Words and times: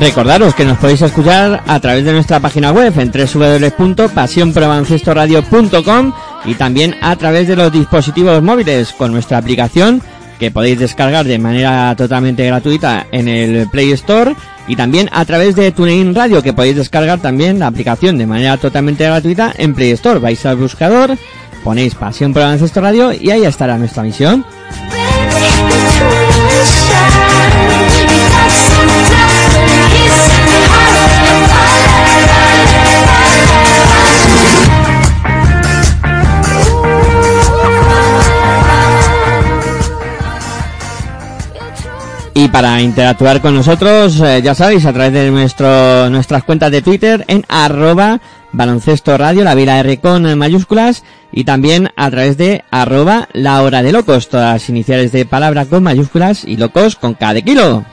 Recordaros 0.00 0.54
que 0.54 0.64
nos 0.64 0.78
podéis 0.78 1.02
escuchar 1.02 1.62
a 1.66 1.78
través 1.78 2.06
de 2.06 2.14
nuestra 2.14 2.40
página 2.40 2.72
web 2.72 2.98
en 2.98 3.12
www.pasionprobaloncestoradio.com 3.12 6.12
y 6.46 6.54
también 6.54 6.96
a 7.02 7.14
través 7.16 7.46
de 7.46 7.54
los 7.54 7.70
dispositivos 7.70 8.42
móviles 8.42 8.94
con 8.94 9.12
nuestra 9.12 9.36
aplicación 9.36 10.00
que 10.38 10.50
podéis 10.50 10.78
descargar 10.78 11.26
de 11.26 11.38
manera 11.38 11.94
totalmente 11.96 12.46
gratuita 12.46 13.08
en 13.12 13.28
el 13.28 13.68
Play 13.68 13.92
Store 13.92 14.34
y 14.66 14.74
también 14.74 15.10
a 15.12 15.22
través 15.26 15.54
de 15.54 15.70
TuneIn 15.70 16.14
Radio 16.14 16.42
que 16.42 16.54
podéis 16.54 16.76
descargar 16.76 17.20
también 17.20 17.58
la 17.58 17.66
aplicación 17.66 18.16
de 18.16 18.26
manera 18.26 18.56
totalmente 18.56 19.04
gratuita 19.04 19.52
en 19.58 19.74
Play 19.74 19.90
Store. 19.90 20.18
Vais 20.18 20.46
al 20.46 20.56
buscador, 20.56 21.18
ponéis 21.62 21.94
Pasión 21.94 22.32
por 22.32 22.42
Radio 22.42 23.12
y 23.12 23.30
ahí 23.30 23.44
estará 23.44 23.76
nuestra 23.76 24.02
misión. 24.02 24.46
Y 42.42 42.48
para 42.48 42.80
interactuar 42.80 43.42
con 43.42 43.54
nosotros, 43.54 44.18
eh, 44.18 44.40
ya 44.42 44.54
sabéis, 44.54 44.86
a 44.86 44.94
través 44.94 45.12
de 45.12 45.30
nuestras 45.30 46.42
cuentas 46.42 46.70
de 46.70 46.80
Twitter 46.80 47.22
en 47.28 47.44
arroba 47.50 48.18
baloncesto 48.52 49.18
radio, 49.18 49.44
la 49.44 49.54
vila 49.54 49.78
R 49.78 49.98
con 49.98 50.38
mayúsculas, 50.38 51.04
y 51.32 51.44
también 51.44 51.90
a 51.96 52.10
través 52.10 52.38
de 52.38 52.64
arroba 52.70 53.28
la 53.34 53.60
hora 53.62 53.82
de 53.82 53.92
locos, 53.92 54.30
todas 54.30 54.70
iniciales 54.70 55.12
de 55.12 55.26
palabra 55.26 55.66
con 55.66 55.82
mayúsculas 55.82 56.46
y 56.46 56.56
locos 56.56 56.96
con 56.96 57.14
de 57.20 57.42
kilo. 57.42 57.84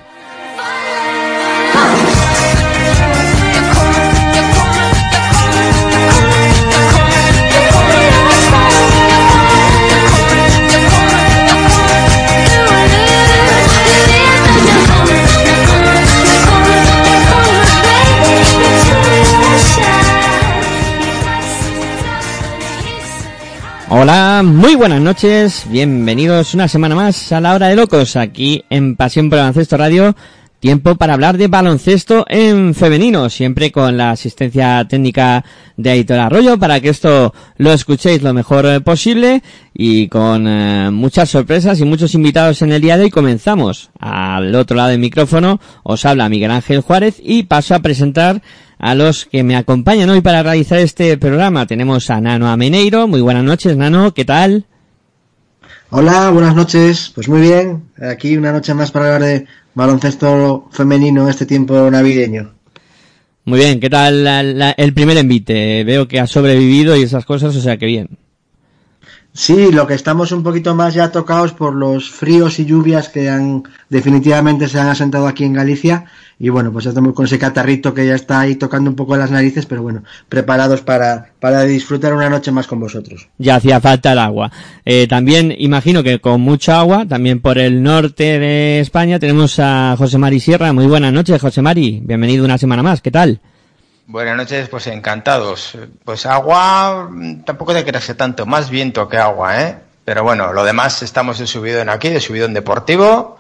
Hola, 23.90 24.44
muy 24.44 24.76
buenas 24.76 25.00
noches, 25.02 25.66
bienvenidos 25.70 26.54
una 26.54 26.68
semana 26.68 26.94
más 26.94 27.32
a 27.32 27.40
la 27.40 27.56
hora 27.56 27.70
de 27.70 27.78
locos, 27.78 28.18
aquí 28.18 28.66
en 28.70 28.98
Pasión 28.98 29.30
por 29.30 29.38
el 29.38 29.44
Baloncesto 29.44 29.78
Radio, 29.78 30.14
tiempo 30.60 30.96
para 30.96 31.14
hablar 31.14 31.38
de 31.38 31.48
baloncesto 31.48 32.26
en 32.28 32.76
femenino, 32.76 33.30
siempre 33.30 33.72
con 33.72 33.96
la 33.96 34.12
asistencia 34.12 34.86
técnica 34.90 35.46
de 35.78 35.92
Aitor 35.92 36.20
Arroyo 36.20 36.60
para 36.60 36.82
que 36.82 36.90
esto 36.90 37.34
lo 37.56 37.72
escuchéis 37.72 38.24
lo 38.24 38.34
mejor 38.34 38.66
eh, 38.66 38.82
posible. 38.82 39.42
Y 39.74 40.10
con 40.10 40.48
eh, 40.48 40.90
muchas 40.92 41.30
sorpresas 41.30 41.80
y 41.80 41.86
muchos 41.86 42.14
invitados 42.14 42.62
en 42.64 42.74
el 42.74 42.82
día 42.82 42.98
de 42.98 43.06
hoy 43.06 43.10
comenzamos. 43.10 43.92
Al 44.00 44.54
otro 44.56 44.76
lado 44.76 44.90
del 44.90 45.00
micrófono 45.00 45.62
os 45.84 46.04
habla 46.04 46.28
Miguel 46.28 46.52
Ángel 46.52 46.82
Juárez 46.82 47.22
y 47.24 47.44
paso 47.44 47.76
a 47.76 47.80
presentar 47.80 48.42
a 48.80 48.96
los 48.96 49.26
que 49.26 49.44
me 49.44 49.56
acompañan 49.56 50.10
hoy 50.10 50.22
para 50.22 50.44
realizar 50.44 50.80
este 50.80 51.18
programa. 51.18 51.66
Tenemos 51.66 52.10
a 52.10 52.22
Nano 52.22 52.48
Ameneiro. 52.50 53.08
Muy 53.08 53.22
buenas 53.22 53.44
noches, 53.44 53.76
Nano. 53.76 54.14
¿Qué 54.14 54.26
tal? 54.26 54.66
Hola, 55.90 56.30
buenas 56.32 56.56
noches. 56.56 57.12
Pues 57.16 57.30
muy 57.30 57.42
bien. 57.42 57.84
Aquí 58.02 58.36
una 58.38 58.52
noche 58.52 58.74
más 58.74 58.92
para 58.92 59.16
hablar 59.16 59.30
de 59.30 59.46
baloncesto 59.74 60.68
femenino 60.72 61.24
en 61.24 61.30
este 61.30 61.46
tiempo 61.46 61.90
navideño. 61.90 62.54
Muy 63.46 63.60
bien. 63.60 63.80
¿Qué 63.80 63.90
tal 63.90 64.24
la- 64.24 64.44
la- 64.44 64.72
el 64.72 64.94
primer 64.94 65.18
envite? 65.18 65.84
Veo 65.84 66.08
que 66.08 66.20
ha 66.20 66.28
sobrevivido 66.28 66.96
y 66.98 67.04
esas 67.04 67.26
cosas, 67.26 67.56
o 67.56 67.62
sea 67.62 67.78
que 67.78 67.86
bien. 67.86 68.10
Sí, 69.38 69.72
lo 69.72 69.86
que 69.86 69.94
estamos 69.94 70.32
un 70.32 70.42
poquito 70.42 70.74
más 70.74 70.96
ya 70.96 71.12
tocados 71.12 71.54
por 71.54 71.76
los 71.76 72.10
fríos 72.10 72.58
y 72.58 72.66
lluvias 72.66 73.08
que 73.08 73.30
han 73.30 73.66
definitivamente 73.88 74.68
se 74.68 74.80
han 74.80 74.88
asentado 74.88 75.28
aquí 75.28 75.44
en 75.44 75.54
Galicia 75.54 76.06
y 76.40 76.50
bueno, 76.50 76.74
pues 76.74 76.88
estamos 76.88 77.14
con 77.14 77.26
ese 77.26 77.38
catarrito 77.38 77.94
que 77.94 78.08
ya 78.08 78.16
está 78.16 78.40
ahí 78.40 78.56
tocando 78.56 78.90
un 78.90 78.96
poco 78.96 79.16
las 79.16 79.30
narices, 79.30 79.68
pero 79.68 79.84
bueno, 79.84 80.02
preparados 80.28 80.82
para, 80.82 81.34
para 81.40 81.66
disfrutar 81.66 82.16
una 82.16 82.32
noche 82.32 82.52
más 82.52 82.66
con 82.66 82.80
vosotros. 82.80 83.28
Ya 83.38 83.58
hacía 83.58 83.80
falta 83.80 84.14
el 84.14 84.20
agua. 84.20 84.52
Eh, 84.84 85.06
también 85.08 85.54
imagino 85.56 86.02
que 86.02 86.18
con 86.18 86.42
mucha 86.42 86.80
agua, 86.80 87.06
también 87.08 87.40
por 87.40 87.60
el 87.60 87.84
norte 87.84 88.40
de 88.40 88.80
España, 88.80 89.20
tenemos 89.20 89.60
a 89.60 89.94
José 90.00 90.18
Mari 90.18 90.40
Sierra. 90.40 90.74
Muy 90.74 90.88
buenas 90.88 91.14
noches, 91.14 91.40
José 91.40 91.62
Mari. 91.62 92.02
Bienvenido 92.04 92.44
una 92.44 92.58
semana 92.58 92.82
más. 92.82 93.04
¿Qué 93.04 93.12
tal? 93.12 93.40
Buenas 94.10 94.38
noches, 94.38 94.70
pues 94.70 94.88
encantados. 94.88 95.78
Pues 96.06 96.26
agua, 96.26 97.10
tampoco 97.44 97.74
te 97.74 97.84
creas 97.84 98.08
tanto, 98.16 98.46
más 98.46 98.70
viento 98.70 99.10
que 99.10 99.18
agua, 99.18 99.62
¿eh? 99.62 99.80
Pero 100.06 100.24
bueno, 100.24 100.54
lo 100.54 100.64
demás 100.64 101.04
estamos 101.04 101.40
de 101.40 101.46
subidón 101.46 101.90
aquí, 101.90 102.08
de 102.08 102.22
subidón 102.22 102.54
deportivo, 102.54 103.38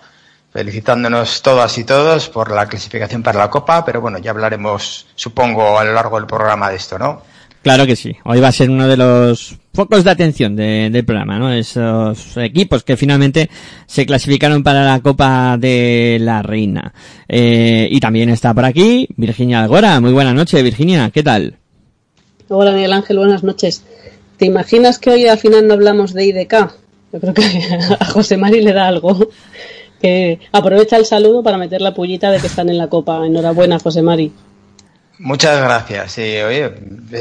felicitándonos 0.52 1.42
todas 1.42 1.78
y 1.78 1.86
todos 1.86 2.28
por 2.28 2.52
la 2.52 2.66
clasificación 2.66 3.24
para 3.24 3.40
la 3.40 3.50
Copa, 3.50 3.86
pero 3.86 4.02
bueno, 4.02 4.18
ya 4.18 4.32
hablaremos, 4.32 5.08
supongo, 5.16 5.80
a 5.80 5.86
lo 5.86 5.94
largo 5.94 6.18
del 6.18 6.28
programa 6.28 6.70
de 6.70 6.76
esto, 6.76 7.00
¿no? 7.00 7.22
Claro 7.68 7.86
que 7.86 7.98
sí. 7.98 8.16
Hoy 8.24 8.40
va 8.40 8.48
a 8.48 8.52
ser 8.54 8.70
uno 8.70 8.88
de 8.88 8.96
los 8.96 9.58
focos 9.74 10.06
de 10.06 10.10
atención 10.12 10.56
de- 10.56 10.90
del 10.90 11.04
programa, 11.04 11.38
¿no? 11.38 11.52
Esos 11.52 12.38
equipos 12.38 12.84
que 12.86 12.96
finalmente 12.96 13.50
se 13.86 14.06
clasificaron 14.06 14.64
para 14.64 14.86
la 14.86 15.02
Copa 15.02 15.58
de 15.60 16.18
la 16.22 16.42
Reina. 16.42 16.94
Eh, 17.28 17.90
y 17.92 18.00
también 18.00 18.30
está 18.30 18.54
por 18.54 18.64
aquí 18.64 19.06
Virginia 19.18 19.62
Algora. 19.62 20.00
Muy 20.00 20.14
buena 20.14 20.34
noche, 20.34 20.64
Virginia. 20.64 21.10
¿Qué 21.14 21.24
tal? 21.24 21.58
Hola 22.48 22.72
Miguel 22.72 22.94
Ángel, 22.94 23.18
buenas 23.18 23.44
noches. 23.44 23.84
¿Te 24.38 24.46
imaginas 24.46 24.98
que 24.98 25.10
hoy 25.10 25.28
al 25.28 25.38
final 25.38 25.68
no 25.68 25.74
hablamos 25.74 26.14
de 26.14 26.24
IDK? 26.26 26.74
Yo 27.12 27.20
creo 27.20 27.34
que 27.34 27.42
a 28.00 28.06
José 28.06 28.38
Mari 28.38 28.62
le 28.62 28.72
da 28.72 28.88
algo. 28.88 29.28
Que 30.02 30.40
aprovecha 30.54 30.96
el 30.96 31.06
saludo 31.06 31.44
para 31.44 31.58
meter 31.58 31.82
la 31.82 31.94
pullita 31.94 32.32
de 32.32 32.40
que 32.40 32.48
están 32.48 32.70
en 32.70 32.78
la 32.78 32.88
copa. 32.88 33.26
Enhorabuena, 33.26 33.78
José 33.78 34.02
Mari. 34.02 34.32
Muchas 35.20 35.60
gracias. 35.62 36.12
Sí, 36.12 36.22
oye, 36.22 36.72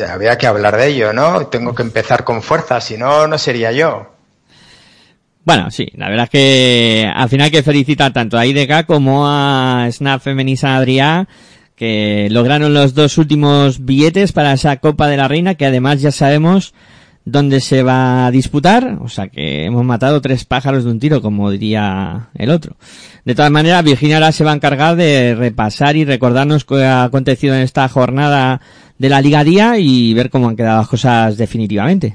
había 0.08 0.37
que 0.37 0.46
hablar 0.46 0.76
de 0.76 0.88
ello, 0.88 1.12
¿no? 1.12 1.46
Tengo 1.46 1.75
que 1.75 1.82
empezar 1.82 2.25
con 2.25 2.43
fuerza, 2.43 2.81
si 2.81 2.98
no, 2.98 3.26
no 3.26 3.38
sería 3.38 3.72
yo. 3.72 4.12
Bueno, 5.44 5.70
sí, 5.70 5.88
la 5.94 6.08
verdad 6.08 6.25
es 6.25 6.31
que 6.31 7.12
al 7.14 7.28
final 7.28 7.50
que 7.50 7.62
felicitar 7.62 8.12
tanto 8.12 8.37
a 8.37 8.44
IDK 8.44 8.84
como 8.84 9.28
a 9.28 9.87
Snap 9.90 10.20
Feminisa 10.20 10.76
Adrià 10.76 11.28
que 11.76 12.26
lograron 12.31 12.75
los 12.75 12.94
dos 12.94 13.16
últimos 13.16 13.84
billetes 13.84 14.32
para 14.32 14.54
esa 14.54 14.78
Copa 14.78 15.06
de 15.06 15.19
la 15.19 15.28
Reina 15.28 15.54
que 15.54 15.66
además 15.66 16.00
ya 16.00 16.10
sabemos 16.10 16.75
dónde 17.26 17.61
se 17.61 17.82
va 17.82 18.26
a 18.26 18.31
disputar, 18.31 18.99
o 19.02 19.08
sea 19.08 19.28
que 19.28 19.64
hemos 19.64 19.84
matado 19.84 20.23
tres 20.23 20.44
pájaros 20.44 20.84
de 20.84 20.90
un 20.90 21.00
tiro, 21.00 21.20
como 21.20 21.50
diría 21.50 22.31
el 22.34 22.50
otro. 22.50 22.76
De 23.25 23.34
todas 23.34 23.50
maneras, 23.50 23.84
Virginia 23.84 24.17
ahora 24.17 24.32
se 24.32 24.44
va 24.44 24.52
a 24.52 24.55
encargar 24.55 24.96
de 24.96 25.34
repasar 25.34 25.96
y 25.96 26.05
recordarnos 26.05 26.64
qué 26.64 26.84
ha 26.84 27.02
acontecido 27.02 27.55
en 27.55 27.62
esta 27.62 27.88
jornada 27.88 28.61
de 28.96 29.08
la 29.08 29.20
Liga 29.20 29.44
y 29.76 30.14
ver 30.14 30.31
cómo 30.31 30.49
han 30.49 30.56
quedado 30.56 30.78
las 30.78 30.88
cosas 30.88 31.37
definitivamente. 31.37 32.14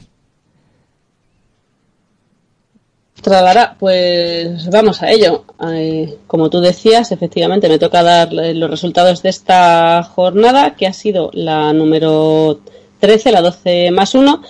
Tradará, 3.21 3.75
pues 3.77 4.67
vamos 4.69 5.03
a 5.03 5.11
ello. 5.11 5.43
Eh, 5.73 6.17
como 6.25 6.49
tú 6.49 6.61
decías, 6.61 7.11
efectivamente 7.11 7.69
me 7.69 7.77
toca 7.77 8.01
dar 8.01 8.31
los 8.31 8.69
resultados 8.69 9.21
de 9.21 9.29
esta 9.29 10.01
jornada, 10.03 10.75
que 10.75 10.87
ha 10.87 10.93
sido 10.93 11.29
la 11.33 11.71
número 11.73 12.61
13, 12.99 13.31
la 13.31 13.41
12 13.41 13.91
más 13.91 14.15
1, 14.15 14.41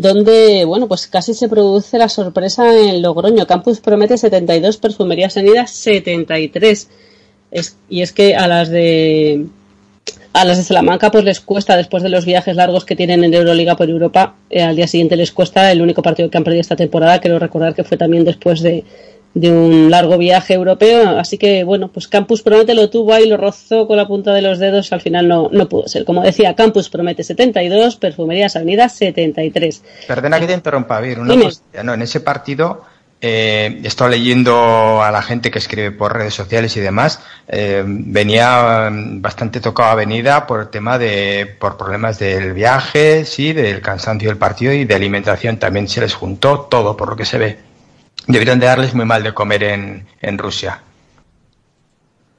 donde, 0.00 0.64
bueno, 0.64 0.86
pues 0.86 1.08
casi 1.08 1.34
se 1.34 1.48
produce 1.48 1.98
la 1.98 2.08
sorpresa 2.08 2.72
en 2.72 3.02
Logroño. 3.02 3.48
Campus 3.48 3.80
promete 3.80 4.16
72, 4.16 4.76
Perfumería 4.76 5.28
Sanidad 5.28 5.66
73. 5.66 6.88
Es, 7.50 7.76
y 7.88 8.02
es 8.02 8.12
que 8.12 8.36
a 8.36 8.46
las 8.46 8.68
de 8.68 9.46
a 10.34 10.44
las 10.44 10.58
de 10.58 10.62
Salamanca 10.62 11.10
pues 11.10 11.24
les 11.24 11.40
cuesta 11.40 11.76
después 11.76 12.02
de 12.02 12.10
los 12.10 12.26
viajes 12.26 12.54
largos 12.54 12.84
que 12.84 12.94
tienen 12.94 13.24
en 13.24 13.34
Euroliga 13.34 13.74
por 13.74 13.88
Europa 13.88 14.36
eh, 14.50 14.62
al 14.62 14.76
día 14.76 14.86
siguiente 14.86 15.16
les 15.16 15.32
cuesta 15.32 15.72
el 15.72 15.80
único 15.80 16.02
partido 16.02 16.28
que 16.28 16.36
han 16.36 16.44
perdido 16.44 16.60
esta 16.60 16.76
temporada 16.76 17.18
quiero 17.18 17.38
recordar 17.38 17.74
que 17.74 17.84
fue 17.84 17.96
también 17.96 18.24
después 18.24 18.60
de, 18.60 18.84
de 19.34 19.52
un 19.52 19.90
largo 19.90 20.18
viaje 20.18 20.54
europeo 20.54 21.18
así 21.18 21.38
que 21.38 21.62
bueno 21.64 21.88
pues 21.88 22.08
Campus 22.08 22.42
promete 22.42 22.74
lo 22.74 22.90
tuvo 22.90 23.12
ahí 23.12 23.28
lo 23.28 23.36
rozó 23.36 23.86
con 23.86 23.96
la 23.96 24.06
punta 24.06 24.32
de 24.32 24.42
los 24.42 24.58
dedos 24.58 24.92
al 24.92 25.00
final 25.00 25.28
no, 25.28 25.48
no 25.52 25.68
pudo 25.68 25.86
ser 25.86 26.04
como 26.04 26.22
decía 26.22 26.54
Campus 26.54 26.88
promete 26.88 27.22
72 27.22 27.96
Perfumerías 27.96 28.56
Avenida 28.56 28.88
73 28.88 29.82
perdona 30.06 30.40
que 30.40 30.46
te 30.46 30.54
interrumpa 30.54 31.00
Vir 31.00 31.20
una 31.20 31.34
cosa, 31.34 31.62
no 31.82 31.94
en 31.94 32.02
ese 32.02 32.20
partido 32.20 32.82
eh, 33.20 33.80
he 33.82 33.86
estado 33.86 34.10
leyendo 34.10 35.02
a 35.02 35.10
la 35.10 35.22
gente 35.22 35.50
que 35.50 35.58
escribe 35.58 35.90
por 35.90 36.14
redes 36.14 36.34
sociales 36.34 36.76
y 36.76 36.80
demás. 36.80 37.20
Eh, 37.48 37.82
venía 37.84 38.88
mm, 38.90 39.20
bastante 39.20 39.60
tocado 39.60 39.90
Avenida 39.90 40.46
por 40.46 40.60
el 40.60 40.68
tema 40.68 40.98
de, 40.98 41.56
por 41.58 41.76
problemas 41.76 42.18
del 42.18 42.52
viaje, 42.52 43.24
sí, 43.24 43.52
del 43.52 43.80
cansancio 43.80 44.28
del 44.28 44.38
partido 44.38 44.72
y 44.72 44.84
de 44.84 44.94
alimentación. 44.94 45.58
También 45.58 45.88
se 45.88 46.00
les 46.00 46.14
juntó 46.14 46.60
todo, 46.70 46.96
por 46.96 47.08
lo 47.08 47.16
que 47.16 47.24
se 47.24 47.38
ve. 47.38 47.67
Debieron 48.28 48.60
de 48.60 48.66
darles 48.66 48.94
muy 48.94 49.06
mal 49.06 49.22
de 49.22 49.34
comer 49.34 49.64
en, 49.64 50.06
en 50.20 50.38
Rusia. 50.38 50.82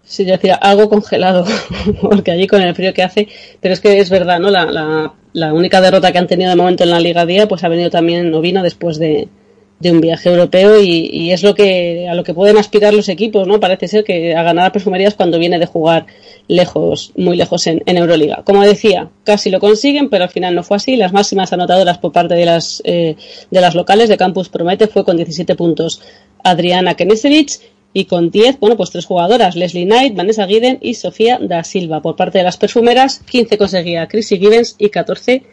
Sí, 0.03 0.25
yo 0.25 0.31
decía 0.31 0.55
algo 0.55 0.89
congelado, 0.89 1.45
porque 2.01 2.31
allí 2.31 2.47
con 2.47 2.61
el 2.61 2.73
frío 2.73 2.93
que 2.93 3.03
hace, 3.03 3.27
pero 3.59 3.73
es 3.73 3.79
que 3.79 3.99
es 3.99 4.09
verdad, 4.09 4.39
¿no? 4.39 4.49
La, 4.49 5.13
la, 5.33 5.53
única 5.53 5.81
derrota 5.81 6.11
que 6.11 6.17
han 6.17 6.27
tenido 6.27 6.49
de 6.49 6.55
momento 6.55 6.83
en 6.83 6.89
la 6.91 6.99
Liga 6.99 7.25
Día, 7.25 7.47
pues 7.47 7.63
ha 7.63 7.69
venido 7.69 7.89
también, 7.89 8.31
no 8.31 8.41
vino 8.41 8.63
después 8.63 8.97
de, 8.97 9.29
de 9.79 9.91
un 9.91 10.01
viaje 10.01 10.29
europeo 10.29 10.81
y, 10.81 11.09
y, 11.11 11.31
es 11.31 11.41
lo 11.41 11.55
que 11.55 12.07
a 12.09 12.13
lo 12.13 12.23
que 12.23 12.33
pueden 12.33 12.57
aspirar 12.57 12.93
los 12.93 13.07
equipos, 13.07 13.47
¿no? 13.47 13.59
Parece 13.59 13.87
ser 13.87 14.03
que 14.03 14.35
a 14.35 14.43
ganar 14.43 14.65
a 14.65 14.71
perfumerías 14.71 15.15
cuando 15.15 15.39
viene 15.39 15.57
de 15.57 15.65
jugar 15.65 16.05
lejos, 16.47 17.13
muy 17.15 17.37
lejos 17.37 17.65
en, 17.67 17.81
en, 17.85 17.97
Euroliga. 17.97 18.43
Como 18.43 18.61
decía, 18.63 19.09
casi 19.23 19.49
lo 19.49 19.59
consiguen, 19.59 20.09
pero 20.09 20.25
al 20.25 20.29
final 20.29 20.53
no 20.53 20.63
fue 20.63 20.77
así. 20.77 20.97
Las 20.97 21.13
máximas 21.13 21.53
anotadoras 21.53 21.97
por 21.97 22.11
parte 22.11 22.35
de 22.35 22.45
las 22.45 22.81
eh, 22.83 23.15
de 23.49 23.61
las 23.61 23.75
locales 23.75 24.09
de 24.09 24.17
Campus 24.17 24.49
Promete 24.49 24.87
fue 24.87 25.05
con 25.05 25.15
17 25.15 25.55
puntos 25.55 26.01
Adriana 26.43 26.95
Kenesevich 26.95 27.59
y 27.93 28.05
con 28.05 28.29
10, 28.29 28.59
bueno, 28.59 28.77
pues 28.77 28.91
tres 28.91 29.05
jugadoras, 29.05 29.55
Leslie 29.55 29.85
Knight, 29.85 30.15
Vanessa 30.15 30.45
Guiden 30.45 30.77
y 30.81 30.93
Sofía 30.93 31.39
da 31.41 31.63
Silva. 31.63 32.01
Por 32.01 32.15
parte 32.15 32.37
de 32.37 32.43
las 32.43 32.57
perfumeras, 32.57 33.19
15 33.29 33.57
conseguía 33.57 34.07
Chrissy 34.07 34.37
Gibbons 34.37 34.75
y 34.77 34.89
14 34.89 35.43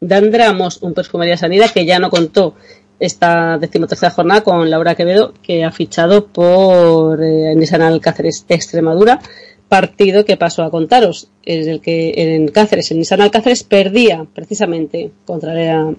Dandra 0.00 0.52
Moss, 0.52 0.78
un 0.82 0.94
perfumería 0.94 1.36
sanidad 1.36 1.70
que 1.70 1.84
ya 1.84 1.98
no 1.98 2.08
contó 2.08 2.54
esta 3.00 3.58
decimotercera 3.58 4.12
jornada 4.12 4.42
con 4.42 4.68
Laura 4.70 4.94
Quevedo, 4.94 5.32
que 5.42 5.64
ha 5.64 5.72
fichado 5.72 6.26
por 6.26 7.22
eh, 7.22 7.54
Nissan 7.56 7.82
Alcáceres 7.82 8.44
Extremadura, 8.48 9.20
partido 9.68 10.24
que 10.24 10.36
pasó 10.36 10.62
a 10.62 10.70
contaros, 10.70 11.30
es 11.42 11.66
el 11.66 11.80
que 11.80 12.12
en 12.16 12.48
Cáceres, 12.48 12.90
en 12.90 12.98
Nissan 12.98 13.22
Alcáceres, 13.22 13.64
perdía 13.64 14.26
precisamente 14.32 15.10
contra 15.24 15.54
la 15.54 15.94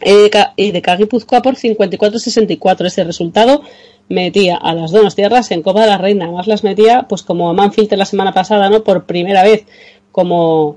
EDK 0.00 0.98
Guipúzcoa 0.98 1.42
por 1.42 1.56
54-64. 1.56 2.86
Ese 2.86 3.04
resultado 3.04 3.62
metía 4.08 4.56
a 4.56 4.74
las 4.74 4.90
dos 4.90 5.14
tierras 5.14 5.50
en 5.50 5.62
Copa 5.62 5.82
de 5.82 5.88
la 5.88 5.98
Reina, 5.98 6.24
además 6.26 6.46
las 6.46 6.64
metía 6.64 7.06
pues 7.08 7.22
como 7.22 7.50
a 7.50 7.52
Manfield 7.52 7.92
la 7.94 8.04
semana 8.04 8.32
pasada, 8.32 8.70
¿no? 8.70 8.82
Por 8.82 9.04
primera 9.04 9.42
vez 9.42 9.64
como 10.10 10.76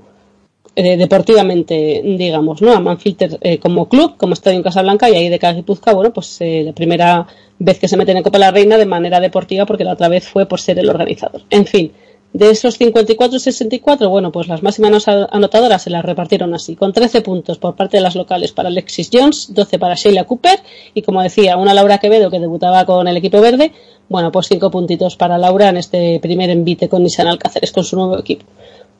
eh, 0.78 0.98
deportivamente, 0.98 2.02
digamos, 2.04 2.60
¿no? 2.60 2.72
A 2.72 2.80
Manfilter 2.80 3.38
eh, 3.40 3.58
como 3.58 3.88
club, 3.88 4.18
como 4.18 4.34
Estadio 4.34 4.58
en 4.58 4.62
Casablanca 4.62 5.08
y 5.08 5.14
ahí 5.14 5.30
de 5.30 5.38
Guipúzcoa, 5.38 5.94
bueno, 5.94 6.12
pues 6.12 6.38
eh, 6.42 6.64
la 6.66 6.74
primera 6.74 7.26
vez 7.58 7.78
que 7.78 7.88
se 7.88 7.96
meten 7.96 8.18
en 8.18 8.22
Copa 8.22 8.38
la 8.38 8.50
Reina 8.50 8.76
de 8.76 8.84
manera 8.84 9.18
deportiva 9.18 9.64
porque 9.64 9.84
la 9.84 9.94
otra 9.94 10.08
vez 10.08 10.28
fue 10.28 10.44
por 10.44 10.60
ser 10.60 10.78
el 10.78 10.90
organizador. 10.90 11.40
En 11.48 11.64
fin, 11.64 11.92
de 12.34 12.50
esos 12.50 12.78
54-64, 12.78 14.10
bueno, 14.10 14.30
pues 14.30 14.48
las 14.48 14.62
máximas 14.62 15.08
anotadoras 15.08 15.80
se 15.80 15.88
las 15.88 16.04
repartieron 16.04 16.52
así, 16.52 16.76
con 16.76 16.92
13 16.92 17.22
puntos 17.22 17.56
por 17.56 17.74
parte 17.74 17.96
de 17.96 18.02
las 18.02 18.14
locales 18.14 18.52
para 18.52 18.68
Alexis 18.68 19.08
Jones, 19.10 19.54
12 19.54 19.78
para 19.78 19.94
Sheila 19.94 20.24
Cooper 20.24 20.60
y 20.92 21.00
como 21.00 21.22
decía, 21.22 21.56
una 21.56 21.72
Laura 21.72 21.96
Quevedo 21.96 22.30
que 22.30 22.38
debutaba 22.38 22.84
con 22.84 23.08
el 23.08 23.16
equipo 23.16 23.40
verde, 23.40 23.72
bueno, 24.10 24.30
pues 24.30 24.48
5 24.48 24.70
puntitos 24.70 25.16
para 25.16 25.38
Laura 25.38 25.70
en 25.70 25.78
este 25.78 26.20
primer 26.20 26.50
envite 26.50 26.90
con 26.90 27.02
Nissan 27.02 27.28
Alcáceres 27.28 27.72
con 27.72 27.84
su 27.84 27.96
nuevo 27.96 28.18
equipo. 28.18 28.44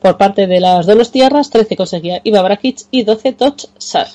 Por 0.01 0.17
parte 0.17 0.47
de 0.47 0.59
las 0.59 0.85
Donostiarras, 0.85 1.49
13 1.49 1.75
conseguía 1.75 2.21
Iva 2.23 2.41
Brakic 2.41 2.81
y 2.91 3.03
12 3.03 3.33
Toch 3.33 3.69
Sar. 3.77 4.07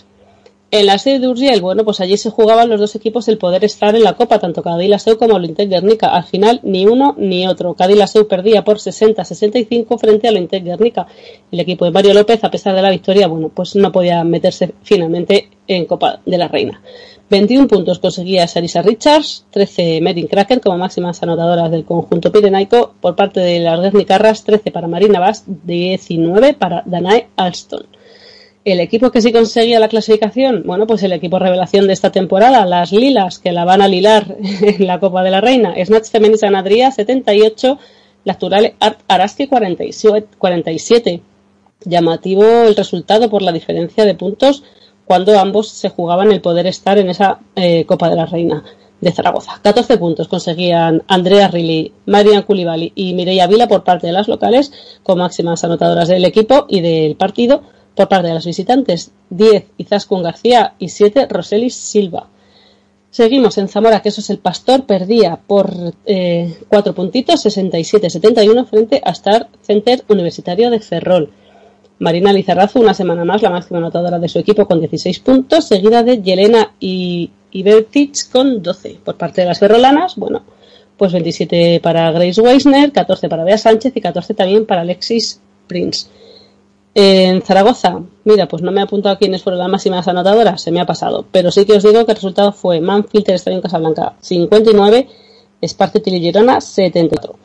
En 0.75 0.87
la 0.87 0.97
sede 0.97 1.19
de 1.19 1.29
Urgiel, 1.29 1.61
bueno, 1.61 1.85
pues 1.85 2.01
allí 2.01 2.17
se 2.17 2.31
jugaban 2.31 2.71
los 2.71 2.81
dos 2.81 2.95
equipos 2.95 3.29
el 3.29 3.37
poder 3.37 3.63
estar 3.63 3.95
en 3.95 4.03
la 4.03 4.15
Copa, 4.15 4.39
tanto 4.39 4.63
Cadillac 4.63 5.19
como 5.19 5.35
Olympique 5.35 5.69
Guernica. 5.69 6.09
Al 6.09 6.25
final, 6.25 6.61
ni 6.63 6.87
uno 6.87 7.15
ni 7.19 7.47
otro. 7.47 7.75
Cadillac 7.75 8.27
perdía 8.27 8.65
por 8.65 8.79
60-65 8.79 10.01
frente 10.01 10.29
a 10.29 10.31
Olympique 10.31 10.65
Guernica. 10.65 11.07
El 11.51 11.61
equipo 11.61 11.85
de 11.85 11.91
Mario 11.91 12.15
López, 12.15 12.43
a 12.43 12.51
pesar 12.51 12.75
de 12.75 12.81
la 12.81 12.89
victoria, 12.89 13.27
bueno, 13.27 13.51
pues 13.51 13.77
no 13.77 13.93
podía 13.93 14.25
meterse 14.25 14.73
finalmente 14.83 15.51
en 15.67 15.85
Copa 15.85 16.21
de 16.25 16.39
la 16.39 16.49
Reina. 16.49 16.81
21 17.29 17.69
puntos 17.69 17.99
conseguía 17.99 18.49
Sarisa 18.49 18.81
Richards, 18.81 19.45
13 19.51 20.01
Merin 20.01 20.27
Cracker 20.27 20.63
como 20.63 20.79
máximas 20.79 21.23
anotadoras 21.23 21.71
del 21.71 21.85
conjunto 21.85 22.33
pirenaico. 22.33 22.95
Por 22.99 23.15
parte 23.15 23.41
de 23.41 23.61
las 23.61 23.79
Guernicarras, 23.79 24.43
13 24.45 24.71
para 24.71 24.89
Marina 24.89 25.21
Bass, 25.21 25.45
19 25.47 26.55
para 26.55 26.83
Danae 26.87 27.29
Alston. 27.37 27.85
El 28.65 28.79
equipo 28.79 29.11
que 29.11 29.21
sí 29.21 29.33
conseguía 29.33 29.81
la 29.81 29.89
clasificación, 29.89 30.63
bueno, 30.65 30.87
pues 30.87 31.03
el 31.03 31.13
equipo 31.13 31.41
revelación 31.41 31.89
de 31.89 31.95
esta 31.95 32.13
temporada, 32.13 32.65
las 32.65 32.93
Lilas, 32.93 33.41
que 33.41 33.51
la 33.51 33.65
van 33.65 33.83
a 33.83 33.89
lilar 33.89 34.37
en 34.41 34.87
la 34.87 35.01
Copa 35.01 35.25
de 35.25 35.31
la 35.31 35.41
Reina, 35.41 35.75
Snatch 35.85 36.11
Femenina 36.11 36.39
Sanadría 36.39 36.93
78, 36.93 37.79
la 38.25 38.35
actual 38.35 38.75
Art 38.79 39.01
Araski 39.09 39.49
47. 39.49 41.23
Llamativo 41.85 42.45
el 42.45 42.77
resultado 42.77 43.29
por 43.29 43.43
la 43.43 43.51
diferencia 43.51 44.05
de 44.05 44.15
puntos 44.15 44.63
cuando 45.05 45.37
ambos 45.39 45.69
se 45.69 45.89
jugaban 45.89 46.31
el 46.31 46.41
poder 46.41 46.69
estar 46.69 46.99
en 46.99 47.11
esa 47.11 47.41
eh, 47.57 47.85
Copa 47.87 48.09
de 48.09 48.17
la 48.17 48.27
Reina 48.27 48.63
de 49.01 49.11
Zaragoza. 49.11 49.59
14 49.61 49.99
puntos 49.99 50.29
conseguían 50.29 51.03
Andrea 51.09 51.49
Rilly, 51.49 51.93
Marian 52.07 52.43
Culibali 52.43 52.93
y 52.95 53.13
Mireia 53.15 53.49
Vila 53.49 53.67
por 53.67 53.83
parte 53.83 54.07
de 54.07 54.13
las 54.13 54.29
locales, 54.29 54.73
con 55.03 55.19
máximas 55.19 55.65
anotadoras 55.65 56.07
del 56.07 56.25
equipo 56.25 56.67
y 56.69 56.81
del 56.81 57.17
partido. 57.17 57.63
Por 57.95 58.09
parte 58.09 58.29
de 58.29 58.35
las 58.35 58.47
visitantes, 58.47 59.13
10 59.31 59.67
Izaskun 59.79 60.23
García 60.23 60.75
y 60.79 60.89
7 60.89 61.27
Roselis 61.29 61.75
Silva. 61.75 62.29
Seguimos 63.11 63.59
en 63.59 63.69
Zamora, 63.69 64.01
que 64.01 64.09
eso 64.09 64.23
es 64.23 64.31
el 64.31 64.39
Pastor, 64.39 64.87
perdía 64.87 65.39
por 65.47 65.71
eh, 66.07 66.57
4 66.69 66.95
puntitos, 66.95 67.45
67-71 67.45 68.67
frente 68.67 69.03
a 69.05 69.11
Star 69.11 69.49
Center 69.61 70.03
Universitario 70.09 70.71
de 70.71 70.81
Ferrol. 70.81 71.31
Marina 71.99 72.33
Lizarrazu, 72.33 72.81
una 72.81 72.95
semana 72.95 73.25
más, 73.25 73.43
la 73.43 73.51
máxima 73.51 73.79
anotadora 73.79 74.19
de 74.19 74.29
su 74.29 74.39
equipo 74.39 74.67
con 74.67 74.81
16 74.81 75.21
puntos, 75.21 75.67
seguida 75.67 76.03
de 76.03 76.23
Yelena 76.23 76.75
y 76.81 77.31
Ibertich 77.51 78.31
con 78.31 78.63
12. 78.63 79.01
Por 79.05 79.17
parte 79.17 79.43
de 79.43 79.49
las 79.49 79.59
ferrolanas, 79.59 80.17
bueno, 80.17 80.43
pues 80.97 81.13
27 81.13 81.81
para 81.81 82.11
Grace 82.13 82.41
Weisner, 82.41 82.93
14 82.93 83.29
para 83.29 83.45
Bea 83.45 83.59
Sánchez 83.59 83.93
y 83.95 84.01
14 84.01 84.35
también 84.35 84.67
para 84.67 84.81
Alexis 84.81 85.41
Prince. 85.67 86.09
En 86.95 87.41
Zaragoza, 87.41 88.03
mira, 88.25 88.49
pues 88.49 88.63
no 88.63 88.71
me 88.71 88.81
he 88.81 88.85
apuntado 88.85 89.17
quiénes 89.17 89.43
fueron 89.43 89.61
las 89.61 89.71
máximas 89.71 90.07
anotadoras, 90.09 90.61
se 90.61 90.71
me 90.71 90.81
ha 90.81 90.85
pasado, 90.85 91.25
pero 91.33 91.51
sí 91.51 91.65
que 91.65 91.73
os 91.73 91.83
digo 91.83 92.05
que 92.05 92.13
el 92.13 92.17
resultado 92.17 92.53
fue 92.53 92.83
Manfilter 92.83 93.35
Estadio 93.35 93.57
en 93.57 93.63
Casablanca 93.63 94.15
59, 94.21 95.09
Esparce 95.63 96.03
y 96.05 96.21
Girona 96.21 96.61
74. 96.61 97.37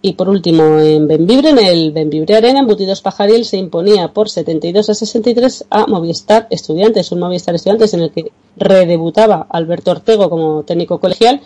Y 0.00 0.12
por 0.12 0.28
último, 0.28 0.78
en 0.78 1.08
Benvibre, 1.08 1.50
en 1.50 1.58
el 1.58 1.92
Benvibre 1.92 2.36
Arena, 2.36 2.60
Embutidos 2.60 3.00
Pajariel 3.00 3.44
se 3.44 3.56
imponía 3.56 4.08
por 4.08 4.30
72 4.30 4.90
a 4.90 4.94
63 4.94 5.66
a 5.70 5.86
Movistar 5.86 6.46
Estudiantes, 6.50 7.10
un 7.10 7.18
Movistar 7.18 7.54
Estudiantes 7.56 7.94
en 7.94 8.00
el 8.00 8.10
que 8.12 8.30
redebutaba 8.56 9.46
Alberto 9.50 9.90
Ortego 9.90 10.30
como 10.30 10.62
técnico 10.62 11.00
colegial. 11.00 11.40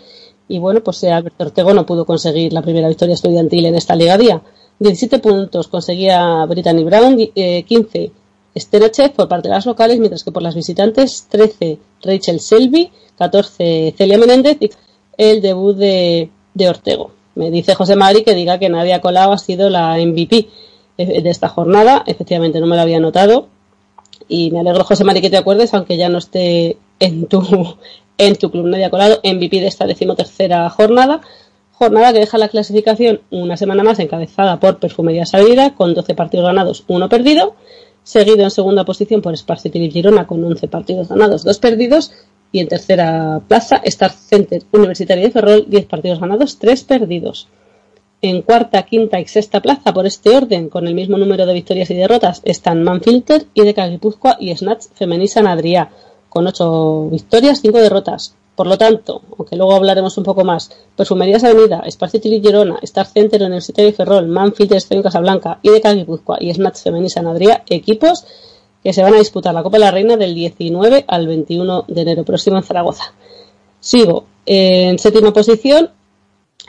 Y 0.47 0.59
bueno, 0.59 0.81
pues 0.83 1.03
eh, 1.03 1.11
Alberto 1.11 1.45
Ortego 1.45 1.73
no 1.73 1.85
pudo 1.85 2.05
conseguir 2.05 2.53
la 2.53 2.61
primera 2.61 2.87
victoria 2.87 3.15
estudiantil 3.15 3.65
en 3.65 3.75
esta 3.75 3.95
Liga 3.95 4.17
Día. 4.19 4.41
17 4.83 5.19
puntos 5.19 5.67
conseguía 5.67 6.45
Brittany 6.45 6.83
Brown, 6.83 7.17
eh, 7.35 7.63
15 7.63 8.11
Sterachev 8.55 9.13
por 9.13 9.27
parte 9.27 9.47
de 9.47 9.55
las 9.55 9.65
locales, 9.65 9.97
mientras 9.99 10.23
que 10.23 10.31
por 10.31 10.43
las 10.43 10.55
visitantes 10.55 11.27
13 11.29 11.79
Rachel 12.03 12.39
Selby, 12.39 12.91
14 13.17 13.95
Celia 13.97 14.17
Menéndez 14.17 14.57
y 14.59 14.69
el 15.17 15.41
debut 15.41 15.75
de, 15.75 16.29
de 16.53 16.69
Ortego. 16.69 17.11
Me 17.35 17.49
dice 17.49 17.73
José 17.73 17.95
Mari 17.95 18.23
que 18.23 18.35
diga 18.35 18.59
que 18.59 18.69
Nadia 18.69 19.01
Colau 19.01 19.31
ha 19.31 19.37
sido 19.37 19.69
la 19.69 19.97
MVP 19.97 20.47
de 20.97 21.29
esta 21.29 21.49
jornada. 21.49 22.03
Efectivamente, 22.05 22.59
no 22.59 22.67
me 22.67 22.75
lo 22.75 22.81
había 22.83 22.99
notado. 22.99 23.47
Y 24.27 24.51
me 24.51 24.59
alegro, 24.59 24.83
José 24.83 25.03
Mari, 25.03 25.21
que 25.21 25.29
te 25.29 25.37
acuerdes, 25.37 25.73
aunque 25.73 25.97
ya 25.97 26.09
no 26.09 26.19
esté 26.19 26.77
en 26.99 27.25
tu, 27.27 27.41
en 28.17 28.35
tu 28.35 28.51
club 28.51 28.67
Nadia 28.67 28.89
Colado, 28.89 29.19
MVP 29.23 29.59
de 29.61 29.67
esta 29.67 29.87
decimotercera 29.87 30.69
jornada. 30.69 31.21
Jornada 31.83 32.13
que 32.13 32.19
deja 32.19 32.37
la 32.37 32.47
clasificación 32.47 33.19
una 33.29 33.57
semana 33.57 33.83
más 33.83 33.99
encabezada 33.99 34.57
por 34.57 34.79
Perfumería 34.79 35.25
Salida, 35.25 35.75
con 35.75 35.93
12 35.93 36.15
partidos 36.15 36.45
ganados, 36.45 36.85
uno 36.87 37.09
perdido. 37.09 37.55
Seguido 38.03 38.43
en 38.43 38.51
segunda 38.51 38.85
posición 38.85 39.21
por 39.21 39.35
Sparcity 39.35 39.91
Girona, 39.91 40.25
con 40.25 40.41
11 40.43 40.69
partidos 40.69 41.09
ganados, 41.09 41.43
dos 41.43 41.59
perdidos 41.59 42.13
y 42.53 42.59
en 42.59 42.69
tercera 42.69 43.41
plaza, 43.49 43.81
Star 43.83 44.11
Center 44.11 44.63
Universitario 44.71 45.25
de 45.25 45.31
Ferrol, 45.31 45.65
10 45.67 45.85
partidos 45.87 46.21
ganados, 46.21 46.57
3 46.57 46.83
perdidos. 46.85 47.49
En 48.21 48.43
cuarta, 48.43 48.83
quinta 48.83 49.19
y 49.19 49.25
sexta 49.25 49.61
plaza, 49.61 49.93
por 49.93 50.05
este 50.05 50.29
orden, 50.29 50.69
con 50.69 50.87
el 50.87 50.95
mismo 50.95 51.17
número 51.17 51.45
de 51.45 51.53
victorias 51.53 51.89
y 51.89 51.95
derrotas, 51.95 52.41
están 52.45 52.81
Manfilter 52.81 53.47
y 53.53 53.63
de 53.63 53.73
Guipúzcoa 53.73 54.37
y 54.39 54.55
Snatch 54.55 54.85
Femení 54.93 55.27
San 55.27 55.47
Adrià, 55.47 55.89
con 56.29 56.47
8 56.47 57.09
victorias, 57.09 57.59
5 57.61 57.77
derrotas. 57.79 58.35
Por 58.55 58.67
lo 58.67 58.77
tanto, 58.77 59.21
aunque 59.37 59.55
luego 59.55 59.73
hablaremos 59.73 60.17
un 60.17 60.23
poco 60.23 60.43
más, 60.43 60.69
Perfumerías 60.95 61.43
Avenida, 61.43 61.81
Esparcito 61.85 62.29
Girona, 62.29 62.77
Star 62.83 63.07
Center 63.07 63.41
Universitario 63.41 63.89
de 63.89 63.97
Ferrol, 63.97 64.27
Manfilter 64.27 64.77
Estadio 64.77 65.01
Casablanca 65.01 65.59
y 65.63 65.69
de 65.69 65.79
Guipúzcoa 65.79 66.37
y 66.39 66.53
Snatch 66.53 66.83
Femení 66.83 67.09
San 67.09 67.25
Adrià, 67.25 67.63
equipos 67.67 68.25
que 68.83 68.93
se 68.93 69.01
van 69.01 69.15
a 69.15 69.17
disputar 69.17 69.53
la 69.53 69.63
Copa 69.63 69.77
de 69.77 69.85
la 69.85 69.91
Reina 69.91 70.17
del 70.17 70.35
19 70.35 71.05
al 71.07 71.25
21 71.25 71.85
de 71.87 72.01
enero 72.01 72.23
próximo 72.23 72.57
en 72.57 72.63
Zaragoza. 72.63 73.13
Sigo 73.79 74.25
en 74.45 74.99
séptima 74.99 75.33
posición, 75.33 75.89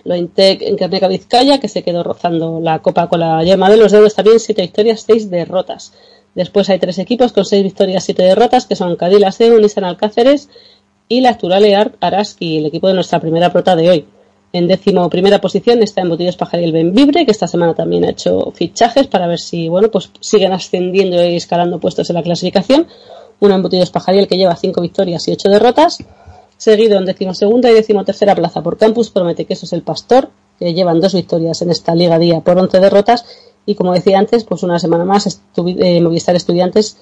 lo 0.05 0.17
Intec 0.17 0.63
en 0.63 0.77
Carneca 0.77 1.09
Vizcaya, 1.09 1.59
que 1.59 1.69
se 1.69 1.83
quedó 1.83 2.03
rozando 2.03 2.61
la 2.61 2.81
Copa 2.81 3.09
con 3.09 3.21
la 3.21 3.43
yema 3.43 3.69
de 3.69 3.77
los 3.77 3.93
dedos, 3.93 4.15
también 4.15 4.41
siete 4.41 4.63
victorias, 4.63 5.03
seis 5.03 5.29
derrotas. 5.29 5.93
Después 6.35 6.69
hay 6.71 6.79
tres 6.79 6.99
equipos 6.99 7.33
con 7.33 7.45
seis 7.45 7.63
victorias, 7.63 8.05
siete 8.05 8.23
derrotas, 8.23 8.67
que 8.67 8.77
son 8.77 8.97
Cadil 8.97 9.25
Aseo, 9.25 9.59
Nissan 9.59 9.85
Alcáceres 9.85 10.49
y 11.09 11.21
la 11.21 11.31
Actual 11.31 11.95
Araski, 12.01 12.59
el 12.59 12.67
equipo 12.67 12.89
de 12.89 12.95
nuestra 12.95 13.21
primera 13.21 13.53
prota 13.53 13.77
de 13.77 13.91
hoy. 13.91 14.07
En 14.53 14.69
décimo 14.69 15.11
primera 15.11 15.41
posición 15.41 15.83
está 15.83 16.01
Embutidos 16.01 16.37
Pajariel 16.37 16.71
Benvibre, 16.71 17.25
que 17.25 17.33
esta 17.33 17.49
semana 17.49 17.75
también 17.75 18.05
ha 18.05 18.11
hecho 18.11 18.53
fichajes 18.55 19.09
para 19.09 19.27
ver 19.27 19.41
si, 19.41 19.69
bueno, 19.69 19.91
pues 19.91 20.11
siguen 20.21 20.53
ascendiendo 20.53 21.17
y 21.25 21.35
escalando 21.35 21.81
puestos 21.81 22.09
en 22.11 22.15
la 22.15 22.23
clasificación. 22.23 22.87
Un 23.41 23.51
Embutidos 23.51 23.91
Pajariel 23.91 24.29
que 24.29 24.37
lleva 24.37 24.55
cinco 24.55 24.81
victorias 24.81 25.27
y 25.27 25.33
ocho 25.33 25.49
derrotas. 25.49 25.99
Seguido 26.57 26.99
en 26.99 27.05
decimosegunda 27.05 27.69
y 27.69 27.75
decimotercera 27.75 28.37
plaza 28.37 28.63
por 28.63 28.79
Campus 28.79 29.11
Promete, 29.11 29.45
que 29.45 29.55
eso 29.55 29.67
es 29.67 29.73
el 29.73 29.83
Pastor, 29.83 30.31
que 30.59 30.73
llevan 30.73 31.01
dos 31.01 31.15
victorias 31.15 31.61
en 31.63 31.71
esta 31.71 31.95
Liga 31.97 32.19
Día 32.21 32.41
por 32.41 32.57
once 32.57 32.79
derrotas. 32.79 33.25
Y 33.67 33.75
como 33.75 33.93
decía 33.93 34.21
antes, 34.21 34.45
pues 34.45 34.63
una 34.63 34.79
semana 34.79 35.05
más, 35.05 35.41
eh, 35.57 36.01
Movistar 36.01 36.37
Estudiantes 36.37 36.99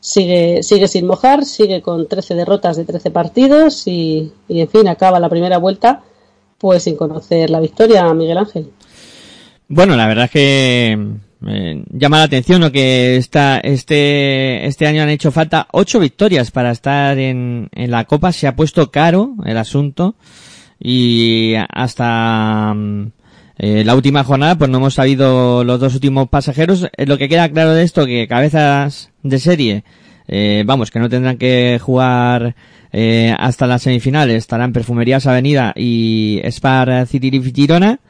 sigue, 0.00 0.62
sigue 0.62 0.88
sin 0.88 1.06
mojar, 1.06 1.44
sigue 1.44 1.82
con 1.82 2.08
13 2.08 2.34
derrotas 2.34 2.76
de 2.76 2.84
13 2.84 3.10
partidos 3.10 3.86
y, 3.86 4.32
y 4.48 4.60
en 4.60 4.68
fin, 4.68 4.88
acaba 4.88 5.20
la 5.20 5.28
primera 5.28 5.58
vuelta 5.58 6.02
pues 6.60 6.82
sin 6.82 6.96
conocer 6.96 7.48
la 7.48 7.58
victoria, 7.58 8.12
Miguel 8.12 8.38
Ángel. 8.38 8.70
Bueno, 9.66 9.96
la 9.96 10.06
verdad 10.06 10.26
es 10.26 10.30
que 10.30 10.98
eh, 11.46 11.84
llama 11.90 12.18
la 12.18 12.24
atención 12.24 12.60
lo 12.60 12.70
que 12.70 13.16
esta, 13.16 13.58
este, 13.60 14.66
este 14.66 14.86
año 14.86 15.02
han 15.02 15.08
hecho 15.08 15.32
falta 15.32 15.68
ocho 15.72 15.98
victorias 15.98 16.50
para 16.50 16.70
estar 16.70 17.18
en, 17.18 17.70
en 17.72 17.90
la 17.90 18.04
Copa. 18.04 18.32
Se 18.32 18.46
ha 18.46 18.56
puesto 18.56 18.90
caro 18.90 19.36
el 19.46 19.56
asunto 19.56 20.16
y 20.78 21.54
hasta 21.70 22.74
mm, 22.74 23.12
eh, 23.62 23.84
la 23.84 23.94
última 23.94 24.24
jornada 24.24 24.54
pues 24.56 24.70
no 24.70 24.78
hemos 24.78 24.94
sabido 24.94 25.64
los 25.64 25.78
dos 25.78 25.92
últimos 25.92 26.30
pasajeros. 26.30 26.88
Eh, 26.96 27.04
lo 27.04 27.18
que 27.18 27.28
queda 27.28 27.50
claro 27.50 27.74
de 27.74 27.82
esto 27.82 28.06
que 28.06 28.26
cabezas 28.26 29.10
de 29.22 29.38
serie, 29.38 29.84
eh, 30.28 30.62
vamos, 30.64 30.90
que 30.90 30.98
no 30.98 31.10
tendrán 31.10 31.36
que 31.36 31.78
jugar 31.80 32.54
hasta 33.38 33.68
las 33.68 33.82
semifinales 33.82 34.36
estarán 34.36 34.72
Perfumerías 34.72 35.24
Avenida 35.26 35.72
y 35.76 36.40
Spar 36.46 37.06
City 37.06 37.30
Girona. 37.54 38.00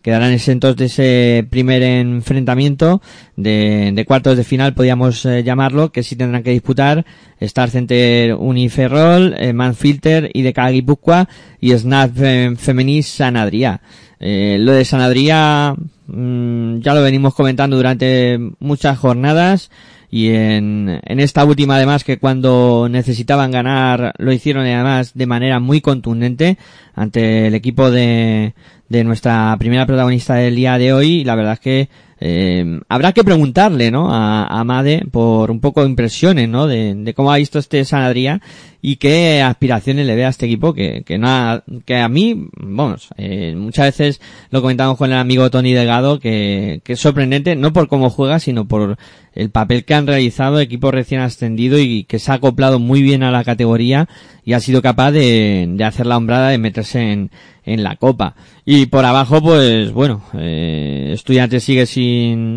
Quedarán 0.00 0.32
exentos 0.32 0.76
de 0.76 0.86
ese 0.86 1.46
primer 1.50 1.82
enfrentamiento 1.82 3.02
de, 3.36 3.90
de 3.92 4.04
cuartos 4.06 4.38
de 4.38 4.44
final, 4.44 4.72
podríamos 4.72 5.24
llamarlo, 5.24 5.92
que 5.92 6.02
sí 6.02 6.16
tendrán 6.16 6.42
que 6.42 6.52
disputar 6.52 7.04
Star 7.38 7.68
Center 7.68 8.34
Uniferrol, 8.34 9.36
Manfilter 9.52 10.30
y 10.32 10.40
de 10.40 10.54
Caguipuzcoa 10.54 11.28
y 11.60 11.76
Snap 11.76 12.16
Femení 12.56 13.02
San 13.02 13.36
Adrià. 13.36 13.82
Eh, 14.20 14.58
lo 14.60 14.72
de 14.72 14.84
San 14.84 15.00
Adrià 15.00 15.74
mm, 16.06 16.80
ya 16.80 16.92
lo 16.92 17.02
venimos 17.02 17.34
comentando 17.34 17.76
durante 17.76 18.38
muchas 18.58 18.98
jornadas 18.98 19.70
y 20.10 20.28
en, 20.28 21.00
en 21.04 21.20
esta 21.20 21.42
última 21.44 21.76
además 21.76 22.04
que 22.04 22.18
cuando 22.18 22.88
necesitaban 22.90 23.50
ganar 23.50 24.12
lo 24.18 24.32
hicieron 24.32 24.66
además 24.66 25.12
de 25.14 25.26
manera 25.26 25.58
muy 25.58 25.80
contundente 25.80 26.58
ante 26.94 27.46
el 27.46 27.54
equipo 27.54 27.90
de, 27.90 28.52
de 28.90 29.04
nuestra 29.04 29.56
primera 29.58 29.86
protagonista 29.86 30.34
del 30.34 30.56
día 30.56 30.76
de 30.76 30.92
hoy 30.92 31.20
y 31.20 31.24
la 31.24 31.36
verdad 31.36 31.54
es 31.54 31.60
que 31.60 31.88
eh, 32.20 32.80
habrá 32.88 33.12
que 33.12 33.24
preguntarle, 33.24 33.90
¿no? 33.90 34.12
A, 34.12 34.46
a 34.46 34.62
Made 34.62 35.06
por 35.10 35.50
un 35.50 35.60
poco 35.60 35.82
de 35.82 35.88
impresiones, 35.88 36.48
¿no? 36.48 36.66
De, 36.66 36.94
de 36.94 37.14
cómo 37.14 37.32
ha 37.32 37.38
visto 37.38 37.58
este 37.58 37.84
San 37.86 38.02
Adrià 38.02 38.40
y 38.82 38.96
qué 38.96 39.42
aspiraciones 39.42 40.06
le 40.06 40.14
ve 40.14 40.24
a 40.24 40.28
este 40.28 40.46
equipo 40.46 40.72
que, 40.74 41.02
que 41.04 41.18
no 41.18 41.62
que 41.84 41.96
a 41.96 42.08
mí, 42.08 42.48
vamos, 42.56 43.08
eh, 43.16 43.54
muchas 43.56 43.86
veces 43.86 44.20
lo 44.50 44.62
comentamos 44.62 44.96
con 44.96 45.10
el 45.12 45.18
amigo 45.18 45.50
Tony 45.50 45.72
Delgado 45.72 46.18
que, 46.18 46.80
que 46.84 46.94
es 46.94 47.00
sorprendente, 47.00 47.56
no 47.56 47.72
por 47.72 47.88
cómo 47.88 48.10
juega, 48.10 48.38
sino 48.38 48.66
por 48.66 48.96
el 49.34 49.50
papel 49.50 49.84
que 49.84 49.94
han 49.94 50.06
realizado, 50.06 50.60
equipo 50.60 50.90
recién 50.90 51.20
ascendido 51.20 51.78
y 51.78 52.04
que 52.04 52.18
se 52.18 52.32
ha 52.32 52.34
acoplado 52.34 52.78
muy 52.78 53.02
bien 53.02 53.22
a 53.22 53.30
la 53.30 53.44
categoría 53.44 54.08
y 54.44 54.54
ha 54.54 54.60
sido 54.60 54.82
capaz 54.82 55.12
de, 55.12 55.66
de 55.70 55.84
hacer 55.84 56.06
la 56.06 56.16
hombrada 56.16 56.48
de 56.48 56.58
meterse 56.58 57.12
en, 57.12 57.30
en 57.64 57.82
la 57.82 57.96
copa. 57.96 58.34
Y 58.64 58.86
por 58.86 59.04
abajo, 59.04 59.40
pues 59.40 59.92
bueno, 59.92 60.22
eh, 60.34 61.10
Estudiantes 61.12 61.64
sigue 61.64 61.86
sin, 61.86 62.09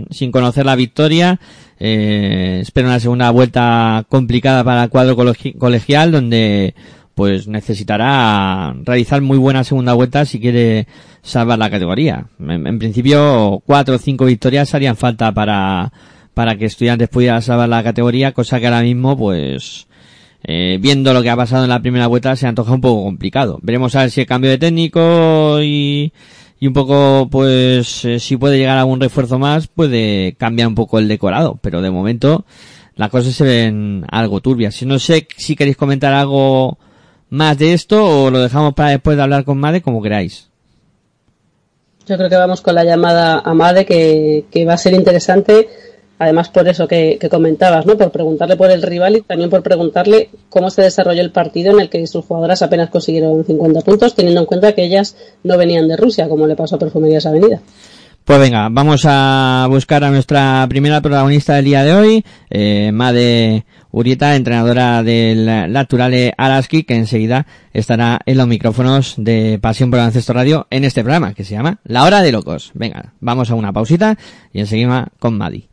sin 0.09 0.31
conocer 0.31 0.65
la 0.65 0.75
victoria. 0.75 1.39
Eh, 1.79 2.59
espera 2.61 2.87
una 2.87 2.99
segunda 2.99 3.29
vuelta 3.31 4.05
complicada 4.09 4.63
para 4.63 4.83
el 4.83 4.89
cuadro 4.89 5.15
colegial, 5.15 6.11
donde 6.11 6.75
pues 7.15 7.47
necesitará 7.47 8.73
realizar 8.83 9.21
muy 9.21 9.37
buena 9.37 9.63
segunda 9.63 9.93
vuelta 9.93 10.25
si 10.25 10.39
quiere 10.39 10.87
salvar 11.21 11.59
la 11.59 11.69
categoría. 11.69 12.27
En, 12.39 12.79
principio, 12.79 13.61
cuatro 13.65 13.95
o 13.95 13.99
cinco 13.99 14.25
victorias 14.25 14.73
harían 14.73 14.95
falta 14.95 15.31
para, 15.31 15.91
para 16.33 16.57
que 16.57 16.65
estudiantes 16.65 17.09
pudiera 17.09 17.41
salvar 17.41 17.69
la 17.69 17.83
categoría, 17.83 18.31
cosa 18.31 18.59
que 18.59 18.67
ahora 18.67 18.81
mismo, 18.81 19.15
pues, 19.17 19.87
eh, 20.43 20.77
viendo 20.81 21.13
lo 21.13 21.21
que 21.21 21.29
ha 21.29 21.35
pasado 21.35 21.63
en 21.63 21.69
la 21.69 21.81
primera 21.81 22.07
vuelta, 22.07 22.35
se 22.35 22.47
antoja 22.47 22.73
un 22.73 22.81
poco 22.81 23.03
complicado. 23.03 23.59
Veremos 23.61 23.95
a 23.95 24.01
ver 24.01 24.11
si 24.11 24.21
el 24.21 24.27
cambio 24.27 24.49
de 24.49 24.57
técnico 24.57 25.61
y, 25.61 26.11
y 26.63 26.67
un 26.67 26.71
poco, 26.71 27.27
pues, 27.29 28.05
eh, 28.05 28.19
si 28.21 28.37
puede 28.37 28.57
llegar 28.57 28.77
algún 28.77 29.01
refuerzo 29.01 29.37
más, 29.37 29.67
puede 29.67 30.33
cambiar 30.37 30.69
un 30.69 30.75
poco 30.75 30.97
el 30.97 31.09
decorado. 31.09 31.59
Pero 31.61 31.81
de 31.81 31.91
momento, 31.91 32.45
las 32.95 33.09
cosas 33.09 33.33
se 33.33 33.43
ven 33.43 34.05
algo 34.09 34.39
turbias. 34.39 34.73
Si 34.73 34.85
no 34.85 34.97
sé 34.97 35.27
si 35.35 35.57
queréis 35.57 35.75
comentar 35.75 36.13
algo 36.13 36.77
más 37.29 37.57
de 37.57 37.73
esto 37.73 38.05
o 38.05 38.31
lo 38.31 38.39
dejamos 38.39 38.75
para 38.75 38.91
después 38.91 39.17
de 39.17 39.23
hablar 39.23 39.43
con 39.43 39.57
Made, 39.57 39.81
como 39.81 40.01
queráis. 40.01 40.47
Yo 42.07 42.15
creo 42.15 42.29
que 42.29 42.37
vamos 42.37 42.61
con 42.61 42.75
la 42.75 42.85
llamada 42.85 43.39
a 43.39 43.53
Made, 43.53 43.85
que, 43.85 44.45
que 44.49 44.63
va 44.63 44.75
a 44.75 44.77
ser 44.77 44.93
interesante 44.93 45.67
Además, 46.23 46.47
por 46.47 46.65
eso 46.69 46.87
que, 46.87 47.19
comentabas, 47.29 47.85
¿no? 47.85 47.97
Por 47.97 48.09
preguntarle 48.09 48.55
por 48.55 48.71
el 48.71 48.81
rival 48.81 49.17
y 49.17 49.21
también 49.21 49.49
por 49.49 49.61
preguntarle 49.61 50.29
cómo 50.47 50.69
se 50.69 50.81
desarrolló 50.81 51.21
el 51.21 51.31
partido 51.31 51.73
en 51.73 51.81
el 51.81 51.89
que 51.89 52.07
sus 52.07 52.23
jugadoras 52.23 52.61
apenas 52.61 52.89
consiguieron 52.89 53.43
50 53.43 53.81
puntos, 53.81 54.15
teniendo 54.15 54.39
en 54.39 54.45
cuenta 54.45 54.71
que 54.71 54.85
ellas 54.85 55.17
no 55.43 55.57
venían 55.57 55.89
de 55.89 55.97
Rusia, 55.97 56.29
como 56.29 56.47
le 56.47 56.55
pasó 56.55 56.77
a 56.77 56.79
Perfumerías 56.79 57.25
Avenida. 57.25 57.59
Pues 58.23 58.39
venga, 58.39 58.69
vamos 58.71 59.01
a 59.05 59.67
buscar 59.69 60.05
a 60.05 60.11
nuestra 60.11 60.65
primera 60.69 61.01
protagonista 61.01 61.55
del 61.55 61.65
día 61.65 61.83
de 61.83 61.93
hoy, 61.93 62.25
eh, 62.49 62.91
Made 62.93 63.65
Urieta, 63.91 64.37
entrenadora 64.37 65.03
del 65.03 65.45
Naturale 65.73 66.33
Araski, 66.37 66.83
que 66.83 66.95
enseguida 66.95 67.47
estará 67.73 68.21
en 68.25 68.37
los 68.37 68.47
micrófonos 68.47 69.15
de 69.17 69.59
Pasión 69.61 69.89
por 69.89 69.99
el 69.99 70.05
Ancesto 70.05 70.31
Radio 70.31 70.67
en 70.69 70.85
este 70.85 71.03
programa, 71.03 71.33
que 71.33 71.43
se 71.43 71.53
llama 71.53 71.79
La 71.83 72.05
Hora 72.05 72.21
de 72.21 72.31
Locos. 72.31 72.71
Venga, 72.75 73.11
vamos 73.19 73.51
a 73.51 73.55
una 73.55 73.73
pausita 73.73 74.17
y 74.53 74.61
enseguida 74.61 75.09
con 75.19 75.37
Madi. 75.37 75.72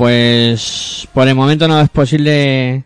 pues 0.00 1.06
por 1.12 1.28
el 1.28 1.34
momento 1.34 1.68
no 1.68 1.78
es 1.78 1.90
posible 1.90 2.84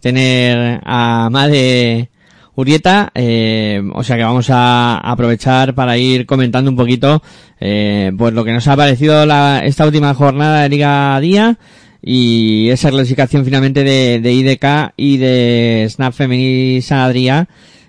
tener 0.00 0.80
a 0.84 1.28
Made 1.30 2.10
Urieta, 2.56 3.12
eh, 3.14 3.80
o 3.94 4.02
sea 4.02 4.16
que 4.16 4.24
vamos 4.24 4.50
a 4.50 4.98
aprovechar 4.98 5.76
para 5.76 5.96
ir 5.96 6.26
comentando 6.26 6.68
un 6.68 6.76
poquito 6.76 7.22
eh, 7.60 8.10
pues 8.18 8.34
lo 8.34 8.42
que 8.42 8.52
nos 8.52 8.66
ha 8.66 8.74
parecido 8.74 9.24
la, 9.26 9.60
esta 9.64 9.86
última 9.86 10.12
jornada 10.12 10.62
de 10.62 10.68
Liga 10.70 11.20
Día 11.20 11.56
y 12.02 12.68
esa 12.70 12.90
clasificación 12.90 13.44
finalmente 13.44 13.84
de, 13.84 14.18
de 14.18 14.32
IDK 14.32 14.94
y 14.96 15.18
de 15.18 15.86
Snap 15.88 16.12
Femení 16.12 16.82
San 16.82 16.98
Adrià. 16.98 17.46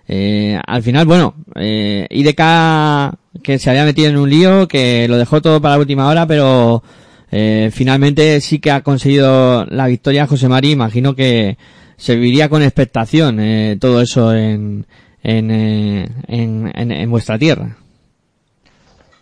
Eh, 0.08 0.60
al 0.67 0.84
final, 0.84 1.08
bueno, 1.08 1.34
eh, 1.56 2.06
IDK 2.12 3.41
que 3.41 3.58
se 3.58 3.69
había 3.71 3.86
metido 3.86 4.10
en 4.10 4.17
un 4.17 4.30
lío, 4.30 4.67
que 4.67 5.08
lo 5.08 5.17
dejó 5.17 5.41
todo 5.41 5.60
para 5.62 5.76
la 5.76 5.80
última 5.80 6.08
hora, 6.08 6.28
pero 6.28 6.84
eh, 7.31 7.69
finalmente 7.73 8.41
sí 8.41 8.59
que 8.59 8.71
ha 8.71 8.81
conseguido 8.81 9.65
la 9.65 9.87
victoria 9.87 10.27
José 10.27 10.49
Mari. 10.49 10.71
Imagino 10.71 11.15
que 11.15 11.57
se 11.97 12.15
viviría 12.15 12.49
con 12.49 12.61
expectación 12.61 13.39
eh, 13.39 13.77
todo 13.79 14.01
eso 14.01 14.33
en, 14.33 14.85
en, 15.23 15.51
eh, 15.51 16.09
en, 16.27 16.71
en, 16.75 16.91
en 16.91 17.09
vuestra 17.09 17.37
tierra. 17.39 17.77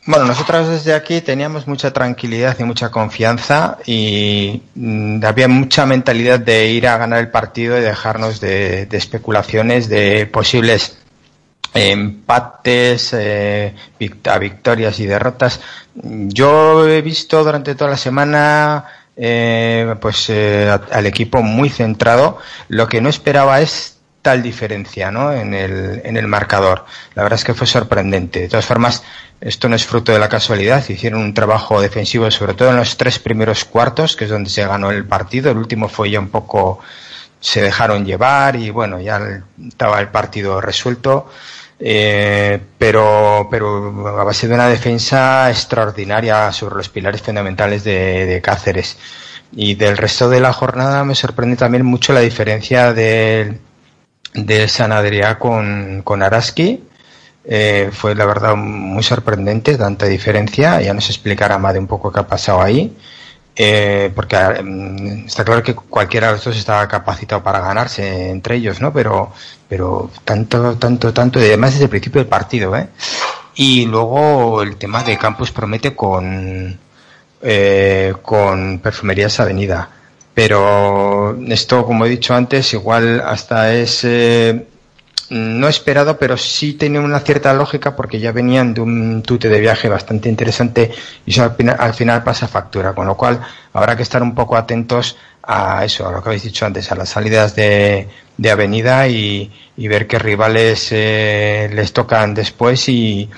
Bueno, 0.06 0.26
nosotros 0.26 0.70
desde 0.70 0.96
aquí 0.96 1.22
teníamos 1.22 1.68
mucha 1.68 1.92
tranquilidad 1.94 2.58
y 2.60 2.64
mucha 2.64 2.90
confianza 2.90 3.78
y 3.86 4.64
mm, 4.74 5.24
había 5.24 5.48
mucha 5.48 5.86
mentalidad 5.86 6.40
de 6.40 6.72
ir 6.72 6.88
a 6.88 6.98
ganar 6.98 7.20
el 7.20 7.30
partido 7.30 7.78
y 7.78 7.82
dejarnos 7.82 8.40
de, 8.40 8.88
de 8.88 8.98
especulaciones 8.98 9.88
de 9.88 10.26
posibles 10.26 10.98
empates, 11.74 13.14
eh, 13.14 13.76
victorias 14.00 15.00
y 15.00 15.06
derrotas. 15.06 15.60
Yo 15.94 16.88
he 16.88 17.02
visto 17.02 17.44
durante 17.44 17.76
toda 17.76 17.92
la 17.92 17.98
semana 17.98 18.86
eh, 19.16 19.96
pues 20.00 20.30
eh, 20.30 20.70
al 20.92 21.06
equipo 21.06 21.42
muy 21.42 21.70
centrado. 21.70 22.38
Lo 22.70 22.88
que 22.88 23.02
no 23.02 23.10
esperaba 23.10 23.62
es 23.62 23.98
tal 24.22 24.42
diferencia 24.42 25.12
¿no? 25.12 25.34
en, 25.34 25.54
el, 25.54 26.02
en 26.04 26.18
el 26.18 26.28
marcador. 26.28 26.86
La 27.16 27.24
verdad 27.24 27.40
es 27.40 27.46
que 27.46 27.54
fue 27.54 27.68
sorprendente. 27.68 28.42
De 28.42 28.48
todas 28.50 28.66
formas, 28.66 29.04
esto 29.42 29.70
no 29.70 29.76
es 29.76 29.86
fruto 29.86 30.12
de 30.12 30.20
la 30.20 30.30
casualidad. 30.30 30.88
Hicieron 30.88 31.22
un 31.22 31.34
trabajo 31.34 31.82
defensivo, 31.82 32.30
sobre 32.32 32.54
todo 32.54 32.70
en 32.70 32.78
los 32.78 32.98
tres 32.98 33.20
primeros 33.20 33.66
cuartos, 33.66 34.16
que 34.16 34.26
es 34.26 34.32
donde 34.32 34.50
se 34.50 34.66
ganó 34.66 34.92
el 34.92 35.06
partido. 35.06 35.52
El 35.52 35.58
último 35.58 35.90
fue 35.90 36.12
ya 36.12 36.20
un 36.20 36.30
poco, 36.30 36.80
se 37.40 37.62
dejaron 37.62 38.06
llevar 38.06 38.56
y 38.56 38.70
bueno, 38.70 39.00
ya 39.00 39.42
estaba 39.68 40.00
el 40.00 40.10
partido 40.10 40.60
resuelto. 40.62 41.30
Eh, 41.80 42.60
pero, 42.78 43.48
pero 43.50 44.08
a 44.20 44.24
base 44.24 44.48
de 44.48 44.56
una 44.56 44.68
defensa 44.68 45.50
extraordinaria 45.50 46.52
sobre 46.52 46.76
los 46.76 46.90
pilares 46.90 47.22
fundamentales 47.22 47.84
de, 47.84 48.26
de 48.26 48.42
Cáceres. 48.42 48.98
Y 49.52 49.76
del 49.76 49.98
resto 49.98 50.30
de 50.30 50.40
la 50.40 50.54
jornada 50.54 51.04
me 51.04 51.16
sorprende 51.16 51.56
también 51.56 51.86
mucho 51.86 52.14
la 52.14 52.20
diferencia 52.20 52.94
del 52.94 53.60
de 54.34 54.68
San 54.68 54.92
Adrià 54.92 55.38
con, 55.40 56.02
con 56.04 56.22
Araski. 56.22 56.84
Eh, 57.44 57.90
fue 57.92 58.14
la 58.16 58.26
verdad 58.26 58.56
muy 58.56 59.02
sorprendente 59.04 59.78
tanta 59.78 60.06
diferencia. 60.06 60.82
Ya 60.82 60.94
nos 60.94 61.10
explicará 61.10 61.58
más 61.58 61.74
de 61.74 61.80
un 61.80 61.88
poco 61.88 62.12
qué 62.12 62.20
ha 62.20 62.28
pasado 62.28 62.62
ahí. 62.62 62.96
Eh, 63.62 64.10
porque 64.16 64.38
mm, 64.38 65.26
está 65.26 65.44
claro 65.44 65.62
que 65.62 65.76
cualquiera 65.76 66.28
de 66.28 66.34
los 66.34 66.46
dos 66.46 66.56
estaba 66.56 66.88
capacitado 66.88 67.44
para 67.44 67.60
ganarse 67.60 68.30
entre 68.30 68.56
ellos, 68.56 68.80
¿no? 68.80 68.94
Pero, 68.94 69.34
pero 69.68 70.10
tanto, 70.24 70.78
tanto, 70.78 71.14
tanto, 71.14 71.42
y 71.42 71.44
además 71.44 71.72
desde 71.74 71.84
el 71.86 71.90
principio 71.90 72.22
del 72.22 72.30
partido, 72.30 72.74
¿eh? 72.78 72.88
Y 73.56 73.86
luego 73.86 74.62
el 74.62 74.78
tema 74.78 75.04
de 75.04 75.18
Campus 75.18 75.52
Promete 75.52 75.94
con, 75.94 76.80
eh, 77.42 78.14
con 78.22 78.80
Perfumerías 78.80 79.38
Avenida. 79.42 79.90
Pero 80.34 81.38
esto, 81.50 81.86
como 81.86 82.06
he 82.06 82.10
dicho 82.10 82.34
antes, 82.34 82.74
igual 82.74 83.22
hasta 83.26 83.74
es 83.74 84.06
no 85.30 85.68
esperado, 85.68 86.18
pero 86.18 86.38
sí 86.38 86.74
tiene 86.74 87.00
una 87.00 87.20
cierta 87.20 87.54
lógica 87.54 87.96
porque 87.96 88.20
ya 88.20 88.32
venían 88.32 88.74
de 88.74 88.82
un 88.82 89.22
tute 89.22 89.50
de 89.50 89.60
viaje 89.60 89.88
bastante 89.90 90.30
interesante 90.30 90.92
y 91.26 91.32
eso 91.32 91.44
al 91.44 91.56
final, 91.56 91.76
al 91.80 91.94
final 91.94 92.24
pasa 92.24 92.48
factura, 92.48 92.94
con 92.94 93.08
lo 93.08 93.16
cual 93.16 93.40
habrá 93.74 93.96
que 93.96 94.04
estar 94.04 94.24
un 94.24 94.34
poco 94.34 94.58
atentos 94.58 95.18
a 95.44 95.84
eso, 95.86 96.08
a 96.08 96.12
lo 96.12 96.22
que 96.22 96.30
habéis 96.30 96.44
dicho 96.44 96.66
antes, 96.66 96.92
a 96.92 96.96
las 96.96 97.10
salidas 97.10 97.56
de, 97.56 98.08
avenida 98.52 99.08
y, 99.08 99.52
ver 99.78 100.08
qué 100.08 100.20
rivales 100.20 100.90
eh, 100.92 101.70
les 101.74 101.94
tocan 101.94 102.34
después 102.34 102.90
y 102.90 103.30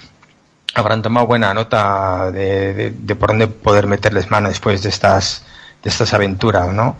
habrán 0.74 1.02
tomado 1.02 1.28
buena 1.28 1.54
nota 1.54 2.32
de 2.32 3.16
por 3.20 3.30
dónde 3.30 3.48
poder 3.48 3.88
meterles 3.88 4.32
mano 4.32 4.50
después 4.50 4.82
de 4.84 4.90
estas 4.90 5.46
de 5.84 5.90
estas 5.90 6.14
aventuras, 6.14 6.72
¿no? 6.74 6.96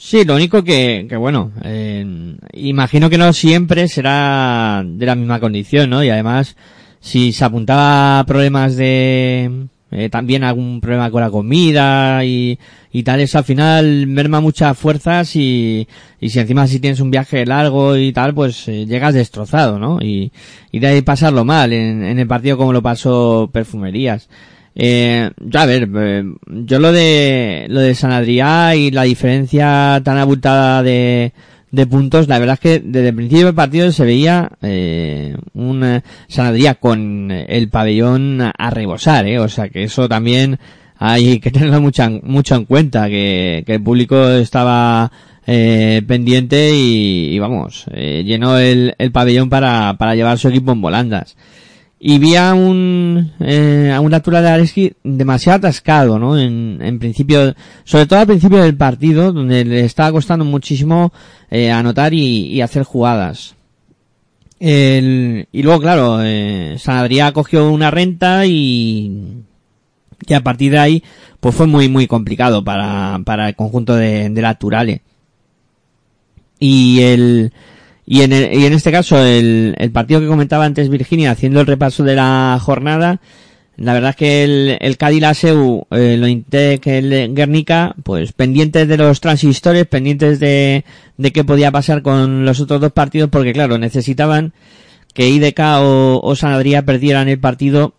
Sí, 0.00 0.24
lo 0.24 0.36
único 0.36 0.62
que, 0.62 1.06
que 1.08 1.16
bueno, 1.16 1.50
eh, 1.64 2.06
imagino 2.52 3.10
que 3.10 3.18
no 3.18 3.32
siempre 3.32 3.88
será 3.88 4.84
de 4.86 5.04
la 5.04 5.16
misma 5.16 5.40
condición, 5.40 5.90
¿no? 5.90 6.04
Y 6.04 6.08
además, 6.08 6.56
si 7.00 7.32
se 7.32 7.44
apuntaba 7.44 8.24
problemas 8.24 8.76
de, 8.76 9.66
eh, 9.90 10.08
también 10.08 10.44
algún 10.44 10.80
problema 10.80 11.10
con 11.10 11.20
la 11.20 11.30
comida 11.30 12.24
y, 12.24 12.60
y 12.92 13.02
tal, 13.02 13.18
eso 13.20 13.38
al 13.38 13.44
final 13.44 14.06
merma 14.06 14.40
muchas 14.40 14.78
fuerzas 14.78 15.34
y, 15.34 15.88
y 16.20 16.28
si 16.30 16.38
encima 16.38 16.68
si 16.68 16.78
tienes 16.78 17.00
un 17.00 17.10
viaje 17.10 17.44
largo 17.44 17.96
y 17.96 18.12
tal, 18.12 18.34
pues 18.34 18.68
eh, 18.68 18.86
llegas 18.86 19.14
destrozado, 19.14 19.80
¿no? 19.80 19.98
Y, 20.00 20.30
y 20.70 20.78
de 20.78 20.86
ahí 20.86 21.02
pasarlo 21.02 21.44
mal 21.44 21.72
en, 21.72 22.04
en 22.04 22.20
el 22.20 22.26
partido 22.28 22.56
como 22.56 22.72
lo 22.72 22.82
pasó 22.82 23.50
Perfumerías. 23.52 24.28
Eh, 24.80 25.28
a 25.54 25.66
ver, 25.66 25.90
eh, 25.92 26.24
yo 26.46 26.78
lo 26.78 26.92
de 26.92 27.66
lo 27.68 27.80
de 27.80 27.96
San 27.96 28.12
Adrià 28.12 28.76
y 28.76 28.92
la 28.92 29.02
diferencia 29.02 30.00
tan 30.04 30.18
abultada 30.18 30.84
de, 30.84 31.32
de 31.72 31.86
puntos, 31.88 32.28
la 32.28 32.38
verdad 32.38 32.54
es 32.54 32.60
que 32.60 32.78
desde 32.78 33.08
el 33.08 33.14
principio 33.16 33.46
del 33.46 33.54
partido 33.56 33.90
se 33.90 34.04
veía 34.04 34.52
eh, 34.62 35.36
un 35.54 35.82
eh, 35.82 36.02
San 36.28 36.46
Adrià 36.46 36.76
con 36.76 37.28
el 37.32 37.68
pabellón 37.70 38.40
a 38.40 38.70
rebosar, 38.70 39.26
eh, 39.26 39.40
o 39.40 39.48
sea 39.48 39.68
que 39.68 39.82
eso 39.82 40.08
también 40.08 40.60
hay 40.96 41.40
que 41.40 41.50
tenerlo 41.50 41.80
mucho, 41.80 42.08
mucho 42.22 42.54
en 42.54 42.64
cuenta, 42.64 43.08
que, 43.08 43.64
que 43.66 43.74
el 43.74 43.82
público 43.82 44.28
estaba 44.30 45.10
eh, 45.44 46.02
pendiente 46.06 46.70
y, 46.72 47.34
y 47.34 47.38
vamos, 47.40 47.86
eh, 47.92 48.22
llenó 48.24 48.58
el, 48.58 48.94
el 48.96 49.10
pabellón 49.10 49.50
para, 49.50 49.96
para 49.98 50.14
llevar 50.14 50.38
su 50.38 50.48
equipo 50.48 50.70
en 50.70 50.80
volandas 50.80 51.36
y 52.00 52.18
vi 52.18 52.36
a 52.36 52.54
un 52.54 53.32
eh, 53.40 53.92
a 53.94 54.00
un 54.00 54.14
altura 54.14 54.40
de 54.40 54.94
demasiado 55.02 55.58
atascado, 55.58 56.18
¿no? 56.18 56.38
En, 56.38 56.78
en 56.80 56.98
principio, 56.98 57.54
sobre 57.84 58.06
todo 58.06 58.20
al 58.20 58.26
principio 58.26 58.58
del 58.62 58.76
partido, 58.76 59.32
donde 59.32 59.64
le 59.64 59.80
estaba 59.84 60.12
costando 60.12 60.44
muchísimo 60.44 61.12
eh, 61.50 61.70
anotar 61.70 62.14
y, 62.14 62.46
y 62.46 62.60
hacer 62.60 62.84
jugadas. 62.84 63.56
El, 64.60 65.48
y 65.52 65.62
luego, 65.62 65.80
claro, 65.80 66.18
eh, 66.22 66.76
San 66.78 66.98
Adrià 66.98 67.32
cogió 67.32 67.70
una 67.70 67.90
renta 67.90 68.44
y, 68.46 69.42
y 70.26 70.34
a 70.34 70.42
partir 70.42 70.72
de 70.72 70.78
ahí, 70.78 71.02
pues 71.40 71.54
fue 71.54 71.66
muy, 71.66 71.88
muy 71.88 72.06
complicado 72.06 72.64
para, 72.64 73.20
para 73.24 73.48
el 73.48 73.54
conjunto 73.54 73.94
de, 73.94 74.30
de 74.30 74.42
la 74.42 74.54
Turale. 74.56 75.02
Y 76.60 77.00
el, 77.02 77.52
y 78.10 78.22
en, 78.22 78.32
el- 78.32 78.52
y 78.58 78.64
en 78.64 78.72
este 78.72 78.90
caso, 78.90 79.22
el, 79.22 79.74
el 79.78 79.90
partido 79.90 80.20
que 80.20 80.26
comentaba 80.26 80.64
antes 80.64 80.88
Virginia, 80.88 81.30
haciendo 81.30 81.60
el 81.60 81.66
repaso 81.66 82.02
de 82.04 82.14
la 82.16 82.58
jornada, 82.60 83.20
la 83.76 83.92
verdad 83.92 84.10
es 84.10 84.16
que 84.16 84.44
el, 84.44 84.78
el 84.80 84.96
eh, 85.90 86.16
lo 86.18 86.26
Intec, 86.26 86.86
el 86.86 87.34
Guernica, 87.34 87.94
pues 88.02 88.32
pendientes 88.32 88.88
de 88.88 88.96
los 88.96 89.20
transistores, 89.20 89.86
pendientes 89.86 90.40
de, 90.40 90.84
de 91.18 91.32
qué 91.32 91.44
podía 91.44 91.70
pasar 91.70 92.02
con 92.02 92.44
los 92.44 92.58
otros 92.60 92.80
dos 92.80 92.92
partidos, 92.92 93.28
porque 93.30 93.52
claro, 93.52 93.76
necesitaban 93.78 94.52
que 95.14 95.28
IDK 95.28 95.60
o, 95.80 96.20
o 96.22 96.34
San 96.34 96.52
Adrià 96.54 96.82
perdieran 96.84 97.28
el 97.28 97.38
partido 97.38 97.92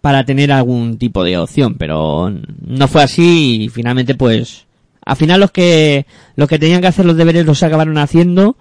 para 0.00 0.24
tener 0.24 0.50
algún 0.52 0.96
tipo 0.96 1.24
de 1.24 1.36
opción, 1.36 1.74
pero 1.74 2.32
no 2.66 2.88
fue 2.88 3.02
así 3.02 3.64
y 3.64 3.68
finalmente 3.68 4.14
pues 4.14 4.64
al 5.10 5.16
final 5.16 5.40
los 5.40 5.50
que 5.50 6.06
los 6.36 6.48
que 6.48 6.58
tenían 6.60 6.80
que 6.80 6.86
hacer 6.86 7.04
los 7.04 7.16
deberes 7.16 7.44
los 7.44 7.62
acabaron 7.64 7.98
haciendo 7.98 8.56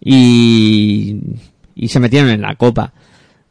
y 0.00 1.20
se 1.86 2.00
metieron 2.00 2.30
en 2.30 2.40
la 2.40 2.54
copa. 2.54 2.94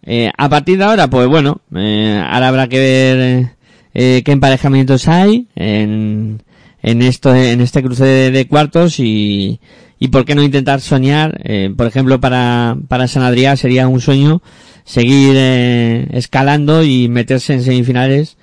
Eh, 0.02 0.32
a 0.36 0.50
partir 0.50 0.78
de 0.78 0.84
ahora, 0.84 1.10
pues 1.10 1.28
bueno, 1.28 1.62
eh, 1.76 2.22
ahora 2.28 2.48
habrá 2.50 2.68
que 2.68 2.80
ver 2.80 3.50
eh, 3.94 4.22
qué 4.26 4.32
emparejamientos 4.32 5.08
hay 5.08 5.48
en, 5.56 6.42
en 6.82 7.02
esto, 7.02 7.34
en 7.36 7.62
este 7.62 7.84
cruce 7.84 8.32
de, 8.32 8.48
cuartos 8.48 9.00
y, 9.00 9.60
y 10.00 10.08
por 10.08 10.26
qué 10.26 10.36
no 10.36 10.44
intentar 10.44 10.82
soñar, 10.82 11.40
eh, 11.46 11.72
por 11.76 11.88
ejemplo, 11.88 12.20
para, 12.20 12.76
para 12.88 13.08
San 13.08 13.24
Adrià 13.24 13.56
sería 13.56 13.88
un 13.88 14.02
sueño 14.02 14.42
seguir 14.84 15.36
eh, 15.38 16.08
escalando 16.12 16.84
y 16.84 17.08
meterse 17.08 17.54
en 17.54 17.64
semifinales 17.64 18.38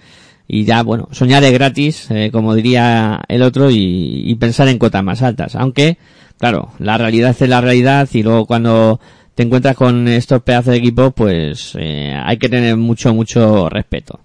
y 0.53 0.65
ya, 0.65 0.83
bueno, 0.83 1.09
soñar 1.13 1.45
es 1.45 1.53
gratis, 1.53 2.11
eh, 2.11 2.31
como 2.33 2.57
diría 2.57 3.23
el 3.29 3.43
otro, 3.43 3.71
y, 3.71 4.35
pensar 4.41 4.67
en 4.67 4.79
cotas 4.79 5.05
más 5.05 5.23
altas. 5.23 5.55
Aunque, 5.55 5.97
claro, 6.39 6.73
la 6.81 6.99
realidad 6.99 7.37
es 7.39 7.49
la 7.49 7.61
realidad 7.61 8.09
y 8.13 8.25
luego 8.25 8.47
cuando 8.47 8.99
te 9.37 9.45
encuentras 9.45 9.77
con 9.77 10.09
estos 10.09 10.43
pedazos 10.43 10.73
de 10.73 10.79
equipo, 10.79 11.13
pues 11.13 11.77
eh, 11.79 12.13
hay 12.21 12.37
que 12.37 12.49
tener 12.49 12.77
mucho, 12.77 13.15
mucho 13.15 13.69
respeto. 13.69 14.19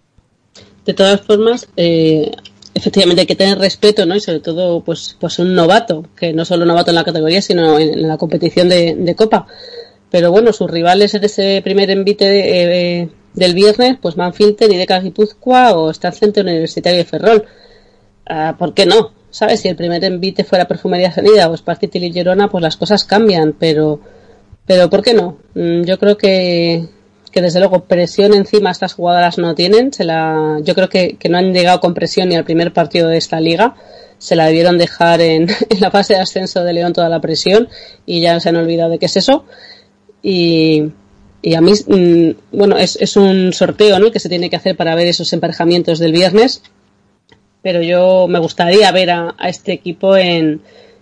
De 0.83 0.95
todas 0.95 1.21
formas, 1.21 1.67
eh, 1.77 2.31
efectivamente 2.73 3.21
hay 3.21 3.27
que 3.27 3.35
tener 3.35 3.59
respeto, 3.59 4.07
¿no? 4.07 4.15
Y 4.15 4.19
sobre 4.19 4.39
todo, 4.39 4.81
pues, 4.83 5.15
pues 5.19 5.37
un 5.37 5.53
novato, 5.53 6.07
que 6.15 6.33
no 6.33 6.43
solo 6.43 6.65
novato 6.65 6.89
en 6.89 6.95
la 6.95 7.03
categoría, 7.03 7.43
sino 7.43 7.77
en, 7.77 8.07
la 8.07 8.17
competición 8.17 8.67
de, 8.67 9.13
Copa. 9.15 9.45
Pero 10.09 10.31
bueno, 10.31 10.51
sus 10.53 10.71
rivales 10.71 11.13
en 11.13 11.23
ese 11.23 11.61
primer 11.63 11.91
envite 11.91 13.01
eh, 13.01 13.09
del 13.35 13.53
viernes, 13.53 13.97
pues 14.01 14.17
Manfilter, 14.17 14.71
Ideca 14.71 14.99
Guipúzcoa 14.99 15.75
o 15.75 15.91
está 15.91 16.11
Centro 16.11 16.43
Universitario 16.43 16.99
de 16.99 17.05
Ferrol. 17.05 17.45
Ah, 18.25 18.55
¿Por 18.57 18.73
qué 18.73 18.85
no? 18.85 19.11
¿Sabes? 19.29 19.59
Si 19.61 19.67
el 19.67 19.75
primer 19.75 20.03
envite 20.03 20.43
fuera 20.43 20.67
Perfumería 20.67 21.11
Sanidad 21.11 21.51
o 21.51 21.55
Esparcitil 21.55 22.05
y 22.05 22.13
Girona, 22.13 22.49
pues 22.49 22.61
las 22.61 22.77
cosas 22.77 23.03
cambian, 23.03 23.53
pero, 23.59 23.99
pero 24.65 24.89
¿por 24.89 25.01
qué 25.01 25.13
no? 25.13 25.37
Mm, 25.53 25.83
Yo 25.83 25.99
creo 25.99 26.17
que, 26.17 26.87
que 27.31 27.41
desde 27.41 27.59
luego 27.59 27.83
presión 27.83 28.33
encima 28.33 28.71
estas 28.71 28.93
jugadoras 28.93 29.37
no 29.37 29.53
tienen. 29.53 29.91
Se 29.91 30.05
la, 30.05 30.59
yo 30.63 30.73
creo 30.73 30.87
que, 30.87 31.17
que 31.17 31.27
no 31.27 31.37
han 31.37 31.53
llegado 31.53 31.81
con 31.81 31.93
presión 31.93 32.29
ni 32.29 32.35
al 32.35 32.45
primer 32.45 32.71
partido 32.71 33.09
de 33.09 33.17
esta 33.17 33.41
liga. 33.41 33.75
Se 34.17 34.37
la 34.37 34.45
debieron 34.45 34.77
dejar 34.77 35.19
en, 35.19 35.49
en 35.69 35.81
la 35.81 35.91
fase 35.91 36.13
de 36.13 36.21
ascenso 36.21 36.63
de 36.63 36.71
León 36.73 36.93
toda 36.93 37.09
la 37.09 37.19
presión 37.19 37.67
y 38.05 38.21
ya 38.21 38.39
se 38.39 38.49
han 38.49 38.55
olvidado 38.55 38.91
de 38.91 38.99
qué 38.99 39.07
es 39.07 39.17
eso. 39.17 39.43
Y, 40.23 40.91
y 41.41 41.53
a 41.55 41.61
mí, 41.61 41.71
mm, 41.73 42.57
bueno, 42.57 42.77
es, 42.77 42.97
es 42.99 43.17
un 43.17 43.53
sorteo 43.53 43.99
¿no? 43.99 44.11
que 44.11 44.19
se 44.19 44.29
tiene 44.29 44.49
que 44.49 44.55
hacer 44.55 44.75
para 44.75 44.95
ver 44.95 45.07
esos 45.07 45.31
emparejamientos 45.33 45.99
del 45.99 46.11
viernes. 46.11 46.61
Pero 47.61 47.81
yo 47.81 48.27
me 48.27 48.39
gustaría 48.39 48.91
ver 48.91 49.09
a, 49.09 49.35
a 49.37 49.49
este 49.49 49.73
equipo 49.73 50.15
en, 50.15 50.61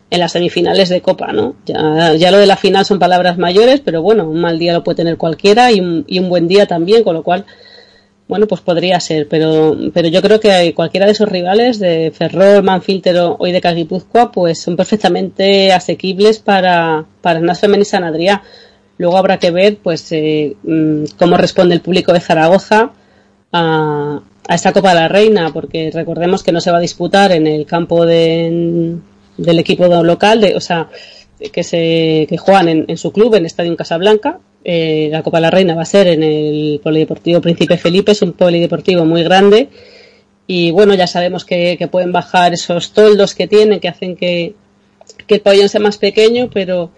en 0.09 0.19
las 0.19 0.31
semifinales 0.31 0.89
de 0.89 1.01
Copa, 1.01 1.33
¿no? 1.33 1.55
Ya, 1.65 2.13
ya 2.15 2.31
lo 2.31 2.37
de 2.37 2.45
la 2.45 2.55
final 2.55 2.85
son 2.85 2.99
palabras 2.99 3.37
mayores, 3.37 3.81
pero 3.81 4.01
bueno, 4.01 4.29
un 4.29 4.39
mal 4.39 4.59
día 4.59 4.71
lo 4.71 4.83
puede 4.83 4.97
tener 4.97 5.17
cualquiera 5.17 5.71
y 5.71 5.81
un, 5.81 6.05
y 6.07 6.19
un 6.19 6.29
buen 6.29 6.47
día 6.47 6.65
también, 6.67 7.03
con 7.03 7.15
lo 7.15 7.23
cual 7.23 7.45
bueno, 8.27 8.47
pues 8.47 8.61
podría 8.61 8.99
ser, 8.99 9.27
pero, 9.27 9.75
pero 9.93 10.07
yo 10.07 10.21
creo 10.21 10.39
que 10.39 10.73
cualquiera 10.73 11.05
de 11.05 11.11
esos 11.11 11.27
rivales, 11.27 11.79
de 11.79 12.11
Ferrol, 12.15 12.63
Manfilter 12.63 13.17
o 13.17 13.45
IDK 13.45 13.73
Guipúzcoa, 13.75 14.31
pues 14.31 14.59
son 14.59 14.75
perfectamente 14.75 15.73
asequibles 15.73 16.39
para, 16.39 17.05
para 17.21 17.39
Nasfermen 17.39 17.81
y 17.81 17.85
San 17.85 18.03
Adrià. 18.03 18.41
Luego 18.97 19.17
habrá 19.17 19.37
que 19.39 19.51
ver, 19.51 19.77
pues, 19.81 20.11
eh, 20.11 20.55
mm, 20.63 21.05
cómo 21.17 21.37
responde 21.37 21.75
el 21.75 21.81
público 21.81 22.13
de 22.13 22.19
Zaragoza 22.19 22.91
a, 23.51 24.21
esta 24.49 24.71
Copa 24.73 24.89
de 24.89 24.95
la 24.95 25.07
Reina, 25.07 25.51
porque 25.53 25.89
recordemos 25.93 26.43
que 26.43 26.51
no 26.51 26.59
se 26.61 26.71
va 26.71 26.77
a 26.77 26.81
disputar 26.81 27.31
en 27.31 27.47
el 27.47 27.65
campo 27.65 28.05
de- 28.05 28.95
del 29.37 29.59
equipo 29.59 29.87
local, 30.03 30.41
de, 30.41 30.55
o 30.55 30.59
sea, 30.61 30.89
que 31.51 31.63
se 31.63 32.25
que 32.29 32.37
juegan 32.37 32.69
en, 32.69 32.85
en 32.87 32.97
su 32.97 33.11
club, 33.11 33.35
en 33.35 33.45
Estadio 33.45 33.75
Casablanca. 33.75 34.39
Eh, 34.65 35.09
la 35.11 35.23
Copa 35.23 35.37
de 35.37 35.41
la 35.41 35.51
Reina 35.51 35.75
va 35.75 35.81
a 35.81 35.85
ser 35.85 36.07
en 36.07 36.23
el 36.23 36.79
Polideportivo 36.83 37.41
Príncipe 37.41 37.77
Felipe, 37.77 38.11
es 38.13 38.21
un 38.21 38.33
polideportivo 38.33 39.03
muy 39.05 39.23
grande. 39.23 39.69
Y 40.47 40.71
bueno, 40.71 40.93
ya 40.93 41.07
sabemos 41.07 41.45
que, 41.45 41.77
que 41.77 41.87
pueden 41.87 42.11
bajar 42.11 42.53
esos 42.53 42.91
toldos 42.91 43.33
que 43.33 43.47
tienen, 43.47 43.79
que 43.79 43.87
hacen 43.89 44.15
que, 44.15 44.55
que 45.25 45.35
el 45.35 45.41
pabellón 45.41 45.69
sea 45.69 45.81
más 45.81 45.97
pequeño, 45.97 46.49
pero, 46.53 46.91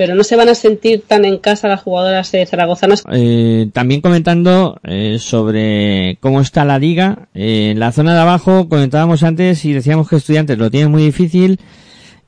pero 0.00 0.14
no 0.14 0.24
se 0.24 0.34
van 0.34 0.48
a 0.48 0.54
sentir 0.54 1.02
tan 1.06 1.26
en 1.26 1.36
casa 1.36 1.68
las 1.68 1.82
jugadoras 1.82 2.32
eh, 2.32 2.46
zaragozanas. 2.46 3.04
Eh, 3.12 3.68
también 3.74 4.00
comentando 4.00 4.80
eh, 4.82 5.18
sobre 5.20 6.16
cómo 6.20 6.40
está 6.40 6.64
la 6.64 6.78
liga. 6.78 7.28
Eh, 7.34 7.72
en 7.72 7.80
la 7.80 7.92
zona 7.92 8.14
de 8.14 8.20
abajo 8.20 8.66
comentábamos 8.70 9.22
antes 9.24 9.62
y 9.66 9.74
decíamos 9.74 10.08
que 10.08 10.16
estudiantes 10.16 10.56
lo 10.56 10.70
tienen 10.70 10.90
muy 10.90 11.02
difícil 11.02 11.60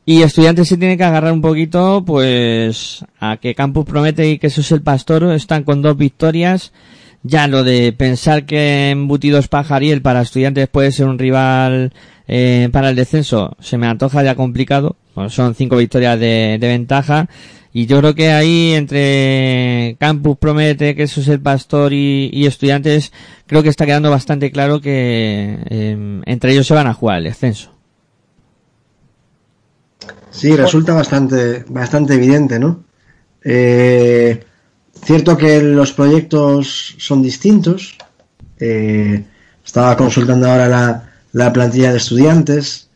y 0.05 0.21
estudiantes 0.21 0.69
se 0.69 0.77
tiene 0.77 0.99
que 0.99 1.05
agarrar 1.05 1.33
un 1.33 1.41
poquito 1.41 2.05
pues 2.05 3.07
a 3.19 3.39
que 3.39 3.55
Campus 3.55 3.87
promete 3.87 4.29
y 4.29 4.39
que 4.39 4.49
eso 4.49 4.61
es 4.61 4.71
el 4.71 4.83
pastor 4.83 5.25
están 5.33 5.65
con 5.65 5.81
dos 5.81 5.97
victorias. 5.97 6.75
Ya 7.23 7.49
lo 7.49 7.65
de 7.65 7.95
pensar 7.95 8.45
que 8.45 8.91
Embutidos 8.91 9.49
Pajariel 9.49 10.03
para 10.03 10.21
estudiantes 10.21 10.69
puede 10.69 10.93
ser 10.93 11.07
un 11.07 11.19
rival 11.19 11.95
eh, 12.29 12.69
para 12.73 12.91
el 12.91 12.97
descenso 12.97 13.57
se 13.61 13.79
me 13.79 13.87
antoja 13.87 14.23
ya 14.23 14.35
complicado. 14.35 14.97
Bueno, 15.15 15.31
son 15.31 15.55
cinco 15.55 15.77
victorias 15.77 16.19
de 16.19 16.59
ventaja. 16.61 17.29
Y 17.75 17.87
yo 17.87 18.01
creo 18.01 18.15
que 18.15 18.31
ahí 18.31 18.73
entre 18.75 19.97
Campus 19.99 20.37
promete 20.37 20.95
que 20.95 21.05
eso 21.05 21.23
es 21.23 21.29
el 21.29 21.41
pastor 21.41 21.95
y, 21.95 22.45
estudiantes, 22.47 23.13
creo 23.47 23.63
que 23.63 23.71
está 23.71 23.87
quedando 23.87 24.11
bastante 24.11 24.51
claro 24.51 24.81
que 24.81 25.59
eh, 25.71 26.23
entre 26.27 26.53
ellos 26.53 26.67
se 26.67 26.75
van 26.75 26.87
a 26.87 26.95
jugar 26.95 27.19
el 27.19 27.25
descenso. 27.25 27.73
Sí, 30.31 30.55
resulta 30.55 30.93
bastante, 30.93 31.65
bastante 31.69 32.15
evidente, 32.15 32.59
¿no? 32.59 32.85
Eh, 33.45 34.45
cierto 35.03 35.37
que 35.37 35.63
los 35.63 35.93
proyectos 35.93 36.95
son 36.99 37.23
distintos. 37.23 37.97
Eh, 38.59 39.25
estaba 39.65 39.97
consultando 39.97 40.51
ahora 40.51 41.09
la 41.33 41.53
plantilla 41.53 41.91
de 41.91 41.99
estudiantes. 41.99 42.91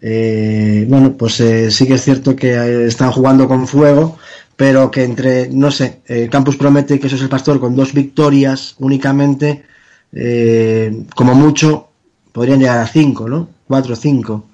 Eh, 0.00 0.86
bueno, 0.88 1.12
pues 1.14 1.40
eh, 1.40 1.70
sí 1.70 1.86
que 1.86 1.94
es 1.94 2.02
cierto 2.02 2.36
que 2.36 2.52
eh, 2.54 2.86
están 2.86 3.10
jugando 3.10 3.48
con 3.48 3.66
fuego, 3.66 4.16
pero 4.56 4.90
que 4.90 5.04
entre, 5.04 5.48
no 5.50 5.70
sé, 5.70 6.00
eh, 6.06 6.28
Campus 6.30 6.56
promete 6.56 6.98
que 6.98 7.06
eso 7.08 7.16
es 7.16 7.22
el 7.22 7.28
pastor 7.28 7.58
con 7.60 7.74
dos 7.76 7.92
victorias 7.92 8.74
únicamente, 8.78 9.64
eh, 10.12 11.04
como 11.14 11.34
mucho, 11.34 11.88
podrían 12.32 12.60
llegar 12.60 12.78
a 12.78 12.86
cinco, 12.86 13.28
¿no? 13.28 13.48
Cuatro 13.66 13.94
o 13.94 13.96
cinco. 13.96 14.44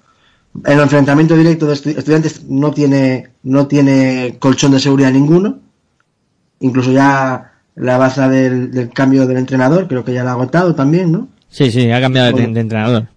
El 0.65 0.79
enfrentamiento 0.81 1.37
directo 1.37 1.67
de 1.67 1.75
estu- 1.75 1.99
estudiantes 1.99 2.45
no 2.49 2.71
tiene, 2.73 3.31
no 3.43 3.67
tiene 3.67 4.37
colchón 4.39 4.73
de 4.73 4.81
seguridad 4.81 5.11
ninguno. 5.13 5.59
Incluso 6.61 6.93
ya 6.93 7.53
la 7.75 7.99
baza 7.99 8.29
del, 8.29 8.71
del 8.71 8.91
cambio 8.91 9.27
del 9.27 9.37
entrenador, 9.39 9.89
creo 9.89 10.05
que 10.05 10.15
ya 10.15 10.23
la 10.25 10.31
ha 10.31 10.35
agotado 10.35 10.75
también, 10.75 11.11
¿no? 11.13 11.29
Sí, 11.51 11.71
sí, 11.71 11.91
ha 11.91 12.01
cambiado 12.01 12.29
de 12.55 12.61
entrenador. 12.61 13.09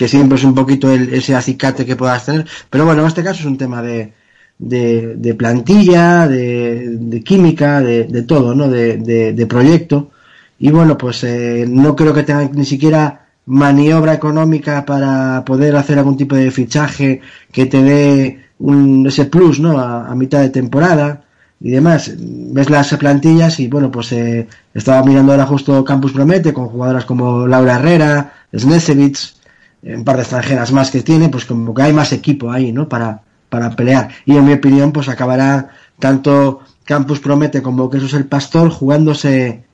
Que 0.00 0.08
siempre 0.08 0.36
es 0.38 0.44
un 0.44 0.54
poquito 0.60 0.90
el- 0.90 1.12
ese 1.12 1.34
acicate 1.36 1.84
que 1.84 1.94
puedas 2.00 2.24
tener. 2.24 2.46
Pero 2.70 2.86
bueno, 2.86 3.02
en 3.02 3.08
este 3.08 3.22
caso 3.22 3.40
es 3.40 3.46
un 3.54 3.58
tema 3.58 3.82
de, 3.82 4.14
de, 4.58 5.34
plantilla, 5.34 6.26
de, 6.26 6.96
de 6.98 7.18
química, 7.22 7.80
de, 7.82 8.22
todo, 8.22 8.54
¿no? 8.54 8.68
De, 8.68 9.46
proyecto. 9.48 10.10
Y 10.58 10.70
bueno, 10.70 10.96
pues 10.96 11.22
eh, 11.24 11.66
no 11.68 11.94
creo 11.96 12.14
que 12.14 12.22
tengan 12.22 12.50
ni 12.54 12.64
siquiera 12.64 13.26
maniobra 13.46 14.14
económica 14.14 14.84
para 14.86 15.44
poder 15.44 15.76
hacer 15.76 15.98
algún 15.98 16.16
tipo 16.16 16.34
de 16.36 16.50
fichaje 16.50 17.20
que 17.52 17.66
te 17.66 17.82
dé 17.82 18.40
un, 18.58 19.06
ese 19.06 19.26
plus, 19.26 19.60
¿no? 19.60 19.78
A, 19.78 20.10
a 20.10 20.14
mitad 20.14 20.40
de 20.40 20.48
temporada 20.50 21.24
y 21.60 21.70
demás. 21.70 22.10
Ves 22.18 22.70
las 22.70 22.94
plantillas 22.96 23.60
y 23.60 23.68
bueno, 23.68 23.90
pues 23.90 24.12
eh, 24.12 24.48
estaba 24.72 25.02
mirando 25.04 25.32
ahora 25.32 25.46
justo 25.46 25.84
Campus 25.84 26.12
Promete 26.12 26.54
con 26.54 26.68
jugadoras 26.68 27.04
como 27.04 27.46
Laura 27.46 27.76
Herrera, 27.76 28.32
Snesevich, 28.56 29.34
un 29.82 30.04
par 30.04 30.16
de 30.16 30.22
extranjeras 30.22 30.72
más 30.72 30.90
que 30.90 31.02
tiene, 31.02 31.28
pues 31.28 31.44
como 31.44 31.74
que 31.74 31.82
hay 31.82 31.92
más 31.92 32.12
equipo 32.12 32.50
ahí, 32.50 32.72
¿no? 32.72 32.88
Para, 32.88 33.22
para 33.48 33.70
pelear. 33.70 34.10
Y 34.26 34.36
en 34.36 34.44
mi 34.44 34.52
opinión, 34.52 34.92
pues 34.92 35.08
acabará 35.08 35.70
tanto 35.98 36.60
Campus 36.84 37.20
Promete 37.20 37.62
como 37.62 37.90
es 37.92 38.14
el 38.14 38.26
Pastor 38.26 38.70
jugándose 38.70 39.64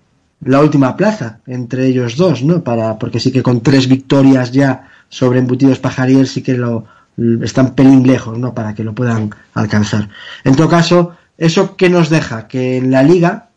la 0.40 0.60
última 0.60 0.96
plaza 0.96 1.38
entre 1.46 1.86
ellos 1.86 2.16
dos, 2.16 2.42
¿no? 2.42 2.62
Para, 2.62 2.98
porque 2.98 3.20
sí 3.20 3.32
que 3.32 3.42
con 3.42 3.62
tres 3.62 3.88
victorias 3.88 4.52
ya 4.52 4.88
sobre 5.08 5.38
embutidos 5.38 5.78
Pajariel 5.78 6.26
sí 6.26 6.42
que 6.42 6.54
lo 6.54 6.84
están 7.42 7.74
pelín 7.74 8.06
lejos, 8.06 8.38
¿no? 8.38 8.54
Para 8.54 8.74
que 8.74 8.84
lo 8.84 8.94
puedan 8.94 9.30
alcanzar. 9.54 10.10
En 10.44 10.56
todo 10.56 10.68
caso, 10.68 11.16
¿eso 11.38 11.76
qué 11.76 11.88
nos 11.88 12.10
deja? 12.10 12.48
Que 12.48 12.76
en 12.76 12.90
la 12.90 13.02
liga, 13.02 13.48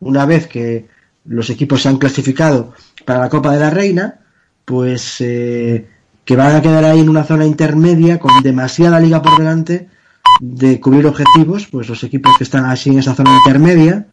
una 0.00 0.24
vez 0.24 0.46
que 0.46 0.86
los 1.24 1.50
equipos 1.50 1.82
se 1.82 1.88
han 1.88 1.98
clasificado 1.98 2.72
para 3.04 3.20
la 3.20 3.28
Copa 3.28 3.52
de 3.52 3.60
la 3.60 3.70
Reina, 3.70 4.20
pues 4.64 5.16
eh, 5.20 5.88
que 6.28 6.36
van 6.36 6.54
a 6.54 6.60
quedar 6.60 6.84
ahí 6.84 7.00
en 7.00 7.08
una 7.08 7.24
zona 7.24 7.46
intermedia 7.46 8.18
con 8.18 8.42
demasiada 8.42 9.00
liga 9.00 9.22
por 9.22 9.38
delante 9.38 9.88
de 10.42 10.78
cubrir 10.78 11.06
objetivos, 11.06 11.66
pues 11.68 11.88
los 11.88 12.04
equipos 12.04 12.36
que 12.36 12.44
están 12.44 12.66
así 12.66 12.90
en 12.90 12.98
esa 12.98 13.14
zona 13.14 13.34
intermedia, 13.38 14.08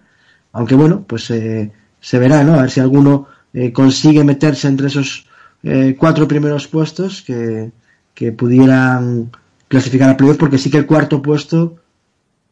aunque 0.53 0.75
bueno, 0.75 1.03
pues 1.05 1.29
eh, 1.31 1.73
se 1.99 2.17
verá, 2.17 2.45
¿no? 2.45 2.53
A 2.53 2.61
ver 2.61 2.71
si 2.71 2.79
alguno 2.79 3.27
eh, 3.53 3.73
consigue 3.73 4.23
meterse 4.23 4.69
entre 4.69 4.87
esos 4.87 5.27
eh, 5.61 5.97
cuatro 5.99 6.25
primeros 6.25 6.69
puestos 6.69 7.21
que, 7.21 7.73
que 8.13 8.31
pudieran 8.31 9.29
clasificar 9.67 10.09
a 10.09 10.15
playoff, 10.15 10.37
porque 10.37 10.57
sí 10.57 10.69
que 10.69 10.77
el 10.77 10.85
cuarto 10.85 11.21
puesto 11.21 11.75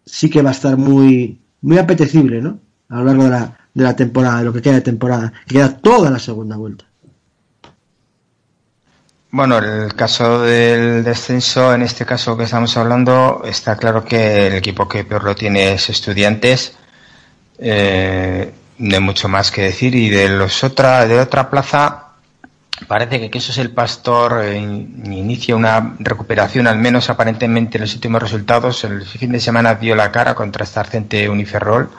sí 0.05 0.29
que 0.29 0.41
va 0.41 0.49
a 0.49 0.57
estar 0.59 0.75
muy, 0.75 1.39
muy 1.61 1.77
apetecible, 1.77 2.41
¿no? 2.41 2.59
A 2.89 2.97
lo 2.97 3.05
largo 3.05 3.23
de 3.23 3.29
la, 3.29 3.57
de 3.73 3.83
la 3.85 3.95
temporada, 3.95 4.39
de 4.39 4.43
lo 4.43 4.51
que 4.51 4.61
queda 4.61 4.73
de 4.73 4.81
temporada, 4.81 5.31
que 5.47 5.55
queda 5.55 5.77
toda 5.77 6.11
la 6.11 6.19
segunda 6.19 6.57
vuelta. 6.57 6.83
Bueno, 9.35 9.57
el 9.57 9.95
caso 9.95 10.43
del 10.43 11.03
descenso, 11.03 11.73
en 11.73 11.81
este 11.81 12.05
caso 12.05 12.37
que 12.37 12.43
estamos 12.43 12.77
hablando, 12.77 13.41
está 13.43 13.75
claro 13.77 14.05
que 14.05 14.45
el 14.45 14.53
equipo 14.53 14.87
que 14.87 15.05
peor 15.05 15.23
lo 15.23 15.33
tiene 15.33 15.73
es 15.73 15.89
Estudiantes. 15.89 16.77
Eh, 17.57 18.53
no 18.77 18.95
hay 18.95 19.01
mucho 19.01 19.27
más 19.29 19.49
que 19.49 19.63
decir. 19.63 19.95
Y 19.95 20.09
de 20.11 20.29
los 20.29 20.63
otra, 20.63 21.07
de 21.07 21.19
otra 21.19 21.49
plaza, 21.49 22.09
parece 22.87 23.31
que 23.31 23.37
eso 23.39 23.51
es 23.51 23.57
el 23.57 23.71
Pastor 23.71 24.43
eh, 24.43 24.55
inicia 24.55 25.55
una 25.55 25.95
recuperación, 25.97 26.67
al 26.67 26.77
menos 26.77 27.09
aparentemente 27.09 27.79
en 27.79 27.85
los 27.85 27.95
últimos 27.95 28.21
resultados. 28.21 28.83
El 28.83 29.03
fin 29.03 29.31
de 29.31 29.39
semana 29.39 29.73
dio 29.73 29.95
la 29.95 30.11
cara 30.11 30.35
contra 30.35 30.63
esta 30.63 30.81
Arcente 30.81 31.27
Uniferrol 31.27 31.89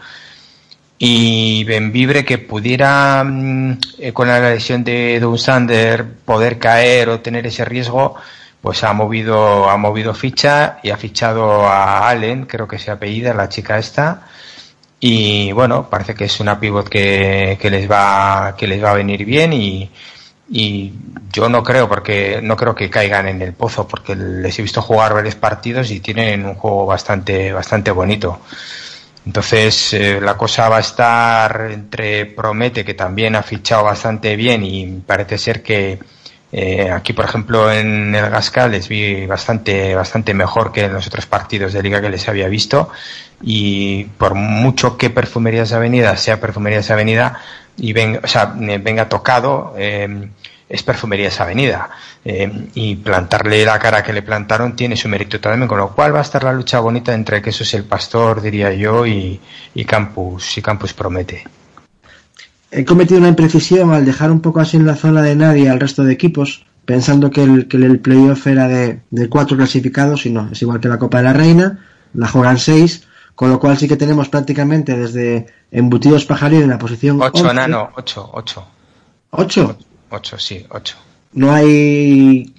y 0.99 1.65
Benvibre 1.65 2.25
que 2.25 2.39
pudiera 2.39 3.25
mm, 3.25 3.79
eh, 3.99 4.13
con 4.13 4.29
la 4.29 4.41
lesión 4.41 4.85
de 4.85 5.19
Dunsander 5.21 6.07
poder 6.25 6.59
caer 6.59 7.09
o 7.09 7.21
tener 7.21 7.47
ese 7.47 7.65
riesgo 7.65 8.15
pues 8.61 8.83
ha 8.85 8.93
movido 8.93 9.69
ha 9.69 9.77
movido 9.77 10.15
ficha 10.15 10.79
y 10.83 10.91
ha 10.91 10.97
fichado 10.97 11.67
a 11.67 12.09
Allen 12.09 12.47
creo 12.47 12.67
que 12.69 12.79
se 12.79 12.91
apellida 12.91 13.35
la 13.35 13.49
chica 13.49 13.79
esta. 13.79 14.23
Y 15.01 15.53
bueno 15.53 15.91
parece 15.91 16.15
que 16.15 16.25
es 16.25 16.41
una 16.41 16.59
pivot 16.59 16.89
que, 16.89 17.59
que 17.61 17.71
les 17.71 17.91
va 17.91 18.55
que 18.57 18.67
les 18.67 18.83
va 18.83 18.93
a 18.93 18.95
venir 18.95 19.25
bien 19.25 19.53
y 19.53 19.91
y 20.49 20.93
yo 21.33 21.49
no 21.49 21.63
creo 21.63 21.89
porque 21.89 22.41
no 22.43 22.57
creo 22.57 22.75
que 22.75 22.91
caigan 22.91 23.29
en 23.29 23.43
el 23.43 23.55
pozo 23.55 23.89
porque 23.89 24.15
les 24.15 24.59
he 24.59 24.63
visto 24.63 24.83
jugar 24.83 25.15
varios 25.15 25.35
partidos 25.37 25.91
y 25.91 26.01
tienen 26.01 26.45
un 26.47 26.55
juego 26.55 26.87
bastante 26.87 27.53
bastante 27.53 27.91
bonito 27.91 28.41
entonces 29.27 29.95
eh, 29.95 30.21
la 30.21 30.37
cosa 30.37 30.69
va 30.69 30.79
a 30.79 30.81
estar 30.81 31.71
entre 31.73 32.27
Promete, 32.27 32.85
que 32.85 32.95
también 32.95 33.37
ha 33.37 33.43
fichado 33.43 33.85
bastante 33.85 34.37
bien 34.37 34.65
y 34.65 34.87
parece 35.07 35.39
ser 35.39 35.63
que 35.63 35.99
eh, 36.57 36.89
aquí, 36.89 37.13
por 37.13 37.25
ejemplo, 37.25 37.73
en 37.73 38.15
el 38.15 38.31
Gasca 38.31 38.69
les 38.69 38.87
vi 38.89 39.27
bastante, 39.27 39.97
bastante 39.97 40.35
mejor 40.35 40.71
que 40.71 40.85
en 40.85 40.93
los 40.93 41.05
otros 41.09 41.27
partidos 41.27 41.73
de 41.73 41.83
liga 41.83 42.01
que 42.01 42.09
les 42.09 42.29
había 42.29 42.47
visto. 42.47 42.91
Y 43.43 44.05
por 44.05 44.35
mucho 44.35 44.97
que 44.97 45.11
Perfumerías 45.11 45.73
Avenida 45.73 46.17
sea 46.17 46.41
Perfumerías 46.41 46.93
Avenida 46.93 47.41
y 47.77 47.93
venga, 47.93 48.21
o 48.23 48.29
sea, 48.29 48.55
eh, 48.61 48.79
venga 48.79 49.09
tocado, 49.09 49.75
eh, 49.77 50.29
es 50.69 50.83
Perfumerías 50.83 51.41
Avenida 51.41 51.91
eh, 52.25 52.69
y 52.75 52.97
plantarle 52.97 53.65
la 53.65 53.79
cara 53.79 54.03
que 54.03 54.13
le 54.13 54.23
plantaron 54.23 54.75
tiene 54.75 54.97
su 54.97 55.09
mérito 55.09 55.41
también, 55.41 55.69
con 55.69 55.79
lo 55.79 55.95
cual 55.95 56.15
va 56.15 56.21
a 56.21 56.23
estar 56.23 56.43
la 56.43 56.53
lucha 56.53 56.81
bonita 56.81 57.13
entre 57.15 57.43
que 57.43 57.51
eso 57.51 57.65
es 57.65 57.75
el 57.75 57.85
Pastor, 57.85 58.41
diría 58.41 58.73
yo, 58.73 59.07
y, 59.07 59.41
y 59.75 59.85
Campus 59.85 60.57
y 60.59 60.63
Campus 60.63 60.95
Promete. 60.95 61.45
he 62.71 62.85
cometido 62.85 63.19
una 63.19 63.29
imprecisión 63.29 63.93
al 63.93 64.05
dejar 64.05 64.31
un 64.31 64.41
poco 64.41 64.61
así 64.61 64.77
en 64.77 64.87
la 64.87 64.97
zona 64.97 65.23
de 65.23 65.37
nadie 65.37 65.69
al 65.69 65.81
resto 65.81 66.05
de 66.05 66.13
equipos, 66.13 66.65
pensando 66.85 67.31
que 67.31 67.43
el, 67.43 67.69
que 67.69 67.77
el 67.77 68.01
playoff 68.01 68.47
era 68.47 68.69
de, 68.69 69.01
de 69.11 69.29
cuatro 69.29 69.57
clasificados 69.57 70.27
y 70.27 70.31
no, 70.31 70.49
es 70.51 70.63
igual 70.63 70.81
que 70.81 70.89
la 70.89 70.99
Copa 70.99 71.19
de 71.19 71.25
la 71.25 71.33
Reina, 71.33 71.79
la 72.15 72.29
juegan 72.29 72.59
seis, 72.59 73.07
con 73.35 73.51
lo 73.51 73.59
cual 73.59 73.77
sí 73.77 73.89
que 73.89 73.97
tenemos 73.97 74.29
prácticamente 74.29 74.97
desde 74.97 75.47
embutidos 75.71 76.25
pajarillo 76.25 76.63
en 76.63 76.71
la 76.71 76.79
posición 76.79 77.21
8, 77.21 77.43
11, 77.43 77.55
Nano, 77.55 77.91
8, 77.97 78.31
8. 78.33 78.67
ocho. 79.31 79.79
8, 80.15 80.39
sí, 80.39 80.67
8. 80.71 80.97
No 81.35 81.53
hay 81.53 82.53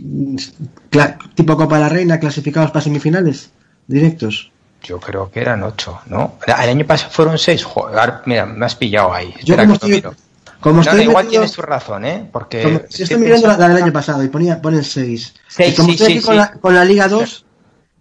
tipo 1.35 1.55
Copa 1.57 1.75
de 1.75 1.81
la 1.81 1.89
Reina 1.89 2.19
clasificados 2.19 2.71
para 2.71 2.83
semifinales 2.83 3.49
directos. 3.87 4.51
Yo 4.83 4.99
creo 4.99 5.31
que 5.31 5.39
eran 5.39 5.63
8, 5.63 6.01
¿no? 6.07 6.35
El 6.45 6.53
año 6.69 6.85
pasado 6.85 7.11
fueron 7.11 7.37
6. 7.37 7.63
Joder, 7.63 8.13
mira, 8.25 8.45
me 8.45 8.65
has 8.65 8.75
pillado 8.75 9.13
ahí. 9.13 9.33
Yo 9.43 9.55
Espera 9.55 9.65
como 9.65 9.79
que 9.79 9.95
estoy, 9.95 10.11
como 10.59 10.75
No, 10.75 10.81
estoy 10.81 11.01
igual 11.01 11.25
metido- 11.25 11.41
tienes 11.41 11.51
tu 11.55 11.61
razón, 11.61 12.05
¿eh? 12.05 12.29
Porque. 12.31 12.61
como- 12.63 12.81
si 12.89 13.03
estoy 13.03 13.17
mirando 13.17 13.47
la, 13.47 13.57
la 13.57 13.69
del 13.69 13.83
año 13.83 13.93
pasado 13.93 14.23
y 14.23 14.27
ponía, 14.27 14.61
ponen 14.61 14.83
6. 14.83 15.33
Seis, 15.47 15.73
y 15.73 15.75
como 15.75 15.87
sí, 15.89 15.93
estoy 15.95 16.07
sí, 16.07 16.17
aquí 16.17 16.25
con, 16.25 16.33
sí. 16.35 16.37
la, 16.39 16.51
con 16.51 16.75
la 16.75 16.85
Liga 16.85 17.07
2, 17.07 17.44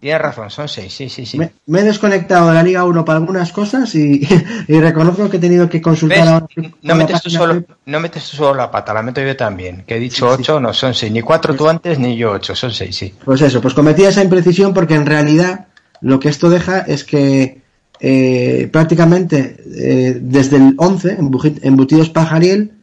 Tienes 0.05 0.21
razón, 0.21 0.51
son 0.51 0.67
6, 0.69 0.93
sí, 0.93 1.09
sí, 1.09 1.25
sí. 1.25 1.35
me, 1.39 1.49
me 1.65 1.79
he 1.79 1.83
desconectado 1.83 2.49
de 2.49 2.53
la 2.53 2.61
Liga 2.61 2.83
1 2.83 3.03
para 3.03 3.17
algunas 3.17 3.51
cosas 3.51 3.95
y, 3.95 4.21
y 4.67 4.79
reconozco 4.79 5.27
que 5.31 5.37
he 5.37 5.39
tenido 5.39 5.67
que 5.67 5.81
consultar 5.81 6.27
ahora. 6.27 6.47
No 6.83 6.93
metes, 6.93 7.23
tú 7.23 7.31
solo, 7.31 7.55
web. 7.55 7.67
no 7.87 7.99
metes 7.99 8.29
tú 8.29 8.37
solo 8.37 8.53
la 8.53 8.69
pata, 8.69 8.93
la 8.93 9.01
meto 9.01 9.19
yo 9.21 9.35
también. 9.35 9.83
Que 9.87 9.95
he 9.95 9.99
dicho 9.99 10.29
Sí, 10.29 10.35
sí. 10.37 10.41
8, 10.43 10.59
no, 10.59 10.73
son 10.75 10.93
6. 10.93 11.11
Ni 11.11 11.21
4 11.23 11.55
tú 11.55 11.67
antes, 11.67 11.97
ni 11.97 12.15
yo 12.15 12.29
8, 12.33 12.53
son 12.55 12.71
6, 12.71 12.95
sí. 12.95 13.15
Pues 13.25 13.41
eso, 13.41 13.59
pues 13.61 13.73
cometí 13.73 14.03
esa 14.03 14.23
imprecisión 14.23 14.75
porque 14.75 14.93
en 14.93 15.07
realidad 15.07 15.65
lo 16.01 16.19
que 16.19 16.29
esto 16.29 16.51
deja 16.51 16.81
es 16.81 17.03
que 17.03 17.61
eh, 17.99 18.69
prácticamente 18.71 19.57
eh, 19.75 20.19
desde 20.21 20.57
el 20.57 20.75
11, 20.77 21.17
embuji- 21.17 21.59
embutidos 21.63 22.11
Pajariel, 22.11 22.73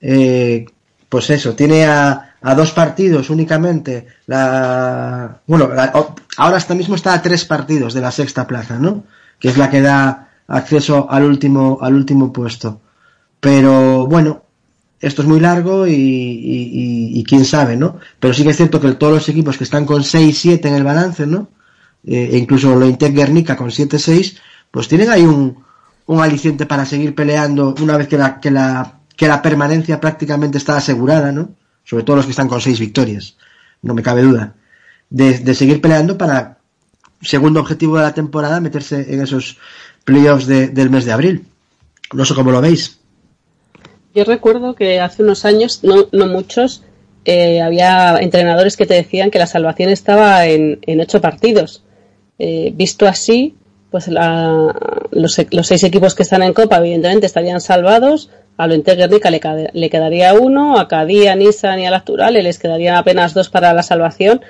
eh, 0.00 0.64
pues 1.10 1.28
eso, 1.28 1.54
tiene 1.54 1.84
a, 1.84 2.31
a 2.42 2.54
dos 2.54 2.72
partidos 2.72 3.30
únicamente. 3.30 4.06
La, 4.26 5.40
bueno, 5.46 5.68
la- 5.74 5.92
ahora 6.36 6.56
hasta 6.56 6.74
mismo 6.74 6.94
está 6.94 7.14
a 7.14 7.22
tres 7.22 7.44
partidos 7.44 7.94
de 7.94 8.00
la 8.00 8.10
sexta 8.10 8.46
plaza, 8.46 8.78
¿no? 8.78 9.04
Que 9.38 9.48
es 9.48 9.56
la 9.58 9.70
que 9.70 9.80
da 9.80 10.28
acceso 10.48 11.08
al 11.10 11.24
último, 11.24 11.78
al 11.80 11.94
último 11.94 12.32
puesto. 12.32 12.80
Pero 13.40 14.06
bueno, 14.06 14.42
esto 15.00 15.22
es 15.22 15.28
muy 15.28 15.40
largo 15.40 15.86
y, 15.86 15.92
y- 15.94 17.24
quién 17.24 17.44
sabe, 17.44 17.76
¿no? 17.76 17.98
Pero 18.20 18.34
sí 18.34 18.42
que 18.44 18.50
es 18.50 18.56
cierto 18.56 18.80
que 18.80 18.92
todos 18.92 19.14
los 19.14 19.28
equipos 19.28 19.56
que 19.56 19.64
están 19.64 19.84
con 19.86 20.02
6-7 20.02 20.66
en 20.68 20.74
el 20.74 20.84
balance, 20.84 21.26
¿no? 21.26 21.48
Eh, 22.04 22.30
incluso 22.40 22.74
lo 22.76 22.86
Intec 22.86 23.14
Guernica 23.14 23.56
con 23.56 23.70
7-6, 23.70 24.36
pues 24.70 24.88
tienen 24.88 25.10
ahí 25.10 25.22
un, 25.22 25.56
un 26.06 26.20
aliciente 26.20 26.66
para 26.66 26.84
seguir 26.84 27.14
peleando 27.14 27.74
una 27.80 27.96
vez 27.96 28.08
que 28.08 28.18
la, 28.18 28.40
que 28.40 28.50
la, 28.50 28.98
que 29.16 29.28
la 29.28 29.40
permanencia 29.42 30.00
prácticamente 30.00 30.58
está 30.58 30.76
asegurada, 30.76 31.30
¿no? 31.32 31.50
Sobre 31.84 32.04
todo 32.04 32.16
los 32.16 32.24
que 32.26 32.30
están 32.30 32.48
con 32.48 32.60
6 32.60 32.78
victorias, 32.80 33.36
no 33.82 33.94
me 33.94 34.02
cabe 34.02 34.22
duda. 34.22 34.54
De, 35.10 35.54
seguir 35.54 35.80
peleando 35.80 36.16
para, 36.16 36.58
segundo 37.20 37.60
objetivo 37.60 37.96
de 37.96 38.02
la 38.04 38.14
temporada, 38.14 38.60
meterse 38.60 39.12
en 39.14 39.20
esos 39.20 39.58
playoffs 40.04 40.46
de- 40.46 40.68
del 40.68 40.90
mes 40.90 41.04
de 41.04 41.12
abril. 41.12 41.44
No 42.12 42.24
sé 42.24 42.34
cómo 42.34 42.50
lo 42.52 42.60
veis. 42.60 42.98
Yo 44.14 44.24
recuerdo 44.24 44.74
que 44.74 45.00
hace 45.00 45.22
unos 45.22 45.44
años, 45.44 45.80
no, 45.82 46.06
no 46.12 46.26
muchos, 46.26 46.82
eh, 47.24 47.60
había 47.62 48.18
entrenadores 48.18 48.76
que 48.76 48.86
te 48.86 48.94
decían 48.94 49.30
que 49.30 49.38
la 49.38 49.46
salvación 49.46 49.88
estaba 49.90 50.46
en, 50.46 50.78
ocho 51.00 51.20
partidos. 51.20 51.82
Eh, 52.38 52.72
visto 52.74 53.06
así, 53.06 53.54
pues 53.90 54.08
la- 54.08 54.74
los, 55.10 55.40
los 55.50 55.66
seis 55.66 55.84
equipos 55.84 56.14
que 56.14 56.22
están 56.22 56.42
en 56.42 56.52
Copa, 56.54 56.78
evidentemente, 56.78 57.26
estarían 57.26 57.60
salvados. 57.60 58.30
A 58.56 58.66
lo 58.66 58.80
Guernica 58.82 59.30
le, 59.30 59.40
le 59.72 59.90
quedaría 59.90 60.34
uno, 60.34 60.78
a 60.78 60.86
Cadí, 60.86 61.26
a 61.26 61.34
Nissan 61.34 61.80
y 61.80 61.86
a 61.86 61.90
Lacturale 61.90 62.42
les 62.42 62.58
quedarían 62.58 62.96
apenas 62.96 63.34
dos 63.34 63.48
para 63.48 63.72
la 63.72 63.82
salvación. 63.82 64.40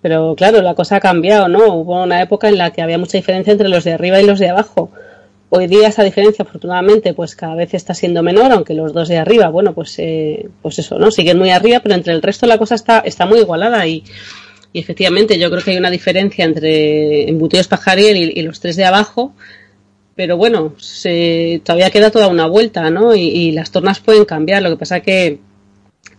Pero 0.00 0.36
claro, 0.36 0.62
la 0.62 0.74
cosa 0.74 0.96
ha 0.96 1.00
cambiado, 1.00 1.48
¿no? 1.48 1.74
Hubo 1.74 2.02
una 2.02 2.22
época 2.22 2.48
en 2.48 2.58
la 2.58 2.70
que 2.70 2.82
había 2.82 2.98
mucha 2.98 3.18
diferencia 3.18 3.52
entre 3.52 3.68
los 3.68 3.84
de 3.84 3.94
arriba 3.94 4.20
y 4.20 4.26
los 4.26 4.38
de 4.38 4.48
abajo. 4.48 4.90
Hoy 5.50 5.66
día 5.66 5.88
esa 5.88 6.04
diferencia, 6.04 6.44
afortunadamente, 6.44 7.14
pues 7.14 7.34
cada 7.34 7.54
vez 7.54 7.72
está 7.72 7.94
siendo 7.94 8.22
menor, 8.22 8.52
aunque 8.52 8.74
los 8.74 8.92
dos 8.92 9.08
de 9.08 9.16
arriba, 9.16 9.48
bueno, 9.48 9.74
pues, 9.74 9.98
eh, 9.98 10.48
pues 10.60 10.78
eso, 10.78 10.98
¿no? 10.98 11.10
Siguen 11.10 11.38
muy 11.38 11.50
arriba, 11.50 11.80
pero 11.80 11.94
entre 11.94 12.12
el 12.12 12.22
resto 12.22 12.46
la 12.46 12.58
cosa 12.58 12.74
está, 12.74 13.00
está 13.00 13.24
muy 13.24 13.40
igualada 13.40 13.86
y, 13.86 14.04
y 14.74 14.78
efectivamente 14.78 15.38
yo 15.38 15.50
creo 15.50 15.62
que 15.62 15.70
hay 15.70 15.78
una 15.78 15.90
diferencia 15.90 16.44
entre 16.44 17.28
embutidos 17.28 17.66
Pajariel 17.66 18.16
y, 18.18 18.38
y 18.38 18.42
los 18.42 18.60
tres 18.60 18.76
de 18.76 18.84
abajo, 18.84 19.32
pero 20.18 20.36
bueno, 20.36 20.74
se, 20.78 21.62
todavía 21.64 21.90
queda 21.90 22.10
toda 22.10 22.26
una 22.26 22.48
vuelta, 22.48 22.90
¿no? 22.90 23.14
Y, 23.14 23.20
y 23.20 23.52
las 23.52 23.70
tornas 23.70 24.00
pueden 24.00 24.24
cambiar, 24.24 24.64
lo 24.64 24.70
que 24.70 24.76
pasa 24.76 24.98
que, 24.98 25.38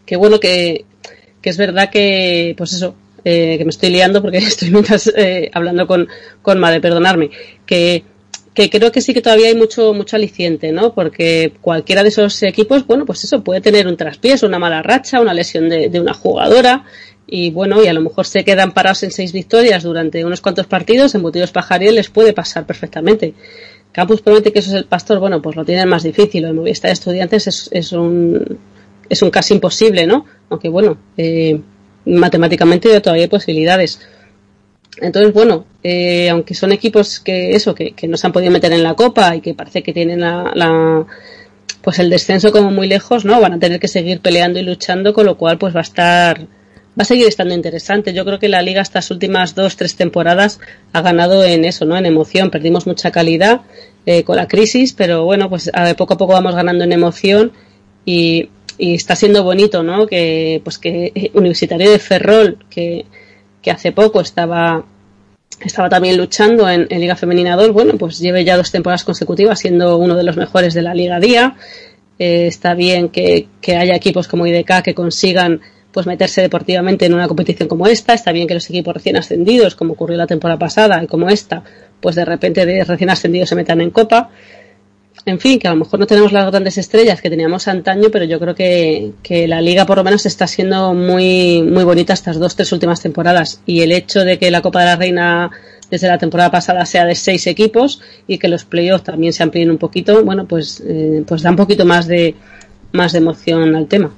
que 0.06 0.16
bueno, 0.16 0.40
que, 0.40 0.86
que 1.42 1.50
es 1.50 1.58
verdad 1.58 1.90
que, 1.90 2.56
pues 2.58 2.72
eso, 2.72 2.96
eh, 3.26 3.58
que 3.58 3.66
me 3.66 3.72
estoy 3.72 3.90
liando 3.90 4.22
porque 4.22 4.38
estoy 4.38 4.72
mientras 4.72 5.12
eh, 5.18 5.52
hablando 5.54 5.86
con, 5.86 6.08
con 6.42 6.62
Madre, 6.62 6.80
perdonarme, 6.80 7.30
que, 7.66 8.06
que 8.54 8.70
creo 8.70 8.90
que 8.90 9.02
sí 9.02 9.14
que 9.14 9.22
todavía 9.22 9.48
hay 9.48 9.56
mucho, 9.56 9.94
mucho 9.94 10.16
aliciente, 10.16 10.72
¿no? 10.72 10.94
Porque 10.96 11.52
cualquiera 11.60 12.02
de 12.02 12.08
esos 12.08 12.42
equipos, 12.44 12.88
bueno, 12.88 13.06
pues 13.06 13.26
eso 13.26 13.44
puede 13.44 13.60
tener 13.60 13.86
un 13.86 13.98
traspiés, 13.98 14.44
una 14.44 14.60
mala 14.60 14.82
racha, 14.82 15.20
una 15.20 15.34
lesión 15.34 15.68
de, 15.68 16.00
una 16.00 16.14
jugadora, 16.14 16.86
y 17.28 17.52
bueno, 17.52 17.84
y 17.84 17.88
a 17.88 17.94
lo 17.94 18.00
mejor 18.00 18.26
se 18.26 18.46
quedan 18.46 18.72
parados 18.72 19.04
en 19.04 19.12
seis 19.12 19.34
victorias 19.34 19.84
durante 19.84 20.24
unos 20.24 20.40
cuantos 20.40 20.68
partidos, 20.68 21.14
embutidos 21.16 21.52
Pajariel 21.52 21.96
les 21.96 22.10
puede 22.10 22.32
pasar 22.32 22.66
perfectamente. 22.66 23.34
Campus 24.00 24.22
promete 24.22 24.52
que 24.52 24.60
eso 24.60 24.70
es 24.72 24.76
el 24.78 24.86
pastor, 24.86 25.20
bueno, 25.20 25.42
pues 25.42 25.56
lo 25.56 25.66
tienen 25.66 25.88
más 25.90 26.04
difícil, 26.04 26.42
lo 26.44 26.48
de 26.50 26.54
Movistar 26.54 26.92
Estudiantes 26.92 27.48
es, 27.48 27.70
es 27.72 27.92
un 27.92 28.58
es 29.10 29.22
un 29.24 29.30
casi 29.32 29.54
imposible, 29.56 30.06
¿no? 30.06 30.26
Aunque 30.50 30.70
bueno, 30.70 30.98
eh, 31.18 31.60
matemáticamente 32.06 33.00
todavía 33.02 33.24
hay 33.24 33.30
posibilidades. 33.30 34.00
Entonces, 35.02 35.34
bueno, 35.34 35.66
eh, 35.84 36.30
aunque 36.30 36.54
son 36.54 36.72
equipos 36.72 37.20
que 37.20 37.56
eso, 37.56 37.74
que, 37.74 37.92
que 37.94 38.08
no 38.08 38.18
se 38.18 38.28
han 38.28 38.34
podido 38.34 38.52
meter 38.52 38.72
en 38.74 38.84
la 38.84 38.96
copa 38.96 39.36
y 39.36 39.42
que 39.42 39.54
parece 39.54 39.82
que 39.84 39.94
tienen 39.94 40.20
la, 40.22 40.52
la- 40.56 41.06
pues 41.82 42.00
el 42.00 42.10
descenso 42.10 42.52
como 42.52 42.72
muy 42.72 42.88
lejos, 42.88 43.24
¿no? 43.26 43.40
Van 43.40 43.54
a 43.54 43.60
tener 43.60 43.80
que 43.80 43.88
seguir 43.88 44.20
peleando 44.20 44.60
y 44.60 44.64
luchando, 44.64 45.14
con 45.14 45.26
lo 45.26 45.38
cual 45.38 45.58
pues 45.58 45.74
va 45.76 45.80
a 45.80 45.84
estar, 45.84 46.48
va 47.00 47.04
a 47.04 47.06
seguir 47.06 47.28
estando 47.28 47.54
interesante. 47.54 48.14
Yo 48.14 48.26
creo 48.26 48.40
que 48.40 48.50
la 48.50 48.62
liga 48.62 48.82
estas 48.82 49.10
últimas 49.10 49.56
dos, 49.56 49.78
tres 49.78 49.96
temporadas 49.96 50.60
ha 50.92 51.02
ganado 51.02 51.46
en 51.46 51.64
eso, 51.64 51.86
¿no? 51.86 51.96
En 51.96 52.06
emoción. 52.06 52.52
Perdimos 52.52 52.88
mucha 52.88 53.10
calidad 53.10 53.62
eh, 54.06 54.26
con 54.26 54.36
la 54.36 54.50
crisis, 54.50 54.92
pero 54.92 55.24
bueno, 55.24 55.50
pues 55.50 55.72
a 55.74 55.94
poco 55.96 56.16
a 56.16 56.18
poco 56.18 56.34
vamos 56.34 56.56
ganando 56.56 56.84
en 56.84 56.92
emoción 56.92 57.54
y, 58.06 58.50
está 58.78 59.16
siendo 59.16 59.44
bonito, 59.44 59.82
¿no? 59.82 60.08
Que 60.08 60.62
pues 60.64 60.78
que 60.78 61.32
Universitario 61.34 61.90
de 61.90 62.00
Ferrol, 62.00 62.58
que, 62.70 63.06
hace 63.70 63.92
poco 63.92 64.20
estaba 64.20 64.84
estaba 65.62 65.90
también 65.90 66.18
luchando 66.18 66.68
en, 66.68 66.88
en 66.90 67.00
Liga 67.00 67.16
Femenina 67.16 67.56
2, 67.56 67.72
bueno, 67.72 67.98
pues 67.98 68.18
lleve 68.20 68.44
ya 68.44 68.58
dos 68.58 68.72
temporadas 68.72 69.04
consecutivas 69.04 69.60
siendo 69.60 69.98
uno 69.98 70.16
de 70.16 70.24
los 70.24 70.38
mejores 70.38 70.74
de 70.74 70.82
la 70.82 70.96
Liga 70.96 71.20
Día. 71.20 71.56
Eh, 72.18 72.48
está 72.48 72.74
bien 72.74 73.10
que, 73.10 73.48
que 73.62 73.78
haya 73.78 73.96
equipos 73.96 74.28
como 74.28 74.48
IDK 74.48 74.82
que 74.82 74.96
consigan 74.96 75.62
pues 76.00 76.08
meterse 76.08 76.40
deportivamente 76.40 77.06
en 77.08 77.14
una 77.14 77.28
competición 77.28 77.68
como 77.68 77.86
esta. 77.86 78.14
Está 78.14 78.32
bien 78.32 78.48
que 78.48 78.54
los 78.54 78.70
equipos 78.70 78.94
recién 78.94 79.18
ascendidos, 79.18 79.76
como 79.76 79.96
ocurrió 79.96 80.16
la 80.16 80.28
temporada 80.28 80.58
pasada 80.58 81.04
y 81.04 81.08
como 81.08 81.28
esta, 81.28 81.62
pues 82.00 82.16
de 82.16 82.24
repente 82.24 82.66
de 82.66 82.86
recién 82.86 83.10
ascendidos 83.10 83.50
se 83.50 83.56
metan 83.58 83.82
en 83.82 83.90
Copa. 83.90 84.30
En 85.26 85.42
fin, 85.42 85.60
que 85.60 85.68
a 85.68 85.72
lo 85.72 85.76
mejor 85.76 86.00
no 86.00 86.08
tenemos 86.08 86.32
las 86.32 86.50
grandes 86.50 86.78
estrellas 86.78 87.22
que 87.22 87.30
teníamos 87.30 87.68
antaño, 87.68 88.08
pero 88.14 88.24
yo 88.24 88.40
creo 88.40 88.56
que, 88.56 89.12
que 89.22 89.46
la 89.46 89.60
liga 89.60 89.86
por 89.86 89.98
lo 89.98 90.06
menos 90.06 90.26
está 90.26 90.48
siendo 90.48 90.94
muy, 90.94 91.64
muy 91.64 91.84
bonita 91.84 92.14
estas 92.14 92.40
dos, 92.40 92.56
tres 92.56 92.72
últimas 92.72 93.02
temporadas. 93.02 93.60
Y 93.66 93.82
el 93.82 93.92
hecho 93.92 94.24
de 94.24 94.40
que 94.40 94.52
la 94.52 94.62
Copa 94.62 94.80
de 94.80 94.86
la 94.86 94.96
Reina 94.96 95.52
desde 95.92 96.08
la 96.08 96.18
temporada 96.18 96.50
pasada 96.50 96.86
sea 96.86 97.04
de 97.04 97.16
seis 97.16 97.46
equipos 97.46 98.00
y 98.26 98.38
que 98.38 98.48
los 98.48 98.64
playoffs 98.64 99.04
también 99.04 99.34
se 99.34 99.44
amplíen 99.44 99.70
un 99.70 99.78
poquito, 99.78 100.24
bueno, 100.24 100.46
pues, 100.46 100.82
eh, 100.88 101.26
pues 101.28 101.42
da 101.42 101.50
un 101.50 101.58
poquito 101.58 101.84
más 101.84 102.08
de, 102.08 102.36
más 102.94 103.12
de 103.12 103.18
emoción 103.18 103.76
al 103.76 103.88
tema. 103.88 104.14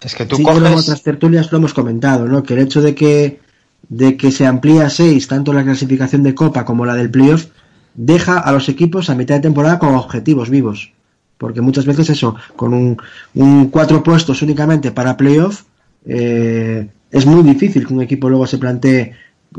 Es 0.00 0.14
que 0.14 0.26
tú 0.26 0.36
sí, 0.36 0.44
pero 0.52 0.66
en 0.68 0.74
coges. 0.74 0.82
otras 0.82 1.02
tertulias 1.02 1.50
lo 1.50 1.58
hemos 1.58 1.74
comentado, 1.74 2.26
¿no? 2.26 2.42
Que 2.42 2.54
el 2.54 2.60
hecho 2.60 2.80
de 2.80 2.94
que, 2.94 3.40
de 3.88 4.16
que 4.16 4.30
se 4.30 4.46
amplía 4.46 4.86
a 4.86 4.90
6, 4.90 5.26
tanto 5.28 5.52
la 5.52 5.64
clasificación 5.64 6.22
de 6.22 6.34
Copa 6.34 6.64
como 6.64 6.86
la 6.86 6.94
del 6.94 7.10
playoff, 7.10 7.46
deja 7.94 8.38
a 8.38 8.52
los 8.52 8.68
equipos 8.68 9.10
a 9.10 9.14
mitad 9.14 9.36
de 9.36 9.40
temporada 9.42 9.78
con 9.78 9.94
objetivos 9.94 10.50
vivos. 10.50 10.92
Porque 11.36 11.60
muchas 11.60 11.86
veces 11.86 12.10
eso, 12.10 12.36
con 12.56 12.74
un, 12.74 12.96
un 13.34 13.68
cuatro 13.70 14.02
puestos 14.02 14.42
únicamente 14.42 14.90
para 14.92 15.16
playoff, 15.16 15.64
eh, 16.04 16.88
es 17.10 17.26
muy 17.26 17.42
difícil 17.42 17.86
que 17.86 17.94
un 17.94 18.02
equipo 18.02 18.28
luego 18.28 18.46
se 18.46 18.58
plantee 18.58 19.14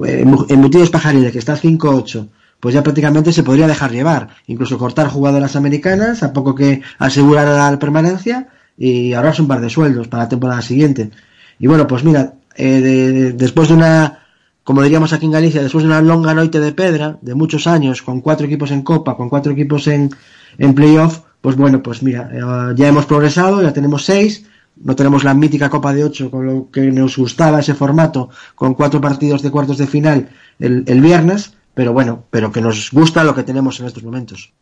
eh, 0.05 0.25
embutidos 0.49 0.89
pajariles, 0.89 1.31
que 1.31 1.39
está 1.39 1.57
5-8, 1.57 2.27
pues 2.59 2.75
ya 2.75 2.83
prácticamente 2.83 3.31
se 3.31 3.43
podría 3.43 3.67
dejar 3.67 3.91
llevar, 3.91 4.29
incluso 4.47 4.77
cortar 4.77 5.07
jugadoras 5.07 5.55
americanas, 5.55 6.23
a 6.23 6.33
poco 6.33 6.53
que 6.55 6.81
asegurar 6.97 7.47
la 7.47 7.79
permanencia 7.79 8.49
y 8.79 9.13
ahorrarse 9.13 9.41
un 9.43 9.47
par 9.49 9.61
de 9.61 9.69
sueldos 9.69 10.07
para 10.07 10.23
la 10.23 10.29
temporada 10.29 10.61
siguiente. 10.63 11.11
Y 11.59 11.67
bueno, 11.67 11.85
pues 11.85 12.03
mira, 12.03 12.33
eh, 12.55 12.79
de- 12.81 13.11
de- 13.11 13.33
después 13.33 13.67
de 13.67 13.75
una, 13.75 14.19
como 14.63 14.81
diríamos 14.81 15.11
aquí 15.13 15.25
en 15.25 15.33
Galicia, 15.33 15.61
después 15.61 15.83
de 15.83 15.89
una 15.89 16.01
longa 16.01 16.33
noite 16.33 16.59
de 16.61 16.71
pedra, 16.71 17.17
de 17.21 17.35
muchos 17.35 17.67
años, 17.67 18.01
con 18.01 18.21
cuatro 18.21 18.47
equipos 18.47 18.71
en 18.71 18.81
Copa, 18.81 19.17
con 19.17 19.27
cuatro 19.29 19.51
equipos 19.51 19.85
en, 19.87 20.09
en 20.57 20.73
playoff, 20.73 21.19
pues 21.41 21.55
bueno, 21.57 21.83
pues 21.83 22.01
mira, 22.01 22.29
eh, 22.33 22.73
ya 22.75 22.87
hemos 22.87 23.05
progresado, 23.05 23.61
ya 23.61 23.73
tenemos 23.73 24.05
seis, 24.05 24.45
no 24.81 24.95
tenemos 24.95 25.25
la 25.25 25.33
mítica 25.33 25.69
Copa 25.69 25.93
de 25.93 26.05
Ocho 26.05 26.31
con 26.31 26.45
lo 26.45 26.69
que 26.71 26.89
nos 26.91 27.17
gustaba 27.17 27.59
ese 27.59 27.73
formato, 27.73 28.29
con 28.55 28.73
cuatro 28.75 29.01
partidos 29.01 29.41
de 29.41 29.51
cuartos 29.51 29.77
de 29.77 29.87
final 29.87 30.29
el, 30.57 30.83
el 30.87 31.01
viernes, 31.01 31.53
pero 31.73 31.91
bueno, 31.91 32.23
pero 32.29 32.51
que 32.51 32.61
nos 32.61 32.89
gusta 32.91 33.23
lo 33.25 33.35
que 33.35 33.43
tenemos 33.43 33.79
en 33.81 33.87
estos 33.87 34.03
momentos. 34.03 34.53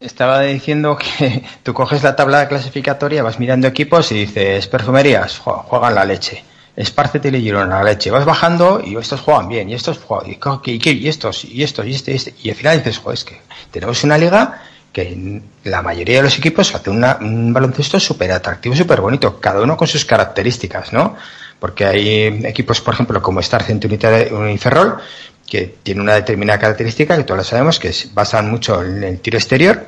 Estaba 0.00 0.42
diciendo 0.42 0.96
que 0.96 1.42
tú 1.62 1.72
coges 1.72 2.02
la 2.02 2.16
tabla 2.16 2.48
clasificatoria, 2.48 3.22
vas 3.22 3.38
mirando 3.38 3.66
equipos 3.66 4.12
y 4.12 4.26
dices, 4.26 4.66
perfumerías, 4.66 5.38
juegan 5.38 5.94
la 5.94 6.04
leche. 6.04 6.44
Esparcete 6.76 7.28
y 7.30 7.40
Girona, 7.40 7.76
la 7.78 7.84
leche. 7.84 8.10
Vas 8.10 8.26
bajando 8.26 8.82
y 8.84 8.96
estos 8.96 9.20
juegan 9.22 9.48
bien, 9.48 9.70
y 9.70 9.74
estos 9.74 9.98
juegan, 9.98 10.30
y, 10.30 10.38
y, 10.70 10.80
y- 10.84 10.90
y 11.04 11.08
estos, 11.08 11.44
y 11.46 11.62
estos, 11.62 11.86
y 11.86 11.94
este, 11.94 12.12
y 12.12 12.14
este. 12.16 12.34
Y 12.42 12.50
al 12.50 12.56
final 12.56 12.78
dices, 12.78 12.98
joder, 12.98 13.14
es 13.14 13.24
que 13.24 13.40
tenemos 13.70 14.04
una 14.04 14.18
liga 14.18 14.60
que 14.92 15.40
la 15.64 15.80
mayoría 15.82 16.16
de 16.18 16.22
los 16.24 16.38
equipos 16.38 16.74
hace 16.74 16.90
una- 16.90 17.16
un 17.20 17.52
baloncesto 17.54 17.98
súper 17.98 18.32
atractivo, 18.32 18.76
súper 18.76 19.00
bonito, 19.00 19.40
cada 19.40 19.62
uno 19.62 19.76
con 19.78 19.88
sus 19.88 20.04
características, 20.04 20.92
¿no? 20.92 21.16
Porque 21.58 21.86
hay 21.86 22.08
equipos, 22.44 22.82
por 22.82 22.92
ejemplo, 22.92 23.22
como 23.22 23.40
Star 23.40 23.62
Centurita 23.62 24.10
Uniferrol, 24.30 24.98
que 25.46 25.76
tiene 25.82 26.00
una 26.00 26.14
determinada 26.14 26.58
característica 26.58 27.16
que 27.16 27.24
todos 27.24 27.46
sabemos, 27.46 27.78
que 27.78 27.92
se 27.92 28.08
basan 28.12 28.50
mucho 28.50 28.82
en 28.82 29.04
el 29.04 29.20
tiro 29.20 29.38
exterior, 29.38 29.86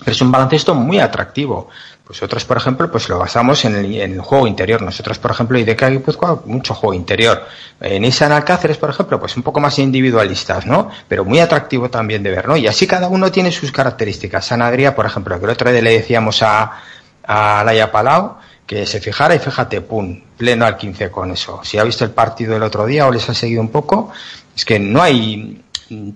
pero 0.00 0.12
es 0.12 0.20
un 0.20 0.30
baloncesto 0.30 0.74
muy 0.74 1.00
atractivo. 1.00 1.68
Pues 2.04 2.22
otros, 2.22 2.44
por 2.44 2.56
ejemplo, 2.56 2.88
pues 2.88 3.08
lo 3.08 3.18
basamos 3.18 3.64
en 3.64 3.74
el, 3.74 4.00
en 4.00 4.12
el 4.12 4.20
juego 4.20 4.46
interior. 4.46 4.80
Nosotros, 4.80 5.18
por 5.18 5.32
ejemplo, 5.32 5.58
IDK 5.58 5.88
Guipúzcoa, 5.88 6.42
mucho 6.44 6.72
juego 6.72 6.94
interior. 6.94 7.44
En 7.80 8.02
Nissan 8.02 8.30
Alcáceres, 8.30 8.76
por 8.76 8.90
ejemplo, 8.90 9.18
pues 9.18 9.36
un 9.36 9.42
poco 9.42 9.58
más 9.58 9.76
individualistas, 9.80 10.66
¿no? 10.66 10.88
Pero 11.08 11.24
muy 11.24 11.40
atractivo 11.40 11.90
también 11.90 12.22
de 12.22 12.30
ver, 12.30 12.46
¿no? 12.46 12.56
Y 12.56 12.68
así 12.68 12.86
cada 12.86 13.08
uno 13.08 13.32
tiene 13.32 13.50
sus 13.50 13.72
características. 13.72 14.46
San 14.46 14.60
Adrià, 14.60 14.94
por 14.94 15.04
ejemplo, 15.04 15.36
que 15.40 15.46
el 15.46 15.50
otro 15.50 15.72
día 15.72 15.82
le 15.82 15.94
decíamos 15.94 16.44
a, 16.44 16.80
a 17.24 17.64
Laia 17.64 17.90
Palau 17.90 18.36
que 18.66 18.84
se 18.84 19.00
fijara 19.00 19.34
y 19.34 19.38
fíjate, 19.38 19.80
pum, 19.80 20.20
pleno 20.36 20.66
al 20.66 20.76
15 20.76 21.10
con 21.10 21.30
eso. 21.30 21.60
Si 21.62 21.78
ha 21.78 21.84
visto 21.84 22.04
el 22.04 22.10
partido 22.10 22.54
del 22.54 22.64
otro 22.64 22.84
día 22.84 23.06
o 23.06 23.12
les 23.12 23.28
ha 23.28 23.34
seguido 23.34 23.60
un 23.60 23.68
poco, 23.68 24.10
es 24.56 24.64
que 24.64 24.78
no 24.78 25.02
hay, 25.02 25.62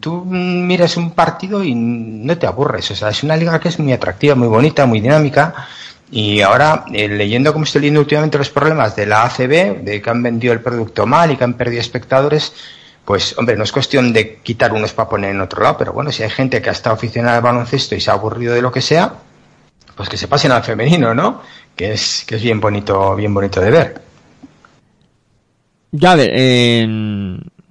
tú 0.00 0.24
miras 0.24 0.96
un 0.96 1.10
partido 1.10 1.62
y 1.62 1.74
no 1.74 2.38
te 2.38 2.46
aburres. 2.46 2.90
O 2.90 2.96
sea, 2.96 3.10
es 3.10 3.22
una 3.22 3.36
liga 3.36 3.60
que 3.60 3.68
es 3.68 3.78
muy 3.78 3.92
atractiva, 3.92 4.34
muy 4.34 4.48
bonita, 4.48 4.86
muy 4.86 5.00
dinámica. 5.00 5.68
Y 6.10 6.40
ahora, 6.40 6.86
eh, 6.92 7.06
leyendo 7.06 7.52
como 7.52 7.64
estoy 7.64 7.82
leyendo 7.82 8.00
últimamente 8.00 8.38
los 8.38 8.48
problemas 8.48 8.96
de 8.96 9.06
la 9.06 9.24
ACB, 9.24 9.84
de 9.84 10.00
que 10.02 10.10
han 10.10 10.22
vendido 10.22 10.54
el 10.54 10.60
producto 10.60 11.06
mal 11.06 11.30
y 11.30 11.36
que 11.36 11.44
han 11.44 11.54
perdido 11.54 11.82
espectadores, 11.82 12.54
pues, 13.04 13.36
hombre, 13.38 13.56
no 13.56 13.64
es 13.64 13.72
cuestión 13.72 14.12
de 14.12 14.36
quitar 14.36 14.72
unos 14.72 14.92
para 14.94 15.08
poner 15.08 15.30
en 15.30 15.40
otro 15.40 15.62
lado, 15.62 15.76
pero 15.78 15.92
bueno, 15.92 16.10
si 16.10 16.22
hay 16.22 16.30
gente 16.30 16.62
que 16.62 16.70
ha 16.70 16.72
estado 16.72 16.96
aficionada 16.96 17.36
al 17.36 17.42
baloncesto 17.42 17.94
y 17.94 18.00
se 18.00 18.10
ha 18.10 18.14
aburrido 18.14 18.54
de 18.54 18.62
lo 18.62 18.72
que 18.72 18.80
sea, 18.80 19.14
pues 19.94 20.08
que 20.08 20.16
se 20.16 20.28
pasen 20.28 20.52
al 20.52 20.64
femenino, 20.64 21.14
¿no? 21.14 21.42
Que 21.76 21.92
es, 21.92 22.24
que 22.26 22.36
es 22.36 22.42
bien 22.42 22.60
bonito, 22.60 23.14
bien 23.14 23.34
bonito 23.34 23.60
de 23.60 23.70
ver. 23.70 24.02
Ya, 25.92 26.12
a 26.12 26.16
ver, 26.16 26.30
eh, 26.32 26.86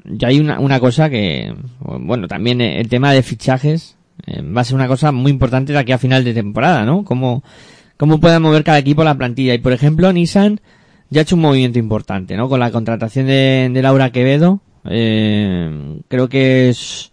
ya 0.09 0.27
hay 0.29 0.39
una, 0.39 0.59
una 0.59 0.79
cosa 0.79 1.09
que, 1.09 1.53
bueno, 1.79 2.27
también 2.27 2.61
eh, 2.61 2.79
el 2.79 2.89
tema 2.89 3.13
de 3.13 3.23
fichajes 3.23 3.97
eh, 4.25 4.41
va 4.41 4.61
a 4.61 4.63
ser 4.63 4.75
una 4.75 4.87
cosa 4.87 5.11
muy 5.11 5.31
importante 5.31 5.73
de 5.73 5.79
aquí 5.79 5.91
a 5.91 5.97
final 5.97 6.23
de 6.23 6.33
temporada, 6.33 6.83
¿no? 6.83 7.03
Cómo, 7.03 7.43
cómo 7.97 8.19
puede 8.19 8.39
mover 8.39 8.63
cada 8.63 8.79
equipo 8.79 9.03
la 9.03 9.17
plantilla. 9.17 9.53
Y 9.53 9.59
por 9.59 9.71
ejemplo, 9.71 10.11
Nissan 10.11 10.59
ya 11.09 11.21
ha 11.21 11.23
hecho 11.23 11.35
un 11.35 11.43
movimiento 11.43 11.79
importante, 11.79 12.35
¿no? 12.35 12.49
Con 12.49 12.59
la 12.59 12.71
contratación 12.71 13.27
de, 13.27 13.69
de 13.71 13.81
Laura 13.81 14.11
Quevedo, 14.11 14.61
eh, 14.85 16.01
creo 16.07 16.27
que 16.27 16.69
es 16.69 17.11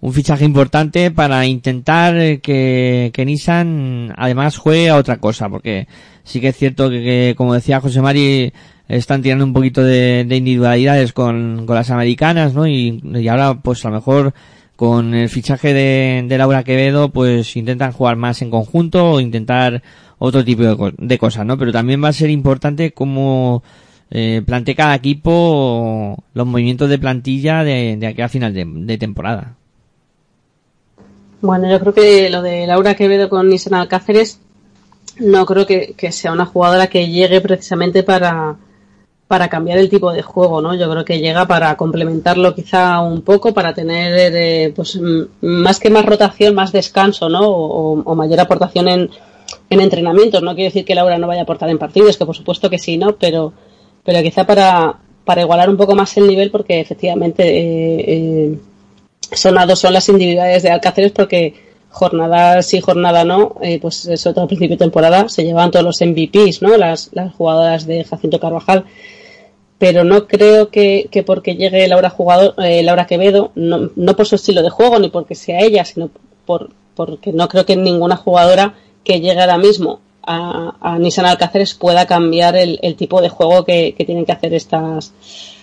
un 0.00 0.12
fichaje 0.12 0.44
importante 0.44 1.12
para 1.12 1.46
intentar 1.46 2.40
que, 2.40 3.10
que 3.12 3.24
Nissan 3.24 4.12
además 4.16 4.56
juegue 4.56 4.90
a 4.90 4.96
otra 4.96 5.18
cosa, 5.18 5.48
porque 5.48 5.86
sí 6.24 6.40
que 6.40 6.48
es 6.48 6.56
cierto 6.56 6.90
que, 6.90 7.02
que, 7.02 7.34
como 7.36 7.54
decía 7.54 7.80
José 7.80 8.02
Mari, 8.02 8.52
están 8.96 9.22
tirando 9.22 9.44
un 9.44 9.54
poquito 9.54 9.82
de, 9.82 10.24
de 10.28 10.36
individualidades 10.36 11.12
con, 11.12 11.64
con 11.66 11.74
las 11.74 11.90
americanas, 11.90 12.52
¿no? 12.52 12.66
Y, 12.66 13.00
ahora, 13.28 13.54
pues 13.54 13.84
a 13.84 13.88
lo 13.88 13.96
mejor 13.96 14.34
con 14.76 15.14
el 15.14 15.28
fichaje 15.28 15.72
de, 15.72 16.24
de 16.28 16.38
Laura 16.38 16.62
Quevedo, 16.62 17.08
pues 17.08 17.56
intentan 17.56 17.92
jugar 17.92 18.16
más 18.16 18.42
en 18.42 18.50
conjunto 18.50 19.12
o 19.12 19.20
intentar 19.20 19.82
otro 20.18 20.44
tipo 20.44 20.62
de, 20.62 20.94
de 20.98 21.18
cosas, 21.18 21.46
¿no? 21.46 21.56
Pero 21.56 21.72
también 21.72 22.04
va 22.04 22.08
a 22.08 22.12
ser 22.12 22.28
importante 22.28 22.92
cómo 22.92 23.62
eh, 24.10 24.42
plantee 24.44 24.74
cada 24.74 24.94
equipo 24.94 26.22
los 26.34 26.46
movimientos 26.46 26.90
de 26.90 26.98
plantilla 26.98 27.64
de, 27.64 27.96
de 27.96 28.06
aquí 28.06 28.20
a 28.20 28.28
final 28.28 28.52
de, 28.52 28.98
temporada. 28.98 29.54
Bueno, 31.40 31.70
yo 31.70 31.80
creo 31.80 31.94
que 31.94 32.28
lo 32.28 32.42
de 32.42 32.66
Laura 32.66 32.94
Quevedo 32.94 33.30
con 33.30 33.48
Nissan 33.48 33.74
Alcáceres 33.74 34.38
no 35.18 35.46
creo 35.46 35.66
que 35.66 36.12
sea 36.12 36.32
una 36.32 36.44
jugadora 36.44 36.88
que 36.88 37.08
llegue 37.08 37.40
precisamente 37.40 38.02
para, 38.02 38.58
para 39.32 39.48
cambiar 39.48 39.78
el 39.78 39.88
tipo 39.88 40.12
de 40.12 40.20
juego, 40.20 40.60
¿no? 40.60 40.74
Yo 40.74 40.90
creo 40.90 41.06
que 41.06 41.18
llega 41.18 41.46
para 41.46 41.74
complementarlo 41.74 42.54
quizá 42.54 43.00
un 43.00 43.22
poco, 43.22 43.54
para 43.54 43.72
tener, 43.72 44.12
eh, 44.14 44.74
pues, 44.76 45.00
más 45.40 45.80
que 45.80 45.88
más 45.88 46.04
rotación, 46.04 46.54
más 46.54 46.70
descanso, 46.70 47.30
¿no? 47.30 47.40
O, 47.48 48.14
mayor 48.14 48.40
aportación 48.40 48.88
en, 48.88 49.08
en 49.70 49.80
entrenamientos. 49.80 50.42
No 50.42 50.54
quiero 50.54 50.68
decir 50.68 50.84
que 50.84 50.94
Laura 50.94 51.16
no 51.16 51.28
vaya 51.28 51.40
a 51.40 51.44
aportar 51.44 51.70
en 51.70 51.78
partidos, 51.78 52.18
que 52.18 52.26
por 52.26 52.36
supuesto 52.36 52.68
que 52.68 52.78
sí, 52.78 52.98
¿no? 52.98 53.16
Pero, 53.16 53.54
pero 54.04 54.20
quizá 54.20 54.44
para, 54.44 54.98
para 55.24 55.40
igualar 55.40 55.70
un 55.70 55.78
poco 55.78 55.94
más 55.94 56.14
el 56.18 56.28
nivel, 56.28 56.50
porque 56.50 56.80
efectivamente 56.80 57.42
eh, 57.42 58.04
eh, 58.08 58.58
son 59.32 59.54
las 59.54 60.08
individualidades 60.10 60.62
de 60.62 60.72
Alcáceres, 60.72 61.12
porque 61.12 61.54
jornada 61.92 62.62
sí, 62.62 62.80
jornada 62.80 63.24
no, 63.24 63.56
eh, 63.62 63.78
pues 63.80 63.96
sobre 63.96 64.34
todo 64.34 64.46
principio 64.46 64.76
de 64.76 64.84
temporada 64.84 65.28
se 65.28 65.44
llevaban 65.44 65.70
todos 65.70 65.84
los 65.84 66.00
MVPs, 66.00 66.62
¿no? 66.62 66.76
Las, 66.76 67.10
las 67.12 67.34
jugadoras 67.34 67.86
de 67.86 68.02
Jacinto 68.02 68.40
Carvajal. 68.40 68.84
Pero 69.82 70.04
no 70.04 70.28
creo 70.28 70.68
que, 70.68 71.08
que 71.10 71.24
porque 71.24 71.56
llegue 71.56 71.88
Laura 71.88 72.08
jugador, 72.08 72.54
eh, 72.58 72.84
Laura 72.84 73.08
Quevedo, 73.08 73.50
no, 73.56 73.90
no 73.96 74.14
por 74.14 74.26
su 74.26 74.36
estilo 74.36 74.62
de 74.62 74.70
juego 74.70 75.00
ni 75.00 75.08
porque 75.08 75.34
sea 75.34 75.58
ella, 75.58 75.84
sino 75.84 76.08
por, 76.46 76.70
porque 76.94 77.32
no 77.32 77.48
creo 77.48 77.66
que 77.66 77.74
ninguna 77.74 78.14
jugadora 78.14 78.74
que 79.02 79.20
llegue 79.20 79.40
ahora 79.40 79.58
mismo 79.58 79.98
a, 80.22 80.76
a 80.80 81.00
Nissan 81.00 81.26
Alcáceres 81.26 81.74
pueda 81.74 82.06
cambiar 82.06 82.54
el, 82.54 82.78
el 82.80 82.94
tipo 82.94 83.20
de 83.20 83.28
juego 83.28 83.64
que, 83.64 83.96
que 83.98 84.04
tienen 84.04 84.24
que 84.24 84.30
hacer 84.30 84.54
estas 84.54 85.14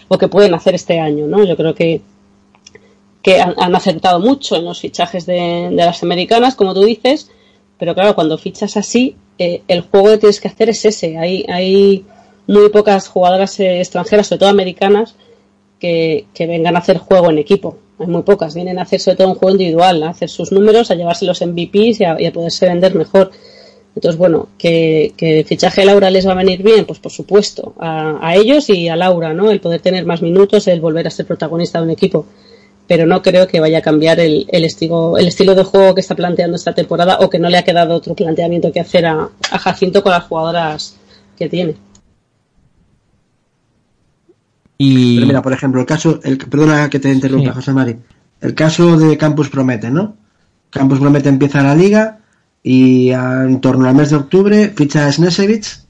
o 0.10 0.18
que 0.18 0.28
pueden 0.28 0.54
hacer 0.54 0.76
este 0.76 1.00
año, 1.00 1.26
¿no? 1.26 1.46
Yo 1.46 1.56
creo 1.56 1.74
que 1.74 2.02
que 3.22 3.40
han, 3.40 3.54
han 3.58 3.74
acertado 3.74 4.20
mucho 4.20 4.58
en 4.58 4.66
los 4.66 4.82
fichajes 4.82 5.26
de, 5.28 5.70
de 5.72 5.86
las 5.86 6.04
americanas, 6.04 6.56
como 6.56 6.74
tú 6.74 6.84
dices, 6.84 7.32
pero 7.78 7.96
claro, 7.96 8.16
cuando 8.16 8.38
fichas 8.38 8.76
así, 8.76 9.16
eh, 9.38 9.62
el 9.70 9.80
juego 9.80 10.08
que 10.08 10.18
tienes 10.18 10.42
que 10.42 10.50
hacer 10.50 10.68
es 10.68 10.84
ese. 10.84 11.18
Hay, 11.18 11.46
hay 11.48 12.04
muy 12.50 12.70
pocas 12.70 13.08
jugadoras 13.08 13.60
eh, 13.60 13.80
extranjeras, 13.80 14.28
sobre 14.28 14.40
todo 14.40 14.50
americanas, 14.50 15.16
que, 15.80 16.26
vengan 16.40 16.76
a 16.76 16.80
hacer 16.80 16.98
juego 16.98 17.30
en 17.30 17.38
equipo. 17.38 17.78
Hay 18.00 18.08
muy 18.08 18.24
pocas, 18.24 18.56
vienen 18.56 18.80
a 18.80 18.82
hacer 18.82 19.00
sobre 19.00 19.18
todo 19.18 19.30
un 19.30 19.36
juego 19.36 19.52
individual, 19.52 20.02
a 20.04 20.10
hacer 20.10 20.30
sus 20.30 20.52
números, 20.52 20.90
a 20.90 20.96
llevarse 20.96 21.26
los 21.26 21.42
MVPs 21.42 22.02
y 22.02 22.06
a, 22.06 22.34
poderse 22.34 22.68
vender 22.68 22.96
mejor. 22.96 23.32
Entonces, 23.96 24.18
bueno, 24.18 24.50
que, 24.58 25.14
el 25.20 25.46
fichaje 25.46 25.82
de 25.82 25.88
Laura 25.88 26.10
les 26.10 26.28
va 26.28 26.32
a 26.32 26.36
venir 26.36 26.64
bien, 26.64 26.86
pues 26.86 27.00
por 27.00 27.12
supuesto, 27.12 27.76
a, 27.80 28.34
ellos 28.36 28.70
y 28.70 28.90
a 28.90 28.96
Laura, 28.96 29.34
¿no? 29.34 29.52
El 29.52 29.62
poder 29.62 29.82
tener 29.82 30.06
más 30.06 30.22
minutos, 30.24 30.68
el 30.68 30.82
volver 30.82 31.06
a 31.06 31.12
ser 31.12 31.28
protagonista 31.28 31.80
de 31.80 31.86
un 31.86 31.92
equipo 31.92 32.26
pero 32.88 33.06
no 33.06 33.22
creo 33.22 33.46
que 33.48 33.60
vaya 33.60 33.78
a 33.78 33.82
cambiar 33.84 34.20
el, 34.20 34.48
el, 34.50 34.66
estilo, 34.66 35.16
el 35.20 35.28
estilo 35.28 35.54
de 35.54 35.64
juego 35.64 35.94
que 35.94 36.02
está 36.02 36.16
planteando 36.16 36.56
esta 36.56 36.74
temporada 36.74 37.20
o 37.20 37.30
que 37.30 37.38
no 37.38 37.48
le 37.48 37.60
ha 37.60 37.64
quedado 37.64 37.94
otro 37.94 38.16
planteamiento 38.16 38.72
que 38.72 38.80
hacer 38.80 39.06
a 39.06 39.30
Jacinto 39.60 40.02
con 40.02 40.12
las 40.12 40.24
jugadoras 40.24 40.96
que 41.38 41.48
tiene. 41.48 41.76
Y 44.82 45.16
Pero 45.16 45.28
mira, 45.28 45.42
por 45.42 45.52
ejemplo, 45.52 45.82
el 45.82 45.86
caso, 45.86 46.22
el, 46.24 46.38
perdona 46.38 46.90
que 46.90 47.00
te 47.00 47.12
interrumpa, 47.12 47.50
Sí. 47.52 47.56
José 47.56 47.74
Mari. 47.74 47.98
El 48.40 48.56
caso 48.56 48.98
de 48.98 49.18
Campus 49.18 49.50
Promete, 49.50 49.92
¿no? 49.92 50.16
Campus 50.70 51.00
Promete 51.00 51.28
empieza 51.28 51.62
la 51.62 51.76
liga 51.76 52.20
y 52.64 53.12
a- 53.12 53.44
en 53.44 53.60
torno 53.60 53.90
al 53.90 53.96
mes 53.96 54.10
de 54.10 54.16
octubre 54.16 54.70
ficha 54.76 55.06
a 55.06 55.12
Snesevich 55.12 55.82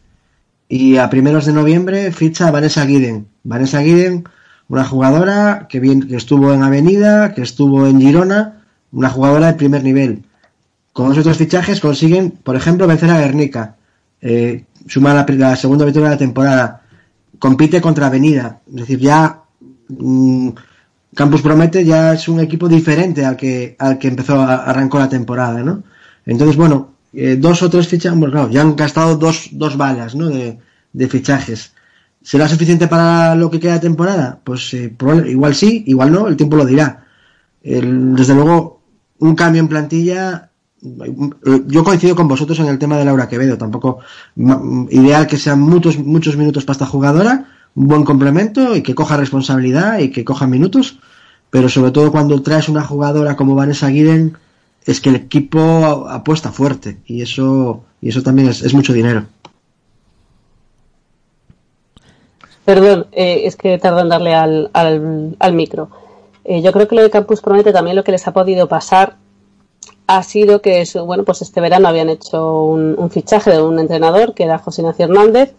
y 0.67 0.97
a 0.97 1.07
primeros 1.09 1.45
de 1.45 1.53
noviembre 1.53 2.11
ficha 2.11 2.47
a 2.47 2.51
Vanessa 2.51 2.83
Guiden. 2.85 3.27
Vanessa 3.43 3.79
Guiden, 3.81 4.23
una 4.69 4.83
jugadora 4.85 5.67
que, 5.69 5.79
bien, 5.79 6.07
que 6.07 6.15
estuvo 6.15 6.51
en 6.51 6.63
Avenida, 6.63 7.35
que 7.35 7.43
estuvo 7.43 7.85
en 7.85 8.01
Girona, 8.01 8.63
una 8.91 9.09
jugadora 9.11 9.47
de 9.47 9.53
primer 9.53 9.83
nivel. 9.83 10.23
Con 10.93 11.09
los 11.09 11.17
otros 11.19 11.37
fichajes 11.37 11.79
consiguen, 11.79 12.31
por 12.31 12.55
ejemplo, 12.55 12.87
vencer 12.87 13.11
a 13.11 13.19
Guernica, 13.19 13.75
eh, 14.21 14.65
la 14.95 15.55
segunda 15.55 15.85
victoria 15.85 16.09
de 16.09 16.15
la 16.15 16.19
temporada, 16.19 16.81
compite 17.39 17.81
contra 17.81 18.07
Avenida, 18.07 18.61
es 18.69 18.75
decir, 18.75 18.99
ya 18.99 19.43
mm, 19.89 20.49
Campus 21.15 21.41
Promete 21.41 21.83
ya 21.85 22.13
es 22.13 22.27
un 22.27 22.39
equipo 22.39 22.67
diferente 22.69 23.25
al 23.25 23.35
que 23.35 23.75
al 23.79 23.97
que 23.97 24.07
empezó 24.09 24.41
arrancó 24.41 24.99
la 24.99 25.09
temporada, 25.09 25.63
¿no? 25.63 25.83
Entonces, 26.25 26.55
bueno, 26.55 26.93
eh, 27.13 27.35
dos 27.39 27.61
o 27.63 27.69
tres 27.69 27.87
fichajes, 27.87 28.19
bueno, 28.19 28.49
ya 28.49 28.61
han 28.61 28.75
gastado 28.75 29.17
dos, 29.17 29.49
dos 29.53 29.75
balas, 29.77 30.15
¿no? 30.15 30.27
De, 30.27 30.59
de 30.93 31.07
fichajes. 31.09 31.73
¿Será 32.21 32.47
suficiente 32.47 32.87
para 32.87 33.33
lo 33.35 33.49
que 33.49 33.59
queda 33.59 33.79
temporada? 33.79 34.39
Pues 34.43 34.73
eh, 34.73 34.93
igual 35.27 35.55
sí, 35.55 35.83
igual 35.87 36.11
no, 36.11 36.27
el 36.27 36.37
tiempo 36.37 36.57
lo 36.57 36.65
dirá. 36.65 37.05
El- 37.63 38.15
desde 38.15 38.35
luego, 38.35 38.81
un 39.19 39.35
cambio 39.35 39.61
en 39.61 39.67
plantilla 39.67 40.48
yo 40.81 41.83
coincido 41.83 42.15
con 42.15 42.27
vosotros 42.27 42.59
en 42.59 42.67
el 42.67 42.79
tema 42.79 42.97
de 42.97 43.05
Laura 43.05 43.27
Quevedo. 43.27 43.57
Tampoco 43.57 43.99
ideal 44.89 45.27
que 45.27 45.37
sean 45.37 45.61
muchos, 45.61 45.97
muchos 45.97 46.37
minutos 46.37 46.65
para 46.65 46.73
esta 46.73 46.85
jugadora, 46.85 47.45
un 47.75 47.87
buen 47.87 48.03
complemento 48.03 48.75
y 48.75 48.81
que 48.81 48.95
coja 48.95 49.17
responsabilidad 49.17 49.99
y 49.99 50.09
que 50.11 50.23
coja 50.23 50.47
minutos. 50.47 50.99
Pero 51.49 51.67
sobre 51.67 51.91
todo 51.91 52.11
cuando 52.11 52.41
traes 52.41 52.69
una 52.69 52.83
jugadora 52.83 53.35
como 53.35 53.55
Vanessa 53.55 53.87
Guiden, 53.87 54.37
es 54.85 55.01
que 55.01 55.09
el 55.09 55.15
equipo 55.15 56.07
apuesta 56.09 56.51
fuerte 56.51 56.97
y 57.05 57.21
eso, 57.21 57.83
y 58.01 58.09
eso 58.09 58.23
también 58.23 58.49
es, 58.49 58.61
es 58.61 58.73
mucho 58.73 58.93
dinero. 58.93 59.25
Perdón, 62.65 63.07
eh, 63.11 63.41
es 63.45 63.55
que 63.55 63.79
tardo 63.79 64.01
en 64.01 64.09
darle 64.09 64.35
al, 64.35 64.69
al, 64.73 65.35
al 65.39 65.53
micro. 65.53 65.89
Eh, 66.43 66.61
yo 66.61 66.71
creo 66.71 66.87
que 66.87 66.95
lo 66.95 67.01
de 67.01 67.09
Campus 67.09 67.41
Promete 67.41 67.73
también 67.73 67.95
lo 67.95 68.03
que 68.03 68.11
les 68.11 68.27
ha 68.27 68.33
podido 68.33 68.67
pasar 68.67 69.17
ha 70.09 70.23
sido 70.23 70.59
que, 70.59 70.83
bueno, 71.05 71.23
pues 71.23 71.43
este 71.43 71.61
verano 71.61 71.87
habían 71.87 72.09
hecho 72.09 72.63
un, 72.63 72.95
un 72.97 73.11
fichaje 73.11 73.51
de 73.51 73.61
un 73.61 73.77
entrenador 73.77 74.33
que 74.33 74.43
era 74.43 74.57
José 74.57 74.81
Ignacio 74.81 75.05
Hernández. 75.05 75.53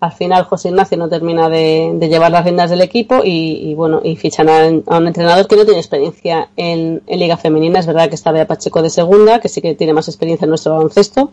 Al 0.00 0.12
final 0.12 0.44
José 0.44 0.70
Ignacio 0.70 0.96
no 0.96 1.10
termina 1.10 1.50
de, 1.50 1.92
de 1.96 2.08
llevar 2.08 2.32
las 2.32 2.42
riendas 2.42 2.70
del 2.70 2.80
equipo 2.80 3.20
y, 3.22 3.74
bueno, 3.74 4.00
y 4.02 4.16
fichan 4.16 4.48
a, 4.48 4.96
un 4.96 5.06
entrenador 5.06 5.46
que 5.46 5.56
no 5.56 5.66
tiene 5.66 5.78
experiencia 5.78 6.48
en, 6.56 7.02
Liga 7.06 7.36
Femenina. 7.36 7.80
Es 7.80 7.86
verdad 7.86 8.08
que 8.08 8.14
está 8.14 8.32
Bea 8.32 8.46
Pacheco 8.46 8.80
de 8.80 8.88
segunda, 8.88 9.40
que 9.40 9.50
sí 9.50 9.60
que 9.60 9.74
tiene 9.74 9.92
más 9.92 10.08
experiencia 10.08 10.46
en 10.46 10.50
nuestro 10.50 10.72
baloncesto 10.72 11.30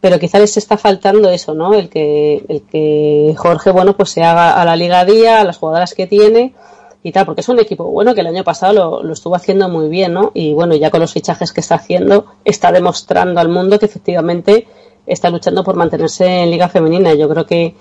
pero 0.00 0.18
quizá 0.18 0.38
les 0.38 0.54
está 0.58 0.76
faltando 0.76 1.30
eso, 1.30 1.54
¿no? 1.54 1.72
El 1.72 1.88
que, 1.88 2.44
el 2.48 2.60
que 2.62 3.34
Jorge, 3.38 3.70
bueno, 3.70 3.96
pues 3.96 4.10
se 4.10 4.22
haga 4.22 4.60
a 4.60 4.64
la 4.66 4.76
liga 4.76 5.02
día, 5.06 5.40
a 5.40 5.44
las 5.44 5.56
jugadoras 5.56 5.94
que 5.94 6.06
tiene 6.06 6.52
y 7.04 7.12
tal, 7.12 7.26
porque 7.26 7.42
es 7.42 7.48
un 7.50 7.60
equipo 7.60 7.84
bueno 7.84 8.14
que 8.14 8.22
el 8.22 8.26
año 8.26 8.42
pasado 8.42 8.72
lo, 8.72 9.02
lo 9.02 9.12
estuvo 9.12 9.36
haciendo 9.36 9.68
muy 9.68 9.88
bien, 9.88 10.14
¿no? 10.14 10.32
Y 10.32 10.54
bueno, 10.54 10.74
ya 10.74 10.90
con 10.90 11.00
los 11.00 11.12
fichajes 11.12 11.52
que 11.52 11.60
está 11.60 11.74
haciendo, 11.74 12.24
está 12.46 12.72
demostrando 12.72 13.40
al 13.40 13.50
mundo 13.50 13.78
que 13.78 13.84
efectivamente 13.84 14.66
está 15.06 15.28
luchando 15.28 15.62
por 15.62 15.76
mantenerse 15.76 16.24
en 16.24 16.50
liga 16.50 16.68
femenina. 16.70 17.12
Yo 17.12 17.28
creo 17.28 17.44
que, 17.44 17.74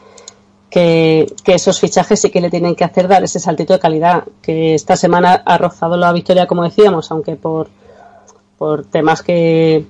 que, 0.69 1.25
que 1.41 1.53
esos 1.53 1.79
fichajes 1.79 2.19
sí 2.19 2.31
que 2.31 2.41
le 2.41 2.49
tienen 2.49 2.75
que 2.75 2.83
hacer 2.83 3.07
dar 3.07 3.23
ese 3.23 3.39
saltito 3.39 3.71
de 3.71 3.79
calidad, 3.79 4.25
que 4.41 4.75
esta 4.75 4.97
semana 4.97 5.41
ha 5.45 5.57
rozado 5.57 5.95
la 5.95 6.11
victoria, 6.11 6.45
como 6.45 6.63
decíamos, 6.63 7.09
aunque 7.09 7.37
por, 7.37 7.69
por 8.57 8.85
temas 8.85 9.23
que 9.23 9.85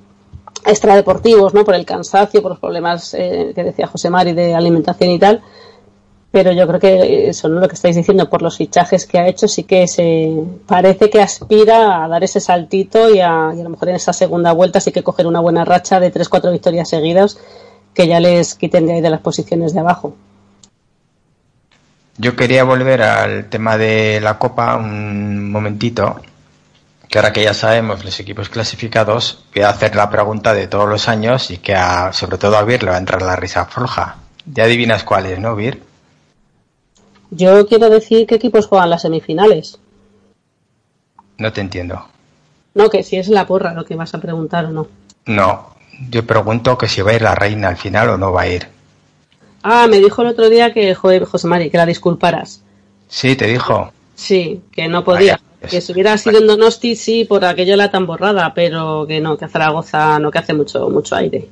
extradeportivos, 0.64 1.56
¿no? 1.56 1.66
Por 1.66 1.74
el 1.74 1.86
cansancio, 1.86 2.44
por 2.44 2.52
los 2.52 2.60
problemas 2.60 3.16
eh, 3.16 3.52
que 3.56 3.64
decía 3.64 3.88
José 3.88 4.12
Mari 4.12 4.34
de 4.34 4.54
alimentación 4.54 5.10
y 5.10 5.18
tal. 5.18 5.42
Pero 6.34 6.52
yo 6.52 6.66
creo 6.68 6.80
que 6.80 7.30
eso, 7.30 7.48
¿no? 7.48 7.60
Lo 7.60 7.68
que 7.68 7.76
estáis 7.76 7.96
diciendo, 7.96 8.28
por 8.28 8.42
los 8.42 8.58
fichajes 8.58 9.06
que 9.06 9.20
ha 9.20 9.28
hecho, 9.28 9.48
sí 9.48 9.66
que 9.66 9.88
se 9.88 10.34
parece 10.66 11.12
que 11.12 11.22
aspira 11.22 12.04
a 12.04 12.08
dar 12.08 12.24
ese 12.24 12.40
saltito 12.40 13.14
y 13.14 13.20
a, 13.20 13.52
y 13.56 13.60
a 13.62 13.64
lo 13.64 13.70
mejor 13.70 13.90
en 13.90 13.96
esa 13.98 14.14
segunda 14.14 14.52
vuelta 14.52 14.80
sí 14.80 14.92
que 14.92 15.04
coger 15.04 15.28
una 15.28 15.40
buena 15.42 15.64
racha 15.64 16.00
de 16.00 16.12
3-4 16.12 16.52
victorias 16.52 16.90
seguidas 16.90 17.38
que 17.94 18.08
ya 18.08 18.20
les 18.20 18.56
quiten 18.56 18.88
de 18.88 18.94
ahí 18.94 19.02
de 19.02 19.12
las 19.12 19.20
posiciones 19.22 19.76
de 19.76 19.82
abajo. 19.82 20.16
Yo 22.18 22.36
quería 22.36 22.64
volver 22.64 23.04
al 23.04 23.50
tema 23.50 23.78
de 23.78 24.20
la 24.20 24.40
Copa 24.40 24.76
un 24.76 25.52
momentito, 25.52 26.20
que 27.10 27.20
ahora 27.20 27.32
que 27.32 27.44
ya 27.44 27.54
sabemos 27.54 28.04
los 28.04 28.20
equipos 28.20 28.50
clasificados, 28.50 29.44
voy 29.54 29.64
a 29.66 29.70
hacer 29.70 29.96
la 29.96 30.10
pregunta 30.10 30.56
de 30.56 30.66
todos 30.68 30.90
los 30.90 31.08
años 31.08 31.52
y 31.52 31.60
que 31.60 31.76
a- 31.76 32.12
sobre 32.12 32.40
todo 32.40 32.58
a 32.58 32.64
Vir 32.64 32.82
le 32.82 32.90
va 32.90 32.96
a 32.96 33.00
entrar 33.00 33.22
la 33.22 33.36
risa 33.36 33.66
floja. 33.66 34.16
Ya 34.46 34.64
adivinas 34.64 35.04
cuál 35.04 35.28
es, 35.28 35.38
¿no, 35.40 35.56
Vir? 35.56 35.93
Yo 37.36 37.66
quiero 37.68 37.90
decir 37.90 38.28
qué 38.28 38.36
equipos 38.36 38.68
juegan 38.68 38.92
las 38.92 39.02
semifinales. 39.02 39.80
No 41.40 41.52
te 41.52 41.62
entiendo. 41.62 42.06
No, 42.76 42.90
que 42.90 43.02
si 43.02 43.18
es 43.18 43.28
la 43.28 43.48
porra 43.48 43.74
lo 43.74 43.86
que 43.86 43.96
vas 43.96 44.14
a 44.14 44.22
preguntar 44.22 44.66
o 44.66 44.70
no. 44.70 44.88
No, 45.26 45.76
yo 46.10 46.26
pregunto 46.26 46.78
que 46.78 46.88
si 46.88 47.02
va 47.02 47.12
a 47.12 47.16
ir 47.16 47.22
la 47.24 47.34
reina 47.34 47.70
al 47.70 47.78
final 47.78 48.10
o 48.10 48.18
no 48.18 48.32
va 48.32 48.42
a 48.42 48.48
ir. 48.48 48.68
Ah, 49.64 49.88
me 49.90 49.98
dijo 49.98 50.22
el 50.22 50.28
otro 50.28 50.50
día 50.50 50.74
que, 50.74 50.94
joder, 50.94 51.26
José 51.26 51.48
Mari, 51.48 51.72
que 51.72 51.78
la 51.78 51.86
disculparas. 51.86 52.62
Sí, 53.08 53.36
te 53.36 53.48
dijo. 53.48 53.92
Sí, 54.16 54.62
que 54.72 54.88
no 54.88 55.04
podía. 55.04 55.34
Vaya, 55.34 55.42
pues, 55.60 55.72
que 55.72 55.82
si 55.82 55.92
hubiera 55.92 56.18
sido 56.18 56.38
en 56.40 56.48
Donosti, 56.48 56.96
sí, 56.96 57.26
por 57.26 57.46
aquello 57.46 57.76
la 57.76 57.90
tan 57.90 58.06
borrada, 58.06 58.54
pero 58.54 59.06
que 59.08 59.22
no, 59.22 59.38
que 59.38 59.46
a 59.46 59.50
Zaragoza 59.50 60.20
no, 60.20 60.30
que 60.30 60.40
hace 60.40 60.54
mucho, 60.54 60.90
mucho 60.90 61.16
aire. 61.16 61.48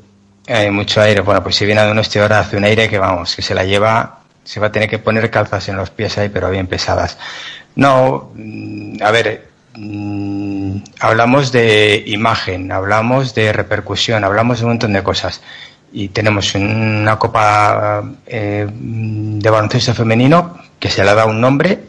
Hay 0.47 0.69
mucho 0.69 1.01
aire. 1.01 1.21
Bueno, 1.21 1.41
pues 1.41 1.55
si 1.55 1.65
viene 1.65 1.89
unos 1.89 2.09
tío 2.09 2.21
ahora 2.21 2.39
hace 2.39 2.57
un 2.57 2.65
aire 2.65 2.89
que 2.89 2.99
vamos, 2.99 3.35
que 3.35 3.41
se 3.41 3.55
la 3.55 3.63
lleva, 3.63 4.20
se 4.51 4.59
va 4.59 4.67
a 4.67 4.71
tener 4.73 4.89
que 4.89 4.99
poner 4.99 5.31
calzas 5.31 5.69
en 5.69 5.77
los 5.77 5.91
pies 5.91 6.17
ahí, 6.17 6.27
pero 6.27 6.49
bien 6.49 6.67
pesadas. 6.67 7.17
No, 7.75 8.31
mm, 8.35 9.01
a 9.01 9.09
ver, 9.09 9.47
mm, 9.75 10.75
hablamos 10.99 11.53
de 11.53 12.03
imagen, 12.05 12.69
hablamos 12.73 13.33
de 13.33 13.53
repercusión, 13.53 14.25
hablamos 14.25 14.59
de 14.59 14.65
un 14.65 14.71
montón 14.71 14.91
de 14.91 15.03
cosas. 15.03 15.41
Y 15.93 16.09
tenemos 16.09 16.53
una 16.55 17.17
copa 17.17 18.03
eh, 18.27 18.67
de 18.69 19.49
baloncesto 19.49 19.93
femenino 19.93 20.57
que 20.79 20.89
se 20.89 21.05
le 21.05 21.15
dado 21.15 21.29
un 21.29 21.39
nombre 21.39 21.79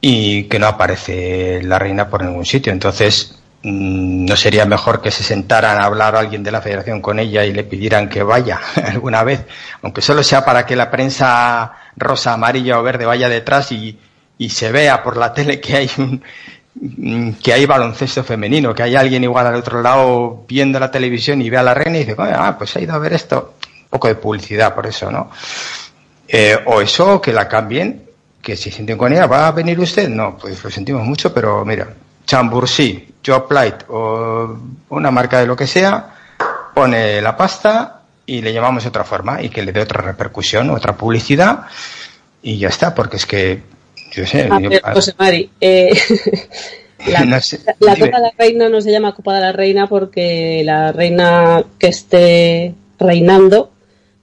y 0.00 0.44
que 0.44 0.60
no 0.60 0.68
aparece 0.68 1.60
la 1.64 1.80
reina 1.80 2.08
por 2.08 2.22
ningún 2.22 2.46
sitio. 2.46 2.72
Entonces, 2.72 3.39
¿no 3.62 4.36
sería 4.36 4.64
mejor 4.64 5.02
que 5.02 5.10
se 5.10 5.22
sentaran 5.22 5.80
a 5.80 5.84
hablar 5.84 6.16
alguien 6.16 6.42
de 6.42 6.50
la 6.50 6.62
federación 6.62 7.02
con 7.02 7.18
ella 7.18 7.44
y 7.44 7.52
le 7.52 7.64
pidieran 7.64 8.08
que 8.08 8.22
vaya 8.22 8.60
alguna 8.86 9.22
vez? 9.22 9.44
Aunque 9.82 10.00
solo 10.00 10.22
sea 10.22 10.44
para 10.44 10.64
que 10.64 10.76
la 10.76 10.90
prensa 10.90 11.72
rosa, 11.96 12.32
amarilla 12.32 12.78
o 12.78 12.82
verde 12.82 13.04
vaya 13.04 13.28
detrás 13.28 13.72
y, 13.72 13.98
y 14.38 14.48
se 14.48 14.72
vea 14.72 15.02
por 15.02 15.16
la 15.16 15.32
tele 15.34 15.60
que 15.60 15.76
hay 15.76 15.90
un 15.98 16.22
mm, 16.74 17.32
que 17.42 17.52
hay 17.52 17.66
baloncesto 17.66 18.24
femenino, 18.24 18.74
que 18.74 18.82
hay 18.82 18.96
alguien 18.96 19.24
igual 19.24 19.46
al 19.46 19.56
otro 19.56 19.82
lado 19.82 20.44
viendo 20.48 20.80
la 20.80 20.90
televisión 20.90 21.42
y 21.42 21.50
ve 21.50 21.58
a 21.58 21.62
la 21.62 21.74
reina 21.74 21.98
y 21.98 22.00
dice, 22.00 22.16
"Coño, 22.16 22.32
ah, 22.34 22.56
pues 22.56 22.74
ha 22.76 22.80
ido 22.80 22.94
a 22.94 22.98
ver 22.98 23.12
esto. 23.12 23.54
Un 23.82 23.88
poco 23.90 24.08
de 24.08 24.14
publicidad 24.14 24.74
por 24.74 24.86
eso, 24.86 25.10
¿no? 25.10 25.30
Eh, 26.28 26.56
o 26.66 26.80
eso, 26.80 27.20
que 27.20 27.32
la 27.32 27.48
cambien, 27.48 28.04
que 28.40 28.56
si 28.56 28.70
sienten 28.70 28.96
con 28.96 29.12
ella, 29.12 29.26
¿va 29.26 29.48
a 29.48 29.52
venir 29.52 29.78
usted? 29.80 30.08
No, 30.08 30.38
pues 30.38 30.62
lo 30.62 30.70
sentimos 30.70 31.02
mucho, 31.04 31.34
pero 31.34 31.64
mira, 31.64 31.88
Chambursí, 32.26 33.08
Job 33.26 33.50
Light 33.52 33.82
o 33.88 34.56
una 34.90 35.10
marca 35.10 35.40
de 35.40 35.46
lo 35.46 35.56
que 35.56 35.66
sea, 35.66 36.14
pone 36.74 37.20
la 37.20 37.36
pasta 37.36 38.00
y 38.26 38.40
le 38.42 38.52
llamamos 38.52 38.84
de 38.84 38.88
otra 38.88 39.04
forma 39.04 39.42
y 39.42 39.48
que 39.48 39.62
le 39.62 39.72
dé 39.72 39.80
otra 39.80 40.02
repercusión, 40.02 40.70
otra 40.70 40.96
publicidad 40.96 41.66
y 42.42 42.58
ya 42.58 42.68
está, 42.68 42.94
porque 42.94 43.16
es 43.16 43.26
que, 43.26 43.62
yo 44.12 44.26
sé, 44.26 44.48
A 44.50 44.60
yo- 44.60 44.70
José 44.94 45.14
Mari, 45.18 45.50
eh, 45.60 45.90
la, 47.06 47.24
No 47.24 47.40
sé, 47.40 47.60
la 47.80 47.94
dime. 47.94 48.06
Copa 48.10 48.18
de 48.18 48.22
la 48.26 48.32
Reina 48.38 48.68
no 48.68 48.80
se 48.80 48.90
llama 48.92 49.14
Copa 49.14 49.34
de 49.34 49.40
la 49.40 49.52
Reina 49.52 49.86
porque 49.88 50.62
la 50.64 50.92
reina 50.92 51.64
que 51.78 51.88
esté 51.88 52.74
reinando 52.98 53.72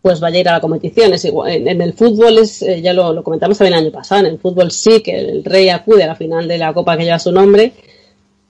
pues 0.08 0.22
vaya 0.22 0.38
a 0.38 0.40
ir 0.40 0.48
a 0.48 0.54
la 0.54 0.62
competición. 0.62 1.14
Es 1.14 1.26
igual, 1.26 1.52
en, 1.52 1.68
en 1.68 1.82
el 1.82 1.92
fútbol 1.92 2.38
es, 2.38 2.62
eh, 2.62 2.82
ya 2.82 2.94
lo, 2.94 3.22
comentamos 3.26 3.58
también 3.58 3.74
el 3.74 3.84
año 3.88 3.92
pasado, 3.92 4.22
en 4.22 4.28
el 4.28 4.40
fútbol 4.40 4.72
sí 4.72 5.02
que 5.02 5.20
el 5.20 5.44
rey 5.44 5.68
acude 5.68 6.02
a 6.02 6.08
la 6.08 6.16
final 6.16 6.48
de 6.48 6.58
la 6.58 6.74
Copa 6.74 6.96
que 6.96 7.04
lleva 7.04 7.20
su 7.20 7.34
nombre, 7.34 7.74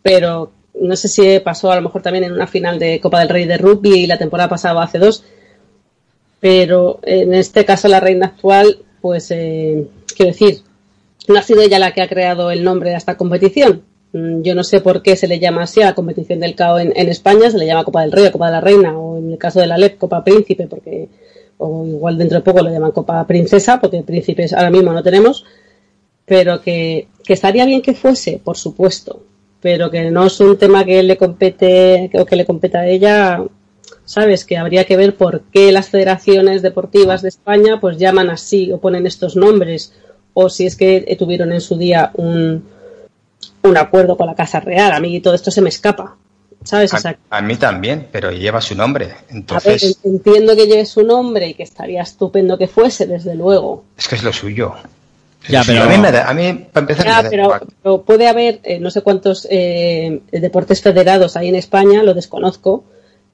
pero 0.03 0.51
no 0.79 0.95
sé 0.95 1.07
si 1.07 1.39
pasó 1.39 1.71
a 1.71 1.77
lo 1.77 1.81
mejor 1.81 2.03
también 2.03 2.25
en 2.25 2.33
una 2.33 2.45
final 2.45 2.77
de 2.77 2.99
Copa 2.99 3.21
del 3.21 3.29
Rey 3.29 3.45
de 3.45 3.57
rugby 3.57 4.01
y 4.01 4.05
la 4.05 4.19
temporada 4.19 4.47
pasada 4.49 4.83
hace 4.83 4.99
dos, 4.99 5.23
pero 6.39 6.99
en 7.01 7.33
este 7.33 7.65
caso 7.65 7.87
la 7.87 7.99
reina 7.99 8.27
actual, 8.27 8.77
pues 9.01 9.31
eh, 9.31 9.87
quiero 10.15 10.33
decir, 10.33 10.59
no 11.27 11.39
ha 11.39 11.41
sido 11.41 11.63
ella 11.63 11.79
la 11.79 11.91
que 11.91 12.03
ha 12.03 12.07
creado 12.07 12.51
el 12.51 12.63
nombre 12.63 12.91
de 12.91 12.97
esta 12.97 13.17
competición. 13.17 13.81
Mm, 14.13 14.43
Yo 14.43 14.53
no 14.53 14.63
sé 14.63 14.79
por 14.81 15.01
qué 15.01 15.15
se 15.15 15.27
le 15.27 15.39
llama 15.39 15.63
así 15.63 15.81
a 15.81 15.85
la 15.85 15.95
competición 15.95 16.39
del 16.39 16.53
CAO 16.53 16.77
en, 16.77 16.93
en 16.95 17.09
España, 17.09 17.49
se 17.49 17.57
le 17.57 17.65
llama 17.65 17.83
Copa 17.83 18.01
del 18.01 18.11
Rey 18.11 18.27
o 18.27 18.31
Copa 18.31 18.45
de 18.45 18.51
la 18.51 18.61
Reina, 18.61 18.95
o 18.95 19.17
en 19.17 19.31
el 19.31 19.37
caso 19.39 19.59
de 19.59 19.65
la 19.65 19.79
LEP, 19.79 19.97
Copa 19.97 20.23
Príncipe, 20.23 20.67
porque, 20.67 21.09
o 21.57 21.85
igual 21.85 22.17
dentro 22.17 22.37
de 22.37 22.43
poco 22.43 22.61
lo 22.61 22.69
llaman 22.69 22.91
Copa 22.91 23.25
Princesa, 23.25 23.79
porque 23.79 24.03
príncipes 24.03 24.53
ahora 24.53 24.69
mismo 24.69 24.93
no 24.93 25.03
tenemos, 25.03 25.45
pero 26.25 26.61
que, 26.61 27.07
que 27.23 27.33
estaría 27.33 27.65
bien 27.65 27.81
que 27.81 27.93
fuese, 27.93 28.39
por 28.43 28.57
supuesto, 28.57 29.23
pero 29.61 29.89
que 29.89 30.11
no 30.11 30.25
es 30.27 30.39
un 30.39 30.57
tema 30.57 30.85
que 30.85 31.01
le 31.03 31.17
compete, 31.17 32.09
o 32.13 32.25
que 32.25 32.35
le 32.35 32.45
competa 32.45 32.79
a 32.79 32.87
ella, 32.87 33.43
sabes, 34.05 34.45
que 34.45 34.57
habría 34.57 34.85
que 34.85 34.97
ver 34.97 35.15
por 35.15 35.41
qué 35.51 35.71
las 35.71 35.89
federaciones 35.89 36.61
deportivas 36.61 37.21
de 37.21 37.29
España 37.29 37.79
pues 37.79 37.97
llaman 37.97 38.29
así 38.29 38.71
o 38.71 38.79
ponen 38.79 39.07
estos 39.07 39.35
nombres, 39.35 39.93
o 40.33 40.49
si 40.49 40.67
es 40.67 40.75
que 40.75 41.15
tuvieron 41.17 41.51
en 41.51 41.61
su 41.61 41.77
día 41.77 42.11
un, 42.13 42.63
un 43.63 43.77
acuerdo 43.77 44.17
con 44.17 44.27
la 44.27 44.35
Casa 44.35 44.59
Real. 44.59 44.91
A 44.91 44.99
mí 44.99 45.19
todo 45.19 45.33
esto 45.33 45.49
se 45.49 45.61
me 45.61 45.69
escapa, 45.69 46.17
¿sabes? 46.67 46.93
O 46.93 46.97
sea, 46.97 47.17
A, 47.29 47.37
a 47.37 47.41
mí 47.41 47.55
también, 47.55 48.07
pero 48.11 48.31
lleva 48.31 48.61
su 48.61 48.75
nombre. 48.75 49.05
a 49.05 49.09
ver, 49.09 49.15
Entonces, 49.29 49.97
en- 50.03 50.11
entiendo 50.15 50.55
que 50.55 50.67
lleve 50.67 50.85
su 50.85 51.03
nombre 51.03 51.47
y 51.49 51.53
que 51.53 51.63
estaría 51.63 52.01
estupendo 52.01 52.57
que 52.57 52.67
fuese, 52.67 53.07
desde 53.07 53.33
luego. 53.35 53.83
es 53.97 54.07
que 54.07 54.15
es 54.15 54.23
lo 54.23 54.31
suyo. 54.33 54.73
Es 55.43 55.49
Ya, 55.49 55.59
lo 55.59 55.63
suyo. 55.65 55.79
pero- 55.81 55.89
A 55.93 55.95
mí, 55.97 56.01
me 56.01 56.11
da- 56.11 56.29
a 56.29 56.33
mí, 56.33 56.53
para 56.71 56.83
empezar, 56.83 57.05
Ya, 57.05 57.17
me 57.17 57.23
da 57.23 57.29
pero, 57.29 57.59
pero 57.83 58.01
puede 58.03 58.27
haber 58.27 58.59
eh, 58.63 58.79
no 58.79 58.89
sé 58.91 59.01
cuántos 59.01 59.47
eh, 59.49 60.21
deportes 60.31 60.81
federados 60.81 61.35
ahí 61.37 61.47
en 61.49 61.55
España, 61.55 62.03
lo 62.03 62.13
desconozco, 62.13 62.83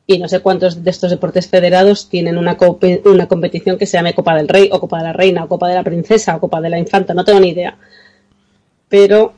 y 0.06 0.18
no 0.20 0.28
sé 0.28 0.42
cuántos 0.42 0.84
de 0.84 0.90
estos 0.92 1.10
deportes 1.12 1.48
federados 1.48 2.10
tienen 2.10 2.38
una, 2.38 2.58
competición 2.58 3.78
que 3.78 3.86
se 3.86 3.98
llame 3.98 4.14
Copa 4.14 4.36
del 4.36 4.50
Rey, 4.50 4.70
o 4.72 4.80
Copa 4.82 4.98
de 4.98 5.04
la 5.06 5.14
Reina, 5.14 5.46
o 5.46 5.48
Copa 5.48 5.70
de 5.70 5.76
la 5.76 5.84
Princesa, 5.84 6.36
o 6.36 6.40
Copa 6.42 6.60
de 6.60 6.70
la 6.70 6.78
Infanta, 6.78 7.14
no 7.14 7.24
tengo 7.24 7.40
ni 7.40 7.50
idea. 7.52 7.78
Pero 8.90 9.34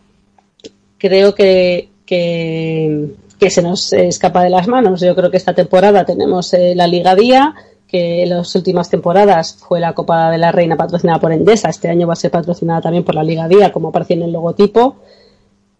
creo 0.97 1.35
que, 1.35 1.89
que, 2.05 3.09
que 3.39 3.49
se 3.49 3.61
nos 3.61 3.93
escapa 3.93 4.43
de 4.43 4.49
las 4.49 4.67
manos. 4.67 5.01
Yo 5.01 5.15
creo 5.15 5.31
que 5.31 5.37
esta 5.37 5.53
temporada 5.53 6.05
tenemos 6.05 6.53
eh, 6.53 6.73
la 6.75 6.87
Liga 6.87 7.15
Día, 7.15 7.53
que 7.87 8.23
en 8.23 8.29
las 8.29 8.55
últimas 8.55 8.89
temporadas 8.89 9.57
fue 9.67 9.79
la 9.79 9.93
Copa 9.93 10.31
de 10.31 10.37
la 10.37 10.51
Reina 10.51 10.75
patrocinada 10.75 11.19
por 11.19 11.31
Endesa. 11.31 11.69
Este 11.69 11.89
año 11.89 12.07
va 12.07 12.13
a 12.13 12.17
ser 12.17 12.31
patrocinada 12.31 12.81
también 12.81 13.03
por 13.03 13.15
la 13.15 13.23
Liga 13.23 13.47
Día, 13.47 13.71
como 13.71 13.89
aparece 13.89 14.13
en 14.13 14.23
el 14.23 14.31
logotipo. 14.31 14.97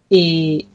Y, 0.09 0.67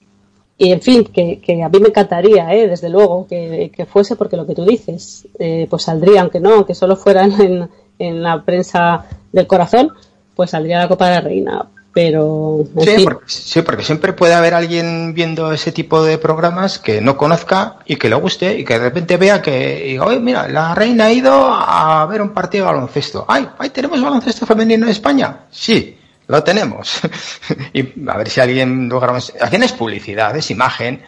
y 0.59 0.72
en 0.72 0.81
fin, 0.81 1.05
que, 1.05 1.41
que 1.41 1.62
a 1.62 1.68
mí 1.68 1.78
me 1.78 1.89
encantaría, 1.89 2.53
¿eh? 2.55 2.68
desde 2.68 2.89
luego, 2.89 3.26
que, 3.26 3.70
que 3.74 3.87
fuese 3.87 4.16
porque 4.16 4.37
lo 4.37 4.47
que 4.47 4.55
tú 4.55 4.64
dices, 4.64 5.28
eh, 5.39 5.66
pues 5.70 5.85
saldría, 5.85 6.22
aunque 6.22 6.41
no, 6.41 6.55
aunque 6.55 6.74
solo 6.74 6.97
fueran 6.97 7.41
en, 7.41 7.68
en 7.99 8.22
la 8.22 8.43
prensa 8.45 9.07
del 9.33 9.47
corazón, 9.47 9.93
pues 10.35 10.51
saldría 10.51 10.78
la 10.78 10.89
Copa 10.89 11.09
de 11.09 11.14
la 11.14 11.20
Reina. 11.20 11.68
Pero, 11.93 12.64
Sí 12.84 13.03
porque, 13.03 13.24
sí, 13.26 13.62
porque 13.62 13.82
siempre 13.82 14.12
puede 14.12 14.34
haber 14.34 14.55
alguien 14.55 15.12
viendo 15.12 15.53
ese 15.53 15.72
tipo 15.72 16.05
de 16.05 16.18
programas 16.18 16.78
que 16.78 17.01
no 17.01 17.16
conozca 17.16 17.78
y 17.84 17.97
que 17.97 18.09
le 18.09 18.14
guste 18.14 18.59
y 18.59 18.64
que 18.64 18.74
de 18.74 18.78
repente 18.78 19.16
vea 19.16 19.43
que, 19.43 19.82
diga, 19.86 20.05
oye, 20.05 20.20
mira, 20.20 20.47
la 20.47 20.74
reina 20.74 21.07
ha 21.07 21.12
ido 21.12 21.53
a 21.53 22.07
ver 22.07 22.22
un 22.22 22.30
partido 22.30 22.66
de 22.66 22.72
baloncesto. 22.72 23.24
¡Ay, 23.26 23.49
ay 23.59 23.70
tenemos 23.70 24.01
baloncesto 24.01 24.47
femenino 24.47 24.86
en 24.86 24.93
España! 24.93 25.47
Sí, 25.51 25.99
lo 26.28 26.45
tenemos. 26.45 27.01
y 27.72 28.09
a 28.09 28.16
ver 28.16 28.28
si 28.28 28.41
alguien 28.41 28.88
logramos. 28.88 29.32
Hacen 29.41 29.64
es 29.64 29.72
publicidad, 29.72 30.36
es 30.36 30.51
imagen. 30.53 31.03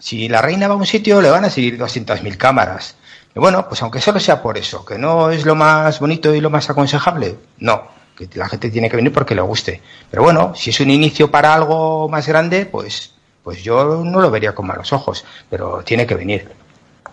Si 0.00 0.28
la 0.28 0.42
reina 0.42 0.66
va 0.66 0.74
a 0.74 0.78
un 0.78 0.86
sitio, 0.86 1.20
le 1.20 1.30
van 1.30 1.44
a 1.44 1.50
seguir 1.50 1.78
200.000 1.78 2.36
cámaras. 2.36 2.96
Y 3.36 3.38
bueno, 3.38 3.68
pues 3.68 3.80
aunque 3.82 4.00
solo 4.00 4.18
sea 4.18 4.42
por 4.42 4.58
eso, 4.58 4.84
que 4.84 4.98
no 4.98 5.30
es 5.30 5.44
lo 5.44 5.54
más 5.54 6.00
bonito 6.00 6.34
y 6.34 6.40
lo 6.40 6.50
más 6.50 6.70
aconsejable, 6.70 7.36
no, 7.58 7.84
que 8.16 8.28
la 8.34 8.48
gente 8.48 8.70
tiene 8.70 8.88
que 8.88 8.96
venir 8.96 9.12
porque 9.12 9.34
le 9.34 9.42
guste. 9.42 9.80
Pero 10.10 10.22
bueno, 10.22 10.52
si 10.54 10.70
es 10.70 10.80
un 10.80 10.90
inicio 10.90 11.30
para 11.30 11.54
algo 11.54 12.08
más 12.08 12.26
grande, 12.28 12.66
pues, 12.66 13.14
pues 13.42 13.62
yo 13.62 14.02
no 14.04 14.20
lo 14.20 14.30
vería 14.30 14.54
con 14.54 14.66
malos 14.66 14.92
ojos, 14.92 15.24
pero 15.50 15.82
tiene 15.84 16.06
que 16.06 16.14
venir. 16.14 16.48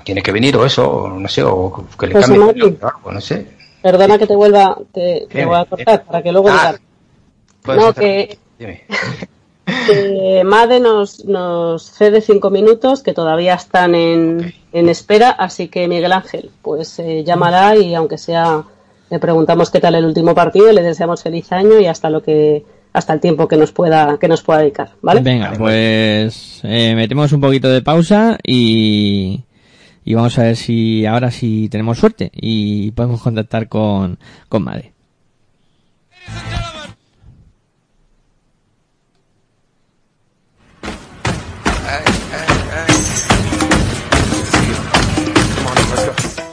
Tiene 0.04 0.22
que 0.24 0.32
venir 0.32 0.56
o 0.58 0.66
eso, 0.66 0.90
o 0.90 1.10
no 1.10 1.28
sé, 1.28 1.44
o 1.44 1.86
que 2.00 2.08
le 2.08 2.14
Pues, 2.14 2.26
cambie 2.28 2.64
o 2.82 2.88
algo, 2.88 3.12
no 3.12 3.22
sé. 3.22 3.46
perdona 3.82 4.18
que 4.18 4.28
te 4.28 4.36
vuelva, 4.36 4.78
te, 4.94 5.28
te 5.30 5.46
voy 5.46 5.56
a 5.58 5.66
cortar 5.66 6.04
para 6.06 6.22
que 6.24 6.32
luego 6.32 6.50
Ah, 6.50 6.76
No, 7.68 7.94
que, 7.94 8.40
dime. 8.58 8.84
que 9.88 10.42
Made 10.44 10.80
nos, 10.80 11.24
nos 11.26 11.92
cede 11.92 12.22
cinco 12.22 12.50
minutos 12.50 13.04
que 13.04 13.14
todavía 13.14 13.54
están 13.56 13.94
en, 13.96 14.54
en 14.74 14.90
espera, 14.90 15.30
así 15.32 15.68
que 15.68 15.88
Miguel 15.88 16.12
Ángel, 16.14 16.52
pues 16.62 16.98
eh, 17.00 17.24
llámala 17.24 17.76
y 17.76 17.94
aunque 17.94 18.18
sea 18.18 18.64
le 19.12 19.20
preguntamos 19.20 19.70
qué 19.70 19.82
tal 19.82 19.96
el 19.96 20.06
último 20.06 20.34
partido, 20.34 20.72
le 20.72 20.82
deseamos 20.82 21.22
feliz 21.22 21.52
año 21.52 21.80
y 21.82 21.86
hasta 21.86 22.10
lo 22.10 22.24
que 22.24 22.64
hasta 22.94 23.12
el 23.14 23.20
tiempo 23.20 23.46
que 23.46 23.58
nos 23.58 23.74
pueda 23.74 24.18
que 24.18 24.30
nos 24.30 24.42
pueda 24.42 24.62
dedicar, 24.62 24.92
¿vale? 25.02 25.20
Venga, 25.20 25.52
pues 25.58 26.62
eh, 26.64 26.94
metemos 26.96 27.34
un 27.34 27.42
poquito 27.42 27.70
de 27.70 27.82
pausa 27.82 28.38
y, 28.42 29.44
y 30.06 30.14
vamos 30.14 30.40
a 30.40 30.44
ver 30.44 30.56
si 30.56 31.06
ahora 31.06 31.30
sí 31.30 31.68
tenemos 31.70 32.00
suerte 32.00 32.32
y 32.34 32.92
podemos 32.92 33.22
contactar 33.22 33.68
con, 33.68 34.18
con 34.48 34.64
Made. 34.64 34.94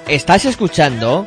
Estás 0.09 0.47
escuchando 0.47 1.27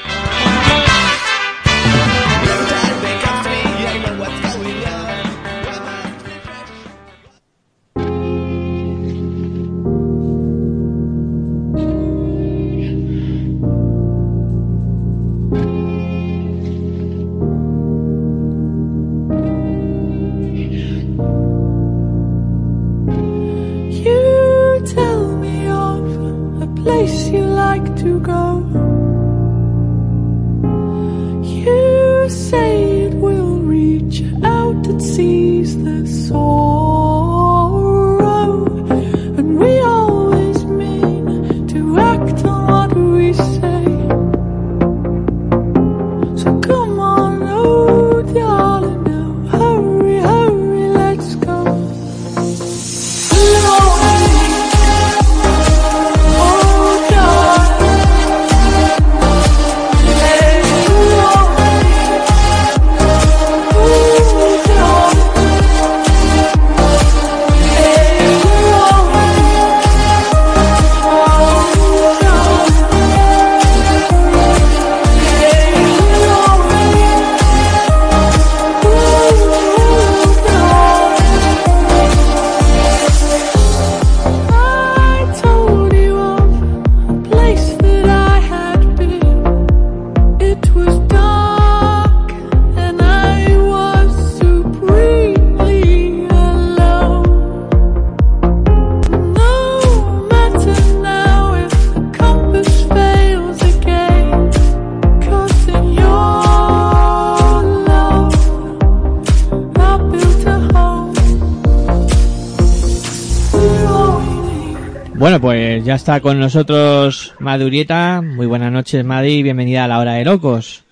Está 116.01 116.19
con 116.19 116.39
nosotros 116.39 117.35
Madurieta. 117.37 118.23
Muy 118.23 118.47
buenas 118.47 118.71
noches, 118.71 119.05
Madi. 119.05 119.43
Bienvenida 119.43 119.83
a 119.83 119.87
la 119.87 119.99
hora 119.99 120.13
de 120.13 120.25
locos. 120.25 120.83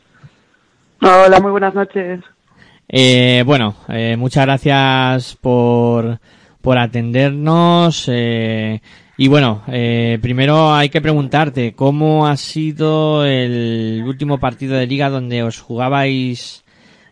Hola, 1.01 1.39
muy 1.39 1.49
buenas 1.49 1.73
noches. 1.73 2.19
Eh, 2.87 3.41
bueno, 3.43 3.73
eh, 3.87 4.15
muchas 4.17 4.45
gracias 4.45 5.35
por, 5.41 6.19
por 6.61 6.77
atendernos. 6.77 8.05
eh, 8.07 8.81
y 9.17 9.27
bueno, 9.27 9.63
eh, 9.67 10.19
primero 10.21 10.75
hay 10.75 10.89
que 10.89 11.01
preguntarte 11.01 11.73
cómo 11.73 12.27
ha 12.27 12.37
sido 12.37 13.25
el 13.25 14.03
último 14.05 14.39
partido 14.39 14.75
de 14.75 14.85
liga 14.85 15.09
donde 15.09 15.41
os 15.41 15.59
jugabais 15.59 16.63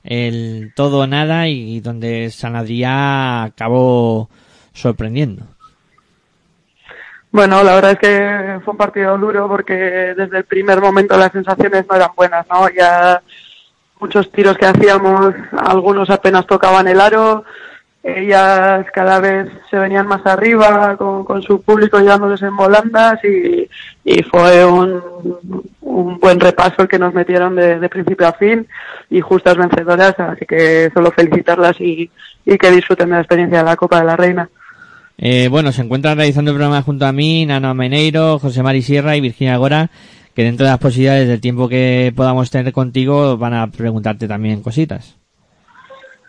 el 0.04 0.72
todo 0.76 1.00
o 1.00 1.08
nada 1.08 1.48
y 1.48 1.80
donde 1.80 2.30
San 2.30 2.56
Adrià 2.56 3.46
acabó 3.46 4.30
sorprendiendo. 4.72 5.57
Bueno, 7.32 7.62
la 7.64 7.76
verdad 7.76 7.92
es 7.92 8.00
que 8.00 8.60
fue 8.64 8.72
un 8.72 8.78
partido 8.78 9.18
duro 9.18 9.48
porque 9.48 9.74
desde 9.74 10.38
el 10.38 10.46
primer 10.46 10.82
momento 10.82 11.18
las 11.18 11.32
sensaciones 11.32 11.86
no 11.88 11.96
eran 11.96 12.12
buenas, 12.16 12.46
¿no? 12.50 12.70
Ya 12.70 13.22
muchos 14.00 14.32
tiros 14.32 14.58
que 14.58 14.66
hacíamos, 14.66 15.34
algunos 15.58 16.10
apenas 16.10 16.48
tocaban 16.48 16.88
el 16.88 17.02
aro, 17.02 17.44
ellas 18.04 18.86
cada 18.94 19.20
vez 19.20 19.50
se 19.70 19.78
venían 19.78 20.08
más 20.08 20.26
arriba 20.26 20.96
con, 20.96 21.42
su 21.42 21.62
público 21.62 22.00
llevándoles 22.00 22.42
en 22.42 22.56
volandas 22.56 23.20
y, 23.24 23.68
fue 24.32 24.66
un, 24.66 25.02
un 25.82 26.20
buen 26.20 26.40
repaso 26.40 26.84
el 26.84 26.88
que 26.88 27.00
nos 27.00 27.14
metieron 27.14 27.56
de, 27.56 27.90
principio 27.90 28.28
a 28.28 28.34
fin 28.34 28.66
y 29.10 29.20
justas 29.20 29.58
vencedoras, 29.58 30.18
así 30.20 30.46
que 30.46 30.90
solo 30.94 31.12
felicitarlas 31.12 31.76
y 31.82 32.10
que 32.46 32.72
disfruten 32.72 33.10
de 33.10 33.16
la 33.16 33.22
experiencia 33.22 33.60
de 33.60 33.66
la 33.66 33.76
Copa 33.76 34.00
de 34.00 34.06
la 34.06 34.16
Reina. 34.16 34.50
Eh, 35.18 35.48
bueno, 35.50 35.72
se 35.72 35.82
encuentran 35.82 36.18
realizando 36.18 36.52
el 36.52 36.58
programa 36.58 36.84
junto 36.84 37.06
a 37.06 37.12
mí, 37.12 37.46
Nano 37.46 37.74
Meneiro, 37.74 38.38
José 38.40 38.62
Mari 38.62 38.84
Sierra 38.84 39.16
y 39.16 39.22
Virginia 39.22 39.58
Gora, 39.58 39.90
que 40.36 40.44
dentro 40.44 40.66
de 40.66 40.72
las 40.72 40.80
posibilidades 40.80 41.28
del 41.28 41.42
tiempo 41.42 41.68
que 41.68 42.14
podamos 42.16 42.52
tener 42.52 42.72
contigo 42.72 43.38
van 43.38 43.56
a 43.56 43.68
preguntarte 43.72 44.28
también 44.28 44.62
cositas. 44.62 45.16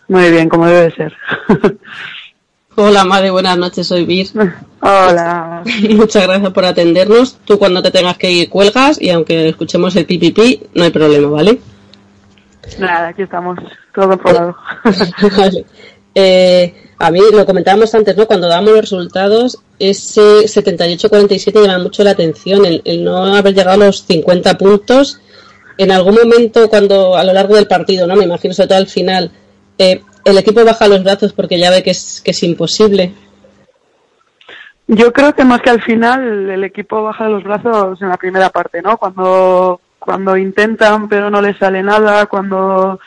Muy 0.08 0.30
bien, 0.30 0.48
como 0.48 0.66
debe 0.66 0.90
ser. 0.92 1.14
Hola, 2.76 3.04
Madre, 3.04 3.30
buenas 3.30 3.58
noches, 3.58 3.86
soy 3.86 4.06
Vir. 4.06 4.28
Hola. 4.80 5.62
Muchas 5.90 6.26
gracias 6.26 6.52
por 6.52 6.64
atendernos. 6.64 7.36
Tú 7.44 7.58
cuando 7.58 7.82
te 7.82 7.90
tengas 7.90 8.16
que 8.16 8.30
ir 8.30 8.48
cuelgas 8.48 9.02
y 9.02 9.10
aunque 9.10 9.48
escuchemos 9.48 9.94
el 9.96 10.06
pipipi, 10.06 10.62
no 10.74 10.84
hay 10.84 10.90
problema, 10.90 11.28
¿vale? 11.28 11.58
Nada, 12.78 13.08
aquí 13.08 13.22
estamos, 13.22 13.58
todo 13.94 14.08
controlado. 14.08 14.56
Vale. 15.36 15.64
Eh, 16.14 16.87
a 16.98 17.10
mí 17.10 17.20
lo 17.32 17.46
comentábamos 17.46 17.94
antes, 17.94 18.16
¿no? 18.16 18.26
Cuando 18.26 18.48
damos 18.48 18.72
los 18.72 18.80
resultados, 18.80 19.58
ese 19.78 20.20
78-47 20.20 21.62
llama 21.62 21.78
mucho 21.78 22.02
la 22.02 22.10
atención, 22.10 22.64
el, 22.64 22.82
el 22.84 23.04
no 23.04 23.24
haber 23.24 23.54
llegado 23.54 23.82
a 23.82 23.86
los 23.86 24.04
50 24.04 24.58
puntos. 24.58 25.20
En 25.76 25.92
algún 25.92 26.16
momento, 26.16 26.68
cuando 26.68 27.16
a 27.16 27.22
lo 27.22 27.32
largo 27.32 27.54
del 27.54 27.68
partido, 27.68 28.06
¿no? 28.06 28.16
Me 28.16 28.24
imagino 28.24 28.52
sobre 28.52 28.68
todo 28.68 28.78
al 28.78 28.88
final, 28.88 29.30
eh, 29.78 30.02
el 30.24 30.38
equipo 30.38 30.64
baja 30.64 30.88
los 30.88 31.04
brazos 31.04 31.32
porque 31.32 31.58
ya 31.58 31.70
ve 31.70 31.84
que 31.84 31.90
es, 31.90 32.20
que 32.24 32.32
es 32.32 32.42
imposible. 32.42 33.14
Yo 34.88 35.12
creo 35.12 35.34
que 35.34 35.44
más 35.44 35.60
que 35.60 35.70
al 35.70 35.82
final 35.82 36.50
el 36.50 36.64
equipo 36.64 37.02
baja 37.02 37.28
los 37.28 37.44
brazos 37.44 38.00
en 38.02 38.08
la 38.08 38.16
primera 38.16 38.50
parte, 38.50 38.82
¿no? 38.82 38.96
Cuando 38.96 39.80
cuando 39.98 40.36
intentan 40.36 41.08
pero 41.08 41.28
no 41.28 41.42
les 41.42 41.58
sale 41.58 41.82
nada, 41.82 42.26
cuando 42.26 42.98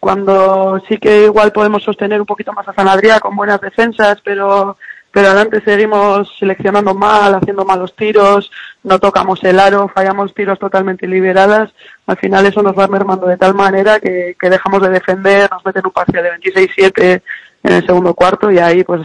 cuando 0.00 0.80
sí 0.88 0.98
que 0.98 1.24
igual 1.24 1.52
podemos 1.52 1.82
sostener 1.82 2.20
un 2.20 2.26
poquito 2.26 2.52
más 2.52 2.68
a 2.68 2.74
Sanadría 2.74 3.20
con 3.20 3.36
buenas 3.36 3.60
defensas, 3.60 4.18
pero 4.22 4.76
pero 5.10 5.28
adelante 5.28 5.62
seguimos 5.64 6.36
seleccionando 6.38 6.94
mal, 6.94 7.34
haciendo 7.34 7.64
malos 7.64 7.96
tiros, 7.96 8.50
no 8.84 8.98
tocamos 8.98 9.42
el 9.42 9.58
aro, 9.58 9.88
fallamos 9.88 10.34
tiros 10.34 10.58
totalmente 10.58 11.06
liberadas. 11.06 11.72
Al 12.06 12.18
final 12.18 12.44
eso 12.46 12.62
nos 12.62 12.78
va 12.78 12.86
mermando 12.88 13.26
de 13.26 13.38
tal 13.38 13.54
manera 13.54 13.98
que, 14.00 14.36
que 14.38 14.50
dejamos 14.50 14.82
de 14.82 14.90
defender, 14.90 15.50
nos 15.50 15.64
meten 15.64 15.86
un 15.86 15.92
parcial 15.92 16.24
de 16.24 16.52
26-7 16.52 17.22
en 17.62 17.72
el 17.72 17.86
segundo 17.86 18.14
cuarto 18.14 18.50
y 18.50 18.58
ahí 18.58 18.84
pues 18.84 19.00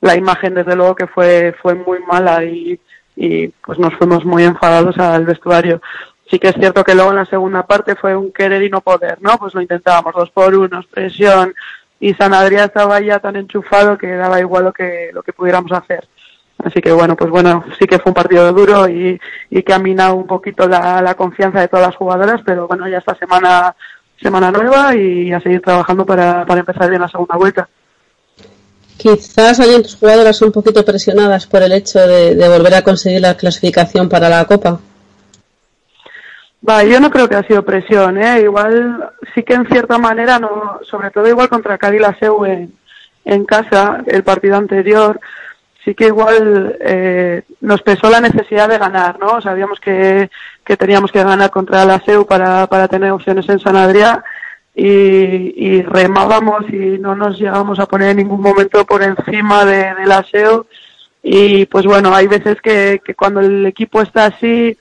la 0.00 0.16
imagen 0.16 0.54
desde 0.54 0.74
luego 0.74 0.94
que 0.94 1.06
fue 1.06 1.54
fue 1.60 1.74
muy 1.74 2.00
mala 2.00 2.42
y, 2.44 2.80
y 3.14 3.48
pues 3.48 3.78
nos 3.78 3.94
fuimos 3.94 4.24
muy 4.24 4.44
enfadados 4.44 4.98
al 4.98 5.26
vestuario. 5.26 5.80
Sí 6.32 6.38
que 6.38 6.48
es 6.48 6.54
cierto 6.54 6.82
que 6.82 6.94
luego 6.94 7.10
en 7.10 7.16
la 7.16 7.26
segunda 7.26 7.66
parte 7.66 7.94
fue 7.94 8.16
un 8.16 8.32
querer 8.32 8.62
y 8.62 8.70
no 8.70 8.80
poder, 8.80 9.18
¿no? 9.20 9.36
Pues 9.36 9.52
lo 9.52 9.60
intentábamos 9.60 10.14
dos 10.14 10.30
por 10.30 10.54
uno, 10.54 10.82
presión 10.90 11.54
y 12.00 12.14
San 12.14 12.32
Adrián 12.32 12.64
estaba 12.64 12.98
ya 13.02 13.18
tan 13.18 13.36
enchufado 13.36 13.98
que 13.98 14.14
daba 14.14 14.40
igual 14.40 14.64
lo 14.64 14.72
que 14.72 15.10
lo 15.12 15.22
que 15.22 15.34
pudiéramos 15.34 15.70
hacer. 15.72 16.08
Así 16.64 16.80
que 16.80 16.90
bueno, 16.90 17.16
pues 17.16 17.28
bueno, 17.28 17.66
sí 17.78 17.84
que 17.84 17.98
fue 17.98 18.10
un 18.10 18.14
partido 18.14 18.50
duro 18.50 18.88
y, 18.88 19.20
y 19.50 19.62
que 19.62 19.74
ha 19.74 19.78
minado 19.78 20.14
un 20.14 20.26
poquito 20.26 20.66
la, 20.66 21.14
confianza 21.18 21.60
de 21.60 21.68
todas 21.68 21.88
las 21.88 21.96
jugadoras, 21.96 22.40
pero 22.46 22.66
bueno, 22.66 22.88
ya 22.88 22.96
esta 22.96 23.14
semana 23.14 23.76
semana 24.18 24.50
nueva 24.50 24.96
y 24.96 25.34
a 25.34 25.40
seguir 25.40 25.60
trabajando 25.60 26.06
para, 26.06 26.46
para 26.46 26.60
empezar 26.60 26.88
bien 26.88 27.02
la 27.02 27.08
segunda 27.08 27.36
vuelta. 27.36 27.68
Quizás 28.96 29.60
hayan 29.60 29.82
tus 29.82 29.96
jugadoras 29.96 30.40
un 30.40 30.50
poquito 30.52 30.82
presionadas 30.82 31.46
por 31.46 31.62
el 31.62 31.72
hecho 31.72 31.98
de 31.98 32.48
volver 32.48 32.76
a 32.76 32.82
conseguir 32.82 33.20
la 33.20 33.36
clasificación 33.36 34.08
para 34.08 34.30
la 34.30 34.46
Copa. 34.46 34.80
Va, 36.68 36.84
yo 36.84 37.00
no 37.00 37.10
creo 37.10 37.28
que 37.28 37.34
ha 37.34 37.42
sido 37.42 37.64
presión, 37.64 38.18
¿eh? 38.18 38.42
Igual 38.42 39.10
sí 39.34 39.42
que 39.42 39.54
en 39.54 39.66
cierta 39.66 39.98
manera, 39.98 40.38
no, 40.38 40.78
sobre 40.82 41.10
todo 41.10 41.26
igual 41.26 41.48
contra 41.48 41.76
Cádiz 41.76 42.00
la 42.00 42.16
en, 42.46 42.72
en 43.24 43.44
casa, 43.44 44.02
el 44.06 44.22
partido 44.22 44.56
anterior, 44.56 45.18
sí 45.84 45.94
que 45.94 46.06
igual 46.06 46.76
eh, 46.80 47.42
nos 47.60 47.82
pesó 47.82 48.08
la 48.08 48.20
necesidad 48.20 48.68
de 48.68 48.78
ganar, 48.78 49.18
¿no? 49.18 49.40
Sabíamos 49.40 49.80
que, 49.80 50.30
que 50.64 50.76
teníamos 50.76 51.10
que 51.10 51.24
ganar 51.24 51.50
contra 51.50 51.84
la 51.84 52.00
SEU 52.00 52.26
para, 52.26 52.68
para 52.68 52.86
tener 52.86 53.10
opciones 53.10 53.48
en 53.48 53.58
San 53.58 53.74
Adrián 53.74 54.22
y, 54.74 54.84
y 54.86 55.82
remábamos 55.82 56.68
y 56.70 56.98
no 56.98 57.16
nos 57.16 57.38
llegamos 57.40 57.80
a 57.80 57.86
poner 57.86 58.10
en 58.10 58.18
ningún 58.18 58.40
momento 58.40 58.86
por 58.86 59.02
encima 59.02 59.64
de, 59.64 59.94
de 59.94 60.06
la 60.06 60.22
SEU 60.22 60.66
y 61.24 61.66
pues 61.66 61.84
bueno, 61.86 62.14
hay 62.14 62.28
veces 62.28 62.60
que, 62.60 63.00
que 63.04 63.14
cuando 63.14 63.40
el 63.40 63.66
equipo 63.66 64.00
está 64.00 64.26
así 64.26 64.76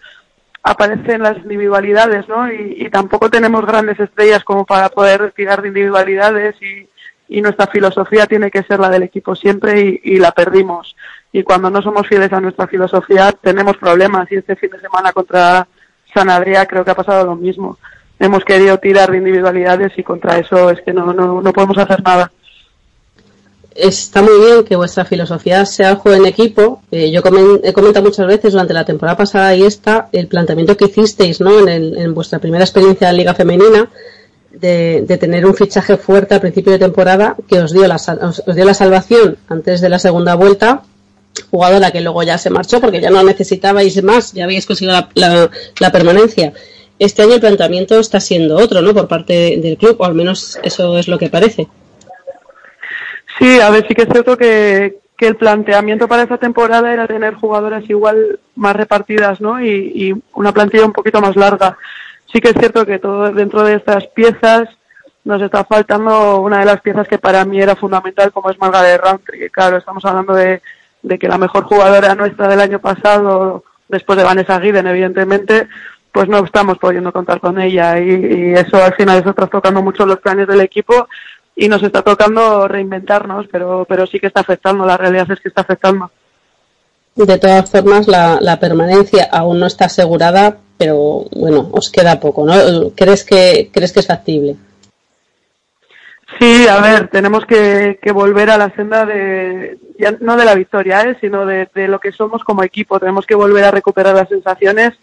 aparecen 0.63 1.23
las 1.23 1.37
individualidades, 1.37 2.27
¿no? 2.27 2.51
Y, 2.51 2.89
tampoco 2.91 3.29
tenemos 3.29 3.65
grandes 3.65 3.99
estrellas 3.99 4.43
como 4.43 4.65
para 4.65 4.89
poder 4.89 5.31
tirar 5.31 5.61
de 5.61 5.69
individualidades 5.69 6.55
y, 6.61 6.87
nuestra 7.41 7.67
filosofía 7.67 8.27
tiene 8.27 8.51
que 8.51 8.61
ser 8.63 8.77
la 8.81 8.89
del 8.89 9.03
equipo 9.03 9.35
siempre 9.35 9.79
y, 9.79 10.01
y, 10.03 10.17
la 10.17 10.33
perdimos. 10.33 10.97
Y 11.31 11.43
cuando 11.43 11.69
no 11.69 11.81
somos 11.81 12.05
fieles 12.05 12.33
a 12.33 12.41
nuestra 12.41 12.67
filosofía 12.67 13.31
tenemos 13.31 13.77
problemas 13.77 14.29
y 14.31 14.35
este 14.35 14.57
fin 14.57 14.69
de 14.69 14.81
semana 14.81 15.13
contra 15.13 15.65
San 16.13 16.29
Adrià 16.29 16.67
creo 16.67 16.83
que 16.83 16.91
ha 16.91 16.95
pasado 16.95 17.25
lo 17.25 17.37
mismo. 17.37 17.77
Hemos 18.19 18.43
querido 18.43 18.77
tirar 18.79 19.09
de 19.09 19.17
individualidades 19.17 19.97
y 19.97 20.03
contra 20.03 20.37
eso 20.39 20.69
es 20.69 20.81
que 20.81 20.93
no, 20.93 21.13
no, 21.13 21.41
no 21.41 21.53
podemos 21.53 21.77
hacer 21.77 22.03
nada. 22.03 22.31
Está 23.73 24.21
muy 24.21 24.37
bien 24.45 24.63
que 24.65 24.75
vuestra 24.75 25.05
filosofía 25.05 25.65
sea 25.65 25.91
el 25.91 25.95
juego 25.95 26.17
en 26.17 26.25
equipo. 26.25 26.81
Eh, 26.91 27.09
yo 27.09 27.21
comen, 27.21 27.61
he 27.63 27.71
comentado 27.71 28.05
muchas 28.05 28.27
veces 28.27 28.51
durante 28.51 28.73
la 28.73 28.83
temporada 28.83 29.15
pasada 29.15 29.55
y 29.55 29.63
esta 29.63 30.09
el 30.11 30.27
planteamiento 30.27 30.75
que 30.75 30.85
hicisteis 30.85 31.39
¿no? 31.39 31.57
en, 31.59 31.69
el, 31.69 31.97
en 31.97 32.13
vuestra 32.13 32.39
primera 32.39 32.65
experiencia 32.65 33.07
de 33.07 33.13
Liga 33.13 33.33
Femenina 33.33 33.89
de, 34.51 35.05
de, 35.07 35.17
tener 35.17 35.45
un 35.45 35.55
fichaje 35.55 35.95
fuerte 35.95 36.33
al 36.33 36.41
principio 36.41 36.73
de 36.73 36.79
temporada 36.79 37.37
que 37.47 37.59
os 37.61 37.71
dio, 37.71 37.87
la, 37.87 37.95
os 37.95 38.55
dio 38.55 38.65
la 38.65 38.73
salvación 38.73 39.37
antes 39.47 39.79
de 39.79 39.87
la 39.87 39.99
segunda 39.99 40.35
vuelta, 40.35 40.83
jugadora 41.49 41.91
que 41.91 42.01
luego 42.01 42.23
ya 42.23 42.37
se 42.37 42.49
marchó 42.49 42.81
porque 42.81 42.99
ya 42.99 43.09
no 43.09 43.23
necesitabais 43.23 44.03
más, 44.03 44.33
ya 44.33 44.43
habéis 44.43 44.65
conseguido 44.65 44.93
la, 44.93 45.09
la, 45.13 45.49
la 45.79 45.91
permanencia. 45.91 46.51
Este 46.99 47.21
año 47.21 47.35
el 47.35 47.39
planteamiento 47.39 47.99
está 47.99 48.19
siendo 48.19 48.57
otro, 48.57 48.81
¿no? 48.81 48.93
Por 48.93 49.07
parte 49.07 49.57
del 49.57 49.77
club, 49.77 49.95
o 49.99 50.05
al 50.05 50.13
menos 50.13 50.59
eso 50.61 50.97
es 50.97 51.07
lo 51.07 51.17
que 51.17 51.29
parece. 51.29 51.67
Sí, 53.41 53.59
a 53.59 53.71
ver, 53.71 53.87
sí 53.87 53.95
que 53.95 54.03
es 54.03 54.09
cierto 54.09 54.37
que, 54.37 55.01
el 55.17 55.35
planteamiento 55.35 56.07
para 56.07 56.23
esta 56.23 56.39
temporada 56.39 56.91
era 56.91 57.05
tener 57.05 57.35
jugadoras 57.35 57.87
igual 57.87 58.39
más 58.55 58.75
repartidas, 58.75 59.39
¿no? 59.39 59.61
Y, 59.61 60.19
una 60.33 60.51
plantilla 60.51 60.85
un 60.85 60.93
poquito 60.93 61.21
más 61.21 61.35
larga 61.35 61.77
sí 62.31 62.39
que 62.39 62.49
es 62.49 62.55
cierto 62.57 62.85
que 62.85 62.97
todo 62.97 63.31
dentro 63.31 63.63
de 63.63 63.75
estas 63.75 64.07
piezas 64.07 64.69
nos 65.23 65.41
está 65.41 65.63
faltando 65.63 66.41
una 66.41 66.59
de 66.59 66.65
las 66.65 66.81
piezas 66.81 67.07
que 67.07 67.19
para 67.19 67.45
mí 67.45 67.61
era 67.61 67.75
fundamental 67.75 68.31
como 68.31 68.49
es 68.49 68.59
Margaret 68.59 69.01
Roundtree. 69.03 69.49
Claro, 69.49 69.77
estamos 69.77 70.03
hablando 70.05 70.33
de, 70.33 70.61
que 71.19 71.27
la 71.27 71.37
mejor 71.37 71.65
jugadora 71.65 72.15
nuestra 72.15 72.47
del 72.47 72.61
año 72.61 72.79
pasado, 72.79 73.63
después 73.87 74.17
de 74.17 74.23
Vanessa 74.23 74.59
Guiden, 74.59 74.87
evidentemente, 74.87 75.67
pues 76.11 76.27
no 76.27 76.39
estamos 76.43 76.79
pudiendo 76.79 77.11
contar 77.11 77.39
con 77.39 77.59
ella 77.59 77.99
y, 77.99 78.53
eso 78.53 78.83
al 78.83 78.95
final 78.95 79.19
está 79.19 79.33
tocando 79.33 79.83
mucho 79.83 80.05
los 80.05 80.19
planes 80.19 80.47
del 80.47 80.61
equipo 80.61 81.07
y 81.55 81.67
nos 81.67 81.83
está 81.83 82.01
tocando 82.01 82.67
reinventarnos, 82.67 83.47
pero, 83.51 83.85
pero 83.87 84.05
sí 84.07 84.19
que 84.19 84.27
está 84.27 84.41
afectando, 84.41 84.85
la 84.85 84.97
realidad 84.97 85.29
es 85.31 85.39
que 85.39 85.49
está 85.49 85.61
afectando. 85.61 86.11
De 87.15 87.37
todas 87.37 87.69
formas, 87.69 88.07
la, 88.07 88.39
la 88.41 88.59
permanencia 88.59 89.27
aún 89.31 89.59
no 89.59 89.67
está 89.67 89.85
asegurada, 89.85 90.57
pero 90.77 91.25
bueno, 91.35 91.69
os 91.71 91.91
queda 91.91 92.19
poco, 92.19 92.45
¿no? 92.45 92.53
¿Crees 92.95 93.23
que, 93.23 93.69
crees 93.71 93.91
que 93.91 93.99
es 93.99 94.07
factible? 94.07 94.55
Sí, 96.39 96.67
a 96.67 96.79
ver, 96.81 97.09
tenemos 97.09 97.45
que, 97.45 97.99
que 98.01 98.11
volver 98.11 98.49
a 98.49 98.57
la 98.57 98.73
senda 98.75 99.05
de, 99.05 99.77
ya 99.99 100.15
no 100.21 100.37
de 100.37 100.45
la 100.45 100.55
victoria, 100.55 101.01
¿eh? 101.01 101.17
sino 101.19 101.45
de, 101.45 101.69
de, 101.75 101.87
lo 101.87 101.99
que 101.99 102.11
somos 102.11 102.43
como 102.43 102.63
equipo. 102.63 102.99
Tenemos 102.99 103.25
que 103.25 103.35
volver 103.35 103.65
a 103.65 103.71
recuperar 103.71 104.15
las 104.15 104.29
sensaciones. 104.29 104.93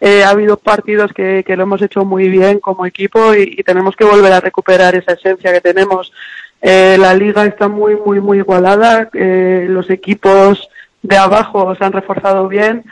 Eh, 0.00 0.22
ha 0.22 0.30
habido 0.30 0.56
partidos 0.56 1.12
que, 1.12 1.42
que, 1.44 1.56
lo 1.56 1.64
hemos 1.64 1.82
hecho 1.82 2.04
muy 2.04 2.28
bien 2.28 2.60
como 2.60 2.86
equipo 2.86 3.34
y, 3.34 3.56
tenemos 3.64 3.96
que 3.96 4.04
volver 4.04 4.32
a 4.32 4.40
recuperar 4.40 4.94
esa 4.94 5.12
esencia 5.12 5.52
que 5.52 5.60
tenemos. 5.60 6.12
Eh, 6.62 6.96
la 7.00 7.14
liga 7.14 7.44
está 7.44 7.68
muy, 7.68 7.96
muy, 7.96 8.20
muy 8.20 8.38
igualada. 8.38 9.08
Eh, 9.12 9.66
los 9.68 9.90
equipos 9.90 10.68
de 11.02 11.16
abajo 11.16 11.74
se 11.74 11.84
han 11.84 11.92
reforzado 11.92 12.46
bien 12.48 12.84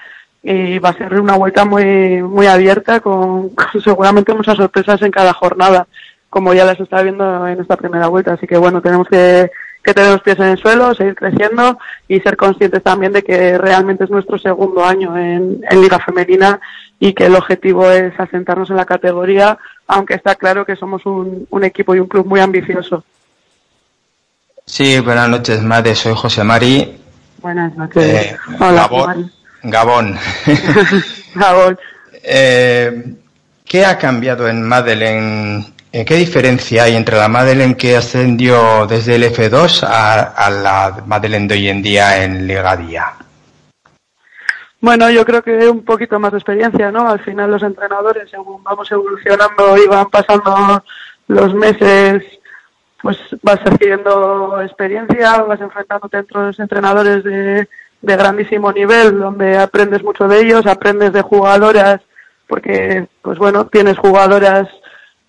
y 0.42 0.78
va 0.78 0.90
a 0.90 0.96
ser 0.96 1.20
una 1.20 1.36
vuelta 1.36 1.64
muy 1.64 2.22
muy 2.22 2.46
abierta 2.46 3.00
con, 3.00 3.50
seguramente 3.82 4.32
muchas 4.34 4.56
sorpresas 4.56 5.02
en 5.02 5.10
cada 5.10 5.32
jornada 5.32 5.88
como 6.30 6.54
ya 6.54 6.64
las 6.64 6.78
está 6.78 7.02
viendo 7.02 7.48
en 7.48 7.60
esta 7.60 7.76
primera 7.76 8.06
vuelta 8.06 8.34
así 8.34 8.46
que 8.46 8.56
bueno 8.56 8.80
tenemos 8.80 9.08
que, 9.08 9.50
que 9.86 9.94
tener 9.94 10.10
los 10.10 10.22
pies 10.22 10.38
en 10.38 10.46
el 10.46 10.58
suelo, 10.58 10.94
seguir 10.94 11.14
creciendo 11.14 11.78
y 12.08 12.18
ser 12.20 12.36
conscientes 12.36 12.82
también 12.82 13.12
de 13.12 13.22
que 13.22 13.56
realmente 13.56 14.04
es 14.04 14.10
nuestro 14.10 14.36
segundo 14.36 14.84
año 14.84 15.16
en, 15.16 15.60
en 15.70 15.80
Liga 15.80 16.00
Femenina 16.00 16.60
y 16.98 17.12
que 17.12 17.26
el 17.26 17.36
objetivo 17.36 17.88
es 17.90 18.18
asentarnos 18.18 18.68
en 18.70 18.76
la 18.76 18.84
categoría, 18.84 19.56
aunque 19.86 20.14
está 20.14 20.34
claro 20.34 20.66
que 20.66 20.74
somos 20.74 21.06
un, 21.06 21.46
un 21.48 21.64
equipo 21.64 21.94
y 21.94 22.00
un 22.00 22.08
club 22.08 22.26
muy 22.26 22.40
ambicioso. 22.40 23.04
Sí, 24.64 24.98
buenas 24.98 25.28
noches, 25.28 25.62
Made. 25.62 25.94
Soy 25.94 26.14
José 26.16 26.42
Mari. 26.42 26.98
Buenas 27.40 27.76
noches. 27.76 28.02
Eh, 28.04 28.36
Hola, 28.58 28.88
Gabón. 28.88 29.32
Gabón. 29.62 30.18
Gabón. 31.34 31.78
Eh, 32.28 33.14
¿Qué 33.64 33.86
ha 33.86 33.96
cambiado 33.96 34.48
en 34.48 34.60
Madeleine? 34.60 35.64
¿Qué 35.92 36.14
diferencia 36.14 36.84
hay 36.84 36.94
entre 36.94 37.16
la 37.16 37.28
Madeleine 37.28 37.76
que 37.76 37.96
ascendió 37.96 38.86
desde 38.86 39.16
el 39.16 39.24
F2 39.24 39.82
a, 39.82 40.50
la 40.50 41.02
Madeleine 41.06 41.48
de 41.48 41.54
hoy 41.54 41.68
en 41.68 41.82
día 41.82 42.22
en 42.22 42.46
Liga 42.46 42.76
Día? 42.76 43.14
Bueno, 44.80 45.10
yo 45.10 45.24
creo 45.24 45.42
que 45.42 45.68
un 45.68 45.84
poquito 45.84 46.18
más 46.18 46.32
de 46.32 46.38
experiencia, 46.38 46.92
¿no? 46.92 47.08
Al 47.08 47.20
final 47.20 47.50
los 47.50 47.62
entrenadores, 47.62 48.28
según 48.30 48.62
vamos 48.62 48.90
evolucionando 48.92 49.76
y 49.78 49.86
van 49.86 50.10
pasando 50.10 50.84
los 51.28 51.54
meses, 51.54 52.22
pues 53.00 53.18
vas 53.42 53.60
adquiriendo 53.64 54.60
experiencia, 54.60 55.42
vas 55.42 55.60
enfrentándote 55.60 56.18
a 56.18 56.20
otros 56.20 56.60
entrenadores 56.60 57.24
de, 57.24 57.68
de 58.02 58.16
grandísimo 58.16 58.70
nivel, 58.70 59.18
donde 59.18 59.56
aprendes 59.56 60.02
mucho 60.02 60.28
de 60.28 60.40
ellos, 60.40 60.66
aprendes 60.66 61.12
de 61.12 61.22
jugadoras, 61.22 62.02
porque, 62.46 63.06
pues 63.22 63.38
bueno, 63.38 63.66
tienes 63.66 63.98
jugadoras 63.98 64.68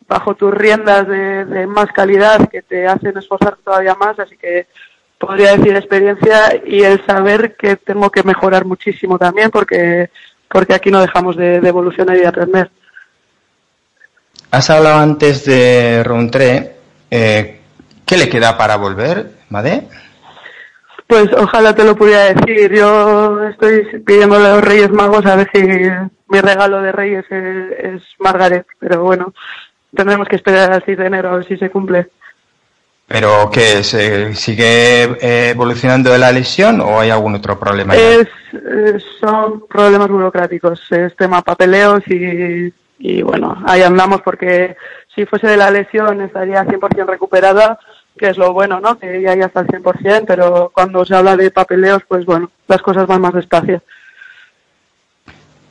bajo 0.07 0.35
tus 0.35 0.53
riendas 0.53 1.07
de, 1.07 1.45
de 1.45 1.67
más 1.67 1.87
calidad 1.91 2.49
que 2.49 2.61
te 2.61 2.87
hacen 2.87 3.17
esforzar 3.17 3.57
todavía 3.63 3.95
más, 3.95 4.17
así 4.19 4.37
que 4.37 4.67
podría 5.17 5.55
decir 5.55 5.75
experiencia 5.75 6.61
y 6.65 6.83
el 6.83 7.05
saber 7.05 7.55
que 7.55 7.75
tengo 7.75 8.09
que 8.09 8.23
mejorar 8.23 8.65
muchísimo 8.65 9.17
también 9.17 9.49
porque 9.51 10.09
porque 10.49 10.73
aquí 10.73 10.89
no 10.89 11.01
dejamos 11.01 11.35
de, 11.35 11.59
de 11.59 11.69
evolucionar 11.69 12.15
y 12.15 12.21
de 12.21 12.27
aprender. 12.27 12.71
Has 14.51 14.69
hablado 14.69 14.99
antes 14.99 15.43
de 15.43 16.03
Rountree. 16.05 16.71
Eh, 17.11 17.59
¿Qué 18.05 18.17
le 18.17 18.29
queda 18.29 18.57
para 18.57 18.77
volver, 18.77 19.31
Made? 19.49 19.87
Pues 21.05 21.29
ojalá 21.33 21.75
te 21.75 21.83
lo 21.83 21.97
pudiera 21.97 22.33
decir. 22.33 22.73
Yo 22.73 23.43
estoy 23.49 24.01
pidiéndole 24.05 24.47
a 24.47 24.55
los 24.55 24.63
Reyes 24.63 24.89
Magos 24.89 25.25
a 25.25 25.35
ver 25.35 25.49
si 25.53 25.61
mi 25.63 26.41
regalo 26.41 26.81
de 26.81 26.91
Reyes 26.91 27.25
es, 27.29 27.71
es 27.79 28.01
Margaret, 28.19 28.65
pero 28.79 29.03
bueno, 29.03 29.33
tendremos 29.95 30.27
que 30.27 30.35
esperar 30.35 30.71
al 30.71 30.83
6 30.83 30.97
de 30.97 31.05
enero 31.05 31.29
a 31.29 31.35
ver 31.38 31.45
si 31.45 31.57
se 31.57 31.69
cumple. 31.69 32.09
¿Pero 33.07 33.49
qué? 33.51 33.83
¿Se 33.83 34.35
sigue 34.35 35.03
eh, 35.21 35.51
evolucionando 35.51 36.11
de 36.11 36.17
la 36.17 36.31
lesión 36.31 36.81
o 36.81 36.99
hay 36.99 37.09
algún 37.09 37.35
otro 37.35 37.57
problema? 37.57 37.95
Es, 37.95 38.27
eh, 38.53 38.97
son 39.21 39.65
problemas 39.67 40.09
burocráticos, 40.09 40.91
es 40.91 41.15
tema 41.15 41.41
papeleos 41.41 42.03
y, 42.07 42.73
y 42.99 43.21
bueno, 43.21 43.63
ahí 43.65 43.81
andamos 43.81 44.21
porque 44.21 44.75
si 45.15 45.25
fuese 45.25 45.47
de 45.47 45.57
la 45.57 45.71
lesión 45.71 46.21
estaría 46.21 46.65
100% 46.65 47.05
recuperada, 47.05 47.79
que 48.17 48.29
es 48.29 48.38
lo 48.38 48.51
bueno, 48.51 48.81
¿no? 48.81 48.99
Que 48.99 49.21
ya 49.21 49.35
ya 49.35 49.45
está 49.45 49.61
al 49.61 49.67
100%, 49.67 50.25
pero 50.27 50.71
cuando 50.73 51.05
se 51.05 51.15
habla 51.15 51.38
de 51.38 51.49
papeleos, 51.49 52.03
pues 52.07 52.25
bueno, 52.25 52.51
las 52.67 52.81
cosas 52.81 53.07
van 53.07 53.21
más 53.21 53.33
despacio. 53.33 53.81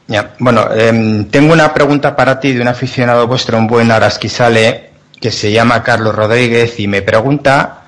Ya, 0.08 0.34
bueno, 0.38 0.68
em, 0.72 1.24
tengo 1.26 1.52
una 1.52 1.74
pregunta 1.74 2.14
para 2.14 2.38
ti 2.38 2.52
de 2.52 2.60
un 2.60 2.68
aficionado 2.68 3.26
vuestro, 3.26 3.58
un 3.58 3.66
buen 3.66 3.90
Arasquisale, 3.90 4.90
que 5.20 5.30
se 5.30 5.50
llama 5.50 5.82
Carlos 5.82 6.14
Rodríguez 6.14 6.78
y 6.78 6.86
me 6.86 7.02
pregunta 7.02 7.82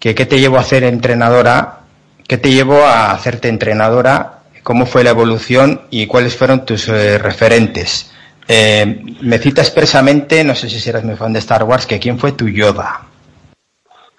que 0.00 0.14
qué 0.14 0.26
te 0.26 0.40
llevó 0.40 0.58
a 0.58 0.62
hacer 0.62 0.82
entrenadora, 0.82 1.80
qué 2.26 2.36
te 2.38 2.50
llevó 2.50 2.84
a 2.84 3.12
hacerte 3.12 3.48
entrenadora, 3.48 4.40
cómo 4.62 4.86
fue 4.86 5.04
la 5.04 5.10
evolución 5.10 5.82
y 5.90 6.06
cuáles 6.06 6.36
fueron 6.36 6.64
tus 6.64 6.88
eh, 6.88 7.18
referentes. 7.18 8.10
Eh, 8.48 9.00
me 9.20 9.38
cita 9.38 9.62
expresamente, 9.62 10.42
no 10.42 10.56
sé 10.56 10.68
si 10.68 10.80
serás 10.80 11.04
muy 11.04 11.14
fan 11.14 11.32
de 11.32 11.38
Star 11.38 11.62
Wars, 11.62 11.86
que 11.86 12.00
quién 12.00 12.18
fue 12.18 12.32
tu 12.32 12.48
Yoda. 12.48 13.02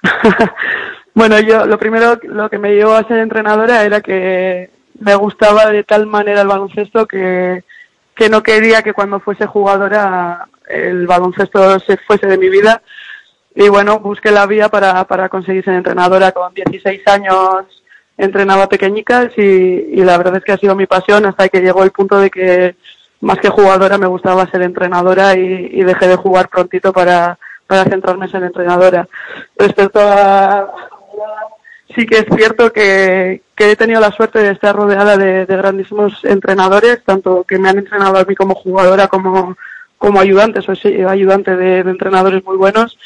Bueno, 1.16 1.40
yo 1.40 1.66
lo 1.66 1.78
primero, 1.78 2.20
lo 2.24 2.50
que 2.50 2.58
me 2.58 2.72
llevó 2.72 2.96
a 2.96 3.08
ser 3.08 3.20
entrenadora 3.20 3.84
era 3.84 4.02
que 4.02 4.72
me 5.04 5.16
gustaba 5.16 5.68
de 5.68 5.84
tal 5.84 6.06
manera 6.08 6.42
el 6.42 6.48
baloncesto 6.48 7.06
que, 7.06 7.64
que 8.16 8.30
no 8.30 8.42
quería 8.44 8.82
que 8.82 8.94
cuando 8.94 9.20
fuese 9.20 9.46
jugadora 9.46 10.48
el 10.68 11.08
baloncesto 11.08 11.80
se 11.80 11.98
fuese 11.98 12.28
de 12.28 12.38
mi 12.38 12.50
vida. 12.50 12.82
Y 13.56 13.70
bueno, 13.70 14.00
busqué 14.00 14.32
la 14.32 14.48
vía 14.48 14.70
para, 14.70 15.04
para 15.06 15.30
conseguir 15.30 15.64
ser 15.64 15.76
entrenadora. 15.76 16.32
Con 16.32 16.54
16 16.54 17.08
años 17.08 17.84
entrenaba 18.18 18.68
pequeñicas 18.68 19.32
y, 19.38 19.42
y 19.42 20.04
la 20.04 20.18
verdad 20.18 20.38
es 20.38 20.44
que 20.44 20.54
ha 20.54 20.58
sido 20.58 20.76
mi 20.76 20.86
pasión 20.86 21.26
hasta 21.26 21.50
que 21.50 21.62
llegó 21.62 21.84
el 21.84 21.92
punto 21.92 22.20
de 22.20 22.30
que 22.30 22.76
más 23.24 23.40
que 23.40 23.50
jugadora 23.50 23.98
me 23.98 24.08
gustaba 24.08 24.50
ser 24.52 24.62
entrenadora 24.64 25.36
y, 25.36 25.82
dejé 25.82 26.08
de 26.10 26.18
jugar 26.18 26.50
prontito 26.50 26.92
para, 26.92 27.40
para 27.66 27.86
centrarme 27.86 28.26
en 28.26 28.32
ser 28.32 28.44
entrenadora. 28.44 29.08
Respecto 29.58 30.00
a 30.02 30.68
sí 31.96 32.06
que 32.06 32.20
es 32.20 32.26
cierto 32.36 32.72
que, 32.72 33.42
he 33.58 33.76
tenido 33.76 34.02
la 34.02 34.12
suerte 34.12 34.40
de 34.40 34.52
estar 34.52 34.76
rodeada 34.76 35.18
de, 35.18 35.46
grandísimos 35.46 36.24
entrenadores, 36.26 37.04
tanto 37.06 37.44
que 37.44 37.58
me 37.58 37.70
han 37.70 37.78
entrenado 37.78 38.18
a 38.18 38.26
mí 38.26 38.36
como 38.36 38.56
jugadora 38.56 39.08
como, 39.08 39.56
como 39.98 40.20
ayudante, 40.20 40.62
soy 40.62 41.04
ayudante 41.08 41.56
de, 41.56 41.84
de 41.84 41.92
entrenadores 41.92 42.44
muy 42.44 42.58
buenos. 42.58 42.98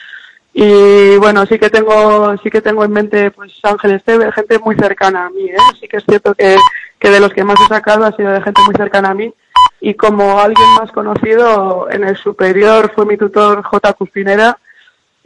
Y 0.60 1.18
bueno, 1.18 1.46
sí 1.46 1.60
que 1.60 1.70
tengo, 1.70 2.36
sí 2.42 2.50
que 2.50 2.62
tengo 2.62 2.84
en 2.84 2.92
mente 2.92 3.30
pues 3.30 3.54
Ángel 3.62 3.92
Esteve, 3.92 4.32
gente 4.32 4.58
muy 4.58 4.76
cercana 4.76 5.28
a 5.28 5.30
mí, 5.30 5.44
¿eh? 5.44 5.58
Sí 5.80 5.88
que 5.88 5.98
es 5.98 6.04
cierto 6.04 6.34
que, 6.34 6.58
que 6.98 7.12
de 7.12 7.20
los 7.20 7.32
que 7.32 7.44
más 7.44 7.58
he 7.64 7.68
sacado 7.68 8.06
ha 8.06 8.16
sido 8.16 8.32
de 8.32 8.42
gente 8.42 8.62
muy 8.66 8.74
cercana 8.74 9.12
a 9.12 9.14
mí. 9.14 9.32
Y 9.82 9.94
como 9.94 10.40
alguien 10.40 10.68
más 10.80 10.92
conocido, 10.92 11.88
en 11.92 12.04
el 12.04 12.18
superior 12.18 12.92
fue 12.96 13.06
mi 13.06 13.18
tutor 13.18 13.62
J. 13.62 13.94
Cuspinera, 13.94 14.58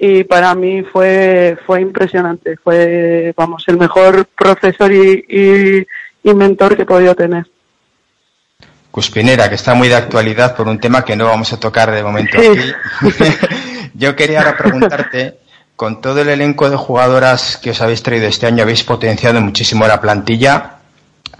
y 0.03 0.23
para 0.23 0.55
mí 0.55 0.81
fue 0.81 1.55
fue 1.63 1.79
impresionante 1.79 2.57
fue 2.57 3.33
vamos 3.37 3.63
el 3.67 3.77
mejor 3.77 4.25
profesor 4.25 4.91
y, 4.91 5.23
y, 5.29 5.87
y 6.23 6.33
mentor 6.33 6.75
que 6.75 6.81
he 6.81 6.85
podido 6.85 7.13
tener 7.13 7.45
Cuspinera, 8.89 9.47
que 9.47 9.55
está 9.55 9.73
muy 9.73 9.87
de 9.87 9.95
actualidad 9.95 10.55
por 10.55 10.67
un 10.67 10.79
tema 10.79 11.05
que 11.05 11.15
no 11.15 11.25
vamos 11.25 11.53
a 11.53 11.59
tocar 11.59 11.91
de 11.91 12.03
momento 12.03 12.37
aquí. 12.37 12.73
Yo 13.93 14.17
quería 14.17 14.39
ahora 14.39 14.57
preguntarte, 14.57 15.39
con 15.77 16.01
todo 16.01 16.21
el 16.21 16.27
elenco 16.27 16.69
de 16.69 16.75
jugadoras 16.75 17.55
que 17.55 17.71
os 17.71 17.81
habéis 17.81 18.03
traído 18.03 18.27
este 18.27 18.47
año, 18.47 18.63
habéis 18.63 18.83
potenciado 18.83 19.39
muchísimo 19.39 19.87
la 19.87 20.01
plantilla. 20.01 20.77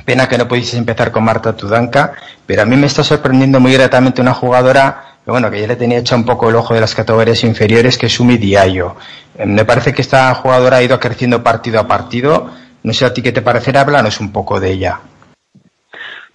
Pena 0.06 0.30
que 0.30 0.38
no 0.38 0.48
pudieseis 0.48 0.76
empezar 0.76 1.12
con 1.12 1.26
Marta 1.26 1.56
Tudanca, 1.56 2.14
pero 2.46 2.62
a 2.62 2.66
mí 2.66 2.78
me 2.78 2.88
está 2.88 3.04
sorprendiendo 3.04 3.60
muy 3.60 3.74
gratamente 3.74 4.22
una 4.22 4.34
jugadora 4.34 5.11
bueno, 5.32 5.50
que 5.50 5.60
ya 5.62 5.68
le 5.68 5.76
tenía 5.76 5.98
hecho 6.00 6.16
un 6.16 6.26
poco 6.26 6.50
el 6.50 6.56
ojo 6.56 6.74
de 6.74 6.82
las 6.82 6.94
categorías 6.96 7.44
inferiores, 7.44 7.98
que 7.98 8.06
es 8.08 8.14
Sumi 8.14 8.38
Diallo. 8.38 8.96
Eh, 9.38 9.46
Me 9.46 9.66
parece 9.66 9.94
que 9.94 10.02
esta 10.02 10.34
jugadora 10.36 10.78
ha 10.78 10.84
ido 10.84 11.00
creciendo 11.00 11.44
partido 11.44 11.80
a 11.80 11.88
partido. 11.88 12.50
No 12.84 12.94
sé 12.94 13.06
a 13.06 13.14
ti 13.14 13.22
qué 13.22 13.32
te 13.32 13.42
parecerá, 13.42 13.82
háblanos 13.82 14.20
un 14.20 14.32
poco 14.32 14.60
de 14.60 14.72
ella. 14.72 15.00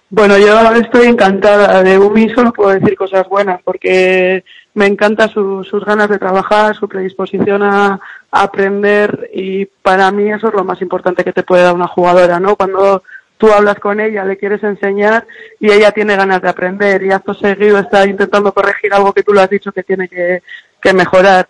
Bueno, 0.09 0.37
yo 0.37 0.57
estoy 0.75 1.07
encantada 1.07 1.83
de 1.83 1.99
Umi, 1.99 2.29
solo 2.29 2.53
puedo 2.53 2.69
decir 2.69 2.95
cosas 2.95 3.27
buenas, 3.27 3.59
porque 3.61 4.45
me 4.73 4.85
encanta 4.85 5.27
su- 5.27 5.65
sus 5.65 5.83
ganas 5.83 6.07
de 6.07 6.17
trabajar, 6.17 6.75
su 6.77 6.87
predisposición 6.87 7.61
a, 7.63 7.99
a 8.31 8.41
aprender 8.41 9.29
y 9.33 9.65
para 9.65 10.09
mí 10.11 10.31
eso 10.31 10.47
es 10.47 10.53
lo 10.53 10.63
más 10.63 10.81
importante 10.81 11.25
que 11.25 11.33
te 11.33 11.43
puede 11.43 11.63
dar 11.63 11.75
una 11.75 11.87
jugadora, 11.87 12.39
¿no? 12.39 12.55
Cuando 12.55 13.03
tú 13.37 13.51
hablas 13.51 13.79
con 13.79 13.99
ella, 13.99 14.23
le 14.25 14.37
quieres 14.37 14.63
enseñar 14.63 15.25
y 15.59 15.71
ella 15.71 15.91
tiene 15.91 16.15
ganas 16.15 16.41
de 16.41 16.49
aprender 16.49 17.03
y 17.03 17.11
acto 17.11 17.33
seguido 17.33 17.77
está 17.79 18.05
intentando 18.05 18.53
corregir 18.53 18.93
algo 18.93 19.13
que 19.13 19.23
tú 19.23 19.33
le 19.33 19.41
has 19.41 19.49
dicho 19.49 19.71
que 19.71 19.83
tiene 19.83 20.07
que, 20.07 20.41
que 20.81 20.93
mejorar. 20.93 21.47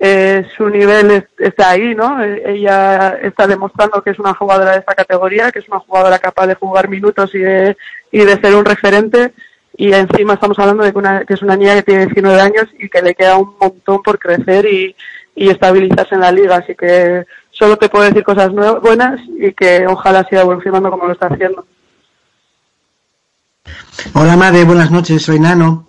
Eh, 0.00 0.44
su 0.56 0.68
nivel 0.68 1.10
es- 1.10 1.24
está 1.38 1.70
ahí, 1.70 1.92
¿no? 1.94 2.22
Eh, 2.22 2.42
ella 2.46 3.18
está 3.22 3.46
demostrando 3.48 4.00
que 4.02 4.10
es 4.10 4.18
una 4.20 4.32
jugadora 4.34 4.72
de 4.72 4.78
esta 4.78 4.94
categoría, 4.94 5.50
que 5.50 5.58
es 5.58 5.68
una 5.68 5.80
jugadora 5.80 6.18
capaz 6.20 6.46
de 6.46 6.54
jugar 6.54 6.88
minutos 6.88 7.34
y 7.34 7.38
de, 7.38 7.76
y 8.12 8.24
de 8.24 8.40
ser 8.40 8.54
un 8.54 8.64
referente. 8.64 9.32
Y 9.76 9.92
encima 9.92 10.34
estamos 10.34 10.58
hablando 10.58 10.84
de 10.84 10.92
que, 10.92 10.98
una, 10.98 11.24
que 11.24 11.34
es 11.34 11.42
una 11.42 11.56
niña 11.56 11.74
que 11.74 11.82
tiene 11.82 12.06
19 12.06 12.40
años 12.40 12.66
y 12.78 12.88
que 12.88 13.02
le 13.02 13.14
queda 13.14 13.36
un 13.38 13.56
montón 13.60 14.02
por 14.02 14.18
crecer 14.18 14.66
y, 14.66 14.94
y 15.34 15.50
estabilizarse 15.50 16.14
en 16.14 16.20
la 16.20 16.32
liga. 16.32 16.56
Así 16.56 16.74
que 16.76 17.24
solo 17.58 17.76
te 17.76 17.88
puedo 17.88 18.04
decir 18.04 18.22
cosas 18.24 18.50
nue- 18.50 18.80
buenas 18.80 19.20
y 19.38 19.52
que 19.52 19.86
ojalá 19.86 20.24
siga 20.28 20.42
evolucionando 20.42 20.90
como 20.90 21.06
lo 21.06 21.12
está 21.12 21.26
haciendo. 21.26 21.66
Hola 24.14 24.36
Made, 24.36 24.64
buenas 24.64 24.90
noches, 24.90 25.22
soy 25.22 25.40
Nano. 25.40 25.86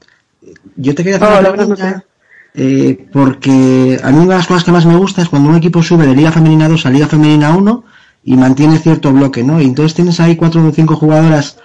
Yo 0.75 0.95
te 0.95 1.03
quería 1.03 1.17
hacer 1.17 1.27
Hola, 1.29 1.39
una 1.39 1.51
pregunta, 1.53 2.03
eh, 2.55 3.07
porque 3.11 3.99
a 4.03 4.09
mí 4.11 4.17
una 4.17 4.31
de 4.33 4.37
las 4.37 4.47
cosas 4.47 4.63
que 4.63 4.71
más 4.71 4.85
me 4.85 4.95
gusta 4.95 5.21
es 5.21 5.29
cuando 5.29 5.49
un 5.49 5.55
equipo 5.55 5.83
sube 5.83 6.05
de 6.07 6.15
Liga 6.15 6.31
Femenina 6.31 6.67
2 6.67 6.85
a 6.85 6.89
Liga 6.89 7.07
Femenina 7.07 7.55
1 7.55 7.83
y 8.23 8.35
mantiene 8.35 8.77
cierto 8.79 9.11
bloque, 9.13 9.43
¿no? 9.43 9.61
Y 9.61 9.65
entonces 9.65 9.93
tienes 9.95 10.19
ahí 10.19 10.35
cuatro 10.35 10.65
o 10.65 10.71
cinco 10.71 10.95
jugadoras 10.95 11.57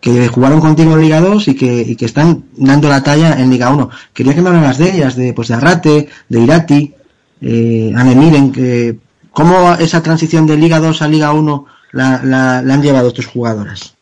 que 0.00 0.28
jugaron 0.28 0.60
contigo 0.60 0.94
en 0.94 1.02
Liga 1.02 1.20
2 1.20 1.48
y 1.48 1.54
que, 1.54 1.82
y 1.82 1.94
que 1.96 2.06
están 2.06 2.44
dando 2.56 2.88
la 2.88 3.02
talla 3.02 3.34
en 3.38 3.50
Liga 3.50 3.70
1. 3.70 3.90
Quería 4.14 4.34
que 4.34 4.40
me 4.40 4.48
hablaras 4.48 4.78
de 4.78 4.90
ellas, 4.90 5.14
de 5.14 5.32
pues 5.34 5.48
de 5.48 5.54
Arrate, 5.54 6.08
de 6.28 6.40
Irati, 6.40 6.94
eh, 7.42 7.92
Anne 7.94 8.14
Miren, 8.16 8.50
que 8.50 8.96
¿Cómo 9.32 9.74
esa 9.74 10.02
transición 10.02 10.46
de 10.46 10.56
Liga 10.56 10.80
2 10.80 11.02
a 11.02 11.08
Liga 11.08 11.32
1 11.32 11.66
la, 11.92 12.20
la- 12.22 12.58
han 12.58 12.82
llevado 12.82 13.08
estos 13.08 13.26
jugadoras? 13.26 13.96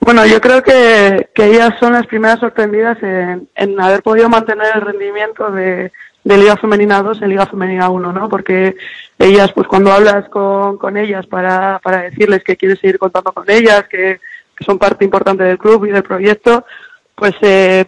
Bueno, 0.00 0.24
yo 0.24 0.40
creo 0.40 0.62
que, 0.62 1.28
ellas 1.34 1.74
son 1.80 1.92
las 1.92 2.06
primeras 2.06 2.40
sorprendidas 2.40 2.98
en, 3.02 3.80
haber 3.80 4.02
podido 4.02 4.28
mantener 4.28 4.68
el 4.74 4.80
rendimiento 4.82 5.50
de, 5.50 5.92
Liga 6.24 6.56
Femenina 6.56 7.02
2 7.02 7.22
en 7.22 7.30
Liga 7.30 7.46
Femenina 7.46 7.88
1, 7.88 8.12
¿no? 8.12 8.28
Porque 8.28 8.76
ellas, 9.18 9.50
pues 9.52 9.66
cuando 9.66 9.92
hablas 9.92 10.28
con, 10.28 10.96
ellas 10.96 11.26
para, 11.26 11.80
decirles 12.02 12.44
que 12.44 12.56
quieres 12.56 12.78
seguir 12.78 12.98
contando 12.98 13.32
con 13.32 13.50
ellas, 13.50 13.84
que, 13.88 14.20
son 14.64 14.78
parte 14.78 15.04
importante 15.04 15.44
del 15.44 15.56
club 15.58 15.84
y 15.86 15.90
del 15.90 16.02
proyecto, 16.02 16.64
pues, 17.14 17.34
eh, 17.42 17.84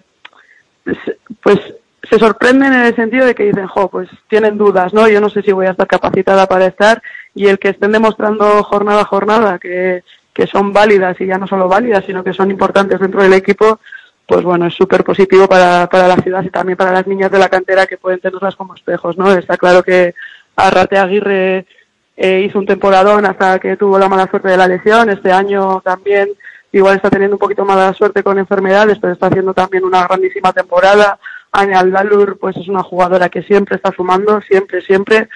se- 0.84 1.18
pues 1.42 1.58
se 2.10 2.18
sorprenden 2.18 2.72
en 2.72 2.86
el 2.86 2.96
sentido 2.96 3.24
de 3.24 3.34
que 3.34 3.44
dicen, 3.44 3.68
jo, 3.68 3.88
pues 3.88 4.08
tienen 4.28 4.58
dudas, 4.58 4.92
¿no? 4.92 5.08
Yo 5.08 5.20
no 5.20 5.30
sé 5.30 5.42
si 5.42 5.52
voy 5.52 5.66
a 5.66 5.70
estar 5.70 5.86
capacitada 5.86 6.46
para 6.46 6.66
estar 6.66 7.00
y 7.34 7.46
el 7.46 7.58
que 7.58 7.68
estén 7.68 7.92
demostrando 7.92 8.62
jornada 8.64 9.02
a 9.02 9.04
jornada 9.04 9.58
que, 9.58 10.02
que 10.34 10.46
son 10.48 10.72
válidas 10.72 11.20
y 11.20 11.26
ya 11.26 11.38
no 11.38 11.46
solo 11.46 11.68
válidas, 11.68 12.04
sino 12.04 12.24
que 12.24 12.32
son 12.32 12.50
importantes 12.50 12.98
dentro 12.98 13.22
del 13.22 13.32
equipo, 13.34 13.78
pues 14.26 14.42
bueno, 14.42 14.66
es 14.66 14.74
súper 14.74 15.04
positivo 15.04 15.46
para, 15.48 15.88
para 15.88 16.08
la 16.08 16.16
ciudad 16.16 16.42
y 16.42 16.50
también 16.50 16.76
para 16.76 16.92
las 16.92 17.06
niñas 17.06 17.30
de 17.30 17.38
la 17.38 17.48
cantera 17.48 17.86
que 17.86 17.98
pueden 17.98 18.20
tenerlas 18.20 18.56
como 18.56 18.74
espejos, 18.74 19.16
¿no? 19.16 19.32
Está 19.32 19.56
claro 19.56 19.82
que 19.82 20.14
Arrate 20.56 20.98
Aguirre 20.98 21.66
eh, 22.16 22.42
hizo 22.46 22.58
un 22.58 22.66
temporadón 22.66 23.24
hasta 23.24 23.58
que 23.58 23.76
tuvo 23.76 23.98
la 23.98 24.08
mala 24.08 24.28
suerte 24.28 24.48
de 24.48 24.56
la 24.56 24.68
lesión. 24.68 25.10
Este 25.10 25.32
año 25.32 25.80
también 25.80 26.28
igual 26.72 26.96
está 26.96 27.08
teniendo 27.08 27.36
un 27.36 27.40
poquito 27.40 27.64
mala 27.64 27.94
suerte 27.94 28.22
con 28.22 28.38
enfermedades, 28.38 28.98
pero 28.98 29.12
está 29.12 29.28
haciendo 29.28 29.54
también 29.54 29.84
una 29.84 30.06
grandísima 30.06 30.52
temporada. 30.52 31.18
Anya 31.52 31.80
Aldalur, 31.80 32.38
pues 32.38 32.56
es 32.56 32.68
una 32.68 32.82
jugadora 32.82 33.28
que 33.28 33.42
siempre 33.42 33.76
está 33.76 33.92
sumando, 33.92 34.40
siempre, 34.42 34.82
siempre. 34.82 35.28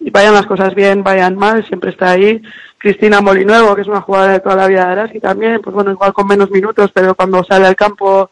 Y 0.00 0.10
vayan 0.10 0.34
las 0.34 0.46
cosas 0.46 0.74
bien, 0.74 1.02
vayan 1.02 1.36
mal, 1.36 1.64
siempre 1.64 1.90
está 1.90 2.10
ahí. 2.10 2.42
Cristina 2.78 3.20
Molinuevo, 3.20 3.74
que 3.74 3.82
es 3.82 3.88
una 3.88 4.00
jugadora 4.00 4.32
de 4.32 4.40
toda 4.40 4.56
la 4.56 4.66
vida 4.66 4.86
de 4.86 4.92
Araski 4.92 5.20
también, 5.20 5.60
pues 5.62 5.72
bueno, 5.72 5.92
igual 5.92 6.12
con 6.12 6.26
menos 6.26 6.50
minutos, 6.50 6.90
pero 6.92 7.14
cuando 7.14 7.44
sale 7.44 7.66
al 7.66 7.76
campo 7.76 8.30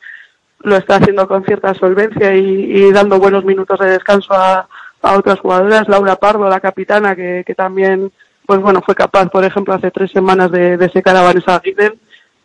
lo 0.63 0.77
está 0.77 0.97
haciendo 0.97 1.27
con 1.29 1.45
cierta 1.45 1.73
solvencia 1.75 2.35
y, 2.35 2.43
y 2.77 2.93
dando 2.93 3.19
buenos 3.19 3.45
minutos 3.45 3.79
de 3.79 3.91
descanso 3.91 4.35
a, 4.35 4.69
a 5.01 5.17
otras 5.17 5.39
jugadoras. 5.39 5.89
Laura 5.89 6.17
Pardo, 6.17 6.49
la 6.49 6.61
capitana, 6.61 7.15
que, 7.15 7.45
que 7.47 7.55
también, 7.55 8.13
pues 8.45 8.61
bueno, 8.61 8.83
fue 8.85 8.95
capaz, 8.95 9.31
por 9.31 9.45
ejemplo, 9.45 9.73
hace 9.73 9.91
tres 9.91 10.11
semanas 10.11 10.51
de, 10.51 10.77
de 10.77 10.91
secar 10.91 11.17
a 11.17 11.23
Vanessa 11.23 11.61
Guiden, 11.65 11.95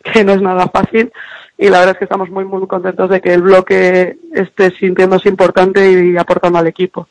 que 0.02 0.24
no 0.24 0.32
es 0.32 0.40
nada 0.40 0.68
fácil. 0.68 1.12
Y 1.58 1.68
la 1.70 1.78
verdad 1.78 1.94
es 1.94 1.98
que 1.98 2.04
estamos 2.04 2.28
muy, 2.28 2.44
muy 2.44 2.66
contentos 2.66 3.08
de 3.08 3.20
que 3.20 3.32
el 3.32 3.42
bloque 3.42 4.18
esté 4.32 4.70
sintiéndose 4.76 5.28
importante 5.28 5.90
y 5.90 6.16
aportando 6.16 6.58
al 6.58 6.66
equipo. 6.66 7.08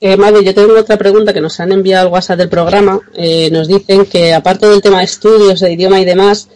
Eh, 0.00 0.16
Madre, 0.16 0.42
yo 0.42 0.54
tengo 0.54 0.76
otra 0.76 0.96
pregunta 0.96 1.32
que 1.32 1.40
nos 1.40 1.60
han 1.60 1.72
enviado 1.72 2.06
al 2.06 2.12
WhatsApp 2.12 2.38
del 2.38 2.48
programa. 2.48 3.00
Eh, 3.14 3.50
nos 3.52 3.68
dicen 3.68 4.06
que 4.06 4.34
aparte 4.34 4.66
del 4.66 4.80
tema 4.80 4.98
de 4.98 5.04
estudios, 5.04 5.60
de 5.60 5.72
idioma 5.72 6.00
y 6.00 6.04
demás, 6.04 6.48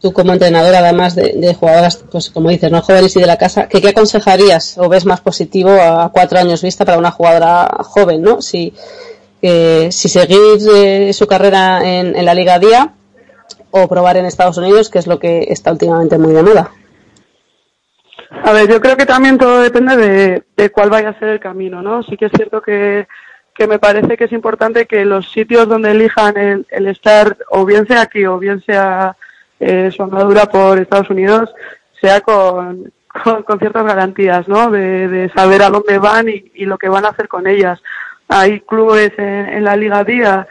tú 0.00 0.12
como 0.12 0.32
entrenadora 0.32 0.80
además 0.80 1.14
de, 1.14 1.54
jugadoras, 1.58 2.04
pues 2.10 2.28
como 2.30 2.50
dices, 2.50 2.70
no 2.70 2.82
jóvenes 2.82 3.14
y 3.16 3.20
de 3.20 3.26
la 3.26 3.38
casa, 3.38 3.68
¿qué, 3.68 3.88
aconsejarías 3.88 4.76
o 4.78 4.88
ves 4.88 5.06
más 5.06 5.20
positivo 5.20 5.70
a 5.70 6.10
cuatro 6.12 6.40
años 6.40 6.62
vista 6.62 6.84
para 6.84 6.98
una 6.98 7.10
jugadora 7.10 7.70
joven, 7.84 8.20
¿no? 8.20 8.42
Si, 8.42 8.74
eh, 9.40 9.88
si 9.92 10.08
seguir 10.08 10.58
eh, 10.74 11.12
su 11.12 11.26
carrera 11.26 11.80
en 11.82 12.24
la 12.24 12.34
Liga 12.34 12.58
Día 12.58 12.94
o 13.70 13.88
probar 13.88 14.16
en 14.16 14.26
Estados 14.26 14.58
Unidos, 14.58 14.90
que 14.90 14.98
es 14.98 15.06
lo 15.06 15.18
que 15.18 15.46
está 15.48 15.72
últimamente 15.72 16.18
muy 16.18 16.32
de 16.32 16.42
moda. 16.42 16.70
A 18.44 18.52
ver, 18.52 18.68
yo 18.68 18.80
creo 18.80 18.96
que 18.96 19.06
también 19.06 19.38
todo 19.38 19.60
depende 19.60 19.96
de, 19.96 20.44
de 20.56 20.70
cuál 20.70 20.90
vaya 20.90 21.10
a 21.10 21.18
ser 21.18 21.28
el 21.28 21.40
camino, 21.40 21.82
¿no? 21.82 22.02
Sí 22.02 22.16
que 22.16 22.26
es 22.26 22.32
cierto 22.32 22.62
que, 22.62 23.06
que 23.54 23.66
me 23.66 23.78
parece 23.78 24.16
que 24.16 24.24
es 24.24 24.32
importante 24.32 24.86
que 24.86 25.04
los 25.04 25.30
sitios 25.30 25.68
donde 25.68 25.90
elijan 25.90 26.36
el, 26.36 26.66
el 26.70 26.86
estar, 26.86 27.36
o 27.50 27.64
bien 27.64 27.86
sea 27.86 28.02
aquí 28.02 28.24
o 28.26 28.38
bien 28.38 28.62
sea 28.64 29.16
eh, 29.58 29.90
su 29.94 30.02
andadura 30.02 30.46
por 30.46 30.78
Estados 30.78 31.10
Unidos, 31.10 31.52
sea 32.00 32.20
con, 32.20 32.92
con, 33.44 33.58
ciertas 33.58 33.84
garantías, 33.84 34.46
¿no? 34.48 34.70
De, 34.70 35.08
de 35.08 35.28
saber 35.30 35.62
a 35.62 35.70
dónde 35.70 35.98
van 35.98 36.28
y, 36.28 36.50
y 36.54 36.64
lo 36.64 36.78
que 36.78 36.88
van 36.88 37.04
a 37.04 37.08
hacer 37.08 37.28
con 37.28 37.46
ellas. 37.46 37.82
Hay 38.28 38.60
clubes 38.60 39.12
en, 39.18 39.48
en 39.48 39.64
la 39.64 39.76
Liga 39.76 40.04
Día 40.04 40.46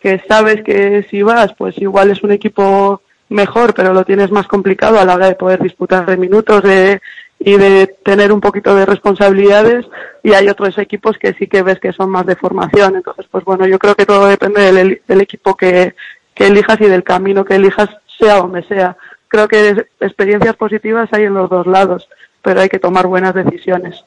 que 0.00 0.22
sabes 0.28 0.62
que 0.62 1.06
si 1.10 1.22
vas, 1.22 1.52
pues 1.54 1.78
igual 1.78 2.10
es 2.10 2.22
un 2.22 2.32
equipo 2.32 3.02
mejor, 3.28 3.74
pero 3.74 3.92
lo 3.92 4.04
tienes 4.04 4.30
más 4.30 4.46
complicado 4.46 4.98
a 4.98 5.04
la 5.04 5.14
hora 5.14 5.28
de 5.28 5.34
poder 5.34 5.62
disputar 5.62 6.06
de 6.06 6.16
minutos 6.16 6.62
de, 6.62 7.00
y 7.38 7.56
de 7.56 7.86
tener 8.04 8.32
un 8.32 8.40
poquito 8.40 8.74
de 8.74 8.86
responsabilidades. 8.86 9.86
Y 10.22 10.32
hay 10.32 10.48
otros 10.48 10.76
equipos 10.78 11.18
que 11.18 11.34
sí 11.34 11.46
que 11.46 11.62
ves 11.62 11.78
que 11.80 11.92
son 11.92 12.10
más 12.10 12.26
de 12.26 12.36
formación. 12.36 12.96
Entonces, 12.96 13.26
pues 13.30 13.44
bueno, 13.44 13.66
yo 13.66 13.78
creo 13.78 13.94
que 13.94 14.06
todo 14.06 14.26
depende 14.26 14.72
del, 14.72 15.20
equipo 15.20 15.56
que, 15.56 15.94
elijas 16.36 16.80
y 16.80 16.86
del 16.86 17.04
camino 17.04 17.44
que 17.44 17.56
elijas, 17.56 17.88
sea 18.18 18.36
donde 18.36 18.62
sea. 18.64 18.96
Creo 19.28 19.46
que 19.46 19.86
experiencias 20.00 20.56
positivas 20.56 21.08
hay 21.12 21.24
en 21.24 21.34
los 21.34 21.50
dos 21.50 21.66
lados, 21.66 22.08
pero 22.42 22.60
hay 22.60 22.68
que 22.68 22.78
tomar 22.78 23.06
buenas 23.06 23.34
decisiones. 23.34 24.04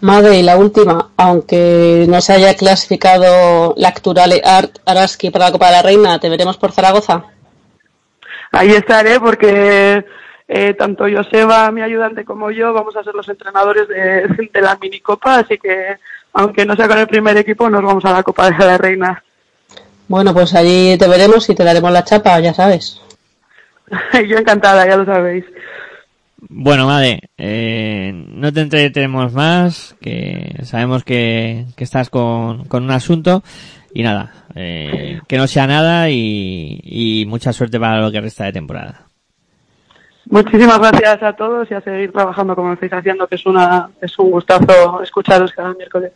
Madre, 0.00 0.38
y 0.38 0.42
la 0.42 0.56
última, 0.56 1.10
aunque 1.16 2.06
no 2.08 2.20
se 2.22 2.32
haya 2.32 2.54
clasificado 2.54 3.74
la 3.76 3.88
actual 3.88 4.40
Art 4.42 4.78
Araski 4.86 5.30
para 5.30 5.46
la 5.46 5.52
Copa 5.52 5.66
de 5.66 5.72
la 5.72 5.82
Reina, 5.82 6.18
¿te 6.18 6.30
veremos 6.30 6.56
por 6.56 6.72
Zaragoza? 6.72 7.24
Ahí 8.52 8.70
estaré 8.70 9.20
porque 9.20 10.04
eh, 10.48 10.74
tanto 10.74 11.04
Joseba, 11.04 11.70
mi 11.70 11.82
ayudante, 11.82 12.24
como 12.24 12.50
yo 12.50 12.72
vamos 12.72 12.96
a 12.96 13.04
ser 13.04 13.14
los 13.14 13.28
entrenadores 13.28 13.88
de, 13.88 14.48
de 14.52 14.60
la 14.62 14.78
minicopa, 14.80 15.36
así 15.36 15.58
que 15.58 15.98
aunque 16.32 16.64
no 16.64 16.76
sea 16.76 16.88
con 16.88 16.98
el 16.98 17.06
primer 17.06 17.36
equipo, 17.36 17.68
nos 17.68 17.82
vamos 17.82 18.04
a 18.04 18.12
la 18.12 18.22
Copa 18.22 18.50
de 18.50 18.64
la 18.64 18.78
Reina. 18.78 19.22
Bueno, 20.08 20.32
pues 20.32 20.54
allí 20.54 20.96
te 20.98 21.08
veremos 21.08 21.48
y 21.50 21.54
te 21.54 21.62
daremos 21.62 21.92
la 21.92 22.04
chapa, 22.04 22.40
ya 22.40 22.54
sabes. 22.54 23.00
yo 24.28 24.38
encantada, 24.38 24.86
ya 24.86 24.96
lo 24.96 25.04
sabéis. 25.04 25.44
Bueno, 26.48 26.86
Made, 26.86 27.30
eh, 27.36 28.12
no 28.14 28.52
te 28.52 28.62
entretenemos 28.62 29.32
más, 29.32 29.94
que 30.00 30.56
sabemos 30.62 31.04
que, 31.04 31.66
que 31.76 31.84
estás 31.84 32.08
con, 32.08 32.64
con 32.64 32.84
un 32.84 32.90
asunto 32.90 33.42
y 33.92 34.02
nada, 34.02 34.32
eh, 34.54 35.20
que 35.28 35.36
no 35.36 35.46
sea 35.46 35.66
nada 35.66 36.08
y, 36.10 36.80
y 36.82 37.26
mucha 37.26 37.52
suerte 37.52 37.78
para 37.78 38.00
lo 38.00 38.10
que 38.10 38.20
resta 38.20 38.44
de 38.44 38.52
temporada. 38.52 39.06
Muchísimas 40.30 40.78
gracias 40.78 41.22
a 41.22 41.32
todos 41.32 41.70
y 41.70 41.74
a 41.74 41.80
seguir 41.80 42.12
trabajando 42.12 42.54
como 42.54 42.72
estáis 42.72 42.92
haciendo, 42.92 43.26
que 43.26 43.34
es 43.34 43.46
una 43.46 43.90
es 44.00 44.18
un 44.18 44.30
gustazo 44.30 45.02
escucharos 45.02 45.52
cada 45.52 45.74
miércoles. 45.74 46.12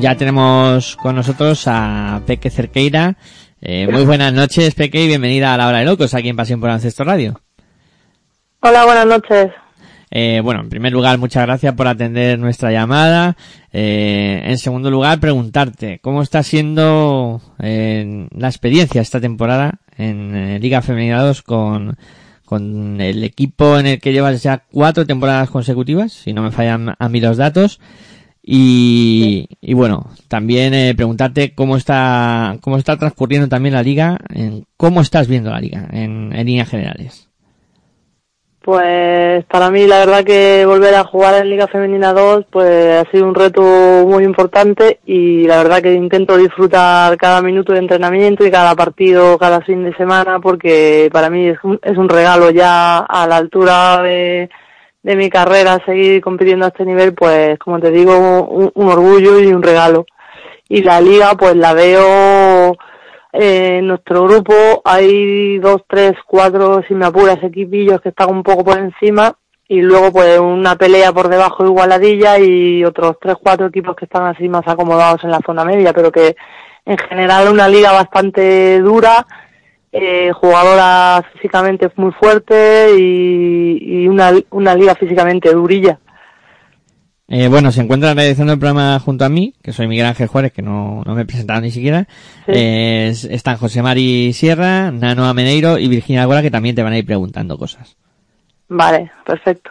ya 0.00 0.16
tenemos 0.16 0.96
con 0.96 1.16
nosotros 1.16 1.64
a 1.66 2.22
Peque 2.26 2.50
Cerqueira. 2.50 3.16
Eh, 3.60 3.88
muy 3.90 4.04
buenas 4.04 4.32
noches, 4.32 4.74
Peque, 4.74 5.02
y 5.04 5.08
bienvenida 5.08 5.54
a 5.54 5.56
la 5.56 5.68
hora 5.68 5.78
de 5.78 5.84
locos 5.84 6.14
aquí 6.14 6.28
en 6.28 6.36
Pasión 6.36 6.60
por 6.60 6.70
Ancestro 6.70 7.04
Radio. 7.04 7.40
Hola, 8.60 8.84
buenas 8.84 9.06
noches. 9.06 9.50
Eh, 10.10 10.40
bueno, 10.42 10.60
en 10.60 10.68
primer 10.68 10.92
lugar, 10.92 11.18
muchas 11.18 11.44
gracias 11.44 11.74
por 11.74 11.86
atender 11.86 12.38
nuestra 12.38 12.72
llamada. 12.72 13.36
Eh, 13.72 14.42
en 14.44 14.58
segundo 14.58 14.90
lugar, 14.90 15.20
preguntarte 15.20 15.98
cómo 16.00 16.22
está 16.22 16.42
siendo 16.42 17.42
eh, 17.58 18.28
la 18.30 18.48
experiencia 18.48 19.02
esta 19.02 19.20
temporada 19.20 19.80
en 19.96 20.34
eh, 20.34 20.58
Liga 20.58 20.80
Femenina 20.80 21.22
2 21.22 21.42
con, 21.42 21.98
con 22.44 23.00
el 23.00 23.24
equipo 23.24 23.78
en 23.78 23.86
el 23.86 24.00
que 24.00 24.12
llevas 24.12 24.42
ya 24.42 24.64
cuatro 24.70 25.04
temporadas 25.04 25.50
consecutivas, 25.50 26.12
si 26.12 26.32
no 26.32 26.42
me 26.42 26.50
fallan 26.50 26.94
a 26.98 27.08
mí 27.08 27.20
los 27.20 27.36
datos. 27.36 27.80
Y, 28.50 29.46
y 29.60 29.74
bueno, 29.74 30.06
también 30.26 30.72
eh, 30.72 30.94
preguntarte 30.96 31.54
cómo 31.54 31.76
está, 31.76 32.56
cómo 32.62 32.78
está 32.78 32.96
transcurriendo 32.96 33.46
también 33.46 33.74
la 33.74 33.82
liga, 33.82 34.16
en 34.30 34.64
cómo 34.78 35.02
estás 35.02 35.28
viendo 35.28 35.50
la 35.50 35.60
liga 35.60 35.86
en, 35.92 36.32
en 36.32 36.46
líneas 36.46 36.70
generales. 36.70 37.28
Pues 38.62 39.44
para 39.44 39.70
mí 39.70 39.86
la 39.86 39.98
verdad 39.98 40.24
que 40.24 40.64
volver 40.64 40.94
a 40.94 41.04
jugar 41.04 41.34
en 41.42 41.50
Liga 41.50 41.66
Femenina 41.66 42.14
2 42.14 42.46
pues 42.50 43.06
ha 43.06 43.10
sido 43.10 43.26
un 43.26 43.34
reto 43.34 43.62
muy 44.06 44.24
importante 44.24 45.00
y 45.04 45.46
la 45.46 45.58
verdad 45.58 45.82
que 45.82 45.92
intento 45.92 46.38
disfrutar 46.38 47.18
cada 47.18 47.42
minuto 47.42 47.74
de 47.74 47.80
entrenamiento 47.80 48.46
y 48.46 48.50
cada 48.50 48.74
partido 48.74 49.36
cada 49.36 49.60
fin 49.60 49.84
de 49.84 49.94
semana 49.96 50.40
porque 50.40 51.10
para 51.12 51.28
mí 51.28 51.48
es 51.48 51.58
un, 51.62 51.78
es 51.82 51.98
un 51.98 52.08
regalo 52.08 52.50
ya 52.50 52.98
a 53.00 53.26
la 53.26 53.36
altura 53.36 54.02
de, 54.02 54.48
de 55.02 55.16
mi 55.16 55.30
carrera 55.30 55.82
seguir 55.84 56.20
compitiendo 56.20 56.64
a 56.64 56.68
este 56.68 56.84
nivel 56.84 57.14
pues 57.14 57.58
como 57.58 57.78
te 57.80 57.90
digo 57.90 58.42
un, 58.74 58.88
orgullo 58.88 59.40
y 59.40 59.46
un 59.48 59.62
regalo. 59.62 60.06
Y 60.68 60.82
la 60.82 61.00
liga 61.00 61.34
pues 61.34 61.56
la 61.56 61.72
veo 61.72 62.76
eh, 63.32 63.78
en 63.78 63.86
nuestro 63.86 64.24
grupo. 64.24 64.54
Hay 64.84 65.58
dos, 65.58 65.82
tres, 65.88 66.12
cuatro, 66.26 66.82
si 66.86 66.94
me 66.94 67.06
apuras, 67.06 67.42
equipillos 67.42 68.00
que 68.00 68.10
están 68.10 68.30
un 68.30 68.42
poco 68.42 68.64
por 68.64 68.78
encima. 68.78 69.34
Y 69.66 69.82
luego 69.82 70.12
pues 70.12 70.38
una 70.38 70.76
pelea 70.76 71.12
por 71.12 71.28
debajo 71.28 71.64
igualadilla 71.64 72.38
y 72.38 72.84
otros 72.84 73.16
tres, 73.20 73.36
cuatro 73.42 73.66
equipos 73.66 73.96
que 73.96 74.06
están 74.06 74.24
así 74.24 74.48
más 74.48 74.66
acomodados 74.66 75.24
en 75.24 75.30
la 75.30 75.40
zona 75.44 75.64
media, 75.64 75.92
pero 75.92 76.10
que 76.10 76.36
en 76.86 76.96
general 76.96 77.48
una 77.52 77.68
liga 77.68 77.92
bastante 77.92 78.80
dura, 78.80 79.26
eh, 79.92 80.30
jugadoras 80.32 81.24
físicamente 81.32 81.90
muy 81.96 82.12
fuertes 82.12 82.92
y, 82.98 83.78
y 83.80 84.08
una, 84.08 84.32
una 84.50 84.74
liga 84.74 84.94
físicamente 84.94 85.52
durilla. 85.52 85.98
Eh, 87.30 87.48
bueno, 87.48 87.70
se 87.70 87.82
encuentra 87.82 88.14
realizando 88.14 88.54
el 88.54 88.58
programa 88.58 88.98
junto 89.00 89.26
a 89.26 89.28
mí, 89.28 89.52
que 89.62 89.72
soy 89.72 89.86
Miguel 89.86 90.06
Ángel 90.06 90.28
Juárez, 90.28 90.50
que 90.50 90.62
no, 90.62 91.02
no 91.04 91.14
me 91.14 91.22
he 91.22 91.26
presentado 91.26 91.60
ni 91.60 91.70
siquiera. 91.70 92.06
Sí. 92.46 92.52
Eh, 92.54 93.08
están 93.30 93.58
José 93.58 93.82
Mari 93.82 94.32
Sierra, 94.32 94.90
Nano 94.90 95.26
Ameneiro 95.26 95.78
y 95.78 95.88
Virginia 95.88 96.24
Gora, 96.24 96.40
que 96.40 96.50
también 96.50 96.74
te 96.74 96.82
van 96.82 96.94
a 96.94 96.98
ir 96.98 97.04
preguntando 97.04 97.58
cosas. 97.58 97.96
Vale, 98.68 99.12
perfecto. 99.26 99.70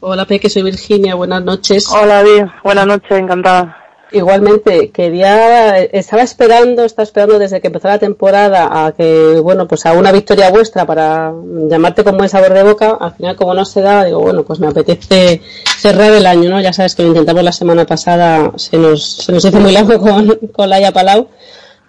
Hola 0.00 0.24
Peque, 0.24 0.48
soy 0.48 0.62
Virginia, 0.62 1.14
buenas 1.14 1.44
noches. 1.44 1.86
Hola, 1.90 2.22
Di, 2.22 2.42
buenas 2.62 2.86
noches, 2.86 3.18
encantada. 3.18 3.83
Igualmente, 4.14 4.90
quería, 4.90 5.76
estaba 5.80 6.22
esperando, 6.22 6.84
estaba 6.84 7.02
esperando 7.02 7.36
desde 7.40 7.60
que 7.60 7.66
empezó 7.66 7.88
la 7.88 7.98
temporada 7.98 8.86
a 8.86 8.92
que, 8.92 9.40
bueno, 9.40 9.66
pues 9.66 9.86
a 9.86 9.92
una 9.92 10.12
victoria 10.12 10.50
vuestra 10.50 10.86
para 10.86 11.34
llamarte 11.68 12.04
con 12.04 12.16
buen 12.16 12.28
sabor 12.28 12.54
de 12.54 12.62
boca. 12.62 12.96
Al 13.00 13.12
final, 13.16 13.34
como 13.34 13.54
no 13.54 13.64
se 13.64 13.80
daba, 13.80 14.04
digo, 14.04 14.20
bueno, 14.20 14.44
pues 14.44 14.60
me 14.60 14.68
apetece 14.68 15.42
cerrar 15.78 16.12
el 16.12 16.26
año, 16.26 16.48
¿no? 16.48 16.60
Ya 16.60 16.72
sabes 16.72 16.94
que 16.94 17.02
lo 17.02 17.08
intentamos 17.08 17.42
la 17.42 17.50
semana 17.50 17.86
pasada, 17.86 18.52
se 18.54 18.78
nos, 18.78 19.04
se 19.04 19.32
nos 19.32 19.44
hizo 19.44 19.58
muy 19.58 19.72
largo 19.72 19.98
con, 19.98 20.28
con 20.52 20.70
Laia 20.70 20.92
Palau. 20.92 21.26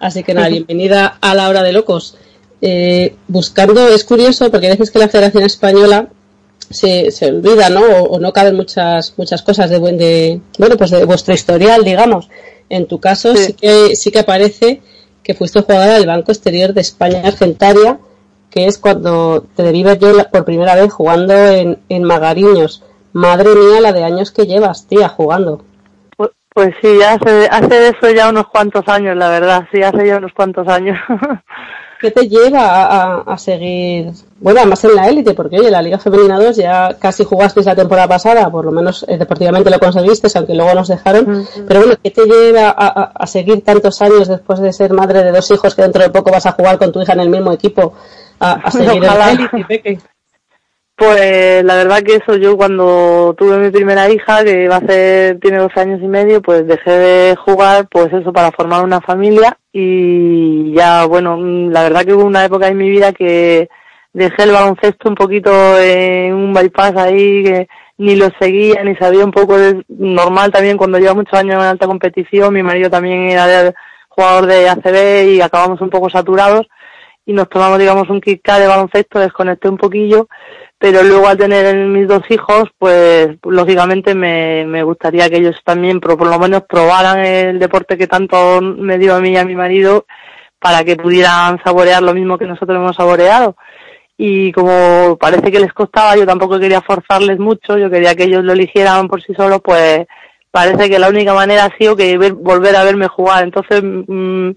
Así 0.00 0.24
que 0.24 0.34
nada, 0.34 0.48
bienvenida 0.50 1.18
a 1.20 1.32
la 1.36 1.48
hora 1.48 1.62
de 1.62 1.72
locos. 1.72 2.16
Eh, 2.60 3.14
buscando, 3.28 3.86
es 3.86 4.02
curioso 4.02 4.50
porque 4.50 4.66
a 4.66 4.70
veces 4.70 4.90
que 4.90 4.98
la 4.98 5.08
Federación 5.08 5.44
Española 5.44 6.08
se, 6.70 7.10
se 7.10 7.26
olvida, 7.30 7.68
¿no? 7.70 7.80
O, 7.80 8.02
o 8.16 8.18
no 8.20 8.32
caben 8.32 8.56
muchas 8.56 9.14
muchas 9.16 9.42
cosas 9.42 9.70
de, 9.70 9.78
buen- 9.78 9.96
de 9.98 10.40
bueno 10.58 10.76
pues 10.76 10.90
de 10.90 11.04
vuestro 11.04 11.34
historial, 11.34 11.84
digamos. 11.84 12.28
En 12.68 12.86
tu 12.86 12.98
caso 13.00 13.34
Sí. 13.36 13.44
sí, 13.44 13.52
que 13.54 13.96
sí 13.96 14.10
que 14.10 14.18
aparece 14.20 14.82
que 15.22 15.34
fuiste 15.34 15.60
jugadora 15.62 15.94
del 15.94 16.06
Banco 16.06 16.32
Exterior 16.32 16.72
de 16.72 16.80
España 16.82 17.22
Argentaria, 17.24 17.98
que 18.50 18.66
es 18.66 18.78
cuando 18.78 19.44
te 19.54 19.62
derivas 19.64 19.98
yo 19.98 20.12
por 20.30 20.44
primera 20.44 20.74
vez 20.74 20.92
jugando 20.92 21.34
en, 21.34 21.78
en 21.88 22.02
Magariños. 22.04 22.82
Madre 23.12 23.54
mía, 23.54 23.80
la 23.80 23.92
de 23.92 24.04
años 24.04 24.30
que 24.30 24.46
llevas, 24.46 24.86
tía, 24.86 25.08
jugando. 25.08 25.64
Pues, 26.16 26.30
pues 26.54 26.74
sí, 26.82 27.00
hace, 27.02 27.48
hace 27.50 27.88
eso 27.88 28.10
ya 28.14 28.28
unos 28.28 28.46
cuantos 28.48 28.86
años, 28.88 29.16
la 29.16 29.30
verdad, 29.30 29.64
sí, 29.72 29.82
hace 29.82 30.06
ya 30.06 30.18
unos 30.18 30.32
cuantos 30.32 30.68
años. 30.68 30.98
¿Qué 32.06 32.12
te 32.12 32.28
lleva 32.28 32.60
a, 32.60 32.84
a- 32.86 33.22
a 33.32 33.36
seguir, 33.38 34.12
bueno, 34.40 34.60
además 34.60 34.84
en 34.84 34.94
la 34.94 35.08
élite? 35.08 35.34
Porque 35.34 35.58
oye, 35.58 35.70
la 35.72 35.82
Liga 35.82 35.98
Femenina 35.98 36.38
2 36.38 36.56
ya 36.56 36.96
casi 37.00 37.24
jugasteis 37.24 37.66
la 37.66 37.74
temporada 37.74 38.06
pasada, 38.06 38.48
por 38.48 38.64
lo 38.64 38.70
menos 38.70 39.04
eh, 39.08 39.16
deportivamente 39.18 39.70
lo 39.70 39.78
conseguiste, 39.80 40.28
aunque 40.36 40.54
luego 40.54 40.72
nos 40.74 40.86
dejaron. 40.86 41.46
Pero 41.66 41.80
bueno, 41.80 41.94
¿qué 42.00 42.10
te 42.12 42.24
lleva 42.26 42.68
a, 42.70 43.26
seguir 43.26 43.64
tantos 43.64 44.00
años 44.02 44.28
después 44.28 44.60
de 44.60 44.72
ser 44.72 44.92
madre 44.92 45.24
de 45.24 45.32
dos 45.32 45.50
hijos 45.50 45.74
que 45.74 45.82
dentro 45.82 46.00
de 46.02 46.10
poco 46.10 46.30
vas 46.30 46.46
a 46.46 46.52
jugar 46.52 46.78
con 46.78 46.92
tu 46.92 47.02
hija 47.02 47.12
en 47.14 47.20
el 47.20 47.28
mismo 47.28 47.50
equipo 47.50 47.94
a, 48.38 48.70
seguir 48.70 49.02
en 49.02 49.04
Ojalá. 49.04 49.26
la 49.26 49.32
élite? 49.32 49.98
Pues 50.96 51.62
la 51.62 51.74
verdad 51.76 52.02
que 52.02 52.14
eso 52.16 52.36
yo 52.36 52.56
cuando 52.56 53.34
tuve 53.36 53.58
mi 53.58 53.70
primera 53.70 54.08
hija, 54.10 54.42
que 54.42 54.66
va 54.66 54.76
a 54.76 54.86
ser, 54.86 55.38
tiene 55.40 55.58
12 55.58 55.78
años 55.80 56.00
y 56.02 56.08
medio, 56.08 56.40
pues 56.40 56.66
dejé 56.66 56.90
de 56.90 57.36
jugar, 57.36 57.86
pues 57.90 58.10
eso, 58.14 58.32
para 58.32 58.50
formar 58.52 58.82
una 58.82 59.02
familia. 59.02 59.58
Y 59.72 60.72
ya, 60.74 61.04
bueno, 61.04 61.36
mm, 61.36 61.68
la 61.70 61.82
verdad 61.82 62.02
que 62.04 62.14
hubo 62.14 62.24
una 62.24 62.46
época 62.46 62.68
en 62.68 62.78
mi 62.78 62.88
vida 62.88 63.12
que 63.12 63.68
dejé 64.14 64.44
el 64.44 64.52
baloncesto 64.52 65.10
un 65.10 65.14
poquito 65.16 65.50
en 65.78 66.32
un 66.32 66.54
bypass 66.54 66.96
ahí, 66.96 67.44
que 67.44 67.68
ni 67.98 68.16
lo 68.16 68.28
seguía, 68.40 68.82
ni 68.82 68.96
sabía 68.96 69.22
un 69.24 69.32
poco 69.32 69.58
de, 69.58 69.84
normal 69.88 70.50
también 70.50 70.78
cuando 70.78 70.98
lleva 70.98 71.12
muchos 71.14 71.38
años 71.38 71.56
en 71.56 71.68
alta 71.68 71.86
competición, 71.86 72.54
mi 72.54 72.62
marido 72.62 72.88
también 72.88 73.30
era 73.30 73.46
de- 73.46 73.74
jugador 74.08 74.46
de 74.46 74.66
ACB 74.70 75.28
y 75.34 75.40
acabamos 75.42 75.78
un 75.82 75.90
poco 75.90 76.08
saturados 76.08 76.66
y 77.26 77.32
nos 77.32 77.48
tomamos, 77.48 77.78
digamos, 77.78 78.08
un 78.08 78.20
kick 78.20 78.46
de 78.46 78.66
baloncesto, 78.68 79.18
desconecté 79.18 79.68
un 79.68 79.76
poquillo, 79.76 80.28
pero 80.78 81.02
luego 81.02 81.26
al 81.28 81.36
tener 81.36 81.74
mis 81.86 82.06
dos 82.06 82.22
hijos, 82.30 82.70
pues 82.78 83.36
lógicamente 83.44 84.14
me, 84.14 84.64
me 84.66 84.82
gustaría 84.84 85.28
que 85.28 85.38
ellos 85.38 85.60
también, 85.64 85.98
pro- 86.00 86.16
por 86.16 86.28
lo 86.28 86.38
menos, 86.38 86.62
probaran 86.68 87.18
el 87.24 87.58
deporte 87.58 87.98
que 87.98 88.06
tanto 88.06 88.60
me 88.62 88.96
dio 88.98 89.14
a 89.16 89.20
mí 89.20 89.30
y 89.30 89.36
a 89.36 89.44
mi 89.44 89.56
marido 89.56 90.06
para 90.58 90.84
que 90.84 90.96
pudieran 90.96 91.60
saborear 91.64 92.02
lo 92.02 92.14
mismo 92.14 92.38
que 92.38 92.46
nosotros 92.46 92.76
hemos 92.76 92.96
saboreado. 92.96 93.56
Y 94.18 94.52
como 94.52 95.18
parece 95.18 95.50
que 95.52 95.60
les 95.60 95.72
costaba, 95.72 96.16
yo 96.16 96.26
tampoco 96.26 96.58
quería 96.58 96.80
forzarles 96.80 97.38
mucho, 97.38 97.76
yo 97.76 97.90
quería 97.90 98.14
que 98.14 98.24
ellos 98.24 98.44
lo 98.44 98.52
eligieran 98.52 99.08
por 99.08 99.22
sí 99.22 99.34
solos, 99.34 99.60
pues 99.62 100.06
parece 100.50 100.88
que 100.88 100.98
la 100.98 101.08
única 101.10 101.34
manera 101.34 101.64
ha 101.66 101.76
sido 101.76 101.96
que 101.96 102.16
ver- 102.16 102.32
volver 102.34 102.76
a 102.76 102.84
verme 102.84 103.08
jugar. 103.08 103.44
Entonces, 103.44 103.82
mm, 103.82 104.50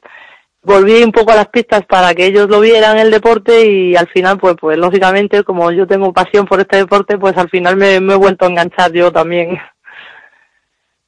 volví 0.64 1.04
un 1.04 1.12
poco 1.12 1.32
a 1.32 1.36
las 1.36 1.48
pistas 1.48 1.86
para 1.88 2.14
que 2.14 2.26
ellos 2.26 2.50
lo 2.50 2.60
vieran 2.60 2.98
el 2.98 3.12
deporte 3.12 3.66
y 3.66 3.96
al 3.96 4.08
final 4.08 4.38
pues 4.38 4.56
pues 4.60 4.78
lógicamente 4.78 5.44
como 5.44 5.72
yo 5.72 5.88
tengo 5.88 6.12
pasión 6.14 6.46
por 6.46 6.60
este 6.60 6.78
deporte 6.78 7.18
pues 7.18 7.38
al 7.38 7.50
final 7.50 7.78
me, 7.78 8.00
me 8.00 8.14
he 8.14 8.18
vuelto 8.18 8.46
a 8.46 8.50
enganchar 8.50 8.92
yo 8.92 9.12
también 9.12 9.58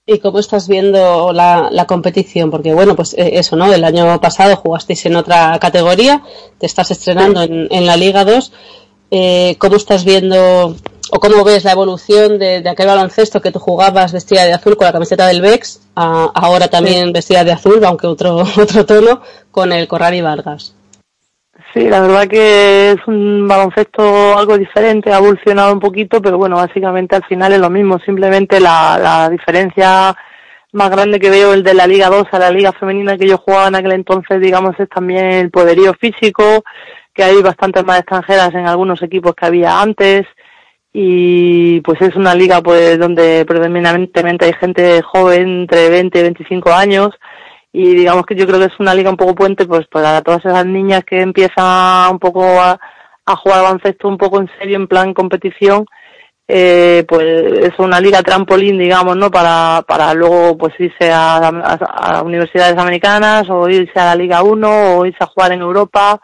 ¿Y 0.06 0.20
cómo 0.20 0.40
estás 0.40 0.68
viendo 0.68 1.32
la, 1.32 1.70
la 1.72 1.86
competición? 1.86 2.50
Porque 2.50 2.74
bueno, 2.74 2.96
pues 2.96 3.14
eh, 3.14 3.32
eso, 3.34 3.56
¿no? 3.56 3.72
El 3.72 3.84
año 3.84 4.20
pasado 4.20 4.56
jugasteis 4.56 5.06
en 5.06 5.16
otra 5.16 5.58
categoría, 5.60 6.24
te 6.58 6.66
estás 6.66 6.92
estrenando 6.92 7.42
en, 7.44 7.68
en 7.70 7.86
la 7.86 7.96
Liga 7.98 8.26
2. 8.26 8.52
Eh, 9.12 9.56
¿Cómo 9.60 9.76
estás 9.76 10.04
viendo 10.04 10.76
o 11.12 11.20
cómo 11.20 11.44
ves 11.44 11.66
la 11.66 11.74
evolución 11.74 12.40
de, 12.40 12.62
de 12.62 12.70
aquel 12.70 12.88
baloncesto 12.88 13.42
que 13.42 13.52
tú 13.52 13.60
jugabas 13.60 14.14
vestida 14.14 14.46
de 14.46 14.54
azul 14.54 14.78
con 14.78 14.86
la 14.86 14.94
camiseta 14.94 15.28
del 15.28 15.42
Bex, 15.42 15.90
a 15.96 16.32
ahora 16.34 16.70
también 16.70 17.12
vestida 17.12 17.44
de 17.44 17.52
azul, 17.52 17.84
aunque 17.84 18.08
otro, 18.08 18.38
otro 18.58 18.86
tono, 18.86 19.22
con 19.52 19.74
el 19.74 19.88
Corradi 19.88 20.22
Vargas? 20.22 20.74
Sí, 21.74 21.88
la 21.90 22.02
verdad 22.02 22.28
que 22.28 22.92
es 22.92 23.08
un 23.08 23.48
baloncesto 23.48 24.38
algo 24.38 24.58
diferente, 24.58 25.12
ha 25.12 25.18
evolucionado 25.18 25.74
un 25.74 25.80
poquito, 25.80 26.22
pero 26.22 26.38
bueno, 26.38 26.56
básicamente 26.56 27.16
al 27.16 27.24
final 27.26 27.54
es 27.54 27.60
lo 27.60 27.70
mismo, 27.70 28.00
simplemente 28.00 28.60
la, 28.60 28.98
la 28.98 29.30
diferencia 29.30 30.16
más 30.74 30.90
grande 30.90 31.20
que 31.20 31.30
veo 31.30 31.54
el 31.54 31.64
de 31.64 31.74
la 31.74 31.88
Liga 31.88 32.10
2 32.10 32.28
a 32.32 32.40
la 32.40 32.52
Liga 32.52 32.72
Femenina 32.72 33.18
que 33.18 33.28
yo 33.28 33.38
jugaba 33.38 33.68
en 33.68 33.76
aquel 33.76 33.92
entonces, 33.92 34.40
digamos, 34.42 34.80
es 34.80 34.88
también 34.88 35.26
el 35.26 35.52
poderío 35.52 35.94
físico, 35.94 36.64
que 37.14 37.24
hay 37.24 37.42
bastantes 37.42 37.84
más 37.84 38.00
extranjeras 38.00 38.54
en 38.54 38.68
algunos 38.68 39.02
equipos 39.02 39.34
que 39.36 39.46
había 39.46 39.82
antes 39.82 40.26
y 40.94 41.80
pues 41.82 42.02
es 42.02 42.16
una 42.16 42.36
liga 42.36 42.62
pues 42.62 43.00
donde 43.00 43.46
predominantemente 43.46 44.46
hay 44.46 44.54
gente 44.54 45.02
joven 45.02 45.62
entre 45.62 45.90
20 45.90 46.20
y 46.20 46.22
25 46.24 46.72
años 46.72 47.10
y 47.72 47.96
digamos 47.96 48.26
que 48.26 48.36
yo 48.36 48.46
creo 48.46 48.60
que 48.60 48.66
es 48.66 48.80
una 48.80 48.94
liga 48.94 49.10
un 49.10 49.16
poco 49.18 49.34
puente 49.36 49.66
pues 49.66 49.88
para 49.88 50.22
todas 50.22 50.44
esas 50.46 50.66
niñas 50.66 51.04
que 51.06 51.22
empiezan 51.22 52.12
un 52.12 52.20
poco 52.20 52.44
a, 52.60 52.78
a 53.26 53.36
jugar 53.38 53.64
baloncesto 53.64 54.08
un 54.10 54.18
poco 54.18 54.40
en 54.42 54.50
serio 54.60 54.76
en 54.76 54.88
plan 54.88 55.14
competición 55.14 55.86
eh, 56.48 57.06
pues 57.08 57.24
es 57.26 57.80
una 57.80 58.02
liga 58.02 58.22
trampolín 58.22 58.78
digamos 58.78 59.16
no 59.16 59.32
para 59.32 59.84
para 59.88 60.14
luego 60.14 60.58
pues 60.58 60.74
irse 60.80 61.10
a, 61.10 61.38
a- 61.38 62.18
a 62.18 62.22
universidades 62.24 62.78
americanas 62.78 63.50
o 63.50 63.70
irse 63.70 63.98
a 63.98 64.08
la 64.08 64.16
liga 64.16 64.44
1 64.44 64.98
o 64.98 65.06
irse 65.06 65.24
a 65.24 65.28
jugar 65.28 65.54
en 65.54 65.62
Europa 65.62 66.20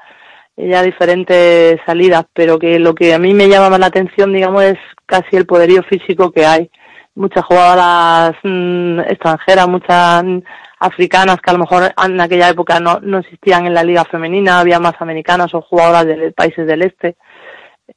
ya 0.57 0.81
diferentes 0.81 1.79
salidas, 1.85 2.25
pero 2.33 2.57
que 2.57 2.79
lo 2.79 2.95
que 2.95 3.13
a 3.13 3.19
mí 3.19 3.33
me 3.33 3.47
llama 3.47 3.69
más 3.69 3.79
la 3.79 3.85
atención, 3.87 4.33
digamos, 4.33 4.63
es 4.63 4.77
casi 5.05 5.35
el 5.35 5.45
poderío 5.45 5.83
físico 5.83 6.31
que 6.31 6.45
hay. 6.45 6.69
Muchas 7.15 7.45
jugadoras 7.45 8.35
mm, 8.43 8.99
extranjeras, 9.01 9.67
muchas 9.67 10.23
mm, 10.23 10.39
africanas 10.79 11.37
que 11.41 11.49
a 11.49 11.53
lo 11.53 11.59
mejor 11.59 11.93
en 12.03 12.19
aquella 12.19 12.49
época 12.49 12.79
no, 12.79 12.99
no 13.01 13.19
existían 13.19 13.67
en 13.67 13.73
la 13.73 13.83
liga 13.83 14.05
femenina, 14.05 14.59
había 14.59 14.79
más 14.79 14.95
americanas 14.99 15.53
o 15.53 15.61
jugadoras 15.61 16.05
de 16.05 16.31
países 16.31 16.65
del 16.65 16.81
este. 16.81 17.15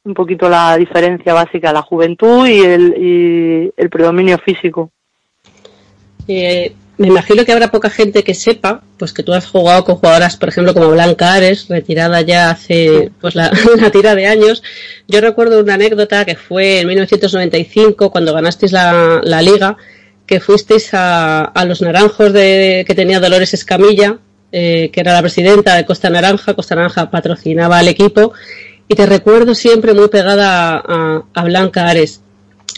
Un 0.05 0.15
poquito 0.15 0.49
la 0.49 0.77
diferencia 0.77 1.35
básica, 1.35 1.73
la 1.73 1.82
juventud 1.82 2.47
y 2.47 2.61
el, 2.61 2.95
y 2.97 3.73
el 3.77 3.91
predominio 3.91 4.39
físico. 4.39 4.91
Eh, 6.28 6.74
me 7.01 7.06
imagino 7.06 7.47
que 7.47 7.52
habrá 7.52 7.70
poca 7.70 7.89
gente 7.89 8.22
que 8.22 8.35
sepa, 8.35 8.82
pues 8.98 9.14
que 9.14 9.22
tú 9.22 9.32
has 9.32 9.47
jugado 9.47 9.86
con 9.86 9.97
jugadoras, 9.97 10.36
por 10.36 10.51
ejemplo, 10.51 10.74
como 10.74 10.90
Blanca 10.90 11.32
Ares, 11.32 11.66
retirada 11.70 12.20
ya 12.20 12.51
hace 12.51 13.10
pues 13.22 13.35
la, 13.35 13.51
una 13.74 13.90
tira 13.90 14.14
de 14.14 14.27
años. 14.27 14.62
Yo 15.09 15.22
recuerdo 15.22 15.60
una 15.60 15.74
anécdota 15.74 16.27
que 16.27 16.36
fue 16.36 16.81
en 16.81 16.89
1995 16.89 18.10
cuando 18.10 18.35
ganasteis 18.35 18.72
la, 18.72 19.22
la 19.24 19.40
liga, 19.40 19.78
que 20.27 20.40
fuisteis 20.40 20.90
a, 20.93 21.51
los 21.66 21.81
naranjos 21.81 22.35
de, 22.35 22.85
que 22.86 22.94
tenía 22.94 23.18
Dolores 23.18 23.55
Escamilla, 23.55 24.18
eh, 24.52 24.90
que 24.93 25.01
era 25.01 25.14
la 25.14 25.22
presidenta 25.22 25.77
de 25.77 25.86
Costa 25.86 26.10
Naranja. 26.10 26.52
Costa 26.52 26.74
Naranja 26.74 27.10
patrocinaba 27.10 27.78
al 27.78 27.89
equipo 27.89 28.35
y 28.89 28.94
te 28.94 29.06
recuerdo 29.06 29.55
siempre 29.55 29.94
muy 29.94 30.09
pegada 30.09 30.77
a 31.32 31.44
Blanca 31.44 31.89
Ares. 31.89 32.20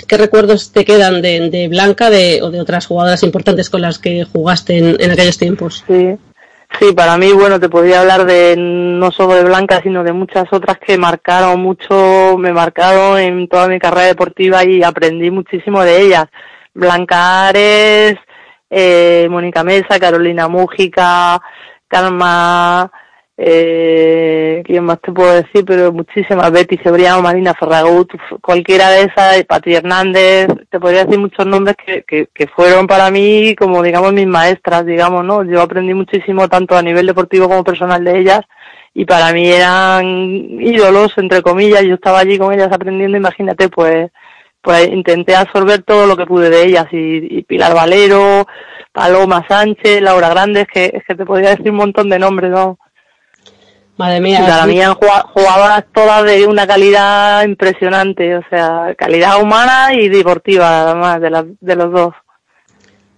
¿Qué 0.07 0.17
recuerdos 0.17 0.73
te 0.73 0.85
quedan 0.85 1.23
de, 1.23 1.51
de 1.51 1.69
Blanca 1.69 2.11
de, 2.11 2.41
o 2.43 2.51
de 2.51 2.61
otras 2.61 2.87
jugadoras 2.87 3.23
importantes 3.23 3.71
con 3.71 3.83
las 3.83 3.99
que 3.99 4.25
jugaste 4.25 4.79
en, 4.79 4.97
en 5.01 5.11
aquellos 5.11 5.39
tiempos? 5.39 5.85
Sí, 5.87 6.17
sí, 6.79 6.93
para 6.93 7.17
mí, 7.17 7.33
bueno, 7.33 7.59
te 7.61 7.69
podría 7.69 8.01
hablar 8.01 8.25
de 8.25 8.57
no 8.57 9.11
solo 9.11 9.35
de 9.35 9.45
Blanca, 9.45 9.81
sino 9.83 10.05
de 10.05 10.13
muchas 10.13 10.53
otras 10.53 10.79
que 10.79 10.99
marcaron 10.99 11.61
mucho, 11.61 12.37
me 12.39 12.53
marcaron 12.53 13.19
en 13.19 13.49
toda 13.49 13.69
mi 13.69 13.79
carrera 13.79 14.07
deportiva 14.07 14.65
y 14.65 14.83
aprendí 14.83 15.31
muchísimo 15.31 15.83
de 15.83 16.03
ellas. 16.03 16.27
Blanca 16.75 17.49
Ares, 17.49 18.17
eh, 18.71 19.27
Mónica 19.31 19.63
Mesa, 19.63 20.01
Carolina 20.01 20.49
Mújica, 20.49 21.41
Karma, 21.87 22.91
eh, 23.45 24.63
¿quién 24.65 24.85
más 24.85 25.01
te 25.01 25.11
puedo 25.11 25.33
decir? 25.35 25.65
Pero 25.65 25.93
muchísimas, 25.93 26.51
Betty 26.53 26.77
Cebriano, 26.77 27.23
Marina 27.23 27.55
Ferragut, 27.55 28.13
cualquiera 28.41 28.91
de 28.91 29.03
esas, 29.03 29.43
Pati 29.45 29.75
Hernández, 29.75 30.47
te 30.71 30.79
podría 30.79 31.05
decir 31.05 31.19
muchos 31.19 31.45
nombres 31.45 31.75
que, 31.85 32.05
que, 32.05 32.29
que 32.33 32.47
fueron 32.47 32.87
para 32.87 33.11
mí 33.11 33.57
como, 33.57 33.83
digamos, 33.83 34.13
mis 34.13 34.29
maestras, 34.29 34.87
digamos, 34.87 35.25
¿no? 35.25 35.43
Yo 35.45 35.61
aprendí 35.61 35.93
muchísimo 35.93 36.49
tanto 36.49 36.77
a 36.77 36.83
nivel 36.83 37.05
deportivo 37.07 37.49
como 37.49 37.65
personal 37.65 38.05
de 38.05 38.21
ellas 38.21 38.43
y 38.95 39.07
para 39.07 39.33
mí 39.33 39.51
eran 39.51 40.05
ídolos, 40.61 41.13
entre 41.19 41.43
comillas, 41.43 41.83
yo 41.83 41.95
estaba 41.95 42.21
allí 42.21 42.39
con 42.39 42.55
ellas 42.55 42.71
aprendiendo, 42.71 43.17
imagínate, 43.17 43.69
pues, 43.69 44.11
pues 44.61 44.87
intenté 44.87 45.35
absorber 45.35 45.83
todo 45.83 46.07
lo 46.07 46.17
que 46.17 46.27
pude 46.27 46.49
de 46.49 46.65
ellas 46.65 46.87
y, 46.93 47.39
y 47.39 47.43
Pilar 47.43 47.75
Valero, 47.75 48.47
Paloma 48.93 49.45
Sánchez, 49.49 50.01
Laura 50.01 50.29
Grandes, 50.29 50.67
que 50.73 50.93
es 50.95 51.03
que 51.09 51.17
te 51.17 51.27
podría 51.27 51.51
decir 51.51 51.71
un 51.71 51.79
montón 51.79 52.09
de 52.09 52.21
nombres, 52.21 52.53
¿no? 52.53 52.79
Madre 53.97 54.21
mía, 54.21 54.41
para 54.41 54.67
mí 54.67 54.81
jugadoras 55.35 55.85
todas 55.93 56.25
de 56.25 56.47
una 56.47 56.67
calidad 56.67 57.45
impresionante, 57.45 58.37
o 58.37 58.43
sea, 58.49 58.95
calidad 58.97 59.41
humana 59.41 59.95
y 59.95 60.09
deportiva, 60.09 60.83
además, 60.83 61.21
de, 61.21 61.31
las 61.31 61.45
de 61.61 61.77
los 61.77 61.93
dos. 61.93 62.15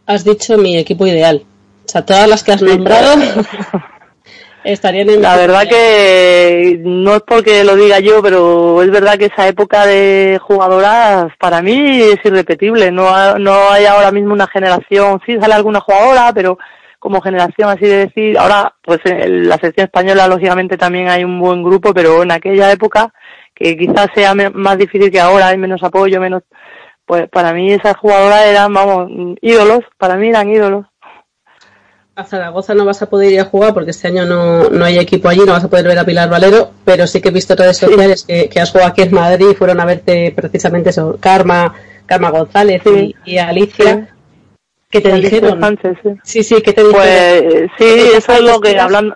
has 0.06 0.24
dicho 0.24 0.58
mi 0.58 0.76
equipo 0.76 1.06
ideal. 1.06 1.44
O 1.86 1.88
sea, 1.88 2.04
todas 2.04 2.28
las 2.28 2.42
que 2.42 2.52
has 2.52 2.62
nombrado 2.62 3.14
estarían 4.64 5.10
en 5.10 5.22
La 5.22 5.36
verdad 5.36 5.68
que 5.68 6.80
no 6.82 7.16
es 7.16 7.22
porque 7.22 7.62
lo 7.62 7.76
diga 7.76 8.00
yo, 8.00 8.20
pero 8.20 8.82
es 8.82 8.90
verdad 8.90 9.16
que 9.16 9.26
esa 9.26 9.46
época 9.46 9.86
de 9.86 10.40
jugadoras 10.42 11.32
para 11.38 11.62
mí 11.62 12.00
es 12.00 12.18
irrepetible. 12.24 12.90
No, 12.90 13.38
no 13.38 13.70
hay 13.70 13.84
ahora 13.84 14.10
mismo 14.10 14.32
una 14.32 14.48
generación, 14.48 15.20
sí 15.24 15.38
sale 15.38 15.54
alguna 15.54 15.80
jugadora, 15.80 16.32
pero 16.34 16.58
como 17.04 17.20
generación 17.20 17.68
así 17.68 17.84
de 17.84 18.06
decir, 18.06 18.38
ahora 18.38 18.74
pues 18.82 18.98
en 19.04 19.46
la 19.46 19.58
selección 19.58 19.84
española 19.84 20.26
lógicamente 20.26 20.78
también 20.78 21.10
hay 21.10 21.22
un 21.22 21.38
buen 21.38 21.62
grupo, 21.62 21.92
pero 21.92 22.22
en 22.22 22.32
aquella 22.32 22.72
época 22.72 23.12
que 23.54 23.76
quizás 23.76 24.06
sea 24.14 24.34
más 24.34 24.78
difícil 24.78 25.10
que 25.10 25.20
ahora, 25.20 25.48
hay 25.48 25.58
menos 25.58 25.82
apoyo, 25.82 26.18
menos 26.18 26.44
pues 27.04 27.28
para 27.28 27.52
mí 27.52 27.70
esas 27.70 27.94
jugadoras 27.98 28.46
eran, 28.46 28.72
vamos, 28.72 29.36
ídolos, 29.42 29.80
para 29.98 30.16
mí 30.16 30.30
eran 30.30 30.48
ídolos. 30.48 30.86
A 32.16 32.24
Zaragoza 32.24 32.74
no 32.74 32.86
vas 32.86 33.02
a 33.02 33.10
poder 33.10 33.32
ir 33.32 33.40
a 33.40 33.44
jugar 33.44 33.74
porque 33.74 33.90
este 33.90 34.08
año 34.08 34.24
no, 34.24 34.70
no 34.70 34.84
hay 34.86 34.96
equipo 34.96 35.28
allí, 35.28 35.40
no 35.44 35.52
vas 35.52 35.64
a 35.64 35.68
poder 35.68 35.86
ver 35.86 35.98
a 35.98 36.06
Pilar 36.06 36.30
Valero, 36.30 36.70
pero 36.86 37.06
sí 37.06 37.20
que 37.20 37.28
he 37.28 37.32
visto 37.32 37.54
redes 37.54 37.76
sociales 37.76 38.24
que, 38.26 38.48
que 38.48 38.60
has 38.60 38.70
jugado 38.70 38.92
aquí 38.92 39.02
en 39.02 39.12
Madrid 39.12 39.48
y 39.50 39.54
fueron 39.54 39.78
a 39.78 39.84
verte 39.84 40.32
precisamente 40.34 40.88
eso, 40.88 41.18
Karma, 41.20 41.74
Karma 42.06 42.30
González 42.30 42.80
Sí. 42.82 43.14
y, 43.26 43.34
y 43.34 43.38
Alicia, 43.38 44.08
que 45.02 45.08
te 45.10 45.12
dijeron. 45.16 45.60
Sánchez, 45.60 45.96
sí. 46.02 46.08
Sí, 46.22 46.42
sí, 46.42 46.62
que 46.62 46.72
te 46.72 46.82
dijeron. 46.84 46.92
Pues 47.02 47.70
sí, 47.78 48.10
eso 48.16 48.32
es 48.32 48.40
lo 48.42 48.60
que 48.60 48.68
esperas- 48.70 48.84
hablando, 48.84 49.14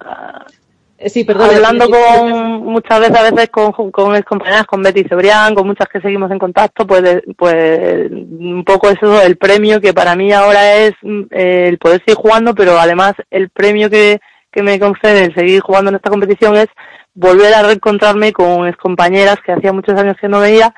Eh, 1.01 1.09
sí, 1.11 1.23
perdón, 1.23 1.51
hablando 1.55 1.85
sí, 1.87 1.93
con 1.93 2.65
muchas 2.65 2.99
veces 2.99 3.17
a 3.17 3.31
veces 3.31 3.49
con, 3.51 3.71
con 3.93 4.17
ex 4.17 4.25
compañeras, 4.27 4.67
con 4.67 4.83
Betty 4.83 5.05
Cebrián, 5.05 5.55
con 5.55 5.65
muchas 5.69 5.87
que 5.89 6.01
seguimos 6.01 6.29
en 6.33 6.41
contacto, 6.41 6.85
pues 6.89 7.23
pues 7.37 8.11
un 8.11 8.65
poco 8.67 8.91
eso 8.91 9.23
el 9.23 9.37
premio 9.37 9.81
que 9.81 9.95
para 9.95 10.17
mí 10.17 10.33
ahora 10.33 10.75
es 10.75 10.95
mm, 11.03 11.23
eh, 11.31 11.67
el 11.69 11.79
poder 11.79 12.01
seguir 12.01 12.17
jugando, 12.17 12.53
pero 12.53 12.81
además 12.81 13.13
el 13.31 13.49
premio 13.51 13.89
que, 13.89 14.19
que 14.51 14.63
me 14.65 14.81
concede 14.81 15.27
el 15.27 15.35
seguir 15.35 15.61
jugando 15.61 15.91
en 15.91 15.97
esta 15.97 16.11
competición 16.11 16.57
es 16.57 16.67
volver 17.15 17.55
a 17.55 17.63
reencontrarme 17.63 18.33
con 18.33 18.67
ex 18.67 18.77
compañeras 18.77 19.37
que 19.47 19.53
hacía 19.53 19.73
muchos 19.73 19.97
años 19.97 20.17
que 20.21 20.27
no 20.29 20.41
veía 20.41 20.75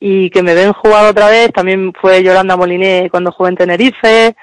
y 0.00 0.30
que 0.30 0.42
me 0.42 0.54
ven 0.54 0.72
jugar 0.72 1.06
otra 1.06 1.28
vez. 1.28 1.52
También 1.52 1.92
fue 2.00 2.22
Yolanda 2.22 2.56
Moliné 2.56 3.08
cuando 3.10 3.32
jugué 3.32 3.50
en 3.50 3.56
Tenerife 3.56 4.36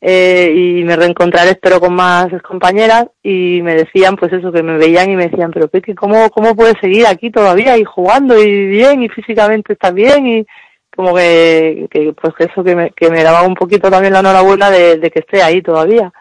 eh, 0.00 0.52
y 0.54 0.84
me 0.84 0.94
reencontraré 0.94 1.50
espero 1.50 1.80
con 1.80 1.94
más 1.94 2.28
compañeras 2.42 3.06
y 3.22 3.60
me 3.62 3.74
decían 3.74 4.14
pues 4.16 4.32
eso 4.32 4.52
que 4.52 4.62
me 4.62 4.78
veían 4.78 5.10
y 5.10 5.16
me 5.16 5.26
decían 5.26 5.50
pero 5.50 5.66
Peque 5.66 5.92
cómo 5.96 6.30
cómo 6.30 6.54
puedes 6.54 6.76
seguir 6.80 7.04
aquí 7.04 7.32
todavía 7.32 7.76
y 7.76 7.82
jugando 7.82 8.40
y 8.40 8.68
bien 8.68 9.02
y 9.02 9.08
físicamente 9.08 9.72
estás 9.72 9.92
bien 9.92 10.24
y 10.24 10.46
como 10.94 11.16
que, 11.16 11.88
que 11.90 12.12
pues 12.12 12.32
que 12.34 12.44
eso 12.44 12.62
que 12.62 12.76
me, 12.76 12.90
que 12.90 13.10
me 13.10 13.24
daba 13.24 13.42
un 13.42 13.54
poquito 13.54 13.90
también 13.90 14.12
la 14.12 14.20
enhorabuena 14.20 14.70
de, 14.70 14.98
de 14.98 15.10
que 15.10 15.18
esté 15.18 15.42
ahí 15.42 15.62
todavía 15.62 16.12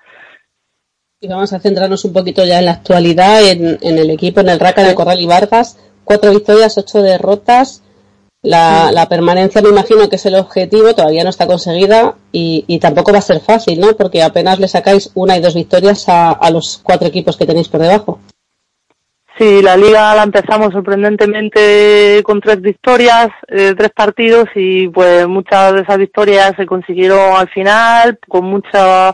Y 1.21 1.27
vamos 1.27 1.53
a 1.53 1.59
centrarnos 1.59 2.03
un 2.05 2.13
poquito 2.13 2.43
ya 2.45 2.57
en 2.57 2.65
la 2.65 2.71
actualidad, 2.71 3.47
en, 3.47 3.77
en 3.81 3.97
el 3.99 4.09
equipo, 4.09 4.41
en 4.41 4.49
el 4.49 4.59
Raca, 4.59 4.87
el 4.87 4.95
Corral 4.95 5.19
y 5.19 5.25
Vargas. 5.25 5.77
Cuatro 6.03 6.31
victorias, 6.31 6.77
ocho 6.77 7.01
derrotas. 7.01 7.83
La, 8.47 8.93
la 8.93 9.09
permanencia 9.09 9.61
me 9.61 9.67
imagino 9.67 10.07
que 10.07 10.15
es 10.15 10.25
el 10.25 10.35
objetivo, 10.35 10.95
todavía 10.95 11.25
no 11.25 11.31
está 11.31 11.47
conseguida 11.47 12.15
y, 12.31 12.63
y 12.65 12.79
tampoco 12.79 13.11
va 13.11 13.17
a 13.17 13.21
ser 13.21 13.41
fácil, 13.41 13.77
¿no? 13.77 13.97
Porque 13.97 14.23
apenas 14.23 14.57
le 14.57 14.69
sacáis 14.69 15.11
una 15.15 15.35
y 15.35 15.41
dos 15.41 15.53
victorias 15.53 16.07
a, 16.07 16.31
a 16.31 16.49
los 16.49 16.79
cuatro 16.81 17.09
equipos 17.09 17.35
que 17.35 17.45
tenéis 17.45 17.67
por 17.67 17.81
debajo. 17.81 18.21
Sí, 19.37 19.61
la 19.61 19.75
liga 19.75 20.15
la 20.15 20.23
empezamos 20.23 20.71
sorprendentemente 20.71 22.21
con 22.23 22.39
tres 22.39 22.61
victorias, 22.61 23.27
eh, 23.49 23.75
tres 23.77 23.91
partidos 23.93 24.47
y 24.55 24.87
pues 24.87 25.27
muchas 25.27 25.73
de 25.73 25.81
esas 25.81 25.97
victorias 25.97 26.53
se 26.55 26.65
consiguieron 26.65 27.35
al 27.35 27.49
final 27.49 28.17
con 28.29 28.45
mucha, 28.45 29.13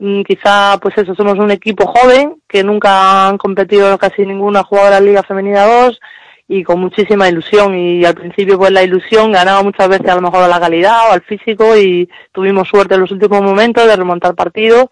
mm, 0.00 0.22
quizá 0.22 0.76
pues 0.82 0.98
eso, 0.98 1.14
somos 1.14 1.38
un 1.38 1.52
equipo 1.52 1.86
joven 1.86 2.34
que 2.48 2.64
nunca 2.64 3.28
han 3.28 3.38
competido 3.38 3.96
casi 3.96 4.26
ninguna 4.26 4.64
jugadora 4.64 4.98
en 4.98 5.04
Liga 5.04 5.22
Femenina 5.22 5.66
2 5.66 6.00
y 6.48 6.62
con 6.62 6.80
muchísima 6.80 7.28
ilusión 7.28 7.74
y 7.74 8.04
al 8.04 8.14
principio 8.14 8.58
pues 8.58 8.70
la 8.70 8.82
ilusión 8.82 9.32
ganaba 9.32 9.62
muchas 9.62 9.88
veces 9.88 10.08
a 10.08 10.16
lo 10.16 10.22
mejor 10.22 10.42
a 10.42 10.48
la 10.48 10.60
calidad 10.60 11.08
o 11.08 11.12
al 11.12 11.22
físico 11.22 11.76
y 11.76 12.08
tuvimos 12.32 12.68
suerte 12.68 12.94
en 12.94 13.00
los 13.00 13.10
últimos 13.10 13.40
momentos 13.42 13.86
de 13.86 13.96
remontar 13.96 14.34
partidos 14.34 14.86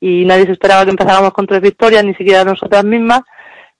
y 0.00 0.24
nadie 0.24 0.46
se 0.46 0.52
esperaba 0.52 0.84
que 0.84 0.90
empezáramos 0.90 1.32
con 1.32 1.46
tres 1.46 1.60
victorias, 1.60 2.04
ni 2.04 2.14
siquiera 2.14 2.44
nosotras 2.44 2.84
mismas 2.84 3.22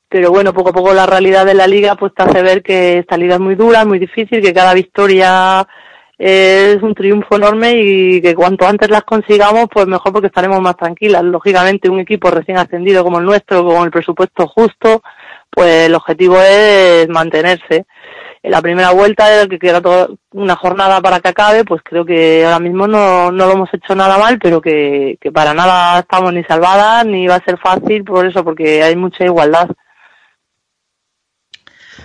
pero 0.08 0.30
bueno, 0.30 0.54
poco 0.54 0.70
a 0.70 0.72
poco 0.72 0.94
la 0.94 1.06
realidad 1.06 1.44
de 1.44 1.54
la 1.54 1.66
liga 1.66 1.94
pues 1.94 2.14
te 2.14 2.22
hace 2.22 2.42
ver 2.42 2.62
que 2.62 2.98
esta 2.98 3.16
liga 3.16 3.34
es 3.34 3.40
muy 3.40 3.54
dura, 3.56 3.84
muy 3.84 3.98
difícil, 3.98 4.40
que 4.40 4.54
cada 4.54 4.72
victoria 4.72 5.66
es 6.16 6.82
un 6.82 6.94
triunfo 6.94 7.36
enorme 7.36 7.74
y 7.76 8.22
que 8.22 8.34
cuanto 8.34 8.66
antes 8.66 8.90
las 8.90 9.04
consigamos, 9.04 9.66
pues 9.72 9.86
mejor 9.86 10.12
porque 10.12 10.28
estaremos 10.28 10.60
más 10.60 10.76
tranquilas. 10.76 11.22
Lógicamente, 11.22 11.90
un 11.90 12.00
equipo 12.00 12.30
recién 12.30 12.58
ascendido 12.58 13.04
como 13.04 13.18
el 13.18 13.24
nuestro, 13.24 13.64
con 13.64 13.84
el 13.84 13.90
presupuesto 13.90 14.48
justo, 14.48 15.02
pues 15.58 15.86
el 15.86 15.94
objetivo 15.94 16.40
es 16.40 17.08
mantenerse. 17.08 17.86
En 18.42 18.52
la 18.52 18.62
primera 18.62 18.92
vuelta, 18.92 19.48
que 19.48 19.58
queda 19.58 19.80
toda 19.80 20.08
una 20.32 20.54
jornada 20.54 21.00
para 21.00 21.18
que 21.18 21.28
acabe, 21.28 21.64
pues 21.64 21.82
creo 21.84 22.04
que 22.04 22.44
ahora 22.44 22.60
mismo 22.60 22.86
no, 22.86 23.32
no 23.32 23.46
lo 23.46 23.52
hemos 23.52 23.74
hecho 23.74 23.96
nada 23.96 24.16
mal, 24.18 24.38
pero 24.38 24.60
que, 24.60 25.18
que 25.20 25.32
para 25.32 25.52
nada 25.54 25.98
estamos 25.98 26.32
ni 26.32 26.44
salvadas, 26.44 27.04
ni 27.04 27.26
va 27.26 27.34
a 27.36 27.44
ser 27.44 27.58
fácil 27.58 28.04
por 28.04 28.24
eso, 28.26 28.44
porque 28.44 28.82
hay 28.84 28.94
mucha 28.94 29.24
igualdad. 29.24 29.68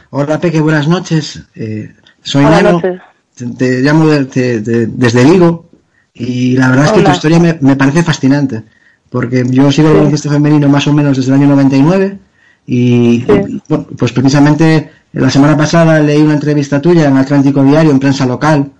Hola 0.09 0.39
Peque, 0.39 0.59
buenas 0.61 0.87
noches. 0.87 1.43
Eh, 1.55 1.93
soy 2.23 2.41
Buenas 2.43 2.63
Nano, 2.63 2.77
noches. 2.79 3.01
te, 3.35 3.45
te 3.55 3.81
llamo 3.81 4.07
de- 4.07 4.25
de- 4.25 4.59
de- 4.61 4.87
desde 4.87 5.23
Vigo 5.23 5.69
y 6.13 6.57
la 6.57 6.69
verdad 6.69 6.85
es 6.87 6.91
que 6.93 7.01
tu 7.03 7.11
historia 7.11 7.39
me, 7.39 7.57
me 7.61 7.75
parece 7.75 8.03
fascinante 8.03 8.63
porque 9.09 9.43
yo 9.47 9.71
sigo 9.71 9.89
el 9.89 9.93
Sí. 9.93 9.97
baloncesto 9.99 10.29
femenino 10.31 10.67
más 10.67 10.87
o 10.87 10.93
menos 10.93 11.17
desde 11.17 11.29
el 11.33 11.39
año 11.41 11.47
99 11.47 12.17
y, 12.65 13.23
bueno, 13.23 13.87
pues 13.97 14.11
precisamente 14.11 14.89
la 15.13 15.29
semana 15.29 15.57
pasada 15.57 15.99
leí 15.99 16.21
una 16.21 16.33
entrevista 16.33 16.81
tuya 16.81 17.07
en 17.07 17.17
Atlántico 17.17 17.63
Diario 17.63 17.91
en 17.91 17.99
prensa 17.99 18.25
local 18.25 18.71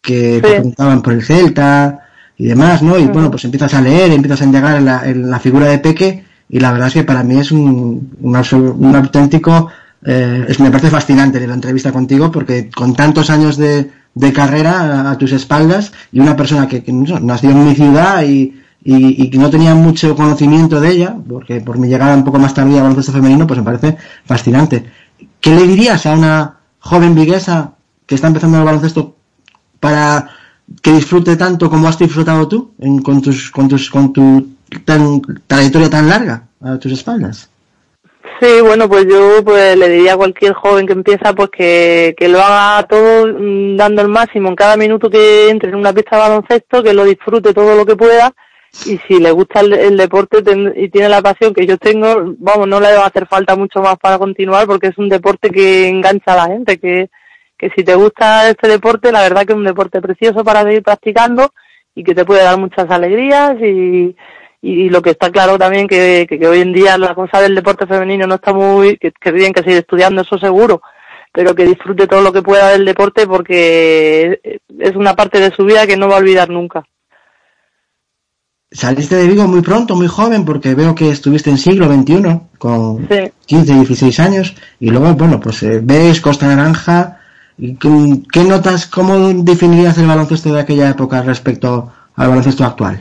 que 0.00 0.40
te 0.42 0.50
preguntaban 0.50 1.00
por 1.00 1.12
el 1.12 1.22
Celta 1.22 2.00
y 2.36 2.46
demás, 2.46 2.82
¿no? 2.82 2.98
Y 2.98 3.06
bueno, 3.06 3.30
pues 3.30 3.44
empiezas 3.44 3.72
a 3.74 3.80
leer, 3.80 4.10
empiezas 4.12 4.42
a 4.42 4.44
indagar 4.44 4.76
en 4.76 4.84
la, 4.84 5.08
en 5.08 5.30
la 5.30 5.38
figura 5.38 5.66
de 5.66 5.78
Peque 5.78 6.24
y 6.48 6.60
la 6.60 6.72
verdad 6.72 6.88
es 6.88 6.94
que 6.94 7.04
para 7.04 7.22
mí 7.22 7.38
es 7.38 7.52
un, 7.52 8.10
un, 8.20 8.96
auténtico, 8.96 9.68
eh, 10.04 10.44
es, 10.48 10.60
me 10.60 10.70
parece 10.70 10.90
fascinante 10.90 11.44
la 11.46 11.54
entrevista 11.54 11.92
contigo 11.92 12.30
porque 12.30 12.68
con 12.68 12.94
tantos 12.94 13.30
años 13.30 13.56
de, 13.56 13.90
de 14.14 14.32
carrera 14.32 14.80
a, 14.80 15.10
a 15.12 15.18
tus 15.18 15.32
espaldas 15.32 15.92
y 16.10 16.20
una 16.20 16.36
persona 16.36 16.68
que, 16.68 16.82
que 16.82 16.92
no, 16.92 17.18
nació 17.20 17.50
en 17.50 17.64
mi 17.64 17.74
ciudad 17.74 18.22
y, 18.24 18.60
y, 18.84 19.30
que 19.30 19.38
no 19.38 19.50
tenía 19.50 19.74
mucho 19.74 20.16
conocimiento 20.16 20.80
de 20.80 20.90
ella, 20.90 21.16
porque 21.28 21.60
por 21.60 21.78
mi 21.78 21.88
llegada 21.88 22.14
un 22.14 22.24
poco 22.24 22.38
más 22.38 22.54
tardía 22.54 22.76
al 22.78 22.82
baloncesto 22.82 23.12
femenino, 23.12 23.46
pues 23.46 23.58
me 23.58 23.64
parece 23.64 23.96
fascinante. 24.24 24.84
¿Qué 25.40 25.50
le 25.50 25.66
dirías 25.66 26.04
a 26.06 26.14
una 26.14 26.56
joven 26.80 27.14
viguesa 27.14 27.72
que 28.06 28.14
está 28.14 28.26
empezando 28.26 28.58
el 28.58 28.64
baloncesto 28.64 29.16
para 29.78 30.28
que 30.80 30.92
disfrute 30.92 31.36
tanto 31.36 31.70
como 31.70 31.88
has 31.88 31.98
disfrutado 31.98 32.48
tú 32.48 32.72
en- 32.78 33.02
con 33.02 33.20
tus 33.20 33.50
con 33.50 33.68
tus 33.68 33.90
con 33.90 34.12
tu 34.12 34.48
tan, 34.84 35.20
trayectoria 35.46 35.90
tan 35.90 36.08
larga 36.08 36.44
a 36.60 36.78
tus 36.78 36.92
espaldas? 36.92 37.50
Sí, 38.40 38.60
bueno, 38.60 38.88
pues 38.88 39.06
yo 39.08 39.44
pues 39.44 39.76
le 39.76 39.88
diría 39.88 40.14
a 40.14 40.16
cualquier 40.16 40.52
joven 40.54 40.86
que 40.86 40.92
empieza 40.94 41.32
pues 41.32 41.50
que, 41.50 42.14
que 42.16 42.28
lo 42.28 42.40
haga 42.40 42.86
todo 42.88 43.26
mm, 43.28 43.76
dando 43.76 44.02
el 44.02 44.08
máximo 44.08 44.48
en 44.48 44.56
cada 44.56 44.76
minuto 44.76 45.08
que 45.10 45.48
entre 45.50 45.68
en 45.70 45.76
una 45.76 45.92
pista 45.92 46.16
de 46.16 46.22
baloncesto, 46.22 46.82
que 46.82 46.92
lo 46.92 47.04
disfrute 47.04 47.52
todo 47.54 47.76
lo 47.76 47.86
que 47.86 47.94
pueda 47.96 48.32
y 48.86 48.98
si 49.06 49.18
le 49.18 49.30
gusta 49.30 49.60
el, 49.60 49.74
el 49.74 49.96
deporte 49.96 50.42
y 50.76 50.88
tiene 50.88 51.08
la 51.08 51.22
pasión 51.22 51.52
que 51.52 51.66
yo 51.66 51.76
tengo, 51.76 52.34
vamos, 52.38 52.66
no 52.66 52.80
le 52.80 52.92
va 52.94 53.04
a 53.04 53.06
hacer 53.06 53.26
falta 53.26 53.54
mucho 53.54 53.80
más 53.80 53.98
para 53.98 54.18
continuar 54.18 54.66
porque 54.66 54.88
es 54.88 54.98
un 54.98 55.08
deporte 55.08 55.50
que 55.50 55.88
engancha 55.88 56.32
a 56.32 56.48
la 56.48 56.54
gente, 56.54 56.78
que, 56.78 57.10
que 57.58 57.70
si 57.76 57.84
te 57.84 57.94
gusta 57.94 58.48
este 58.48 58.68
deporte, 58.68 59.12
la 59.12 59.22
verdad 59.22 59.44
que 59.44 59.52
es 59.52 59.58
un 59.58 59.64
deporte 59.64 60.00
precioso 60.00 60.42
para 60.42 60.62
seguir 60.62 60.82
practicando 60.82 61.52
y 61.94 62.02
que 62.02 62.14
te 62.14 62.24
puede 62.24 62.42
dar 62.42 62.58
muchas 62.58 62.90
alegrías 62.90 63.54
y, 63.60 64.16
y 64.62 64.88
lo 64.88 65.02
que 65.02 65.10
está 65.10 65.30
claro 65.30 65.58
también 65.58 65.86
que, 65.86 66.26
que, 66.28 66.46
hoy 66.46 66.60
en 66.60 66.72
día 66.72 66.96
la 66.96 67.14
cosa 67.14 67.40
del 67.40 67.54
deporte 67.54 67.86
femenino 67.86 68.26
no 68.26 68.36
está 68.36 68.52
muy, 68.54 68.96
que, 68.96 69.12
que 69.12 69.32
tienen 69.32 69.52
que 69.52 69.62
seguir 69.62 69.78
estudiando, 69.78 70.22
eso 70.22 70.38
seguro, 70.38 70.80
pero 71.30 71.54
que 71.54 71.66
disfrute 71.66 72.06
todo 72.06 72.22
lo 72.22 72.32
que 72.32 72.42
pueda 72.42 72.70
del 72.70 72.86
deporte 72.86 73.26
porque 73.26 74.40
es 74.78 74.96
una 74.96 75.14
parte 75.14 75.40
de 75.40 75.50
su 75.50 75.64
vida 75.64 75.86
que 75.86 75.96
no 75.96 76.08
va 76.08 76.16
a 76.16 76.20
olvidar 76.20 76.48
nunca. 76.48 76.82
Saliste 78.72 79.16
de 79.16 79.26
Vigo 79.28 79.46
muy 79.46 79.60
pronto, 79.60 79.94
muy 79.96 80.08
joven, 80.08 80.44
porque 80.44 80.74
veo 80.74 80.94
que 80.94 81.10
estuviste 81.10 81.50
en 81.50 81.58
siglo 81.58 81.92
XXI, 81.92 82.40
con 82.58 83.06
Sí. 83.10 83.30
15, 83.46 83.74
16 83.74 84.20
años, 84.20 84.54
y 84.80 84.90
luego, 84.90 85.14
bueno, 85.14 85.40
pues 85.40 85.62
eh, 85.62 85.80
ves 85.82 86.20
Costa 86.20 86.46
Naranja. 86.46 87.18
y 87.58 87.74
¿Qué, 87.74 88.22
qué 88.32 88.44
notas, 88.44 88.86
cómo 88.86 89.28
definirías 89.28 89.98
el 89.98 90.06
baloncesto 90.06 90.52
de 90.54 90.60
aquella 90.60 90.88
época 90.88 91.22
respecto 91.22 91.92
al 92.16 92.28
baloncesto 92.28 92.64
actual? 92.64 93.00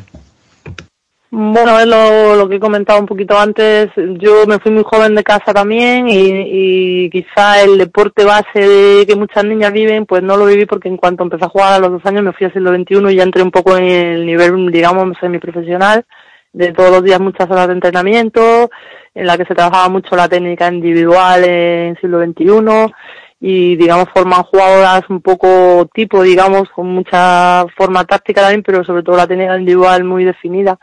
Bueno, 1.33 1.79
es 1.79 1.87
lo, 1.87 2.49
que 2.49 2.57
he 2.57 2.59
comentado 2.59 2.99
un 2.99 3.05
poquito 3.05 3.39
antes. 3.39 3.87
Yo 3.95 4.45
me 4.45 4.59
fui 4.59 4.69
muy 4.69 4.83
joven 4.83 5.15
de 5.15 5.23
casa 5.23 5.53
también 5.53 6.09
y, 6.09 7.05
y 7.05 7.09
quizá 7.09 7.63
el 7.63 7.77
deporte 7.77 8.25
base 8.25 8.59
de 8.59 9.05
que 9.07 9.15
muchas 9.15 9.45
niñas 9.45 9.71
viven, 9.71 10.05
pues 10.05 10.21
no 10.21 10.35
lo 10.35 10.45
viví 10.45 10.65
porque 10.65 10.89
en 10.89 10.97
cuanto 10.97 11.23
empecé 11.23 11.45
a 11.45 11.49
jugar 11.49 11.71
a 11.71 11.79
los 11.79 11.89
dos 11.91 12.05
años 12.05 12.23
me 12.23 12.33
fui 12.33 12.47
a 12.47 12.51
siglo 12.51 12.75
XXI 12.75 13.13
y 13.13 13.15
ya 13.15 13.23
entré 13.23 13.43
un 13.43 13.51
poco 13.51 13.77
en 13.77 13.85
el 13.85 14.25
nivel, 14.25 14.71
digamos, 14.73 15.17
semiprofesional, 15.21 16.03
de 16.51 16.73
todos 16.73 16.91
los 16.91 17.03
días 17.03 17.21
muchas 17.21 17.49
horas 17.49 17.67
de 17.67 17.73
entrenamiento, 17.75 18.69
en 19.15 19.25
la 19.25 19.37
que 19.37 19.45
se 19.45 19.55
trabajaba 19.55 19.87
mucho 19.87 20.17
la 20.17 20.27
técnica 20.27 20.67
individual 20.67 21.45
en 21.45 21.95
siglo 22.01 22.21
XXI 22.21 22.93
y 23.39 23.77
digamos 23.77 24.09
forman 24.13 24.43
jugadoras 24.43 25.03
un 25.09 25.21
poco 25.21 25.89
tipo, 25.93 26.23
digamos, 26.23 26.69
con 26.75 26.87
mucha 26.87 27.65
forma 27.77 28.03
táctica 28.03 28.41
también, 28.41 28.63
pero 28.63 28.83
sobre 28.83 29.01
todo 29.01 29.15
la 29.15 29.27
técnica 29.27 29.57
individual 29.57 30.03
muy 30.03 30.25
definida 30.25 30.77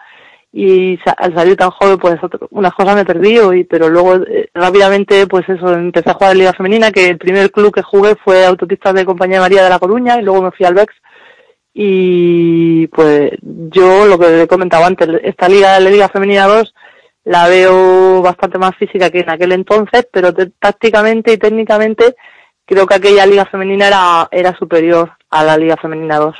y 0.61 0.99
al 1.19 1.35
salir 1.35 1.55
tan 1.57 1.71
joven 1.71 1.99
pues 1.99 2.17
unas 2.51 2.75
cosas 2.75 2.97
me 2.97 3.05
perdí 3.05 3.39
y 3.61 3.63
pero 3.65 3.89
luego 3.89 4.17
eh, 4.17 4.51
rápidamente 4.53 5.29
pues 5.29 5.49
eso 5.49 5.73
empecé 5.73 6.11
a 6.11 6.15
jugar 6.15 6.33
en 6.33 6.39
liga 6.39 6.53
femenina 6.53 6.91
que 6.91 7.07
el 7.11 7.17
primer 7.19 7.53
club 7.53 7.73
que 7.73 7.83
jugué 7.83 8.17
fue 8.25 8.45
Autopistas 8.45 8.93
de 8.95 9.05
Compañía 9.05 9.39
María 9.41 9.63
de 9.63 9.71
la 9.71 9.79
Coruña 9.79 10.19
y 10.19 10.23
luego 10.25 10.43
me 10.43 10.51
fui 10.51 10.67
al 10.67 10.75
Bex. 10.75 10.93
Y 11.75 12.89
pues 12.89 13.31
yo 13.43 14.07
lo 14.07 14.19
que 14.19 14.43
he 14.43 14.47
comentado 14.49 14.85
antes 14.85 15.09
esta 15.23 15.49
liga 15.49 15.79
la 15.79 15.91
liga 15.91 16.09
femenina 16.09 16.47
2 16.49 16.75
la 17.25 17.47
veo 17.47 18.21
bastante 18.21 18.59
más 18.59 18.75
física 18.77 19.11
que 19.11 19.21
en 19.21 19.31
aquel 19.31 19.53
entonces 19.53 20.09
pero 20.13 20.35
te- 20.35 20.51
tácticamente 20.59 21.33
y 21.35 21.39
técnicamente 21.39 22.17
creo 22.67 22.85
que 22.85 22.95
aquella 22.97 23.27
liga 23.27 23.45
femenina 23.47 23.87
era 23.87 24.29
era 24.33 24.57
superior 24.59 25.13
a 25.31 25.45
la 25.45 25.57
liga 25.57 25.77
femenina 25.77 26.17
2 26.19 26.35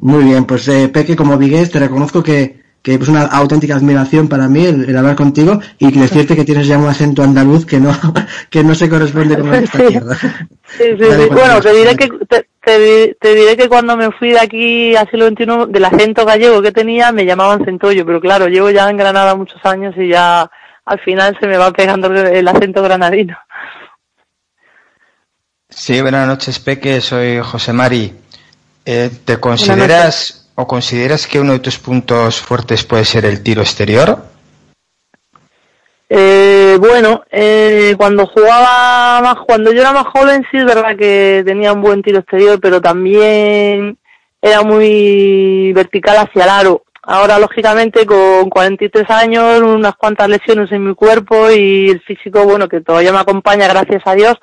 Muy 0.00 0.24
bien, 0.24 0.44
pues 0.44 0.66
eh, 0.68 0.88
Peque, 0.88 1.14
como 1.16 1.36
vigués, 1.36 1.70
te 1.70 1.78
reconozco 1.78 2.22
que, 2.22 2.60
que 2.82 2.94
es 2.94 3.08
una 3.08 3.22
auténtica 3.26 3.74
admiración 3.76 4.28
para 4.28 4.48
mí 4.48 4.64
el, 4.64 4.88
el 4.88 4.96
hablar 4.96 5.14
contigo 5.14 5.60
y 5.78 5.92
que 5.92 6.00
decirte 6.00 6.34
que 6.34 6.44
tienes 6.44 6.66
ya 6.66 6.78
un 6.78 6.88
acento 6.88 7.22
andaluz 7.22 7.66
que 7.66 7.78
no, 7.80 7.92
que 8.50 8.64
no 8.64 8.74
se 8.74 8.88
corresponde 8.88 9.36
con 9.38 9.50
la 9.50 9.60
Sí. 9.66 10.00
Sí, 10.78 10.84
sí, 10.98 11.04
Bueno, 11.30 11.60
te 11.60 11.72
diré 11.74 11.96
que 11.96 12.08
te, 12.28 12.46
te 12.64 12.78
di- 12.78 13.14
te 13.20 13.34
diré 13.34 13.56
que 13.56 13.68
cuando 13.68 13.96
me 13.96 14.10
fui 14.12 14.30
de 14.30 14.38
aquí 14.40 14.94
a 14.96 15.04
siglo 15.06 15.28
XXI, 15.28 15.70
del 15.72 15.84
acento 15.84 16.24
gallego 16.24 16.62
que 16.62 16.72
tenía, 16.72 17.10
me 17.12 17.26
llamaban 17.26 17.64
centollo, 17.64 18.06
pero 18.06 18.20
claro, 18.20 18.46
llevo 18.46 18.70
ya 18.70 18.88
en 18.88 18.96
Granada 18.96 19.34
muchos 19.34 19.60
años 19.64 19.94
y 19.98 20.08
ya 20.08 20.48
al 20.86 21.00
final 21.00 21.36
se 21.40 21.46
me 21.46 21.58
va 21.58 21.72
pegando 21.72 22.06
el- 22.08 22.26
el 22.36 22.48
acento 22.48 22.82
granadino. 22.82 23.36
Sí, 25.68 26.00
buenas 26.00 26.26
noches, 26.26 26.58
Peque. 26.58 27.00
Soy 27.00 27.40
José 27.42 27.72
Mari. 27.72 28.12
Eh, 28.84 29.10
¿Te 29.24 29.38
consideras 29.38 30.50
o 30.54 30.66
consideras 30.66 31.26
que 31.26 31.40
uno 31.40 31.52
de 31.52 31.58
tus 31.60 31.78
puntos 31.78 32.40
fuertes 32.40 32.84
puede 32.84 33.04
ser 33.04 33.24
el 33.24 33.42
tiro 33.42 33.62
exterior? 33.62 34.18
Eh, 36.08 36.76
bueno, 36.80 37.22
eh, 37.30 37.94
cuando 37.96 38.26
jugaba 38.26 39.20
más, 39.22 39.36
cuando 39.46 39.72
yo 39.72 39.80
era 39.80 39.92
más 39.92 40.06
joven 40.06 40.44
sí 40.50 40.56
es 40.58 40.64
verdad 40.64 40.96
que 40.96 41.42
tenía 41.46 41.72
un 41.72 41.82
buen 41.82 42.02
tiro 42.02 42.18
exterior, 42.18 42.58
pero 42.60 42.80
también 42.80 43.96
era 44.42 44.62
muy 44.62 45.72
vertical 45.72 46.16
hacia 46.16 46.44
el 46.44 46.50
aro. 46.50 46.82
Ahora, 47.02 47.38
lógicamente, 47.38 48.04
con 48.04 48.50
43 48.50 49.08
años, 49.10 49.60
unas 49.62 49.94
cuantas 49.94 50.28
lesiones 50.28 50.70
en 50.72 50.84
mi 50.84 50.94
cuerpo 50.94 51.50
y 51.50 51.90
el 51.90 52.00
físico, 52.02 52.44
bueno, 52.44 52.68
que 52.68 52.80
todavía 52.80 53.12
me 53.12 53.20
acompaña, 53.20 53.68
gracias 53.68 54.02
a 54.04 54.14
Dios, 54.14 54.34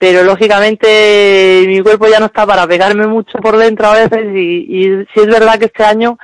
pero 0.00 0.22
lógicamente 0.22 1.62
mi 1.66 1.82
cuerpo 1.82 2.08
ya 2.08 2.18
no 2.18 2.26
está 2.26 2.46
para 2.46 2.66
pegarme 2.66 3.06
mucho 3.06 3.36
por 3.36 3.58
dentro 3.58 3.88
a 3.88 3.92
veces 3.92 4.34
y, 4.34 4.64
y 4.66 5.06
sí 5.12 5.20
es 5.20 5.26
verdad 5.26 5.58
que 5.58 5.66
este 5.66 5.84
año 5.84 6.16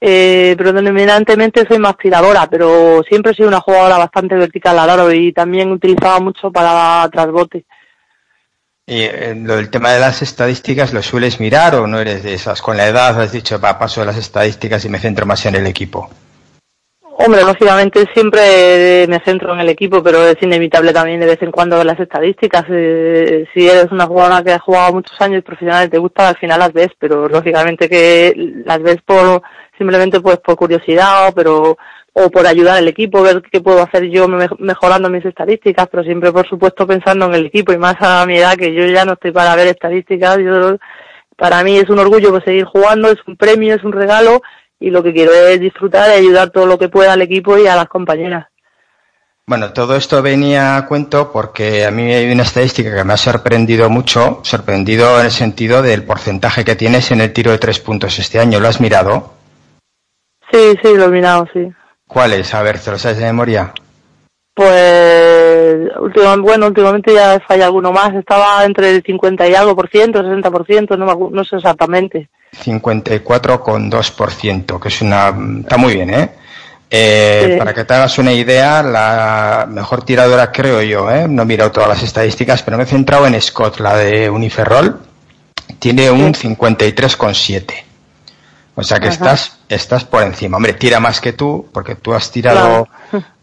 eh, 0.00 0.54
predominantemente 0.56 1.66
soy 1.68 1.78
más 1.78 1.98
tiradora, 1.98 2.48
pero 2.48 3.02
siempre 3.06 3.32
he 3.32 3.34
sido 3.34 3.48
una 3.48 3.60
jugadora 3.60 3.98
bastante 3.98 4.34
vertical 4.34 4.78
al 4.78 4.88
aro 4.88 5.12
y 5.12 5.34
también 5.34 5.70
utilizaba 5.70 6.20
mucho 6.20 6.50
para 6.50 7.06
trasbote. 7.12 7.66
Y 8.86 9.02
eh, 9.02 9.34
del 9.36 9.68
tema 9.68 9.92
de 9.92 10.00
las 10.00 10.22
estadísticas, 10.22 10.94
¿lo 10.94 11.02
sueles 11.02 11.38
mirar 11.38 11.74
o 11.74 11.86
no 11.86 12.00
eres 12.00 12.22
de 12.22 12.32
esas? 12.32 12.62
Con 12.62 12.78
la 12.78 12.88
edad 12.88 13.20
has 13.20 13.32
dicho, 13.32 13.60
va, 13.60 13.78
paso 13.78 14.00
de 14.00 14.06
las 14.06 14.16
estadísticas 14.16 14.86
y 14.86 14.88
me 14.88 15.00
centro 15.00 15.26
más 15.26 15.44
en 15.44 15.56
el 15.56 15.66
equipo. 15.66 16.08
Hombre, 17.20 17.42
lógicamente 17.42 18.06
siempre 18.14 19.04
me 19.08 19.18
centro 19.24 19.52
en 19.52 19.58
el 19.58 19.68
equipo, 19.68 20.00
pero 20.04 20.22
es 20.24 20.36
inevitable 20.40 20.92
también 20.92 21.18
de 21.18 21.26
vez 21.26 21.42
en 21.42 21.50
cuando 21.50 21.76
ver 21.76 21.84
las 21.86 21.98
estadísticas. 21.98 22.64
Eh, 22.70 23.44
si 23.52 23.68
eres 23.68 23.90
una 23.90 24.06
jugadora 24.06 24.44
que 24.44 24.52
ha 24.52 24.60
jugado 24.60 24.92
muchos 24.94 25.20
años 25.20 25.42
profesional 25.42 25.88
y 25.88 25.90
te 25.90 25.98
gusta, 25.98 26.28
al 26.28 26.36
final 26.36 26.60
las 26.60 26.72
ves, 26.72 26.90
pero 26.96 27.28
lógicamente 27.28 27.88
que 27.88 28.32
las 28.64 28.80
ves 28.80 28.98
por 29.04 29.42
simplemente 29.76 30.20
pues 30.20 30.38
por 30.38 30.54
curiosidad, 30.54 31.28
o 31.28 31.32
pero 31.32 31.76
o 32.12 32.30
por 32.30 32.46
ayudar 32.46 32.76
al 32.78 32.86
equipo, 32.88 33.20
ver 33.22 33.42
qué 33.50 33.60
puedo 33.60 33.82
hacer 33.82 34.04
yo 34.10 34.28
me- 34.28 34.46
mejorando 34.60 35.10
mis 35.10 35.24
estadísticas, 35.24 35.88
pero 35.90 36.04
siempre 36.04 36.30
por 36.32 36.48
supuesto 36.48 36.86
pensando 36.86 37.26
en 37.26 37.34
el 37.34 37.46
equipo 37.46 37.72
y 37.72 37.78
más 37.78 37.96
a 38.00 38.24
mi 38.26 38.38
edad 38.38 38.56
que 38.56 38.72
yo 38.72 38.86
ya 38.86 39.04
no 39.04 39.14
estoy 39.14 39.32
para 39.32 39.56
ver 39.56 39.66
estadísticas, 39.68 40.38
yo 40.38 40.76
para 41.36 41.62
mí 41.64 41.78
es 41.78 41.88
un 41.90 41.98
orgullo 41.98 42.30
pues, 42.30 42.44
seguir 42.44 42.64
jugando, 42.64 43.08
es 43.08 43.18
un 43.26 43.36
premio, 43.36 43.74
es 43.74 43.82
un 43.84 43.92
regalo 43.92 44.40
y 44.80 44.90
lo 44.90 45.02
que 45.02 45.12
quiero 45.12 45.32
es 45.32 45.60
disfrutar 45.60 46.10
y 46.10 46.20
ayudar 46.20 46.50
todo 46.50 46.66
lo 46.66 46.78
que 46.78 46.88
pueda 46.88 47.12
al 47.12 47.22
equipo 47.22 47.58
y 47.58 47.66
a 47.66 47.76
las 47.76 47.88
compañeras. 47.88 48.46
Bueno, 49.46 49.72
todo 49.72 49.96
esto 49.96 50.20
venía 50.20 50.76
a 50.76 50.86
cuento 50.86 51.32
porque 51.32 51.86
a 51.86 51.90
mí 51.90 52.12
hay 52.12 52.30
una 52.30 52.42
estadística 52.42 52.94
que 52.94 53.02
me 53.02 53.14
ha 53.14 53.16
sorprendido 53.16 53.88
mucho, 53.88 54.40
sorprendido 54.42 55.18
en 55.18 55.24
el 55.24 55.32
sentido 55.32 55.80
del 55.80 56.04
porcentaje 56.04 56.66
que 56.66 56.76
tienes 56.76 57.10
en 57.12 57.22
el 57.22 57.32
tiro 57.32 57.50
de 57.50 57.58
tres 57.58 57.78
puntos 57.78 58.18
este 58.18 58.38
año. 58.38 58.60
¿Lo 58.60 58.68
has 58.68 58.78
mirado? 58.78 59.32
Sí, 60.52 60.74
sí, 60.82 60.94
lo 60.94 61.04
he 61.04 61.08
mirado, 61.08 61.46
sí. 61.54 61.66
¿Cuál 62.06 62.34
es? 62.34 62.52
A 62.52 62.62
ver, 62.62 62.78
¿te 62.78 62.90
lo 62.90 62.98
sabes 62.98 63.18
de 63.18 63.24
memoria? 63.24 63.72
Pues, 64.52 65.96
últimamente, 65.98 66.42
bueno, 66.42 66.66
últimamente 66.66 67.14
ya 67.14 67.36
he 67.36 67.40
fallado 67.40 67.68
alguno 67.68 67.90
más. 67.90 68.14
Estaba 68.14 68.64
entre 68.66 68.90
el 68.90 69.02
50 69.02 69.48
y 69.48 69.54
algo 69.54 69.74
por 69.74 69.88
ciento, 69.88 70.22
60 70.22 70.50
por 70.50 70.66
ciento, 70.66 70.98
no, 70.98 71.30
no 71.30 71.44
sé 71.44 71.56
exactamente. 71.56 72.28
54,2%, 72.52 74.80
que 74.80 74.88
es 74.88 75.02
una... 75.02 75.34
Está 75.60 75.76
muy 75.76 75.94
bien, 75.94 76.10
¿eh? 76.10 76.30
Eh, 76.90 77.50
Sí. 77.52 77.58
Para 77.58 77.74
que 77.74 77.84
te 77.84 77.92
hagas 77.94 78.18
una 78.18 78.32
idea, 78.32 78.82
la 78.82 79.66
mejor 79.68 80.02
tiradora 80.04 80.50
creo 80.50 80.80
yo, 80.82 81.08
¿eh? 81.10 81.28
No 81.28 81.42
he 81.42 81.46
mirado 81.46 81.70
todas 81.70 81.88
las 81.88 82.02
estadísticas, 82.02 82.62
pero 82.62 82.76
me 82.78 82.84
he 82.84 82.86
centrado 82.86 83.26
en 83.26 83.38
Scott, 83.40 83.78
la 83.80 83.96
de 83.96 84.30
Uniferrol. 84.30 85.00
Tiene 85.78 86.10
un 86.10 86.32
53,7. 86.34 87.84
O 88.74 88.82
sea 88.82 88.98
que 89.00 89.08
Ajá. 89.08 89.14
estás, 89.14 89.58
estás 89.68 90.04
por 90.04 90.22
encima. 90.22 90.56
Hombre, 90.56 90.72
tira 90.74 90.98
más 91.00 91.20
que 91.20 91.32
tú, 91.34 91.68
porque 91.72 91.96
tú 91.96 92.14
has 92.14 92.30
tirado 92.30 92.88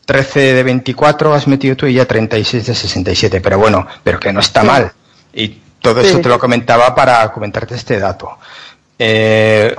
13 0.06 0.53
de 0.53 0.64
24, 0.64 1.34
has 1.34 1.45
metido 1.48 1.76
tú 1.76 1.86
y 1.88 1.94
ya 1.94 2.06
36 2.06 2.65
de 2.65 2.73
67. 2.73 3.41
Pero 3.41 3.60
bueno, 3.60 3.86
pero 4.03 4.19
que 4.19 4.32
no 4.34 4.40
está 4.40 4.61
Sí. 4.61 4.68
mal. 4.68 4.91
Y 5.34 5.60
todo 5.82 6.02
Sí, 6.02 6.07
eso 6.07 6.18
te 6.18 6.23
sí. 6.23 6.30
lo 6.30 6.40
comentaba 6.40 6.95
para 6.95 7.32
comentarte 7.32 7.76
este 7.76 7.99
dato. 7.99 8.38
Eh, 8.97 9.76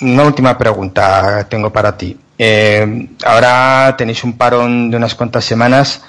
una 0.00 0.22
última 0.24 0.56
pregunta 0.56 1.46
tengo 1.48 1.72
para 1.72 1.96
ti. 1.96 2.16
Eh, 2.38 3.08
ahora 3.24 3.94
tenéis 3.96 4.22
un 4.24 4.36
parón 4.36 4.90
de 4.90 4.96
unas 4.96 5.14
cuantas 5.14 5.44
semanas. 5.44 6.02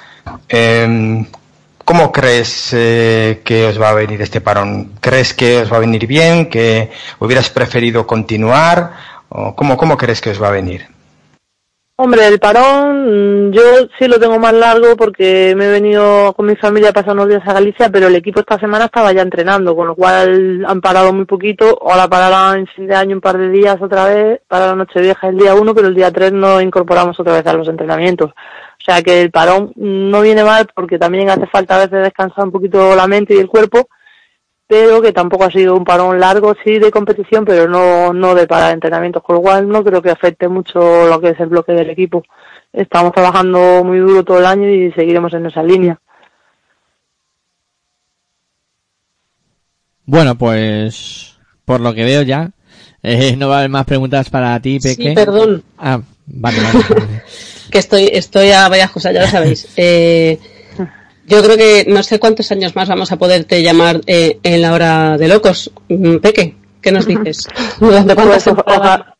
Eh, 0.49 1.26
¿Cómo 1.88 2.11
crees 2.11 2.72
eh, 2.74 3.41
que 3.45 3.68
os 3.68 3.82
va 3.82 3.91
a 3.91 3.94
venir 3.94 4.22
este 4.22 4.41
parón? 4.41 4.91
¿Crees 4.99 5.34
que 5.34 5.60
os 5.60 5.72
va 5.72 5.78
a 5.78 5.80
venir 5.80 6.06
bien? 6.06 6.49
¿Que 6.49 6.91
hubieras 7.19 7.49
preferido 7.49 8.06
continuar? 8.06 8.91
¿O 9.30 9.56
cómo, 9.56 9.78
¿Cómo 9.78 9.95
crees 9.95 10.19
que 10.19 10.32
os 10.32 10.44
va 10.44 10.49
a 10.49 10.52
venir? 10.52 10.97
Hombre, 11.99 12.28
el 12.28 12.40
parón 12.40 13.49
mm, 13.49 13.52
yo 13.53 13.61
sí 13.98 14.07
lo 14.07 14.19
tengo 14.19 14.38
más 14.38 14.53
largo 14.53 14.95
porque 14.95 15.56
me 15.57 15.65
he 15.65 15.72
venido 15.72 16.32
con 16.34 16.45
mi 16.45 16.56
familia 16.56 16.90
a 16.91 16.94
pasar 16.94 17.14
unos 17.14 17.28
días 17.28 17.41
a 17.44 17.53
Galicia, 17.53 17.90
pero 17.90 18.06
el 18.06 18.15
equipo 18.15 18.40
esta 18.40 18.60
semana 18.60 18.86
estaba 18.86 19.11
ya 19.14 19.24
entrenando, 19.24 19.76
con 19.76 19.88
lo 19.88 19.95
cual 19.95 20.64
han 20.68 20.80
parado 20.80 21.11
muy 21.11 21.26
poquito. 21.26 21.80
Ahora 21.82 22.07
pararán 22.07 22.60
en 22.60 22.68
fin 22.68 22.86
de 22.86 22.94
año 22.94 23.15
un 23.15 23.22
par 23.22 23.40
de 23.40 23.49
días 23.49 23.82
otra 23.82 24.06
vez, 24.06 24.41
para 24.48 24.68
la 24.68 24.76
noche 24.76 25.02
vieja 25.02 25.30
el 25.30 25.38
día 25.38 25.56
1, 25.56 25.74
pero 25.74 25.88
el 25.88 25.95
día 25.95 26.11
3 26.11 26.34
nos 26.34 26.61
incorporamos 26.61 27.19
otra 27.19 27.34
vez 27.34 27.48
a 27.48 27.53
los 27.53 27.68
entrenamientos. 27.68 28.30
O 28.30 28.84
sea 28.86 29.02
que 29.02 29.24
el 29.24 29.32
parón 29.32 29.74
no 29.76 30.22
viene 30.22 30.44
mal 30.44 30.68
porque 30.76 30.99
también 30.99 31.32
hace 31.32 31.48
falta 31.48 31.78
a 31.78 31.86
veces 31.88 32.03
descansar 32.03 32.45
un 32.45 32.52
poquito 32.52 32.95
la 32.95 33.07
mente 33.07 33.34
y 33.34 33.40
el 33.40 33.48
cuerpo, 33.48 33.90
pero 34.68 35.02
que 35.02 35.14
tampoco 35.14 35.45
ha 35.45 35.52
sido 35.52 35.76
un 35.76 35.85
parón 35.85 36.19
largo, 36.19 36.53
sí 36.64 36.77
de 36.77 36.91
competición, 36.91 37.45
pero 37.45 37.69
no, 37.69 38.14
no 38.14 38.35
de 38.35 38.48
para 38.48 38.72
entrenamientos, 38.72 39.23
con 39.23 39.38
lo 39.38 39.41
cual 39.41 39.68
no 39.68 39.84
creo 39.84 40.02
que 40.02 40.11
afecte 40.11 40.49
mucho 40.49 41.07
lo 41.07 41.22
que 41.22 41.30
es 41.30 41.39
el 41.39 41.48
bloque 41.48 41.72
del 41.72 41.89
equipo. 41.89 42.23
Estamos 42.73 43.14
trabajando 43.14 43.84
muy 43.85 43.99
duro 43.99 44.26
todo 44.26 44.39
el 44.39 44.45
año 44.45 44.69
y 44.69 44.91
seguiremos 44.91 45.34
en 45.34 45.45
esa 45.45 45.64
línea. 45.64 45.99
Bueno, 50.06 50.38
pues 50.38 51.38
por 51.64 51.80
lo 51.80 51.94
que 51.94 52.03
veo 52.03 52.22
ya, 52.22 52.52
eh, 53.03 53.35
no 53.38 53.48
va 53.48 53.56
a 53.56 53.60
haber 53.60 53.69
más 53.69 53.85
preguntas 53.85 54.30
para 54.30 54.60
ti, 54.60 54.80
Peque. 54.80 55.10
Sí, 55.10 55.15
perdón, 55.15 55.64
Ah, 55.77 56.02
vale, 56.26 56.57
vale. 56.61 57.23
que 57.72 57.80
estoy, 57.80 58.10
estoy 58.11 58.52
a 58.52 58.68
varias 58.68 58.91
cosas, 58.91 59.14
ya 59.14 59.22
lo 59.22 59.27
sabéis. 59.27 59.68
Eh, 59.77 60.39
yo 61.28 61.44
creo 61.44 61.58
que 61.58 61.86
no 61.88 62.02
sé 62.04 62.20
cuántos 62.20 62.52
años 62.52 62.76
más 62.76 62.90
vamos 62.90 63.12
a 63.12 63.18
poderte 63.18 63.62
llamar 63.62 64.02
eh, 64.08 64.40
en 64.44 64.62
la 64.62 64.74
hora 64.74 65.18
de 65.18 65.28
locos. 65.28 65.72
Mm, 65.90 66.18
Peque, 66.18 66.56
¿qué 66.82 66.91
nos 66.91 67.06
dices? 67.08 67.48
¿Durante 67.80 68.16
cuántas 68.16 68.44
Pues, 68.44 68.56
temporadas? 68.56 68.99
oja- 69.02 69.14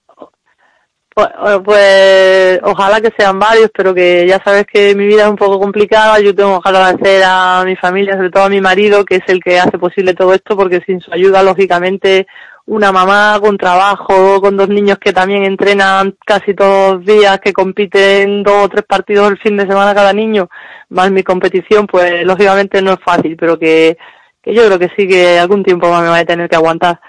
pues, 1.14 1.30
pues 1.66 2.60
ojalá 2.64 3.02
que 3.02 3.12
sean 3.18 3.40
varios, 3.40 3.72
pero 3.76 3.94
que 3.94 4.26
ya 4.28 4.40
sabes 4.44 4.66
que 4.72 4.94
mi 4.94 5.08
vida 5.08 5.24
es 5.24 5.30
un 5.30 5.36
poco 5.36 5.60
complicada. 5.60 6.20
Yo 6.20 6.34
tengo 6.36 6.62
que 6.62 6.70
agradecer 6.70 7.24
a 7.26 7.64
mi 7.66 7.76
familia, 7.76 8.16
sobre 8.16 8.30
todo 8.30 8.44
a 8.44 8.50
mi 8.50 8.62
marido, 8.62 9.04
que 9.04 9.16
es 9.16 9.24
el 9.28 9.44
que 9.44 9.60
hace 9.60 9.80
posible 9.80 10.14
todo 10.14 10.34
esto, 10.34 10.56
porque 10.56 10.82
sin 10.86 11.02
su 11.02 11.12
ayuda, 11.12 11.42
lógicamente, 11.42 12.28
una 12.68 12.92
mamá 12.92 13.40
con 13.42 13.58
trabajo, 13.58 14.42
con 14.42 14.58
dos 14.58 14.68
niños 14.68 14.98
que 15.00 15.14
también 15.14 15.44
entrenan 15.46 16.16
casi 16.26 16.54
todos 16.54 16.96
los 16.96 17.06
días, 17.06 17.40
que 17.40 17.54
compiten 17.54 18.44
dos 18.44 18.66
o 18.66 18.70
tres 18.70 18.84
partidos 18.86 19.32
el 19.32 19.38
fin 19.38 19.56
de 19.56 19.66
semana 19.66 19.96
cada 19.96 20.12
niño, 20.12 20.50
más 20.90 21.10
mi 21.10 21.24
competición, 21.24 21.88
pues 21.88 22.26
lógicamente 22.26 22.82
no 22.82 22.92
es 22.92 23.00
fácil, 23.00 23.38
pero 23.38 23.58
que, 23.58 23.98
que 24.42 24.54
yo 24.54 24.66
creo 24.66 24.80
que 24.80 24.92
sí 24.98 25.08
que 25.08 25.40
algún 25.40 25.64
tiempo 25.64 25.90
más 25.90 26.04
me 26.04 26.10
va 26.10 26.20
a 26.20 26.26
tener 26.26 26.50
que 26.50 26.58
aguantar. 26.58 27.00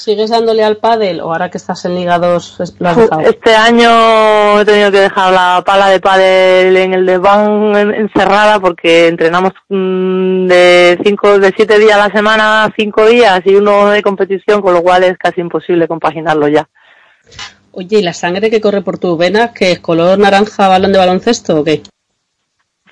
¿Sigues 0.00 0.30
dándole 0.30 0.64
al 0.64 0.78
pádel 0.78 1.20
o 1.20 1.24
ahora 1.30 1.50
que 1.50 1.58
estás 1.58 1.84
en 1.84 1.94
Liga 1.94 2.18
2 2.18 2.58
es- 2.60 2.74
lo 2.80 2.88
has 2.88 2.96
dejado? 2.96 3.20
Este 3.20 3.54
año 3.54 4.58
he 4.58 4.64
tenido 4.64 4.90
que 4.90 5.00
dejar 5.00 5.30
la 5.30 5.62
pala 5.64 5.88
de 5.90 6.00
pádel 6.00 6.74
en 6.74 6.94
el 6.94 7.04
desván 7.04 7.76
en- 7.76 7.94
encerrada 7.94 8.58
porque 8.60 9.08
entrenamos 9.08 9.52
mm, 9.68 10.46
de 10.46 10.98
cinco, 11.04 11.38
de 11.38 11.52
siete 11.54 11.78
días 11.78 11.96
a 11.98 12.08
la 12.08 12.14
semana, 12.14 12.72
cinco 12.78 13.04
días 13.04 13.42
y 13.44 13.56
uno 13.56 13.90
de 13.90 14.02
competición, 14.02 14.62
con 14.62 14.72
lo 14.72 14.82
cual 14.82 15.04
es 15.04 15.18
casi 15.18 15.42
imposible 15.42 15.86
compaginarlo 15.86 16.48
ya. 16.48 16.66
Oye, 17.72 17.98
¿y 17.98 18.02
la 18.02 18.14
sangre 18.14 18.48
que 18.48 18.60
corre 18.62 18.80
por 18.80 18.96
tus 18.98 19.18
venas, 19.18 19.50
que 19.50 19.72
es 19.72 19.80
color 19.80 20.18
naranja 20.18 20.66
balón 20.68 20.92
de 20.92 20.98
baloncesto 20.98 21.60
o 21.60 21.64
qué? 21.64 21.82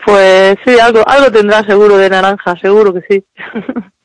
Pues 0.04 0.56
sí, 0.62 0.78
algo, 0.78 1.02
algo 1.08 1.32
tendrá 1.32 1.64
seguro 1.64 1.96
de 1.96 2.10
naranja, 2.10 2.54
seguro 2.60 2.92
que 2.92 3.00
sí. 3.08 3.24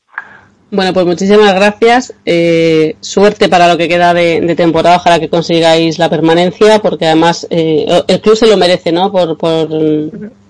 Bueno, 0.70 0.92
pues 0.92 1.06
muchísimas 1.06 1.54
gracias. 1.54 2.14
Eh, 2.24 2.96
suerte 3.00 3.48
para 3.48 3.68
lo 3.68 3.76
que 3.76 3.88
queda 3.88 4.12
de, 4.12 4.40
de 4.40 4.56
temporada. 4.56 4.96
Ojalá 4.96 5.20
que 5.20 5.28
consigáis 5.28 5.98
la 5.98 6.10
permanencia, 6.10 6.80
porque 6.80 7.06
además 7.06 7.46
eh, 7.50 7.86
el 8.08 8.20
club 8.20 8.36
se 8.36 8.48
lo 8.48 8.56
merece, 8.56 8.90
¿no? 8.90 9.12
Por, 9.12 9.38
por, 9.38 9.68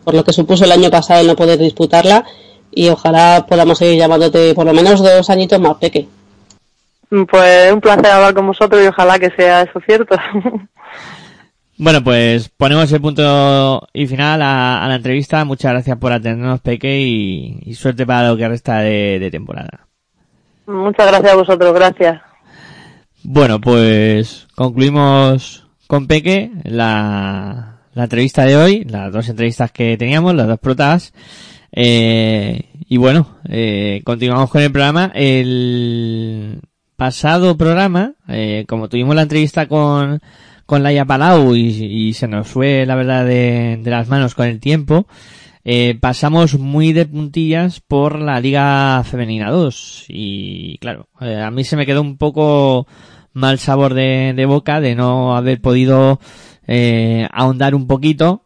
por 0.03 0.15
lo 0.15 0.25
que 0.25 0.33
supuso 0.33 0.65
el 0.65 0.73
año 0.73 0.91
pasado 0.91 1.21
el 1.21 1.27
no 1.27 1.37
poder 1.37 1.59
disputarla. 1.59 2.25
Y 2.71 2.89
ojalá 2.89 3.45
podamos 3.49 3.79
seguir 3.79 3.99
llamándote 3.99 4.55
por 4.55 4.65
lo 4.67 4.73
menos 4.73 5.03
dos 5.03 5.29
añitos 5.31 5.61
más, 5.61 5.77
Peque. 5.77 6.09
Pues 7.31 7.73
un 7.73 7.81
placer 7.81 8.07
hablar 8.07 8.35
con 8.35 8.47
vosotros 8.47 8.83
y 8.83 8.89
ojalá 8.89 9.19
que 9.19 9.31
sea 9.37 9.63
eso 9.63 9.79
cierto. 9.87 10.17
Bueno, 11.77 12.03
pues 12.03 12.49
ponemos 12.49 12.91
el 12.93 13.01
punto 13.01 13.87
y 13.93 14.07
final 14.07 14.41
a, 14.43 14.85
a 14.85 14.89
la 14.89 14.95
entrevista. 14.95 15.45
Muchas 15.45 15.73
gracias 15.73 15.99
por 15.99 16.13
atendernos, 16.13 16.61
Peque, 16.61 17.01
y, 17.01 17.59
y 17.63 17.75
suerte 17.75 18.07
para 18.07 18.29
lo 18.29 18.37
que 18.37 18.49
resta 18.49 18.79
de, 18.79 19.19
de 19.19 19.31
temporada. 19.31 19.87
Muchas 20.67 21.07
gracias 21.07 21.33
a 21.33 21.37
vosotros, 21.37 21.75
gracias. 21.75 22.21
Bueno, 23.23 23.61
pues 23.61 24.47
concluimos 24.55 25.67
con 25.87 26.07
Peque 26.07 26.51
la, 26.65 27.81
la 27.93 28.03
entrevista 28.05 28.45
de 28.45 28.57
hoy, 28.57 28.85
las 28.85 29.13
dos 29.13 29.29
entrevistas 29.29 29.73
que 29.73 29.97
teníamos, 29.97 30.35
las 30.35 30.47
dos 30.47 30.59
protas. 30.59 31.13
Eh, 31.73 32.71
y 32.89 32.97
bueno, 32.97 33.39
eh, 33.49 34.03
continuamos 34.05 34.51
con 34.51 34.63
el 34.63 34.73
programa. 34.73 35.11
El 35.15 36.61
pasado 36.97 37.57
programa, 37.57 38.15
eh, 38.29 38.65
como 38.69 38.89
tuvimos 38.89 39.15
la 39.15 39.23
entrevista 39.23 39.67
con, 39.67 40.21
con 40.67 40.83
Laia 40.83 41.05
Palau 41.05 41.55
y, 41.55 41.69
y 41.69 42.13
se 42.15 42.29
nos 42.29 42.49
fue 42.49 42.87
la 42.87 42.95
verdad 42.95 43.25
de, 43.25 43.81
de 43.83 43.91
las 43.91 44.09
manos 44.09 44.35
con 44.35 44.47
el 44.47 44.61
tiempo, 44.61 45.07
eh, 45.65 45.97
pasamos 45.99 46.59
muy 46.59 46.93
de 46.93 47.07
puntillas 47.07 47.81
por 47.81 48.19
la 48.19 48.39
Liga 48.39 49.03
Femenina 49.05 49.51
2 49.51 50.07
y 50.09 50.77
claro, 50.79 51.09
eh, 51.23 51.41
a 51.41 51.51
mí 51.51 51.65
se 51.65 51.77
me 51.77 51.87
quedó 51.87 52.03
un 52.03 52.19
poco 52.19 52.87
mal 53.33 53.59
sabor 53.59 53.95
de, 53.95 54.45
boca 54.47 54.83
de 54.83 54.95
no 54.95 55.35
haber 55.37 55.63
podido 55.63 56.21
eh, 56.67 57.27
ahondar 57.33 57.75
un 57.75 57.87
poquito 57.87 58.45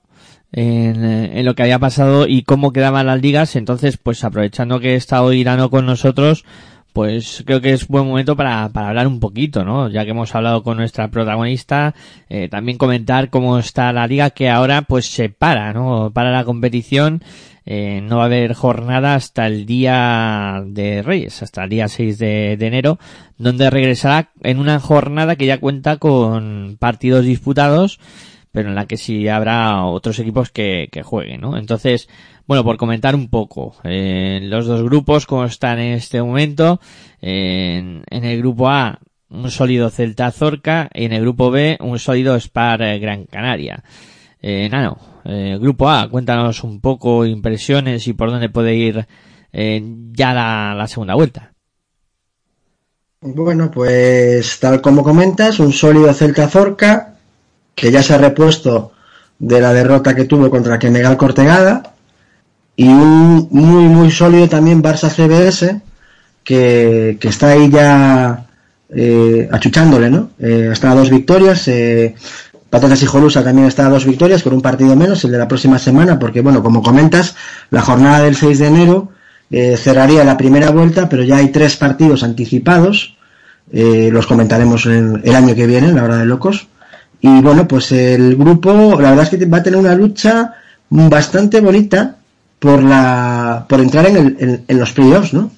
en, 0.52 1.04
en 1.04 1.44
lo 1.44 1.56
que 1.56 1.62
había 1.64 1.80
pasado 1.80 2.28
y 2.28 2.42
cómo 2.42 2.72
quedaban 2.72 3.06
las 3.06 3.20
ligas. 3.20 3.56
Entonces, 3.56 3.96
pues 3.96 4.22
aprovechando 4.22 4.78
que 4.78 4.94
está 4.94 5.22
hoy 5.22 5.40
Irano 5.40 5.70
con 5.70 5.86
nosotros, 5.86 6.44
pues 6.92 7.42
creo 7.46 7.60
que 7.60 7.72
es 7.72 7.86
buen 7.86 8.06
momento 8.06 8.36
para, 8.36 8.68
para 8.70 8.88
hablar 8.88 9.06
un 9.06 9.20
poquito, 9.20 9.64
¿no? 9.64 9.88
Ya 9.88 10.04
que 10.04 10.10
hemos 10.10 10.34
hablado 10.34 10.62
con 10.62 10.76
nuestra 10.76 11.08
protagonista, 11.08 11.94
eh, 12.28 12.48
también 12.48 12.78
comentar 12.78 13.30
cómo 13.30 13.58
está 13.58 13.92
la 13.92 14.06
liga 14.06 14.30
que 14.30 14.48
ahora 14.50 14.82
pues 14.82 15.06
se 15.06 15.28
para, 15.28 15.72
¿no? 15.72 16.10
Para 16.12 16.30
la 16.30 16.44
competición, 16.44 17.22
eh, 17.70 18.00
no 18.00 18.16
va 18.16 18.22
a 18.22 18.26
haber 18.26 18.54
jornada 18.54 19.14
hasta 19.14 19.46
el 19.46 19.66
día 19.66 20.62
de 20.66 21.02
Reyes, 21.02 21.42
hasta 21.42 21.64
el 21.64 21.70
día 21.70 21.88
6 21.88 22.18
de, 22.18 22.56
de 22.56 22.66
enero, 22.66 22.98
donde 23.36 23.68
regresará 23.68 24.30
en 24.42 24.58
una 24.58 24.80
jornada 24.80 25.36
que 25.36 25.44
ya 25.44 25.60
cuenta 25.60 25.98
con 25.98 26.78
partidos 26.80 27.26
disputados, 27.26 28.00
pero 28.52 28.70
en 28.70 28.74
la 28.74 28.86
que 28.86 28.96
sí 28.96 29.28
habrá 29.28 29.84
otros 29.84 30.18
equipos 30.18 30.50
que, 30.50 30.88
que 30.90 31.02
jueguen, 31.02 31.42
¿no? 31.42 31.58
Entonces, 31.58 32.08
bueno, 32.48 32.64
por 32.64 32.78
comentar 32.78 33.14
un 33.14 33.28
poco, 33.28 33.76
eh, 33.84 34.40
los 34.42 34.66
dos 34.66 34.82
grupos, 34.82 35.26
como 35.26 35.44
están 35.44 35.78
en 35.78 35.92
este 35.92 36.22
momento, 36.22 36.80
en, 37.20 38.02
en 38.08 38.24
el 38.24 38.38
grupo 38.38 38.70
A, 38.70 39.00
un 39.28 39.50
sólido 39.50 39.90
Celta 39.90 40.30
Zorca, 40.32 40.88
y 40.94 41.04
en 41.04 41.12
el 41.12 41.20
grupo 41.20 41.50
B, 41.50 41.76
un 41.80 41.98
sólido 41.98 42.34
Spar 42.40 42.80
eh, 42.80 42.98
Gran 42.98 43.26
Canaria. 43.26 43.84
Eh, 44.40 44.66
Nano, 44.70 44.96
eh, 45.26 45.58
grupo 45.60 45.90
A, 45.90 46.08
cuéntanos 46.08 46.64
un 46.64 46.80
poco 46.80 47.26
impresiones 47.26 48.08
y 48.08 48.14
por 48.14 48.30
dónde 48.30 48.48
puede 48.48 48.74
ir 48.74 49.06
ya 49.52 50.32
la, 50.32 50.74
la 50.74 50.86
segunda 50.86 51.14
vuelta. 51.14 51.52
Bueno, 53.20 53.70
pues 53.70 54.58
tal 54.58 54.80
como 54.80 55.02
comentas, 55.02 55.58
un 55.58 55.72
sólido 55.72 56.12
Celta 56.14 56.48
Zorca, 56.48 57.14
que 57.74 57.90
ya 57.90 58.02
se 58.02 58.14
ha 58.14 58.18
repuesto 58.18 58.92
de 59.38 59.60
la 59.60 59.72
derrota 59.72 60.14
que 60.14 60.24
tuvo 60.24 60.48
contra 60.50 60.78
Kenegal 60.78 61.16
Cortegada, 61.16 61.94
y 62.78 62.86
un 62.86 63.48
muy, 63.50 63.88
muy 63.88 64.08
sólido 64.12 64.48
también 64.48 64.80
Barça 64.80 65.10
CBS, 65.10 65.80
que, 66.44 67.18
que 67.20 67.28
está 67.28 67.48
ahí 67.48 67.68
ya 67.68 68.46
eh, 68.94 69.48
achuchándole, 69.50 70.08
¿no? 70.08 70.30
Eh, 70.38 70.68
está 70.72 70.92
a 70.92 70.94
dos 70.94 71.10
victorias, 71.10 71.66
eh, 71.66 72.14
Patatas 72.70 73.02
y 73.02 73.06
Jolusa 73.06 73.42
también 73.42 73.66
está 73.66 73.86
a 73.86 73.90
dos 73.90 74.06
victorias, 74.06 74.44
con 74.44 74.52
un 74.52 74.62
partido 74.62 74.94
menos, 74.94 75.24
el 75.24 75.32
de 75.32 75.38
la 75.38 75.48
próxima 75.48 75.80
semana, 75.80 76.20
porque, 76.20 76.40
bueno, 76.40 76.62
como 76.62 76.80
comentas, 76.80 77.34
la 77.70 77.82
jornada 77.82 78.22
del 78.22 78.36
6 78.36 78.60
de 78.60 78.66
enero 78.68 79.08
eh, 79.50 79.76
cerraría 79.76 80.22
la 80.22 80.36
primera 80.36 80.70
vuelta, 80.70 81.08
pero 81.08 81.24
ya 81.24 81.38
hay 81.38 81.48
tres 81.48 81.74
partidos 81.74 82.22
anticipados, 82.22 83.16
eh, 83.72 84.08
los 84.12 84.28
comentaremos 84.28 84.86
en, 84.86 85.20
el 85.24 85.34
año 85.34 85.56
que 85.56 85.66
viene, 85.66 85.88
en 85.88 85.96
la 85.96 86.04
hora 86.04 86.18
de 86.18 86.26
locos. 86.26 86.68
Y 87.20 87.40
bueno, 87.40 87.66
pues 87.66 87.90
el 87.90 88.36
grupo, 88.36 89.00
la 89.00 89.10
verdad 89.10 89.24
es 89.24 89.30
que 89.30 89.46
va 89.46 89.58
a 89.58 89.62
tener 89.64 89.80
una 89.80 89.96
lucha 89.96 90.54
bastante 90.90 91.60
bonita 91.60 92.17
por 92.58 92.82
la 92.82 93.66
por 93.68 93.80
entrar 93.80 94.06
en, 94.06 94.16
el, 94.16 94.36
en, 94.38 94.64
en 94.66 94.78
los 94.78 94.92
playoffs, 94.92 95.32
¿no? 95.32 95.50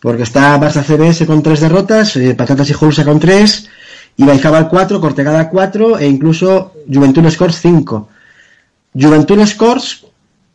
Porque 0.00 0.22
está 0.22 0.58
Barça 0.58 0.82
CBS 0.82 1.26
con 1.26 1.42
tres 1.42 1.60
derrotas, 1.60 2.16
eh, 2.16 2.34
Patatas 2.34 2.70
y 2.70 2.72
Jolusa 2.72 3.04
con 3.04 3.18
tres, 3.18 3.68
y 4.16 4.24
Baijabal 4.24 4.68
4, 4.68 5.00
Cortegada 5.00 5.48
4 5.48 5.98
e 5.98 6.06
incluso 6.06 6.72
Juventud 6.92 7.28
Scores 7.30 7.60
5. 7.60 8.08
Juventud 8.94 9.44
Scores 9.46 10.04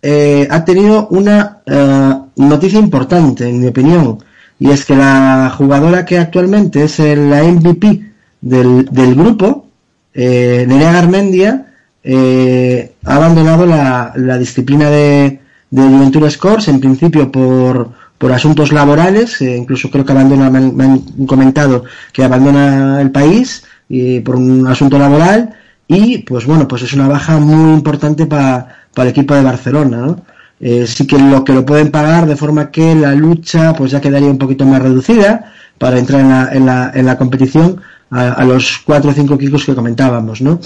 eh, 0.02 0.48
ha 0.49 0.65
tenido 0.65 1.07
una 1.10 1.61
eh, 1.65 2.14
noticia 2.38 2.80
importante, 2.80 3.48
en 3.48 3.60
mi 3.60 3.68
opinión, 3.68 4.20
y 4.60 4.70
es 4.70 4.86
que 4.86 4.95
la 4.95 5.53
jugadora 5.57 6.06
que 6.06 6.18
actualmente 6.18 6.84
es 6.84 6.99
la 6.99 7.44
MVP 7.44 8.11
del, 8.41 8.86
del 8.86 9.15
grupo, 9.15 9.68
eh, 10.14 10.65
Nerea 10.68 10.94
Garmendia, 10.94 11.68
eh, 12.03 12.94
ha 13.06 13.15
abandonado 13.15 13.65
la 13.65 14.38
disciplina 14.38 14.90
de, 14.90 15.40
de 15.73 15.81
Juventud 15.81 16.29
Scores, 16.29 16.67
en 16.67 16.79
principio 16.79 17.31
por, 17.31 17.89
por 18.19 18.31
asuntos 18.31 18.71
laborales, 18.71 19.41
eh, 19.41 19.57
incluso 19.57 19.89
creo 19.89 20.05
que 20.05 20.11
abandona, 20.11 20.51
me 20.51 20.59
han, 20.59 20.75
me 20.75 20.83
han 20.83 20.99
comentado 21.25 21.83
que 22.11 22.23
abandona 22.23 23.01
el 23.01 23.09
país 23.09 23.63
y 23.89 24.19
por 24.19 24.35
un 24.35 24.67
asunto 24.67 24.99
laboral, 24.99 25.55
y 25.87 26.19
pues 26.19 26.45
bueno, 26.45 26.67
pues 26.67 26.83
es 26.83 26.93
una 26.93 27.07
baja 27.07 27.39
muy 27.39 27.73
importante 27.73 28.27
para 28.27 28.85
el 28.95 29.07
equipo 29.07 29.33
de 29.33 29.41
Barcelona, 29.41 29.97
¿no? 29.97 30.21
Eh, 30.59 30.85
sí 30.85 31.07
que 31.07 31.17
lo 31.17 31.43
que 31.43 31.53
lo 31.53 31.65
pueden 31.65 31.89
pagar 31.89 32.27
de 32.27 32.35
forma 32.35 32.69
que 32.69 32.93
la 32.93 33.13
lucha 33.15 33.73
pues 33.73 33.91
ya 33.91 33.99
quedaría 33.99 34.29
un 34.29 34.37
poquito 34.37 34.65
más 34.65 34.81
reducida 34.81 35.51
para 35.79 35.97
entrar 35.97 36.21
en 36.21 36.29
la, 36.29 36.49
en 36.53 36.65
la, 36.67 36.91
en 36.93 37.05
la 37.07 37.17
competición 37.17 37.81
a, 38.11 38.33
a 38.33 38.45
los 38.45 38.79
cuatro 38.85 39.09
o 39.09 39.13
cinco 39.13 39.33
equipos 39.33 39.65
que 39.65 39.73
comentábamos, 39.73 40.39
¿no? 40.39 40.59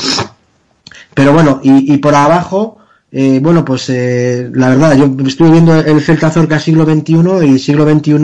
Pero 1.13 1.31
bueno, 1.31 1.61
y, 1.63 1.93
y 1.93 1.97
por 1.97 2.13
abajo, 2.13 2.76
eh, 3.11 3.39
bueno, 3.41 3.63
pues 3.63 3.89
eh, 3.89 4.49
la 4.53 4.69
verdad, 4.69 4.97
yo 4.97 5.15
estuve 5.25 5.51
viendo 5.51 5.79
el 5.79 6.01
Celta 6.01 6.29
Zorca 6.29 6.59
siglo 6.59 6.85
XXI 6.85 7.45
y 7.45 7.59
siglo 7.59 7.89
XXI 7.89 8.15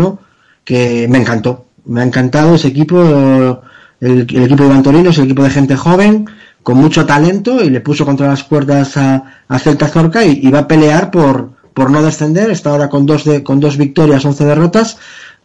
que 0.64 1.08
me 1.10 1.20
encantó. 1.20 1.66
Me 1.86 2.02
ha 2.02 2.04
encantado 2.04 2.56
ese 2.56 2.70
equipo, 2.70 3.02
el, 3.02 4.28
el 4.30 4.44
equipo 4.44 4.64
de 4.64 4.70
Iván 4.70 4.84
Torino, 4.84 5.10
es 5.10 5.18
el 5.18 5.26
equipo 5.26 5.44
de 5.44 5.50
gente 5.50 5.76
joven, 5.76 6.26
con 6.64 6.78
mucho 6.78 7.06
talento 7.06 7.62
y 7.62 7.70
le 7.70 7.82
puso 7.82 8.06
contra 8.06 8.28
las 8.28 8.44
cuerdas 8.44 8.98
a, 8.98 9.42
a 9.48 9.60
Celta 9.60 9.88
Zorca 9.88 10.24
y, 10.26 10.50
va 10.50 10.60
a 10.60 10.68
pelear 10.68 11.12
por, 11.12 11.52
por 11.74 11.92
no 11.92 12.02
descender. 12.02 12.50
Está 12.50 12.72
ahora 12.72 12.90
con 12.90 13.06
dos, 13.06 13.26
de, 13.26 13.44
con 13.44 13.60
dos 13.60 13.78
victorias, 13.78 14.26
11 14.26 14.46
derrotas. 14.46 14.98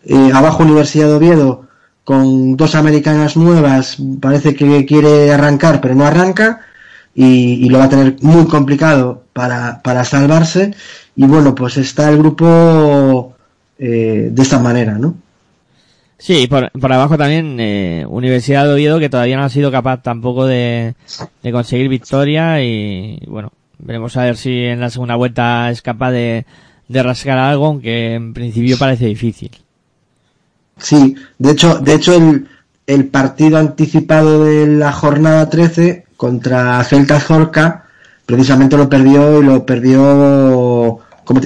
Eh, 0.05 0.31
abajo 0.33 0.63
Universidad 0.63 1.09
de 1.09 1.15
Oviedo 1.15 1.69
con 2.05 2.57
dos 2.57 2.75
americanas 2.75 3.37
nuevas, 3.37 3.99
parece 4.19 4.55
que 4.55 4.87
quiere 4.87 5.31
arrancar, 5.31 5.83
pero 5.83 5.95
no 5.95 6.07
arranca 6.07 6.61
y, 7.15 7.65
y 7.65 7.69
lo 7.69 7.79
va 7.79 7.85
a 7.85 7.89
tener 7.89 8.17
muy 8.23 8.47
complicado 8.47 9.25
para, 9.33 9.83
para 9.83 10.05
salvarse. 10.05 10.75
Y 11.17 11.25
bueno, 11.25 11.55
pues 11.55 11.77
está 11.77 12.09
el 12.11 12.19
grupo 12.19 13.35
eh, 13.79 14.29
de 14.33 14.43
esta 14.43 14.59
manera, 14.59 14.99
¿no? 14.99 15.15
Sí, 16.19 16.49
por, 16.49 16.71
por 16.73 16.93
abajo 16.93 17.17
también 17.17 17.59
eh, 17.61 18.05
Universidad 18.09 18.65
de 18.65 18.75
Oviedo 18.75 18.99
que 18.99 19.09
todavía 19.09 19.37
no 19.37 19.45
ha 19.45 19.49
sido 19.49 19.71
capaz 19.71 20.03
tampoco 20.03 20.47
de, 20.47 20.95
de 21.45 21.53
conseguir 21.53 21.89
victoria 21.89 22.61
y 22.61 23.21
bueno, 23.29 23.53
veremos 23.79 24.17
a 24.17 24.25
ver 24.25 24.37
si 24.37 24.65
en 24.65 24.81
la 24.81 24.91
segunda 24.91 25.15
vuelta 25.15 25.71
es 25.71 25.81
capaz 25.81 26.11
de, 26.11 26.45
de 26.89 27.03
rascar 27.05 27.39
algo, 27.39 27.67
aunque 27.67 28.15
en 28.15 28.35
principio 28.35 28.77
parece 28.77 29.07
difícil. 29.07 29.51
Sí, 30.77 31.15
de 31.39 31.53
hecho, 31.53 31.79
de 31.79 31.95
hecho 31.95 32.15
el, 32.15 32.49
el 32.89 33.07
partido 33.07 33.59
anticipado 33.59 34.45
de 34.45 34.67
la 34.67 34.91
jornada 34.93 35.49
13 35.49 36.05
contra 36.19 36.83
Celta 36.85 37.21
Zorca 37.21 37.85
precisamente 38.27 38.77
lo 38.77 38.91
perdió 38.91 39.41
y 39.41 39.45
lo 39.47 39.65
perdió 39.65 40.99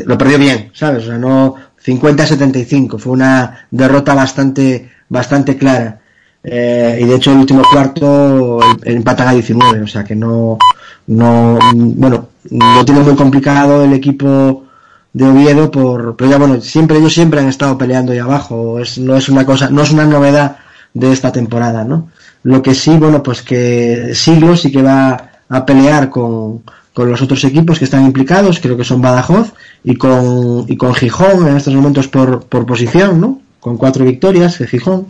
lo 0.07 0.19
perdió 0.19 0.39
bien, 0.39 0.71
¿sabes? 0.73 1.05
O 1.05 1.07
sea, 1.09 1.19
no 1.19 1.55
50-75, 1.85 2.99
fue 2.99 3.13
una 3.13 3.67
derrota 3.71 4.15
bastante 4.15 4.91
bastante 5.09 5.57
clara. 5.57 6.01
Eh, 6.43 6.99
y 7.01 7.05
de 7.05 7.15
hecho 7.15 7.31
el 7.31 7.39
último 7.39 7.63
cuarto 7.71 8.59
empatan 8.83 9.29
a 9.29 9.33
19, 9.33 9.83
o 9.83 9.87
sea 9.87 10.03
que 10.03 10.17
no 10.17 10.59
no 11.07 11.59
bueno, 11.73 12.29
lo 12.51 12.85
tiene 12.85 13.03
muy 13.03 13.15
complicado 13.15 13.85
el 13.85 13.93
equipo 13.93 14.65
de 15.13 15.25
Oviedo 15.25 15.71
por 15.71 16.17
pero 16.17 16.31
ya 16.31 16.39
bueno 16.39 16.61
siempre 16.61 16.99
ellos 16.99 17.15
siempre 17.15 17.41
han 17.41 17.49
estado 17.49 17.77
peleando 17.79 18.13
ahí 18.13 18.19
abajo 18.19 18.81
es, 18.81 18.99
no 18.99 19.17
es 19.17 19.29
una 19.29 19.45
cosa 19.45 19.69
no 19.71 19.83
es 19.83 19.93
una 19.93 20.07
novedad 20.07 20.57
de 20.95 21.13
esta 21.13 21.31
temporada 21.31 21.85
no 21.85 22.09
lo 22.45 22.63
que 22.63 22.75
sí 22.75 22.97
bueno 22.97 23.23
pues 23.23 23.43
que 23.43 24.15
Siglo 24.15 24.57
sí 24.57 24.71
que 24.73 24.83
va 24.83 25.31
a 25.49 25.67
pelear 25.67 26.11
con, 26.11 26.63
con 26.93 27.11
los 27.11 27.23
otros 27.23 27.45
equipos 27.45 27.79
que 27.79 27.85
están 27.85 28.05
implicados 28.05 28.61
creo 28.61 28.77
que 28.77 28.85
son 28.85 29.03
Badajoz 29.03 29.53
y 29.85 29.97
con 29.97 30.65
y 30.69 30.77
con 30.77 30.95
Gijón 30.95 31.49
en 31.49 31.57
estos 31.57 31.75
momentos 31.75 32.09
por, 32.09 32.45
por 32.45 32.67
posición 32.67 33.21
no 33.21 33.41
con 33.61 33.77
cuatro 33.77 34.05
victorias 34.05 34.59
de 34.59 34.67
Gijón 34.67 35.07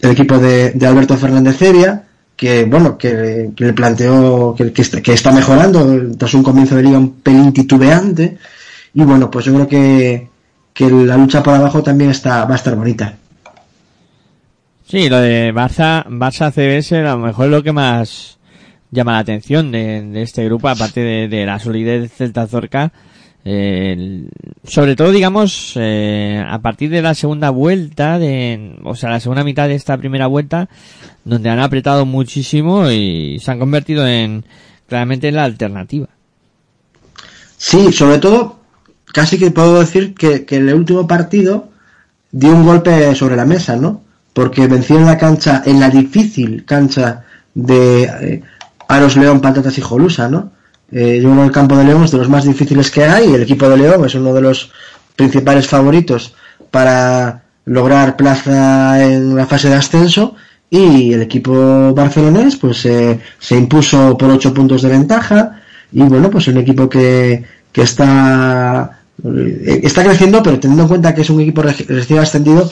el 0.00 0.10
equipo 0.10 0.38
de, 0.38 0.70
de 0.72 0.86
Alberto 0.86 1.16
Fernández 1.16 1.58
Ceria 1.58 2.04
que 2.36 2.64
bueno 2.64 2.96
que, 2.96 3.52
le 3.56 3.72
planteó 3.72 4.54
que, 4.56 4.72
que 4.72 5.12
está 5.12 5.30
mejorando 5.30 6.16
tras 6.16 6.34
un 6.34 6.42
comienzo 6.42 6.76
de 6.76 6.82
liga 6.82 6.98
un 6.98 7.12
pelín 7.20 7.52
titubeante 7.52 8.38
y 8.94 9.02
bueno, 9.04 9.30
pues 9.30 9.44
yo 9.44 9.54
creo 9.54 9.68
que, 9.68 10.28
que 10.74 10.90
la 10.90 11.16
lucha 11.16 11.42
por 11.42 11.54
abajo 11.54 11.82
también 11.82 12.10
está, 12.10 12.44
va 12.44 12.54
a 12.54 12.56
estar 12.56 12.74
bonita. 12.74 13.16
Sí, 14.90 15.08
lo 15.08 15.20
de 15.20 15.54
Barça, 15.54 16.04
Barça 16.08 16.50
CBS 16.50 16.96
a 16.96 17.12
lo 17.14 17.18
mejor 17.18 17.44
es 17.44 17.50
lo 17.52 17.62
que 17.62 17.70
más 17.70 18.38
llama 18.90 19.12
la 19.12 19.18
atención 19.20 19.70
de, 19.70 20.20
este 20.20 20.44
grupo, 20.46 20.68
aparte 20.68 21.28
de, 21.28 21.46
la 21.46 21.60
solidez 21.60 22.00
del 22.00 22.10
Celta 22.10 22.48
Zorca. 22.48 22.90
Sobre 23.44 24.96
todo, 24.96 25.12
digamos, 25.12 25.74
eh, 25.76 26.44
a 26.44 26.58
partir 26.58 26.90
de 26.90 27.02
la 27.02 27.14
segunda 27.14 27.50
vuelta, 27.50 28.18
de, 28.18 28.80
o 28.82 28.96
sea, 28.96 29.10
la 29.10 29.20
segunda 29.20 29.44
mitad 29.44 29.68
de 29.68 29.76
esta 29.76 29.96
primera 29.96 30.26
vuelta, 30.26 30.68
donde 31.24 31.50
han 31.50 31.60
apretado 31.60 32.04
muchísimo 32.04 32.90
y 32.90 33.38
se 33.38 33.48
han 33.48 33.60
convertido 33.60 34.08
en 34.08 34.44
claramente 34.88 35.28
en 35.28 35.36
la 35.36 35.44
alternativa. 35.44 36.08
Sí, 37.56 37.92
sobre 37.92 38.18
todo, 38.18 38.58
casi 39.14 39.38
que 39.38 39.52
puedo 39.52 39.78
decir 39.78 40.14
que, 40.14 40.44
que 40.44 40.56
el 40.56 40.74
último 40.74 41.06
partido 41.06 41.68
dio 42.32 42.50
un 42.50 42.66
golpe 42.66 43.14
sobre 43.14 43.36
la 43.36 43.44
mesa, 43.44 43.76
¿no? 43.76 44.09
Porque 44.32 44.66
venció 44.66 44.96
en 44.98 45.06
la 45.06 45.18
cancha, 45.18 45.62
en 45.66 45.80
la 45.80 45.90
difícil 45.90 46.64
cancha 46.64 47.24
de 47.54 48.02
eh, 48.04 48.42
Aros 48.88 49.16
León, 49.16 49.40
Patatas 49.40 49.76
y 49.78 49.80
Jolusa, 49.80 50.28
¿no? 50.28 50.52
Eh, 50.92 51.20
yo 51.22 51.44
el 51.44 51.52
campo 51.52 51.76
de 51.76 51.84
León 51.84 52.02
es 52.04 52.10
de 52.10 52.18
los 52.18 52.28
más 52.28 52.44
difíciles 52.44 52.90
que 52.90 53.04
hay 53.04 53.32
el 53.32 53.42
equipo 53.42 53.68
de 53.68 53.76
León 53.76 54.04
es 54.04 54.16
uno 54.16 54.34
de 54.34 54.40
los 54.40 54.72
principales 55.14 55.68
favoritos 55.68 56.34
para 56.72 57.42
lograr 57.64 58.16
plaza 58.16 59.00
en 59.04 59.36
la 59.36 59.46
fase 59.46 59.68
de 59.68 59.76
ascenso 59.76 60.34
y 60.68 61.12
el 61.12 61.22
equipo 61.22 61.94
barcelonés 61.94 62.56
pues 62.56 62.84
eh, 62.86 63.20
se 63.38 63.56
impuso 63.56 64.18
por 64.18 64.30
ocho 64.30 64.52
puntos 64.52 64.82
de 64.82 64.88
ventaja 64.88 65.60
y 65.92 66.02
bueno 66.02 66.28
pues 66.28 66.48
un 66.48 66.56
equipo 66.56 66.88
que, 66.88 67.44
que 67.70 67.82
está 67.82 68.98
eh, 69.22 69.80
está 69.84 70.02
creciendo 70.02 70.42
pero 70.42 70.58
teniendo 70.58 70.82
en 70.84 70.88
cuenta 70.88 71.14
que 71.14 71.20
es 71.20 71.30
un 71.30 71.40
equipo 71.40 71.62
reci- 71.62 71.86
recién 71.86 72.18
ascendido 72.18 72.68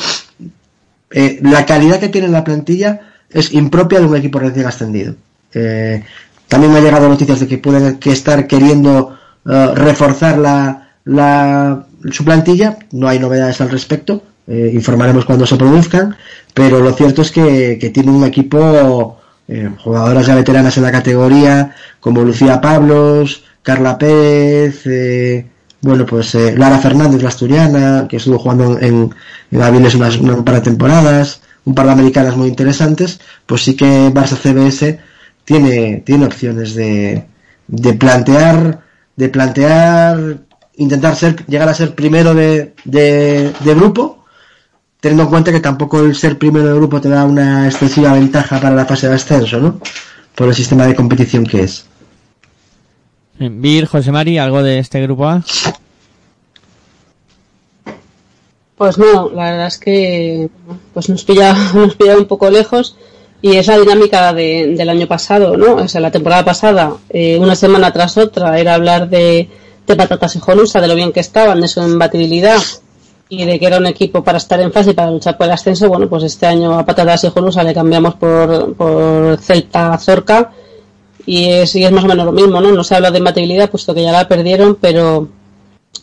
eh, 1.10 1.38
la 1.42 1.64
calidad 1.66 2.00
que 2.00 2.08
tiene 2.08 2.26
en 2.26 2.32
la 2.32 2.44
plantilla 2.44 3.00
es 3.30 3.52
impropia 3.52 4.00
de 4.00 4.06
un 4.06 4.16
equipo 4.16 4.38
recién 4.38 4.66
ascendido 4.66 5.14
Eh, 5.54 6.02
también 6.46 6.72
me 6.72 6.78
han 6.78 6.84
llegado 6.84 7.08
noticias 7.08 7.40
de 7.40 7.46
que 7.46 7.58
pueden 7.58 7.98
estar 8.04 8.46
queriendo 8.46 9.16
eh, 9.46 9.70
reforzar 9.74 10.38
la, 10.38 10.90
la, 11.04 11.86
su 12.10 12.24
plantilla. 12.24 12.78
No 12.92 13.08
hay 13.08 13.18
novedades 13.18 13.60
al 13.60 13.70
respecto. 13.70 14.22
informaremos 14.48 15.26
cuando 15.26 15.46
se 15.46 15.56
produzcan. 15.56 16.16
Pero 16.54 16.80
lo 16.80 16.92
cierto 16.92 17.22
es 17.22 17.30
que, 17.30 17.78
que 17.80 17.90
tiene 17.90 18.10
un 18.10 18.24
equipo, 18.24 19.18
jugadoras 19.84 20.26
ya 20.26 20.34
veteranas 20.34 20.76
en 20.78 20.84
la 20.84 20.92
categoría, 20.92 21.74
como 22.00 22.22
Lucía 22.22 22.60
Pablos, 22.60 23.44
Carla 23.62 23.98
Pérez, 23.98 24.84
bueno, 25.80 26.06
pues 26.06 26.34
eh, 26.34 26.54
Lara 26.56 26.78
Fernández, 26.78 27.22
la 27.22 27.28
asturiana, 27.28 28.06
que 28.08 28.16
estuvo 28.16 28.38
jugando 28.38 28.78
en, 28.80 29.14
en 29.50 29.62
Aviles 29.62 29.94
unas, 29.94 30.16
un 30.16 30.44
par 30.44 30.56
de 30.56 30.60
temporadas, 30.62 31.40
un 31.64 31.74
par 31.74 31.86
de 31.86 31.92
americanas 31.92 32.36
muy 32.36 32.48
interesantes, 32.48 33.20
pues 33.46 33.62
sí 33.62 33.76
que 33.76 34.08
Barça 34.12 34.36
CBS 34.36 34.98
tiene, 35.44 36.02
tiene 36.04 36.26
opciones 36.26 36.74
de, 36.74 37.26
de 37.68 37.92
plantear, 37.94 38.80
de 39.16 39.28
plantear, 39.28 40.38
intentar 40.76 41.14
ser, 41.16 41.44
llegar 41.46 41.68
a 41.68 41.74
ser 41.74 41.94
primero 41.94 42.34
de, 42.34 42.74
de, 42.84 43.52
de 43.60 43.74
grupo, 43.74 44.24
teniendo 45.00 45.24
en 45.24 45.28
cuenta 45.30 45.52
que 45.52 45.60
tampoco 45.60 46.00
el 46.00 46.14
ser 46.16 46.38
primero 46.38 46.66
de 46.68 46.74
grupo 46.74 47.00
te 47.00 47.08
da 47.08 47.24
una 47.24 47.66
excesiva 47.66 48.12
ventaja 48.12 48.60
para 48.60 48.74
la 48.74 48.86
fase 48.86 49.08
de 49.08 49.14
ascenso, 49.14 49.60
¿no? 49.60 49.80
Por 50.34 50.48
el 50.48 50.54
sistema 50.54 50.86
de 50.86 50.94
competición 50.94 51.44
que 51.46 51.62
es. 51.62 51.86
Vir, 53.38 53.86
José 53.86 54.10
Mari, 54.12 54.38
¿algo 54.38 54.62
de 54.62 54.78
este 54.78 55.00
grupo 55.02 55.26
A? 55.28 55.42
Pues 58.76 58.96
no, 58.98 59.28
la 59.30 59.50
verdad 59.50 59.66
es 59.66 59.78
que 59.78 60.48
pues 60.94 61.08
nos 61.08 61.24
pilla, 61.24 61.52
nos 61.74 61.96
pilla 61.96 62.16
un 62.16 62.26
poco 62.26 62.50
lejos 62.50 62.96
y 63.42 63.56
es 63.56 63.66
la 63.66 63.78
dinámica 63.78 64.32
de- 64.32 64.74
del 64.76 64.88
año 64.88 65.06
pasado, 65.06 65.56
¿no? 65.56 65.74
O 65.76 65.88
sea, 65.88 66.00
la 66.00 66.10
temporada 66.10 66.44
pasada, 66.44 66.92
eh, 67.10 67.38
una 67.40 67.54
semana 67.54 67.92
tras 67.92 68.16
otra, 68.18 68.58
era 68.58 68.74
hablar 68.74 69.08
de, 69.08 69.48
de 69.86 69.96
Patatas 69.96 70.36
y 70.36 70.40
Jolusa, 70.40 70.80
de 70.80 70.88
lo 70.88 70.94
bien 70.94 71.12
que 71.12 71.20
estaban, 71.20 71.60
de 71.60 71.68
su 71.68 71.80
imbatibilidad 71.82 72.58
y 73.28 73.44
de 73.44 73.58
que 73.58 73.66
era 73.66 73.78
un 73.78 73.86
equipo 73.86 74.24
para 74.24 74.38
estar 74.38 74.58
en 74.60 74.72
fase 74.72 74.90
y 74.90 74.94
para 74.94 75.10
luchar 75.10 75.36
por 75.36 75.46
el 75.46 75.52
ascenso. 75.52 75.88
Bueno, 75.88 76.08
pues 76.08 76.24
este 76.24 76.46
año 76.46 76.78
a 76.78 76.84
Patatas 76.86 77.24
y 77.24 77.30
Jolusa 77.30 77.62
le 77.62 77.74
cambiamos 77.74 78.14
por, 78.14 78.74
por 78.74 79.36
Celta 79.38 79.96
Zorca 79.98 80.50
y 81.28 81.44
es, 81.50 81.76
y 81.76 81.84
es 81.84 81.92
más 81.92 82.04
o 82.04 82.06
menos 82.06 82.24
lo 82.24 82.32
mismo, 82.32 82.58
¿no? 82.58 82.72
No 82.72 82.82
se 82.82 82.94
habla 82.94 83.10
de 83.10 83.18
imbatibilidad 83.18 83.68
puesto 83.68 83.94
que 83.94 84.02
ya 84.02 84.12
la 84.12 84.26
perdieron, 84.26 84.78
pero 84.80 85.28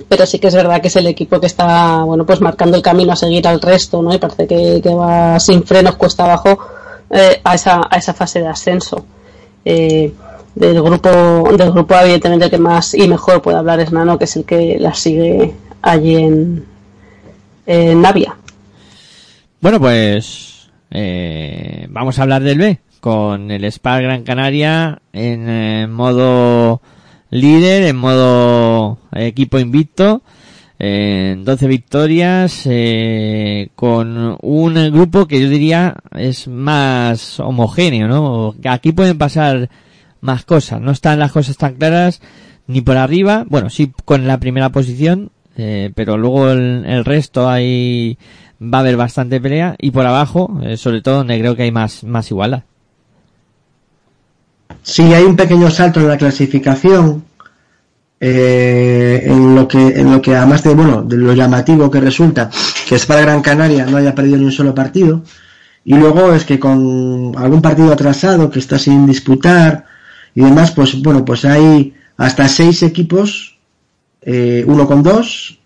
pero 0.08 0.26
sí 0.28 0.38
que 0.38 0.48
es 0.48 0.54
verdad 0.54 0.80
que 0.82 0.90
es 0.90 0.96
el 0.98 1.08
equipo 1.08 1.40
que 1.40 1.48
está 1.48 2.04
bueno 2.04 2.26
pues 2.28 2.42
marcando 2.42 2.78
el 2.78 2.84
camino 2.84 3.14
a 3.14 3.16
seguir 3.16 3.48
al 3.48 3.62
resto 3.62 4.02
no 4.02 4.14
y 4.14 4.18
parece 4.20 4.46
que, 4.46 4.82
va 4.90 5.40
sin 5.40 5.64
frenos 5.64 5.96
cuesta 5.96 6.26
abajo 6.26 6.60
eh, 7.10 7.40
a 7.44 7.56
esa 7.56 7.88
a 7.90 7.98
esa 7.98 8.14
fase 8.14 8.40
de 8.40 8.48
ascenso. 8.48 9.04
Eh, 9.64 10.14
del 10.54 10.80
grupo 10.80 11.10
del 11.58 11.72
grupo 11.72 11.96
evidentemente 11.96 12.52
que 12.52 12.60
más 12.60 12.94
y 12.94 13.08
mejor 13.08 13.42
puede 13.42 13.58
hablar 13.58 13.80
es 13.80 13.92
Nano 13.92 14.20
que 14.20 14.26
es 14.26 14.36
el 14.36 14.46
que 14.46 14.78
la 14.80 14.94
sigue 14.94 15.56
allí 15.82 16.18
en 16.18 16.66
en 17.66 18.00
Navia. 18.00 18.38
Bueno, 19.60 19.80
pues 19.80 20.70
eh, 20.92 21.88
vamos 21.90 22.20
a 22.20 22.22
hablar 22.22 22.44
del 22.44 22.60
B 22.60 22.80
con 23.00 23.52
el 23.52 23.66
Spar 23.72 24.04
Gran 24.04 24.24
Canaria 24.24 25.02
en 25.14 25.50
eh, 25.50 25.88
modo 25.88 26.82
líder, 27.30 27.84
en 27.84 27.96
modo 27.96 28.98
equipo 29.14 29.60
invicto, 29.60 30.22
en 30.80 31.46
12 31.46 31.68
victorias, 31.68 32.62
eh, 32.66 33.70
con 33.76 34.38
un 34.42 34.74
grupo 34.92 35.28
que 35.28 35.42
yo 35.42 35.50
diría 35.50 35.96
es 36.12 36.48
más 36.48 37.40
homogéneo, 37.40 38.08
¿no? 38.08 38.56
Aquí 38.66 38.92
pueden 38.92 39.18
pasar 39.18 39.70
más 40.22 40.44
cosas, 40.46 40.82
no 40.82 40.92
están 40.92 41.20
las 41.20 41.32
cosas 41.32 41.58
tan 41.58 41.76
claras 41.76 42.22
ni 42.68 42.82
por 42.82 42.98
arriba, 42.98 43.46
bueno, 43.48 43.70
sí 43.70 43.94
con 44.06 44.28
la 44.28 44.40
primera 44.40 44.70
posición, 44.70 45.32
eh, 45.56 45.92
pero 45.96 46.18
luego 46.18 46.50
el, 46.50 46.86
el 46.86 47.06
resto 47.06 47.48
ahí 47.48 48.18
va 48.62 48.80
a 48.80 48.82
haber 48.82 48.98
bastante 48.98 49.40
pelea 49.40 49.76
y 49.80 49.92
por 49.92 50.06
abajo, 50.06 50.60
eh, 50.64 50.78
sobre 50.78 51.02
todo 51.02 51.18
donde 51.18 51.40
creo 51.40 51.56
que 51.56 51.64
hay 51.64 51.72
más, 51.72 52.04
más 52.04 52.30
igualdad. 52.32 52.64
Sí, 54.86 55.02
hay 55.02 55.24
un 55.24 55.36
pequeño 55.36 55.72
salto 55.72 56.00
en 56.00 56.08
la 56.08 56.16
clasificación, 56.16 57.26
eh, 58.20 59.24
en 59.26 59.56
lo 59.56 59.68
que, 59.68 59.80
en 59.80 60.12
lo 60.12 60.22
que 60.22 60.36
además 60.36 60.62
de, 60.64 60.76
bueno, 60.76 61.02
de 61.02 61.18
lo 61.18 61.34
llamativo 61.34 61.90
que 61.90 62.00
resulta 62.00 62.52
que 62.88 62.94
es 62.94 63.06
para 63.08 63.22
Gran 63.22 63.42
Canaria 63.42 63.88
no 63.88 63.98
haya 63.98 64.14
perdido 64.14 64.38
ni 64.38 64.46
un 64.46 64.52
solo 64.52 64.76
partido, 64.76 65.24
y 65.84 65.96
luego 65.96 66.34
es 66.34 66.46
que 66.46 66.60
con 66.60 67.34
algún 67.36 67.64
partido 67.64 67.92
atrasado 67.92 68.52
que 68.52 68.60
está 68.60 68.78
sin 68.78 69.08
disputar 69.08 69.86
y 70.36 70.42
demás, 70.42 70.70
pues 70.70 71.02
bueno, 71.02 71.26
pues 71.26 71.46
hay 71.46 71.96
hasta 72.18 72.48
seis 72.48 72.84
equipos, 72.84 73.58
eh, 74.22 74.64
uno 74.68 74.86
con 74.86 75.02
dos, 75.02 75.58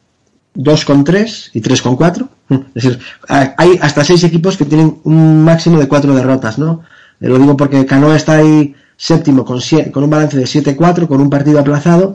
dos 0.54 0.86
con 0.86 1.04
tres 1.04 1.52
y 1.54 1.60
tres 1.60 1.82
con 1.82 1.98
cuatro. 1.98 2.30
Es 2.74 2.84
decir, 2.84 3.00
hay 3.28 3.80
hasta 3.82 4.06
seis 4.06 4.24
equipos 4.24 4.56
que 4.56 4.66
tienen 4.66 5.00
un 5.04 5.44
máximo 5.44 5.78
de 5.78 5.90
cuatro 5.90 6.16
derrotas, 6.16 6.58
¿no? 6.58 6.84
Eh, 7.20 7.28
Lo 7.28 7.38
digo 7.38 7.58
porque 7.58 7.86
Canoa 7.86 8.16
está 8.16 8.38
ahí 8.38 8.76
séptimo 9.00 9.46
con, 9.46 9.60
con 9.94 10.04
un 10.04 10.10
balance 10.10 10.38
de 10.38 10.44
7-4, 10.44 11.08
con 11.08 11.22
un 11.22 11.30
partido 11.30 11.58
aplazado, 11.60 12.14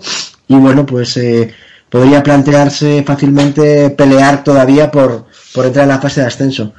y 0.49 0.55
bueno, 0.57 0.85
pues 0.85 1.17
eh, 1.17 1.51
podría 1.89 2.23
plantearse 2.23 3.03
fácilmente 3.07 3.89
pelear 3.91 4.45
todavía 4.45 4.91
por, 4.91 5.27
por 5.55 5.65
entrar 5.65 5.85
en 5.85 5.89
la 5.89 5.99
fase 6.01 6.21
de 6.21 6.27
ascenso. 6.27 6.75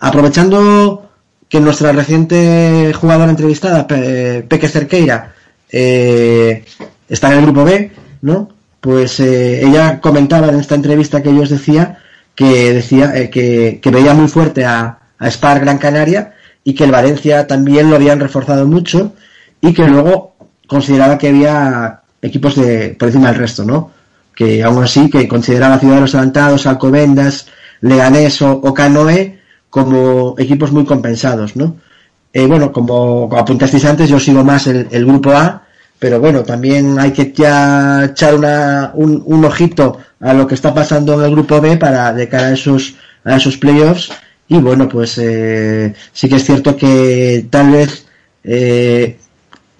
Aprovechando 0.00 1.10
que 1.48 1.60
nuestra 1.60 1.92
reciente 1.92 2.92
jugadora 2.94 3.30
entrevistada, 3.30 3.86
Pe- 3.86 4.44
Peque 4.48 4.68
Cerqueira, 4.68 5.34
eh, 5.70 6.64
está 7.08 7.32
en 7.32 7.38
el 7.38 7.44
grupo 7.44 7.64
B, 7.64 7.90
¿no? 8.22 8.50
Pues 8.80 9.18
eh, 9.20 9.66
ella 9.66 10.00
comentaba 10.00 10.48
en 10.48 10.60
esta 10.60 10.74
entrevista 10.76 11.22
que 11.22 11.34
yo 11.34 11.42
os 11.42 11.50
decía 11.50 11.98
que 12.36 12.72
decía 12.72 13.12
que, 13.30 13.80
que 13.82 13.90
veía 13.90 14.14
muy 14.14 14.28
fuerte 14.28 14.64
a, 14.64 14.98
a 15.18 15.26
Spar 15.30 15.58
Gran 15.60 15.78
Canaria 15.78 16.34
y 16.68 16.74
que 16.74 16.84
el 16.84 16.92
Valencia 16.92 17.46
también 17.46 17.88
lo 17.88 17.96
habían 17.96 18.20
reforzado 18.20 18.66
mucho 18.66 19.14
y 19.58 19.72
que 19.72 19.88
luego 19.88 20.34
consideraba 20.66 21.16
que 21.16 21.28
había 21.28 22.02
equipos 22.20 22.56
de 22.56 22.94
por 22.98 23.08
encima 23.08 23.28
del 23.28 23.38
resto, 23.38 23.64
¿no? 23.64 23.90
Que 24.36 24.62
aún 24.62 24.84
así 24.84 25.08
que 25.08 25.26
consideraba 25.26 25.78
Ciudadanos 25.78 26.14
Adelantados, 26.14 26.66
Alcobendas, 26.66 27.46
Leganés 27.80 28.42
o, 28.42 28.52
o 28.52 28.74
Canoe 28.74 29.38
como 29.70 30.34
equipos 30.36 30.70
muy 30.70 30.84
compensados, 30.84 31.56
¿no? 31.56 31.76
Eh, 32.34 32.46
bueno, 32.46 32.70
como, 32.70 33.30
apuntasteis 33.34 33.86
antes, 33.86 34.10
yo 34.10 34.20
sigo 34.20 34.44
más 34.44 34.66
el, 34.66 34.88
el 34.90 35.06
grupo 35.06 35.30
A, 35.30 35.62
pero 35.98 36.20
bueno, 36.20 36.42
también 36.42 36.98
hay 36.98 37.12
que 37.12 37.32
ya 37.32 38.04
echar 38.10 38.34
una, 38.34 38.90
un, 38.92 39.22
un 39.24 39.42
ojito 39.42 39.96
a 40.20 40.34
lo 40.34 40.46
que 40.46 40.54
está 40.54 40.74
pasando 40.74 41.14
en 41.14 41.24
el 41.24 41.30
grupo 41.30 41.62
B 41.62 41.78
para 41.78 42.12
de 42.12 42.28
cara 42.28 42.48
a 42.48 42.52
esos, 42.52 42.96
a 43.24 43.36
esos 43.36 43.56
playoffs. 43.56 44.10
Y 44.48 44.58
bueno, 44.58 44.88
pues 44.88 45.18
eh, 45.18 45.94
sí 46.12 46.28
que 46.28 46.36
es 46.36 46.44
cierto 46.44 46.76
que 46.76 47.46
tal 47.50 47.70
vez 47.70 48.06
eh, 48.44 49.18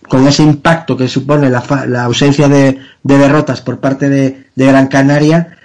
con 0.08 0.26
ese 0.26 0.42
impacto 0.42 0.96
que 0.96 1.08
supone 1.08 1.50
la, 1.50 1.62
la 1.86 2.04
ausencia 2.04 2.48
de, 2.48 2.78
de 3.02 3.18
derrotas 3.18 3.60
por 3.60 3.80
parte 3.80 4.08
de, 4.08 4.44
Gran 4.56 4.88
Canaria, 4.88 5.56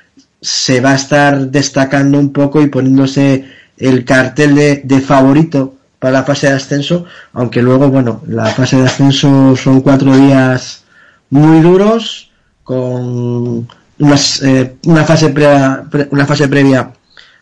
se 0.42 0.82
va 0.82 0.92
a 0.92 0.96
estar 0.96 1.50
destacando 1.50 2.20
un 2.20 2.32
poco 2.32 2.62
y 2.62 2.68
poniéndose 2.68 3.46
el 3.78 4.06
cartel 4.06 4.56
de, 4.56 5.02
favorito 5.02 5.76
para 6.00 6.14
la 6.14 6.24
fase 6.24 6.48
de 6.48 6.54
ascenso, 6.54 7.06
aunque 7.34 7.62
luego, 7.62 7.90
bueno, 7.90 8.22
la 8.28 8.46
fase 8.48 8.78
de 8.78 8.86
ascenso 8.86 9.56
son 9.56 9.82
cuatro 9.82 10.16
días 10.16 10.84
muy 11.30 11.62
duros, 11.62 12.30
con 12.64 13.68
eh, 14.00 14.76
una, 14.86 15.04
fase 15.04 15.30
pre- 15.30 16.08
una 16.12 16.26
fase 16.26 16.48
previa 16.48 16.92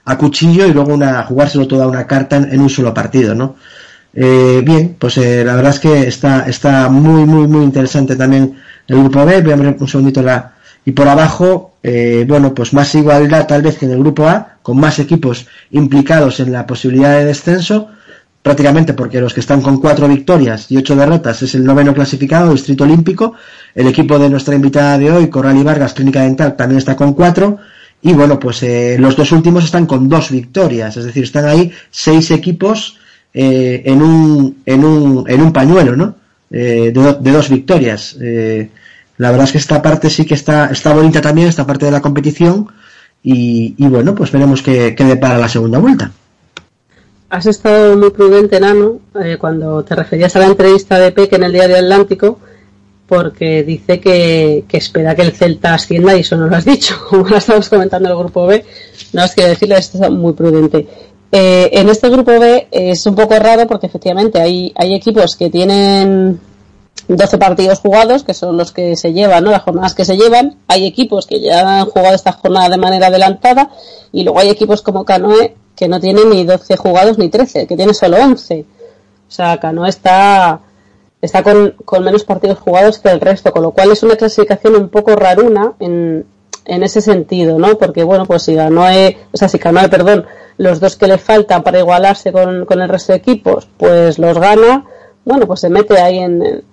a 0.06 0.18
cuchillo 0.18 0.65
y 0.65 0.73
luego 0.73 0.94
una 0.94 1.23
jugárselo 1.23 1.68
toda 1.68 1.88
una 1.88 2.07
carta 2.07 2.38
en, 2.38 2.60
un 2.60 2.69
solo 2.69 2.94
partido, 2.94 3.36
¿no? 3.36 3.56
Eh, 4.14 4.61
bien, 4.65 4.95
pues 4.99 5.18
eh, 5.18 5.44
la 5.45 5.56
verdad 5.56 5.72
es 5.72 5.80
que 5.80 6.07
está, 6.07 6.45
está 6.48 6.90
muy, 6.90 7.26
muy, 7.26 7.48
muy 7.48 7.64
interesante 7.64 8.15
también 8.15 8.57
el 8.88 8.99
grupo 8.99 9.26
B. 9.26 9.41
Voy 9.41 9.52
a 9.52 9.56
abrir 9.56 9.76
un 9.80 9.88
segundito 9.88 10.22
la. 10.22 10.53
Y 10.84 10.91
por 10.91 11.07
abajo, 11.07 11.76
eh, 11.84 12.26
bueno, 12.28 12.53
pues 12.53 12.73
más 12.73 12.94
igualdad 12.95 13.48
tal 13.48 13.61
vez 13.61 13.78
que 13.78 13.86
en 13.86 13.91
el 13.91 13.99
grupo 13.99 14.28
A, 14.28 14.57
con 14.61 14.80
más 14.80 14.99
equipos 14.99 15.48
implicados 15.69 16.40
en 16.40 16.52
la 16.52 16.65
posibilidad 16.65 17.18
de 17.18 17.26
descenso, 17.26 17.90
prácticamente 18.41 18.94
porque 18.94 19.22
los 19.22 19.34
que 19.34 19.40
están 19.40 19.61
con 19.61 19.80
cuatro 19.80 20.07
victorias 20.07 20.72
y 20.72 20.78
ocho 20.78 20.95
derrotas 20.95 21.44
es 21.44 21.53
el 21.53 21.64
noveno 21.64 21.94
clasificado, 21.94 22.52
Distrito 22.52 22.84
Olímpico. 22.84 23.36
El 23.76 23.88
equipo 23.88 24.18
de 24.18 24.30
nuestra 24.30 24.56
invitada 24.56 24.98
de 24.98 25.11
hoy, 25.11 25.30
Corrali 25.30 25.64
Vargas, 25.64 25.94
Clínica 25.94 26.22
Dental, 26.22 26.56
también 26.56 26.80
está 26.80 26.95
con 26.95 27.14
cuatro. 27.14 27.60
Y 28.02 28.14
bueno, 28.14 28.40
pues 28.40 28.64
eh, 28.64 28.98
los 28.99 29.15
dos 29.15 29.32
últimos 29.32 29.64
están 29.64 29.86
con 29.86 30.10
dos 30.10 30.32
victorias, 30.32 30.98
es 30.98 31.06
decir, 31.06 31.23
están 31.23 31.45
ahí 31.45 31.72
seis 31.91 32.32
equipos 32.32 32.98
eh, 33.34 33.84
en, 33.86 34.02
un, 34.02 34.57
en, 34.65 34.84
un, 34.84 35.30
en 35.30 35.41
un 35.41 35.53
pañuelo, 35.53 35.95
¿no? 35.95 36.15
Eh, 36.49 36.91
de, 36.94 37.02
do- 37.02 37.14
de 37.14 37.32
dos 37.32 37.49
victorias. 37.49 38.18
Eh, 38.19 38.69
la 39.18 39.30
verdad 39.32 39.45
es 39.45 39.52
que 39.52 39.57
esta 39.60 39.82
parte 39.82 40.10
sí 40.10 40.26
que 40.26 40.34
está, 40.34 40.68
está 40.72 40.94
bonita 40.94 41.22
también, 41.22 41.48
esta 41.48 41.65
parte 41.68 41.86
de 41.86 41.91
la 41.91 42.02
competición. 42.02 42.68
Y, 43.23 43.76
y 43.78 43.86
bueno, 43.88 44.15
pues 44.15 44.32
veremos 44.32 44.64
qué, 44.64 44.95
qué 44.95 45.03
depara 45.03 45.38
la 45.38 45.48
segunda 45.48 45.78
vuelta. 45.78 46.11
has 47.30 47.45
estado 47.45 47.95
muy 47.98 48.10
prudente, 48.11 48.60
Nano, 48.60 48.99
eh, 49.23 49.38
cuando 49.40 49.84
te 49.84 49.95
referías 49.95 50.36
a 50.36 50.40
la 50.40 50.48
entrevista 50.48 50.99
de 50.99 51.11
Peque 51.11 51.36
en 51.38 51.44
el 51.44 51.53
Diario 51.53 51.78
Atlántico, 51.78 52.40
porque 53.12 53.64
dice 53.64 54.00
que, 54.00 54.64
que 54.70 54.78
espera 54.78 55.14
que 55.14 55.24
el 55.24 55.34
Celta 55.34 55.74
ascienda 55.74 56.16
y 56.16 56.22
eso 56.22 56.38
no 56.38 56.48
lo 56.48 56.56
has 56.56 56.64
dicho, 56.64 56.96
como 57.10 57.28
lo 57.28 57.36
estamos 57.36 57.68
comentando 57.68 58.08
en 58.08 58.14
el 58.14 58.20
grupo 58.20 58.48
B. 58.48 58.64
No 59.12 59.26
es 59.26 59.36
que 59.36 59.46
decirle, 59.46 59.76
esto 59.76 60.02
es 60.02 60.10
muy 60.10 60.32
prudente. 60.32 60.88
Eh, 61.30 61.70
en 61.74 61.90
este 61.90 62.08
grupo 62.10 62.40
B 62.40 62.70
es 62.72 63.06
un 63.06 63.16
poco 63.16 63.38
raro 63.38 63.68
porque 63.68 63.88
efectivamente 63.88 64.40
hay, 64.40 64.72
hay 64.78 64.96
equipos 64.96 65.36
que 65.36 65.50
tienen 65.50 66.40
12 67.10 67.38
partidos 67.38 67.80
jugados, 67.80 68.24
que 68.24 68.34
son 68.34 68.56
los 68.56 68.72
que 68.72 68.96
se 68.96 69.12
llevan, 69.12 69.44
¿no? 69.44 69.52
las 69.52 69.64
jornadas 69.64 69.94
que 69.94 70.06
se 70.06 70.16
llevan. 70.16 70.56
Hay 70.70 70.86
equipos 70.86 71.28
que 71.28 71.42
ya 71.42 71.82
han 71.82 71.88
jugado 71.88 72.16
esta 72.16 72.32
jornada 72.32 72.70
de 72.70 72.78
manera 72.78 73.08
adelantada 73.08 73.72
y 74.14 74.24
luego 74.24 74.40
hay 74.40 74.48
equipos 74.48 74.82
como 74.82 75.04
Canoe 75.04 75.54
que 75.76 75.90
no 75.90 76.00
tienen 76.00 76.30
ni 76.30 76.46
12 76.46 76.78
jugados 76.78 77.18
ni 77.18 77.28
13, 77.28 77.68
que 77.68 77.76
tiene 77.76 77.94
solo 77.94 78.24
11. 78.24 78.62
O 79.28 79.32
sea, 79.34 79.60
Canoe 79.60 79.90
está, 79.90 80.62
está 81.22 81.43
con, 81.43 81.76
con 81.85 82.03
menos 82.03 82.23
partidos 82.23 82.60
jugados 82.60 82.99
que 82.99 83.10
el 83.10 83.22
resto, 83.22 83.52
con 83.52 83.61
lo 83.64 83.72
cual 83.72 83.91
es 83.91 84.03
una 84.03 84.15
clasificación 84.15 84.76
un 84.76 84.89
poco 84.89 85.15
raruna 85.15 85.73
en, 85.80 86.26
en 86.65 86.84
ese 86.84 87.02
sentido, 87.02 87.60
¿no? 87.60 87.77
Porque, 87.77 88.03
bueno, 88.03 88.26
pues 88.26 88.43
si 88.43 88.56
Canoe, 88.56 89.18
o 89.31 89.38
sea, 89.38 89.48
si 89.48 89.60
Canoe, 89.60 89.88
perdón, 89.89 90.26
los 90.57 90.80
dos 90.80 90.95
que 90.95 91.07
le 91.07 91.18
faltan 91.18 91.64
para 91.64 91.80
igualarse 91.80 92.31
con, 92.31 92.65
con 92.65 92.81
el 92.81 92.89
resto 92.89 93.14
de 93.14 93.19
equipos, 93.19 93.68
pues 93.77 94.19
los 94.19 94.38
gana, 94.38 94.85
bueno, 95.26 95.45
pues 95.48 95.60
se 95.60 95.69
mete 95.69 95.99
ahí 95.99 96.19
en, 96.19 96.41
en, 96.43 96.64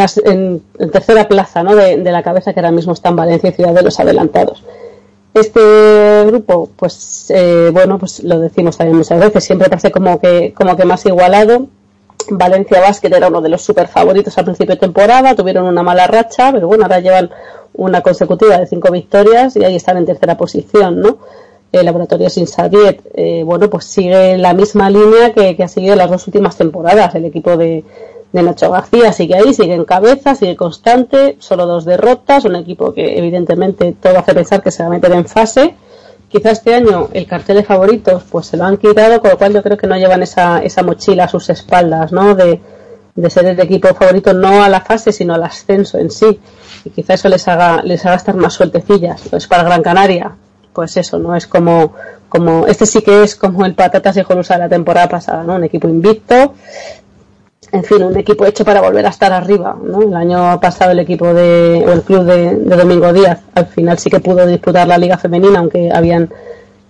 las- 0.00 0.18
en- 0.18 0.62
en 0.78 0.90
tercera 0.90 1.26
plaza, 1.28 1.62
¿no? 1.62 1.74
De, 1.74 1.96
de 1.98 2.12
la 2.12 2.22
cabeza 2.22 2.52
que 2.52 2.60
ahora 2.60 2.70
mismo 2.72 2.92
está 2.92 3.08
en 3.10 3.16
Valencia 3.16 3.50
y 3.50 3.52
Ciudad 3.52 3.74
de 3.74 3.82
los 3.82 3.98
Adelantados. 4.00 4.62
Este 5.34 6.24
grupo, 6.26 6.68
pues, 6.76 7.26
eh, 7.30 7.70
bueno, 7.72 7.98
pues 7.98 8.22
lo 8.22 8.38
decimos 8.38 8.76
también 8.76 8.98
muchas 8.98 9.18
veces, 9.18 9.42
siempre 9.44 9.68
parece 9.70 9.90
como 9.90 10.20
que, 10.20 10.52
como 10.54 10.76
que 10.76 10.84
más 10.84 11.06
igualado. 11.06 11.68
Valencia 12.30 12.80
Basket 12.80 13.12
era 13.12 13.28
uno 13.28 13.40
de 13.40 13.48
los 13.48 13.62
super 13.62 13.88
favoritos 13.88 14.36
al 14.38 14.44
principio 14.44 14.74
de 14.74 14.80
temporada, 14.80 15.34
tuvieron 15.34 15.66
una 15.66 15.82
mala 15.82 16.06
racha, 16.06 16.52
pero 16.52 16.66
bueno, 16.66 16.84
ahora 16.84 17.00
llevan 17.00 17.30
una 17.74 18.00
consecutiva 18.00 18.58
de 18.58 18.66
cinco 18.66 18.90
victorias 18.90 19.56
y 19.56 19.64
ahí 19.64 19.76
están 19.76 19.96
en 19.96 20.06
tercera 20.06 20.36
posición, 20.36 21.00
¿no? 21.00 21.18
El 21.72 21.86
laboratorio 21.86 22.28
Sin 22.28 22.46
eh, 23.14 23.42
bueno, 23.46 23.70
pues 23.70 23.86
sigue 23.86 24.36
la 24.36 24.52
misma 24.52 24.90
línea 24.90 25.32
que, 25.32 25.56
que 25.56 25.62
ha 25.62 25.68
seguido 25.68 25.96
las 25.96 26.10
dos 26.10 26.26
últimas 26.26 26.54
temporadas. 26.56 27.14
El 27.14 27.24
equipo 27.24 27.56
de, 27.56 27.82
de 28.32 28.42
Nacho 28.42 28.70
García 28.70 29.12
sigue 29.12 29.36
ahí, 29.36 29.54
sigue 29.54 29.74
en 29.74 29.84
cabeza, 29.84 30.34
sigue 30.34 30.54
constante, 30.54 31.36
solo 31.38 31.66
dos 31.66 31.86
derrotas, 31.86 32.44
un 32.44 32.56
equipo 32.56 32.92
que 32.92 33.18
evidentemente 33.18 33.94
todo 34.00 34.18
hace 34.18 34.34
pensar 34.34 34.62
que 34.62 34.70
se 34.70 34.82
va 34.82 34.88
a 34.88 34.92
meter 34.92 35.12
en 35.12 35.24
fase. 35.24 35.74
Quizá 36.32 36.50
este 36.50 36.74
año 36.74 37.10
el 37.12 37.26
cartel 37.26 37.56
de 37.56 37.62
favoritos 37.62 38.22
pues 38.30 38.46
se 38.46 38.56
lo 38.56 38.64
han 38.64 38.78
quitado, 38.78 39.20
con 39.20 39.30
lo 39.32 39.36
cual 39.36 39.52
yo 39.52 39.62
creo 39.62 39.76
que 39.76 39.86
no 39.86 39.98
llevan 39.98 40.22
esa, 40.22 40.62
esa 40.62 40.82
mochila 40.82 41.24
a 41.24 41.28
sus 41.28 41.50
espaldas, 41.50 42.10
¿no? 42.10 42.34
De, 42.34 42.58
de 43.14 43.30
ser 43.30 43.44
el 43.44 43.60
equipo 43.60 43.88
favorito 43.88 44.32
no 44.32 44.64
a 44.64 44.70
la 44.70 44.80
fase, 44.80 45.12
sino 45.12 45.34
al 45.34 45.42
ascenso 45.42 45.98
en 45.98 46.10
sí. 46.10 46.40
Y 46.86 46.90
quizá 46.90 47.14
eso 47.14 47.28
les 47.28 47.46
haga, 47.48 47.82
les 47.82 48.06
haga 48.06 48.16
estar 48.16 48.34
más 48.34 48.54
sueltecillas. 48.54 49.20
Pues 49.28 49.46
para 49.46 49.62
Gran 49.62 49.82
Canaria, 49.82 50.34
pues 50.72 50.96
eso, 50.96 51.18
¿no? 51.18 51.36
Es 51.36 51.46
como, 51.46 51.92
como, 52.30 52.66
este 52.66 52.86
sí 52.86 53.02
que 53.02 53.24
es 53.24 53.36
como 53.36 53.66
el 53.66 53.74
patatas 53.74 54.14
de 54.14 54.24
de 54.24 54.58
la 54.58 54.68
temporada 54.70 55.10
pasada, 55.10 55.44
¿no? 55.44 55.56
Un 55.56 55.64
equipo 55.64 55.86
invicto, 55.86 56.54
en 57.72 57.84
fin, 57.84 58.02
un 58.02 58.16
equipo 58.18 58.44
hecho 58.44 58.64
para 58.64 58.82
volver 58.82 59.06
a 59.06 59.08
estar 59.08 59.32
arriba. 59.32 59.76
¿no? 59.82 60.02
El 60.02 60.14
año 60.14 60.60
pasado 60.60 60.92
el 60.92 60.98
equipo 60.98 61.32
de, 61.32 61.82
o 61.86 61.92
el 61.92 62.02
club 62.02 62.24
de, 62.24 62.56
de 62.56 62.76
Domingo 62.76 63.12
Díaz 63.12 63.40
al 63.54 63.66
final 63.66 63.98
sí 63.98 64.10
que 64.10 64.20
pudo 64.20 64.46
disputar 64.46 64.86
la 64.86 64.98
liga 64.98 65.16
femenina, 65.16 65.58
aunque 65.58 65.90
habían, 65.92 66.30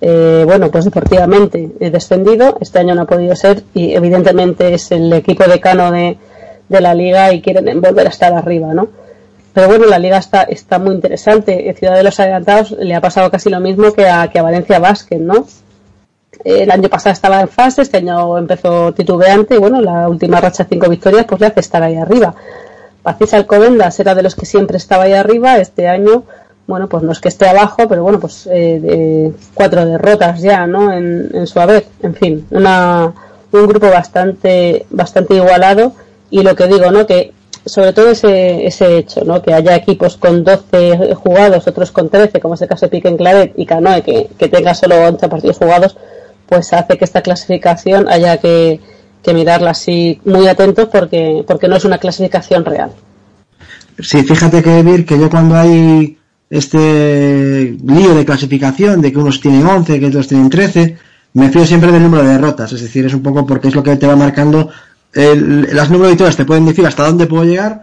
eh, 0.01 0.43
bueno, 0.45 0.71
pues 0.71 0.85
deportivamente 0.85 1.71
eh, 1.79 1.91
descendido. 1.91 2.59
Este 2.61 2.81
año 2.81 2.97
no 2.97 3.03
ha 3.03 3.07
podido 3.07 3.37
ser 3.37 3.63
y 3.75 3.95
evidentemente 3.95 4.75
es 4.75 4.91
el 4.91 5.13
equipo 5.13 5.45
decano 5.45 5.93
de, 5.93 6.19
de 6.69 6.81
la 6.81 6.95
liga 6.95 7.33
y 7.33 7.41
quieren 7.41 7.81
volver 7.81 8.07
a 8.07 8.11
estar 8.11 8.33
arriba, 8.33 8.75
¿no? 8.75 8.89
Pero 9.55 9.69
bueno, 9.69 9.87
la 9.87 9.99
liga 9.99 10.17
está, 10.17 10.43
está 10.43 10.79
muy 10.79 10.95
interesante. 10.95 11.69
En 11.69 11.77
Ciudad 11.77 11.95
de 11.95 12.03
los 12.03 12.19
Adelantados 12.19 12.73
le 12.73 12.95
ha 12.95 13.01
pasado 13.01 13.31
casi 13.31 13.51
lo 13.51 13.61
mismo 13.61 13.93
que 13.93 14.09
a, 14.09 14.29
que 14.29 14.39
a 14.39 14.43
Valencia 14.43 14.79
Basket, 14.79 15.19
¿no? 15.19 15.47
El 16.45 16.71
año 16.71 16.89
pasado 16.89 17.13
estaba 17.13 17.41
en 17.41 17.49
fase, 17.49 17.83
este 17.83 17.99
año 17.99 18.39
empezó 18.39 18.93
titubeante 18.93 19.55
y 19.55 19.59
bueno, 19.59 19.81
la 19.81 20.09
última 20.09 20.41
racha 20.41 20.65
de 20.65 20.71
cinco 20.71 20.89
victorias 20.89 21.27
pues 21.27 21.41
le 21.41 21.47
hace 21.49 21.61
estar 21.61 21.83
ahí 21.83 21.97
arriba. 21.97 22.35
Pacís 23.03 23.35
Alcobendas 23.35 23.99
era 24.01 24.15
de 24.15 24.23
los 24.23 24.35
que 24.35 24.47
siempre 24.47 24.77
estaba 24.77 25.05
ahí 25.05 25.13
arriba, 25.13 25.59
este 25.59 25.89
año, 25.89 26.25
bueno, 26.67 26.89
pues 26.89 27.03
no 27.03 27.13
es 27.13 27.21
que 27.21 27.29
esté 27.29 27.49
abajo, 27.49 27.89
pero 27.89 28.03
bueno, 28.03 28.19
pues 28.21 28.47
eh, 28.47 28.79
de 28.81 29.33
cuatro 29.55 29.85
derrotas 29.85 30.41
ya, 30.41 30.67
¿no? 30.67 30.93
En, 30.93 31.31
en 31.33 31.47
su 31.47 31.61
haber, 31.61 31.87
en 32.03 32.15
fin, 32.15 32.47
una, 32.51 33.13
un 33.53 33.67
grupo 33.67 33.91
bastante, 33.91 34.87
bastante 34.91 35.35
igualado 35.35 35.93
y 36.31 36.43
lo 36.43 36.55
que 36.57 36.67
digo, 36.67 36.91
¿no? 36.91 37.07
Que 37.07 37.33
sobre 37.65 37.93
todo 37.93 38.11
ese, 38.11 38.67
ese 38.67 38.99
hecho, 38.99 39.25
¿no? 39.25 39.43
Que 39.43 39.55
haya 39.55 39.77
equipos 39.77 40.17
con 40.17 40.43
12 40.45 41.15
jugados, 41.15 41.67
otros 41.67 41.93
con 41.93 42.09
13, 42.09 42.41
como 42.41 42.55
es 42.55 42.63
el 42.63 42.69
caso 42.69 42.87
de 42.87 42.91
Piquen 42.91 43.17
Claret 43.17 43.53
y 43.57 43.67
Canoe, 43.67 44.03
que, 44.03 44.29
que 44.37 44.49
tenga 44.49 44.75
solo 44.75 44.97
11 44.97 45.29
partidos 45.29 45.59
jugados, 45.59 45.97
pues 46.47 46.73
hace 46.73 46.98
que 46.98 47.05
esta 47.05 47.23
clasificación 47.23 48.09
haya 48.09 48.39
que, 48.39 48.81
mirarla 49.32 49.70
así 49.70 50.20
muy 50.24 50.48
atentos 50.48 50.89
porque, 50.90 51.44
porque 51.47 51.69
no 51.69 51.77
es 51.77 51.85
una 51.85 51.98
clasificación 51.98 52.64
real. 52.64 52.90
Sí, 53.98 54.23
fíjate 54.23 54.62
que 54.62 54.82
Vir, 54.82 55.06
que 55.06 55.19
yo 55.19 55.31
cuando 55.31 55.56
hay 55.56 56.19
este 56.51 57.77
lío 57.85 58.14
de 58.14 58.24
clasificación, 58.24 59.01
de 59.01 59.12
que 59.12 59.19
unos 59.19 59.40
tienen 59.40 59.66
11, 59.66 60.01
que 60.01 60.06
otros 60.06 60.28
tienen 60.28 60.51
13, 60.51 60.97
me 61.35 61.51
fío 61.51 61.64
siempre 61.64 61.93
del 61.93 62.02
número 62.02 62.24
de 62.24 62.31
derrotas, 62.31 62.73
es 62.73 62.82
decir, 62.82 63.06
es 63.06 63.14
un 63.14 63.23
poco 63.23 63.47
porque 63.47 63.69
es 63.69 63.74
lo 63.74 63.82
que 63.82 63.97
te 63.97 64.06
va 64.06 64.16
marcando, 64.16 64.70
el, 65.14 65.74
las 65.74 65.89
números 65.89 66.09
de 66.09 66.12
victorias 66.12 66.36
te 66.36 66.44
pueden 66.44 66.66
decir 66.66 66.86
hasta 66.86 67.06
dónde 67.06 67.27
puedo 67.27 67.44
llegar, 67.44 67.82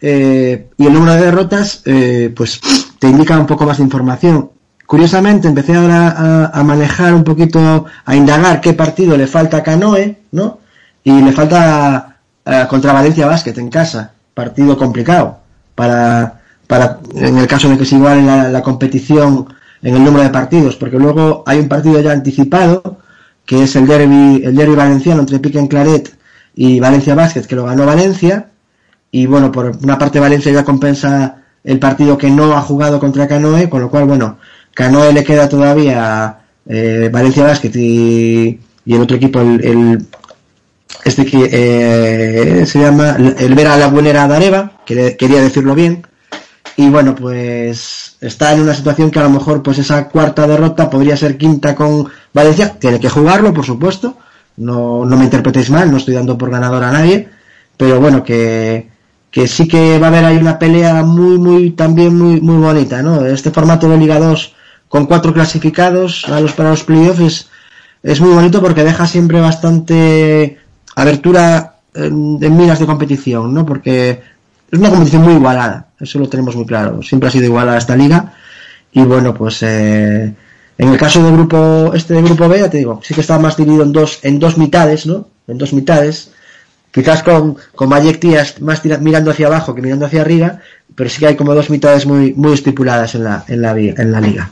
eh, 0.00 0.68
y 0.76 0.86
el 0.86 0.92
número 0.92 1.14
de 1.14 1.20
derrotas, 1.20 1.82
eh, 1.84 2.32
pues 2.34 2.60
te 2.98 3.08
indica 3.08 3.38
un 3.38 3.46
poco 3.46 3.66
más 3.66 3.78
de 3.78 3.84
información. 3.84 4.50
Curiosamente, 4.88 5.48
empecé 5.48 5.76
ahora 5.76 6.08
a, 6.08 6.46
a 6.46 6.64
manejar 6.64 7.12
un 7.12 7.22
poquito, 7.22 7.84
a 8.06 8.16
indagar 8.16 8.62
qué 8.62 8.72
partido 8.72 9.18
le 9.18 9.26
falta 9.26 9.58
a 9.58 9.62
Canoe, 9.62 10.16
¿no? 10.32 10.60
Y 11.04 11.12
le 11.20 11.30
falta 11.32 12.16
eh, 12.46 12.64
contra 12.70 12.94
Valencia 12.94 13.26
Basket 13.26 13.52
en 13.58 13.68
casa, 13.68 14.12
partido 14.32 14.78
complicado 14.78 15.40
para, 15.74 16.40
para 16.66 17.00
en 17.14 17.36
el 17.36 17.46
caso 17.46 17.68
de 17.68 17.76
que 17.76 17.84
se 17.84 17.96
iguale 17.96 18.22
la, 18.22 18.48
la 18.48 18.62
competición 18.62 19.52
en 19.82 19.94
el 19.94 20.02
número 20.02 20.22
de 20.22 20.30
partidos, 20.30 20.76
porque 20.76 20.98
luego 20.98 21.44
hay 21.44 21.58
un 21.58 21.68
partido 21.68 22.00
ya 22.00 22.12
anticipado, 22.12 22.96
que 23.44 23.64
es 23.64 23.76
el 23.76 23.86
derby, 23.86 24.40
el 24.42 24.56
derby 24.56 24.74
valenciano 24.74 25.20
entre 25.20 25.38
Piquen 25.38 25.66
Claret 25.66 26.16
y 26.54 26.80
Valencia 26.80 27.14
Basket, 27.14 27.42
que 27.42 27.56
lo 27.56 27.66
ganó 27.66 27.84
Valencia, 27.84 28.48
y 29.10 29.26
bueno, 29.26 29.52
por 29.52 29.76
una 29.82 29.98
parte 29.98 30.18
Valencia 30.18 30.50
ya 30.50 30.64
compensa 30.64 31.42
el 31.62 31.78
partido 31.78 32.16
que 32.16 32.30
no 32.30 32.56
ha 32.56 32.62
jugado 32.62 32.98
contra 32.98 33.28
Canoe, 33.28 33.68
con 33.68 33.82
lo 33.82 33.90
cual, 33.90 34.06
bueno, 34.06 34.38
Canoe 34.78 35.12
le 35.12 35.24
queda 35.24 35.48
todavía 35.48 36.38
eh, 36.64 37.10
Valencia 37.12 37.42
Basket 37.42 37.72
y, 37.74 38.60
el 38.86 39.00
otro 39.00 39.16
equipo, 39.16 39.40
el, 39.40 40.06
este 41.04 41.26
que 41.26 41.48
eh, 41.50 42.64
se 42.64 42.78
llama 42.78 43.16
el 43.18 43.56
Vera 43.56 43.76
la 43.76 43.88
Buenera 43.88 44.28
Dareva, 44.28 44.78
que 44.86 45.16
quería 45.16 45.40
decirlo 45.40 45.74
bien, 45.74 46.06
y 46.76 46.90
bueno, 46.90 47.16
pues 47.16 48.18
está 48.20 48.54
en 48.54 48.60
una 48.60 48.72
situación 48.72 49.10
que 49.10 49.18
a 49.18 49.24
lo 49.24 49.30
mejor 49.30 49.64
pues 49.64 49.78
esa 49.78 50.08
cuarta 50.08 50.46
derrota 50.46 50.88
podría 50.88 51.16
ser 51.16 51.36
quinta 51.36 51.74
con 51.74 52.06
Valencia, 52.32 52.78
tiene 52.78 53.00
que 53.00 53.08
jugarlo, 53.08 53.52
por 53.52 53.64
supuesto, 53.64 54.16
no, 54.58 55.04
no 55.04 55.16
me 55.16 55.24
interpretéis 55.24 55.70
mal, 55.70 55.90
no 55.90 55.96
estoy 55.96 56.14
dando 56.14 56.38
por 56.38 56.52
ganador 56.52 56.84
a 56.84 56.92
nadie, 56.92 57.28
pero 57.76 58.00
bueno, 58.00 58.22
que, 58.22 58.88
que 59.32 59.48
sí 59.48 59.66
que 59.66 59.98
va 59.98 60.06
a 60.06 60.10
haber 60.10 60.24
ahí 60.24 60.36
una 60.36 60.56
pelea 60.56 61.02
muy, 61.02 61.36
muy, 61.36 61.72
también 61.72 62.16
muy, 62.16 62.40
muy 62.40 62.58
bonita, 62.58 63.02
¿no? 63.02 63.26
Este 63.26 63.50
formato 63.50 63.88
de 63.88 63.98
Liga 63.98 64.20
2 64.20 64.54
con 64.88 65.06
cuatro 65.06 65.32
clasificados 65.32 66.24
a 66.28 66.40
los, 66.40 66.52
para 66.52 66.70
los 66.70 66.84
playoffs 66.84 67.20
es, 67.20 67.48
es 68.02 68.20
muy 68.20 68.30
bonito 68.34 68.60
porque 68.60 68.84
deja 68.84 69.06
siempre 69.06 69.40
bastante 69.40 70.58
abertura 70.96 71.74
en, 71.94 72.38
en 72.40 72.56
miras 72.56 72.78
de 72.78 72.86
competición, 72.86 73.52
¿no? 73.54 73.64
Porque 73.66 74.20
es 74.70 74.78
una 74.78 74.90
competición 74.90 75.22
muy 75.22 75.34
igualada, 75.34 75.88
eso 76.00 76.18
lo 76.18 76.28
tenemos 76.28 76.54
muy 76.56 76.66
claro, 76.66 77.02
siempre 77.02 77.28
ha 77.28 77.32
sido 77.32 77.44
igualada 77.46 77.78
esta 77.78 77.96
liga 77.96 78.34
y 78.92 79.02
bueno, 79.02 79.34
pues 79.34 79.62
eh, 79.62 80.34
en 80.78 80.88
el 80.88 80.96
caso 80.98 81.22
del 81.22 81.32
grupo 81.34 81.92
este 81.94 82.14
de 82.14 82.22
grupo 82.22 82.48
B, 82.48 82.58
ya 82.58 82.70
te 82.70 82.78
digo, 82.78 83.00
sí 83.02 83.14
que 83.14 83.20
está 83.20 83.38
más 83.38 83.56
dividido 83.56 83.82
en 83.82 83.92
dos 83.92 84.20
en 84.22 84.38
dos 84.38 84.56
mitades, 84.58 85.06
¿no? 85.06 85.28
En 85.46 85.58
dos 85.58 85.72
mitades, 85.72 86.30
quizás 86.92 87.22
con 87.22 87.56
con 87.74 87.88
Bayek 87.88 88.20
Tías 88.20 88.60
más 88.60 88.80
tira- 88.82 88.98
mirando 88.98 89.30
hacia 89.30 89.46
abajo 89.48 89.74
que 89.74 89.82
mirando 89.82 90.06
hacia 90.06 90.20
arriba, 90.22 90.60
pero 90.94 91.10
sí 91.10 91.18
que 91.20 91.26
hay 91.26 91.36
como 91.36 91.54
dos 91.54 91.68
mitades 91.70 92.06
muy 92.06 92.32
muy 92.34 92.52
estipuladas 92.52 93.14
en 93.14 93.24
la 93.24 93.44
en 93.48 93.62
la 93.62 93.72
en 93.78 94.12
la 94.12 94.20
liga. 94.20 94.50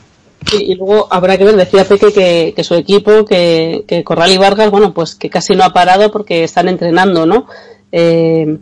Y, 0.51 0.75
luego 0.75 1.07
habrá 1.09 1.37
que 1.37 1.43
ver, 1.43 1.55
decía 1.55 1.85
Peque 1.85 2.13
que, 2.13 2.53
que 2.55 2.63
su 2.63 2.75
equipo, 2.75 3.25
que, 3.25 3.83
que 3.87 4.03
Corral 4.03 4.31
y 4.31 4.37
Vargas, 4.37 4.71
bueno, 4.71 4.93
pues 4.93 5.15
que 5.15 5.29
casi 5.29 5.53
no 5.55 5.63
ha 5.63 5.73
parado 5.73 6.11
porque 6.11 6.43
están 6.43 6.69
entrenando, 6.69 7.25
¿no? 7.25 7.47
Eh, 7.91 8.57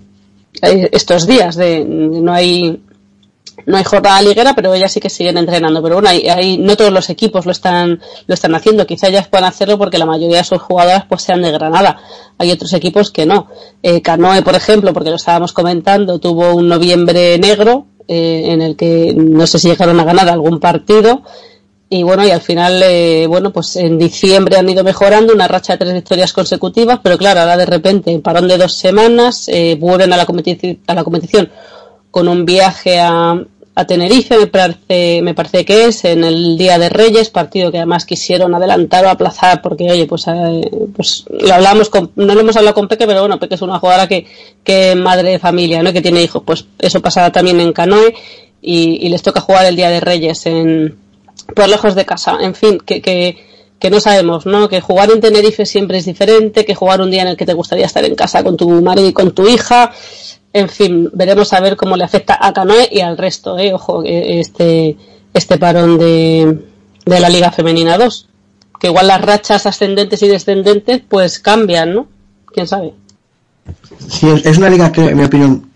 eh, 0.61 0.89
estos 0.91 1.27
días 1.27 1.55
de 1.55 1.83
no 1.85 2.33
hay 2.33 2.81
no 3.65 3.77
hay 3.77 3.83
jornada 3.83 4.21
liguera, 4.21 4.53
pero 4.53 4.73
ellas 4.73 4.91
sí 4.91 4.99
que 4.99 5.09
siguen 5.09 5.37
entrenando. 5.37 5.81
Pero 5.81 5.95
bueno, 5.95 6.09
ahí, 6.09 6.27
ahí 6.27 6.57
no 6.57 6.75
todos 6.75 6.91
los 6.91 7.09
equipos 7.09 7.45
lo 7.45 7.51
están, 7.51 7.99
lo 8.27 8.33
están 8.33 8.53
haciendo. 8.53 8.85
Quizá 8.85 9.07
ellas 9.07 9.27
puedan 9.27 9.47
hacerlo 9.47 9.77
porque 9.77 9.97
la 9.97 10.05
mayoría 10.05 10.37
de 10.37 10.43
sus 10.43 10.61
jugadoras 10.61 11.05
pues 11.07 11.23
sean 11.23 11.41
de 11.41 11.51
Granada. 11.51 11.99
Hay 12.37 12.51
otros 12.51 12.73
equipos 12.73 13.11
que 13.11 13.25
no. 13.25 13.47
Eh, 13.81 14.01
Canoe, 14.01 14.41
por 14.43 14.55
ejemplo, 14.55 14.93
porque 14.93 15.09
lo 15.09 15.15
estábamos 15.15 15.53
comentando, 15.53 16.19
tuvo 16.19 16.53
un 16.53 16.67
noviembre 16.67 17.37
negro, 17.39 17.87
eh, 18.07 18.43
en 18.47 18.61
el 18.61 18.75
que 18.75 19.13
no 19.15 19.47
sé 19.47 19.57
si 19.57 19.69
llegaron 19.69 19.99
a 19.99 20.03
ganar 20.03 20.29
algún 20.29 20.59
partido. 20.59 21.23
Y 21.87 22.01
bueno, 22.01 22.25
y 22.25 22.31
al 22.31 22.41
final, 22.41 22.81
eh, 22.83 23.25
bueno, 23.27 23.53
pues 23.53 23.75
en 23.75 23.99
diciembre 23.99 24.57
han 24.57 24.67
ido 24.67 24.83
mejorando, 24.83 25.33
una 25.33 25.47
racha 25.47 25.73
de 25.73 25.77
tres 25.79 25.93
victorias 25.93 26.33
consecutivas, 26.33 26.99
pero 27.03 27.17
claro, 27.17 27.41
ahora 27.41 27.57
de 27.57 27.65
repente, 27.67 28.11
en 28.11 28.21
parón 28.21 28.47
de 28.47 28.57
dos 28.57 28.73
semanas, 28.73 29.47
eh, 29.49 29.77
vuelven 29.79 30.11
a 30.11 30.17
la, 30.17 30.25
competi- 30.25 30.79
a 30.87 30.93
la 30.95 31.03
competición 31.03 31.49
con 32.09 32.27
un 32.27 32.43
viaje 32.43 32.99
a, 32.99 33.39
a 33.75 33.85
Tenerife, 33.85 34.35
me 34.37 34.47
parece, 34.47 35.21
me 35.21 35.35
parece 35.35 35.63
que 35.63 35.85
es, 35.85 36.05
en 36.05 36.23
el 36.23 36.57
Día 36.57 36.79
de 36.79 36.89
Reyes, 36.89 37.29
partido 37.29 37.71
que 37.71 37.77
además 37.77 38.05
quisieron 38.05 38.55
adelantar 38.55 39.05
o 39.05 39.09
aplazar, 39.09 39.61
porque 39.61 39.91
oye, 39.91 40.07
pues, 40.07 40.25
eh, 40.27 40.69
pues 40.95 41.25
lo 41.29 41.53
hablamos 41.53 41.89
con, 41.89 42.11
no 42.15 42.33
lo 42.33 42.39
hemos 42.41 42.55
hablado 42.57 42.73
con 42.73 42.87
Peque, 42.87 43.05
pero 43.05 43.19
bueno, 43.19 43.37
Peque 43.39 43.55
es 43.55 43.61
una 43.61 43.77
jugadora 43.79 44.07
que, 44.07 44.25
que 44.63 44.95
madre 44.95 45.29
de 45.31 45.39
familia, 45.39 45.83
¿no? 45.83 45.93
Que 45.93 46.01
tiene 46.01 46.23
hijos, 46.23 46.41
pues 46.43 46.65
eso 46.79 46.99
pasará 46.99 47.31
también 47.31 47.59
en 47.59 47.73
Canoe 47.73 48.11
y, 48.59 49.05
y 49.05 49.09
les 49.09 49.21
toca 49.21 49.39
jugar 49.41 49.67
el 49.67 49.75
Día 49.75 49.91
de 49.91 49.99
Reyes 49.99 50.45
en, 50.47 50.97
por 51.53 51.69
lejos 51.69 51.95
de 51.95 52.05
casa, 52.05 52.37
en 52.41 52.55
fin, 52.55 52.77
que, 52.79 53.01
que, 53.01 53.89
no 53.89 53.99
sabemos, 53.99 54.47
¿no? 54.47 54.67
Que 54.67 54.81
jugar 54.81 55.11
en 55.11 55.21
Tenerife 55.21 55.65
siempre 55.65 55.99
es 55.99 56.05
diferente, 56.05 56.65
que 56.65 56.73
jugar 56.73 57.01
un 57.01 57.11
día 57.11 57.21
en 57.21 57.27
el 57.27 57.37
que 57.37 57.45
te 57.45 57.53
gustaría 57.53 57.85
estar 57.85 58.03
en 58.03 58.15
casa 58.15 58.43
con 58.43 58.57
tu 58.57 58.67
marido 58.81 59.07
y 59.07 59.13
con 59.13 59.31
tu 59.31 59.47
hija, 59.47 59.91
en 60.53 60.69
fin, 60.69 61.09
veremos 61.13 61.53
a 61.53 61.59
ver 61.59 61.75
cómo 61.75 61.97
le 61.97 62.05
afecta 62.05 62.39
a 62.41 62.53
Canoe 62.53 62.87
y 62.89 63.01
al 63.01 63.17
resto, 63.17 63.59
¿eh? 63.59 63.73
Ojo, 63.73 64.03
este, 64.05 64.95
este 65.33 65.57
parón 65.57 65.97
de, 65.97 66.65
de 67.05 67.19
la 67.19 67.29
Liga 67.29 67.51
Femenina 67.51 67.97
2. 67.97 68.29
Que 68.79 68.87
igual 68.87 69.07
las 69.07 69.21
rachas 69.21 69.65
ascendentes 69.65 70.23
y 70.23 70.27
descendentes 70.29 71.01
pues 71.07 71.39
cambian, 71.39 71.93
¿no? 71.93 72.07
¿Quién 72.53 72.67
sabe? 72.67 72.93
Sí, 74.07 74.27
es 74.43 74.57
una 74.57 74.69
liga 74.69 74.91
que, 74.91 75.05
en 75.05 75.17
mi 75.17 75.25
opinión, 75.25 75.69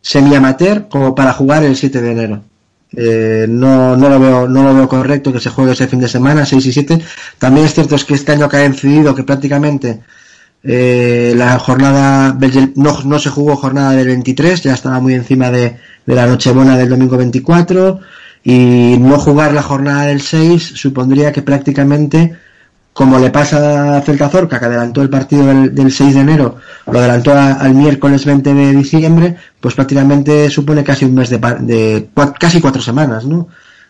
semi-amateur 0.00 0.88
como 0.88 1.14
para 1.14 1.32
jugar 1.32 1.62
el 1.62 1.76
7 1.76 2.00
de 2.00 2.10
enero. 2.10 2.42
Eh, 2.96 3.46
no, 3.48 3.96
no, 3.96 4.08
lo 4.08 4.20
veo, 4.20 4.48
no 4.48 4.62
lo 4.62 4.74
veo 4.74 4.88
correcto 4.88 5.32
que 5.32 5.40
se 5.40 5.50
juegue 5.50 5.72
ese 5.72 5.88
fin 5.88 6.00
de 6.00 6.08
semana, 6.08 6.46
6 6.46 6.66
y 6.66 6.72
7. 6.72 6.98
También 7.38 7.66
es 7.66 7.74
cierto 7.74 7.96
es 7.96 8.04
que 8.04 8.14
este 8.14 8.32
año 8.32 8.48
que 8.48 8.56
ha 8.58 8.64
incidido 8.64 9.14
que 9.14 9.24
prácticamente 9.24 10.00
eh, 10.62 11.34
la 11.36 11.58
jornada 11.58 12.38
no, 12.76 13.02
no 13.02 13.18
se 13.18 13.30
jugó 13.30 13.56
jornada 13.56 13.92
del 13.92 14.06
23, 14.06 14.62
ya 14.62 14.74
estaba 14.74 15.00
muy 15.00 15.14
encima 15.14 15.50
de, 15.50 15.76
de 16.06 16.14
la 16.14 16.26
Nochebuena 16.26 16.76
del 16.76 16.88
domingo 16.88 17.16
24 17.16 18.00
y 18.42 18.96
no 18.98 19.18
jugar 19.18 19.52
la 19.52 19.62
jornada 19.62 20.04
del 20.04 20.20
6 20.20 20.72
supondría 20.76 21.32
que 21.32 21.42
prácticamente 21.42 22.36
como 22.94 23.18
le 23.18 23.30
pasa 23.30 23.96
a 23.96 24.00
Celta 24.02 24.28
Zorca, 24.28 24.60
que 24.60 24.66
adelantó 24.66 25.02
el 25.02 25.10
partido 25.10 25.46
del, 25.46 25.74
del 25.74 25.90
6 25.90 26.14
de 26.14 26.20
enero, 26.20 26.56
lo 26.86 26.98
adelantó 27.00 27.36
al 27.36 27.74
miércoles 27.74 28.24
20 28.24 28.54
de 28.54 28.72
diciembre, 28.72 29.36
pues 29.60 29.74
prácticamente 29.74 30.48
supone 30.48 30.84
casi 30.84 31.04
un 31.04 31.14
mes 31.16 31.28
de, 31.28 31.38
de 31.38 32.08
casi 32.38 32.60
cuatro 32.60 32.80
semanas, 32.80 33.26
¿no? 33.26 33.48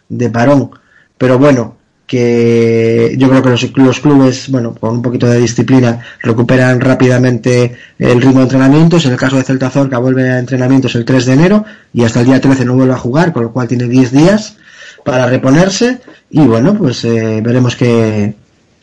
De 0.08 0.30
parón. 0.30 0.70
Pero 1.18 1.38
bueno, 1.38 1.76
que 2.06 3.14
yo 3.18 3.28
creo 3.28 3.42
que 3.42 3.50
los, 3.50 3.76
los 3.76 4.00
clubes, 4.00 4.50
bueno, 4.50 4.74
con 4.74 4.94
un 4.94 5.02
poquito 5.02 5.26
de 5.26 5.38
disciplina, 5.38 6.00
recuperan 6.22 6.80
rápidamente 6.80 7.76
el 7.98 8.22
ritmo 8.22 8.38
de 8.38 8.44
entrenamientos. 8.44 9.04
En 9.04 9.12
el 9.12 9.18
caso 9.18 9.36
de 9.36 9.44
Celta 9.44 9.68
Zorca 9.68 9.98
vuelve 9.98 10.30
a 10.30 10.38
entrenamientos 10.38 10.94
el 10.94 11.04
3 11.04 11.26
de 11.26 11.32
enero 11.34 11.64
y 11.92 12.04
hasta 12.04 12.20
el 12.20 12.26
día 12.26 12.40
13 12.40 12.64
no 12.64 12.74
vuelve 12.74 12.94
a 12.94 12.98
jugar, 12.98 13.34
con 13.34 13.42
lo 13.42 13.52
cual 13.52 13.68
tiene 13.68 13.84
10 13.84 14.12
días 14.12 14.56
para 15.04 15.26
reponerse 15.26 16.00
y 16.30 16.40
bueno, 16.40 16.74
pues 16.74 17.04
eh, 17.04 17.42
veremos 17.42 17.76
qué, 17.76 18.34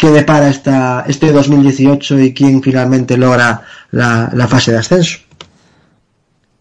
qué 0.01 0.09
depara 0.09 0.49
esta, 0.49 1.05
este 1.07 1.31
2018 1.31 2.19
y 2.21 2.33
quién 2.33 2.63
finalmente 2.63 3.17
logra 3.17 3.61
la, 3.91 4.31
la 4.33 4.47
fase 4.47 4.71
de 4.71 4.79
ascenso. 4.79 5.19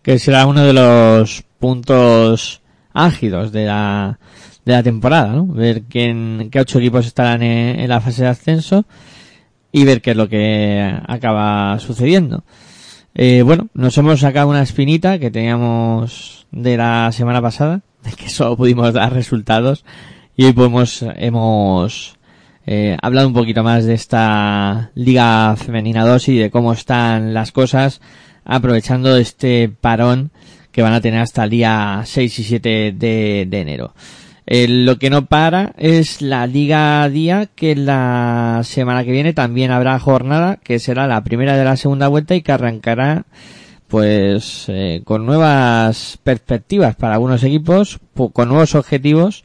que 0.02 0.18
será 0.18 0.46
uno 0.46 0.62
de 0.62 0.74
los 0.74 1.42
puntos 1.58 2.60
álgidos 2.92 3.50
de 3.50 3.64
la, 3.64 4.18
de 4.66 4.72
la 4.74 4.82
temporada, 4.82 5.32
¿no? 5.32 5.46
Ver 5.46 5.84
quién, 5.88 6.50
qué 6.52 6.60
ocho 6.60 6.80
equipos 6.80 7.06
estarán 7.06 7.42
en, 7.42 7.80
en 7.80 7.88
la 7.88 8.02
fase 8.02 8.24
de 8.24 8.28
ascenso 8.28 8.84
y 9.72 9.86
ver 9.86 10.02
qué 10.02 10.10
es 10.10 10.18
lo 10.18 10.28
que 10.28 10.94
acaba 11.08 11.78
sucediendo. 11.78 12.44
Eh, 13.14 13.40
bueno, 13.40 13.68
nos 13.72 13.96
hemos 13.96 14.20
sacado 14.20 14.50
una 14.50 14.62
espinita 14.62 15.18
que 15.18 15.30
teníamos 15.30 16.46
de 16.50 16.76
la 16.76 17.10
semana 17.12 17.40
pasada, 17.40 17.80
de 18.04 18.12
que 18.12 18.28
solo 18.28 18.58
pudimos 18.58 18.92
dar 18.92 19.14
resultados 19.14 19.86
y 20.36 20.44
hoy 20.44 20.52
podemos, 20.52 21.02
hemos 21.16 22.19
eh, 22.66 22.96
hablado 23.00 23.28
un 23.28 23.34
poquito 23.34 23.62
más 23.62 23.84
de 23.84 23.94
esta 23.94 24.90
Liga 24.94 25.56
Femenina 25.56 26.06
2 26.06 26.28
y 26.28 26.38
de 26.38 26.50
cómo 26.50 26.72
están 26.72 27.32
las 27.32 27.52
cosas 27.52 28.00
aprovechando 28.44 29.16
este 29.16 29.68
parón 29.68 30.30
que 30.70 30.82
van 30.82 30.92
a 30.92 31.00
tener 31.00 31.20
hasta 31.20 31.44
el 31.44 31.50
día 31.50 32.02
6 32.04 32.38
y 32.38 32.44
7 32.44 32.92
de, 32.96 33.48
enero. 33.50 33.94
Eh, 34.46 34.66
lo 34.68 34.98
que 34.98 35.10
no 35.10 35.26
para 35.26 35.74
es 35.78 36.22
la 36.22 36.46
Liga 36.46 37.08
Día, 37.08 37.48
que 37.54 37.74
la 37.76 38.60
semana 38.64 39.04
que 39.04 39.12
viene 39.12 39.32
también 39.32 39.70
habrá 39.70 39.98
jornada, 39.98 40.56
que 40.56 40.78
será 40.78 41.06
la 41.06 41.24
primera 41.24 41.56
de 41.56 41.64
la 41.64 41.76
segunda 41.76 42.08
vuelta 42.08 42.34
y 42.34 42.42
que 42.42 42.52
arrancará 42.52 43.24
pues 43.88 44.66
eh, 44.68 45.02
con 45.04 45.26
nuevas 45.26 46.18
perspectivas 46.22 46.94
para 46.94 47.14
algunos 47.14 47.42
equipos, 47.42 47.98
con 48.32 48.48
nuevos 48.48 48.74
objetivos 48.76 49.44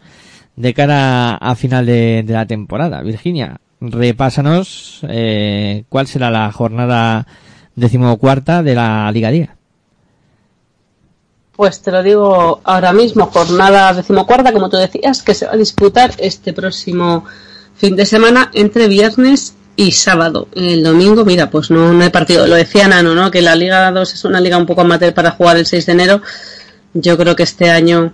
de 0.55 0.73
cara 0.73 1.35
a 1.35 1.55
final 1.55 1.85
de, 1.85 2.23
la 2.27 2.45
temporada. 2.45 3.01
Virginia, 3.01 3.57
repásanos 3.81 5.01
eh, 5.07 5.83
cuál 5.89 6.07
será 6.07 6.29
la 6.29 6.51
jornada 6.51 7.27
decimocuarta 7.75 8.63
de 8.63 8.75
la 8.75 9.11
Liga 9.11 9.31
Día. 9.31 9.55
Pues 11.55 11.81
te 11.81 11.91
lo 11.91 12.03
digo 12.03 12.59
ahora 12.63 12.91
mismo, 12.91 13.27
jornada 13.27 13.93
decimocuarta, 13.93 14.51
como 14.51 14.69
tú 14.69 14.77
decías, 14.77 15.23
que 15.23 15.33
se 15.33 15.45
va 15.45 15.53
a 15.53 15.57
disputar 15.57 16.11
este 16.17 16.51
próximo 16.51 17.23
fin 17.75 17.95
de 17.95 18.05
semana 18.05 18.51
entre 18.53 18.89
viernes 18.89 19.55
y 19.77 19.91
sábado. 19.91 20.49
El 20.53 20.83
domingo, 20.83 21.23
mira, 21.23 21.49
pues 21.49 21.71
no, 21.71 21.93
no 21.93 22.03
hay 22.03 22.09
partido. 22.09 22.45
Lo 22.47 22.55
decía 22.55 22.87
Nano, 22.87 23.15
¿no? 23.15 23.31
Que 23.31 23.41
la 23.41 23.55
Liga 23.55 23.89
2 23.91 24.13
es 24.13 24.25
una 24.25 24.41
liga 24.41 24.57
un 24.57 24.65
poco 24.65 24.81
amateur 24.81 25.13
para 25.13 25.31
jugar 25.31 25.57
el 25.57 25.65
6 25.65 25.85
de 25.85 25.91
enero. 25.91 26.21
Yo 26.93 27.17
creo 27.17 27.35
que 27.35 27.43
este 27.43 27.69
año 27.69 28.13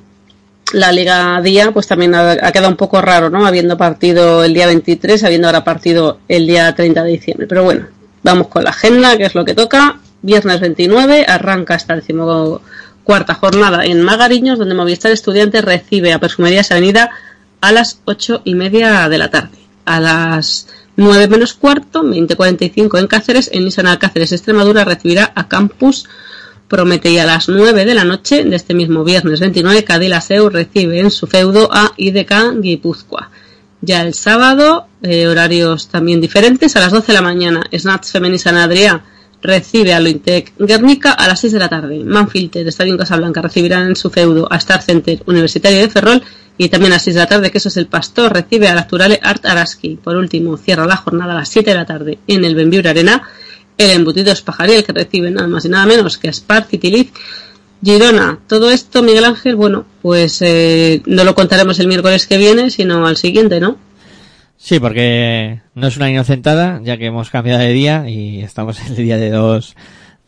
la 0.73 0.91
Liga 0.91 1.41
Día, 1.41 1.71
pues 1.71 1.87
también 1.87 2.15
ha, 2.15 2.51
quedado 2.51 2.69
un 2.69 2.77
poco 2.77 3.01
raro, 3.01 3.29
¿no? 3.29 3.45
Habiendo 3.45 3.77
partido 3.77 4.43
el 4.43 4.53
día 4.53 4.67
23, 4.67 5.23
habiendo 5.23 5.47
ahora 5.47 5.63
partido 5.63 6.19
el 6.27 6.47
día 6.47 6.73
30 6.73 7.03
de 7.03 7.11
diciembre. 7.11 7.47
Pero 7.47 7.63
bueno, 7.63 7.87
vamos 8.23 8.47
con 8.47 8.63
la 8.63 8.69
agenda, 8.71 9.17
que 9.17 9.25
es 9.25 9.35
lo 9.35 9.45
que 9.45 9.53
toca. 9.53 9.99
Viernes 10.21 10.59
29, 10.59 11.25
arranca 11.27 11.75
el 11.75 11.99
decimocuarta 11.99 13.33
jornada 13.33 13.85
en 13.85 14.01
Magariños, 14.03 14.59
donde 14.59 14.75
Movistar 14.75 15.11
Estudiantes 15.11 15.65
recibe 15.65 16.13
a 16.13 16.19
Perfumerías 16.19 16.71
Avenida 16.71 17.09
a 17.59 17.71
las 17.71 17.99
ocho 18.05 18.41
y 18.43 18.55
media 18.55 19.09
de 19.09 19.17
la 19.17 19.29
tarde. 19.29 19.57
A 19.85 19.99
las 19.99 20.67
9 20.95 21.27
menos 21.27 21.53
cuarto, 21.53 22.03
20.45 22.03 22.99
en 22.99 23.07
Cáceres, 23.07 23.49
en 23.51 23.65
Nissan 23.65 23.87
Alcáceres 23.87 24.31
Extremadura 24.31 24.83
recibirá 24.83 25.31
a 25.35 25.47
Campus 25.47 26.07
Promete 26.71 27.11
y 27.11 27.17
a 27.17 27.25
las 27.25 27.49
9 27.49 27.83
de 27.83 27.93
la 27.93 28.05
noche 28.05 28.45
de 28.45 28.55
este 28.55 28.73
mismo 28.73 29.03
viernes 29.03 29.41
29, 29.41 29.83
Cadillaceu 29.83 30.47
recibe 30.49 31.01
en 31.01 31.11
su 31.11 31.27
feudo 31.27 31.67
a 31.69 31.91
IDK 31.97 32.61
Guipúzcoa. 32.61 33.29
Ya 33.81 34.01
el 34.03 34.13
sábado, 34.13 34.87
eh, 35.03 35.27
horarios 35.27 35.89
también 35.89 36.21
diferentes, 36.21 36.77
a 36.77 36.79
las 36.79 36.93
12 36.93 37.07
de 37.07 37.13
la 37.13 37.21
mañana, 37.21 37.61
Snatch 37.77 38.05
Femení 38.05 38.39
San 38.39 38.55
Adrià 38.55 39.01
recibe 39.41 39.93
a 39.93 39.99
Lointec 39.99 40.53
Guernica 40.59 41.11
a 41.11 41.27
las 41.27 41.41
6 41.41 41.51
de 41.51 41.59
la 41.59 41.67
tarde. 41.67 42.05
Manfilter, 42.05 42.65
Estadio 42.65 42.93
en 42.93 42.99
Casablanca, 42.99 43.41
recibirán 43.41 43.89
en 43.89 43.97
su 43.97 44.09
feudo 44.09 44.47
a 44.49 44.55
Star 44.55 44.81
Center 44.81 45.21
Universitario 45.25 45.77
de 45.81 45.89
Ferrol 45.89 46.23
y 46.57 46.69
también 46.69 46.93
a 46.93 46.95
las 46.95 47.03
6 47.03 47.15
de 47.15 47.19
la 47.19 47.27
tarde, 47.27 47.51
que 47.51 47.57
eso 47.57 47.67
es 47.67 47.75
el 47.75 47.87
Pastor, 47.87 48.31
recibe 48.31 48.69
a 48.69 48.75
la 48.75 48.81
Acturale 48.81 49.19
Art 49.21 49.45
Araski. 49.45 49.99
Por 50.01 50.15
último, 50.15 50.55
cierra 50.55 50.85
la 50.85 50.95
jornada 50.95 51.33
a 51.33 51.39
las 51.39 51.49
7 51.49 51.69
de 51.69 51.75
la 51.75 51.85
tarde 51.85 52.19
en 52.27 52.45
el 52.45 52.55
Benviure 52.55 52.91
Arena 52.91 53.23
el 53.77 53.91
embutido 53.91 54.31
Espajariel 54.31 54.83
que 54.83 54.93
recibe 54.93 55.31
nada 55.31 55.47
más 55.47 55.65
y 55.65 55.69
nada 55.69 55.85
menos 55.85 56.17
que 56.17 56.31
Spar 56.31 56.65
Citiliz 56.65 57.11
Girona. 57.83 58.39
Todo 58.47 58.71
esto, 58.71 59.01
Miguel 59.01 59.25
Ángel, 59.25 59.55
bueno, 59.55 59.85
pues 60.01 60.41
eh, 60.41 61.01
no 61.05 61.23
lo 61.23 61.35
contaremos 61.35 61.79
el 61.79 61.87
miércoles 61.87 62.27
que 62.27 62.37
viene, 62.37 62.69
sino 62.69 63.05
al 63.07 63.17
siguiente, 63.17 63.59
¿no? 63.59 63.77
Sí, 64.57 64.79
porque 64.79 65.61
no 65.73 65.87
es 65.87 65.97
una 65.97 66.11
inocentada, 66.11 66.79
ya 66.83 66.97
que 66.97 67.07
hemos 67.07 67.31
cambiado 67.31 67.59
de 67.61 67.73
día 67.73 68.07
y 68.07 68.41
estamos 68.41 68.79
en 68.81 68.87
el 68.87 68.95
día 68.97 69.17
de 69.17 69.31
los, 69.31 69.75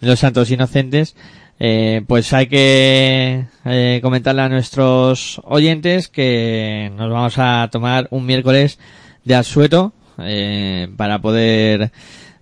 de 0.02 0.08
los 0.08 0.20
santos 0.20 0.50
inocentes. 0.50 1.16
Eh, 1.60 2.02
pues 2.08 2.34
hay 2.34 2.48
que 2.48 3.46
eh, 3.64 4.00
comentarle 4.02 4.42
a 4.42 4.50
nuestros 4.50 5.40
oyentes 5.44 6.08
que 6.08 6.92
nos 6.96 7.12
vamos 7.12 7.36
a 7.38 7.70
tomar 7.72 8.08
un 8.10 8.26
miércoles 8.26 8.80
de 9.24 9.36
asueto 9.36 9.94
eh, 10.18 10.90
para 10.98 11.22
poder 11.22 11.92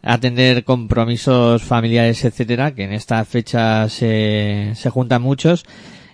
atender 0.03 0.63
compromisos 0.63 1.63
familiares, 1.63 2.23
etcétera, 2.25 2.73
que 2.73 2.83
en 2.83 2.93
esta 2.93 3.23
fecha 3.25 3.87
se, 3.89 4.71
se 4.75 4.89
juntan 4.89 5.21
muchos 5.21 5.65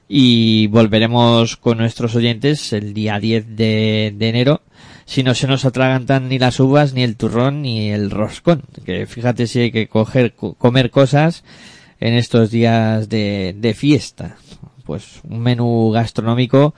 y 0.09 0.67
volveremos 0.67 1.57
con 1.57 1.77
nuestros 1.77 2.15
oyentes 2.15 2.71
el 2.73 2.93
día 2.93 3.19
10 3.19 3.55
de, 3.55 4.13
de 4.15 4.29
enero 4.29 4.61
si 5.05 5.23
no 5.23 5.33
se 5.33 5.47
nos 5.47 5.63
atragantan 5.63 6.27
ni 6.27 6.37
las 6.37 6.59
uvas, 6.59 6.93
ni 6.93 7.03
el 7.03 7.15
turrón, 7.15 7.61
ni 7.61 7.91
el 7.91 8.11
roscón. 8.11 8.63
Que 8.85 9.05
fíjate 9.05 9.47
si 9.47 9.59
hay 9.61 9.71
que 9.71 9.87
coger, 9.87 10.33
co- 10.33 10.53
comer 10.55 10.91
cosas 10.91 11.45
en 12.01 12.13
estos 12.13 12.51
días 12.51 13.07
de, 13.07 13.55
de 13.57 13.73
fiesta. 13.73 14.35
Pues 14.85 15.21
un 15.23 15.39
menú 15.39 15.91
gastronómico 15.91 16.75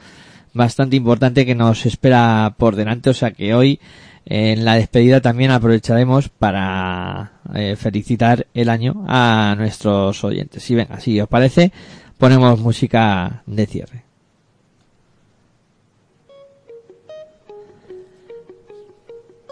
bastante 0.53 0.95
importante 0.95 1.43
que 1.45 1.55
nos 1.55 1.87
espera 1.87 2.53
por 2.57 2.75
delante. 2.75 3.09
O 3.09 3.13
sea 3.15 3.31
que 3.31 3.55
hoy 3.55 3.79
en 4.25 4.65
la 4.65 4.75
despedida 4.75 5.21
también 5.21 5.51
aprovecharemos 5.51 6.29
para 6.29 7.33
eh, 7.53 7.75
felicitar 7.75 8.47
el 8.53 8.69
año 8.69 9.05
a 9.07 9.55
nuestros 9.57 10.23
oyentes. 10.23 10.69
Y 10.69 10.75
venga, 10.75 10.99
si 10.99 11.19
os 11.19 11.27
parece, 11.27 11.71
ponemos 12.17 12.59
música 12.59 13.43
de 13.45 13.65
cierre. 13.65 14.03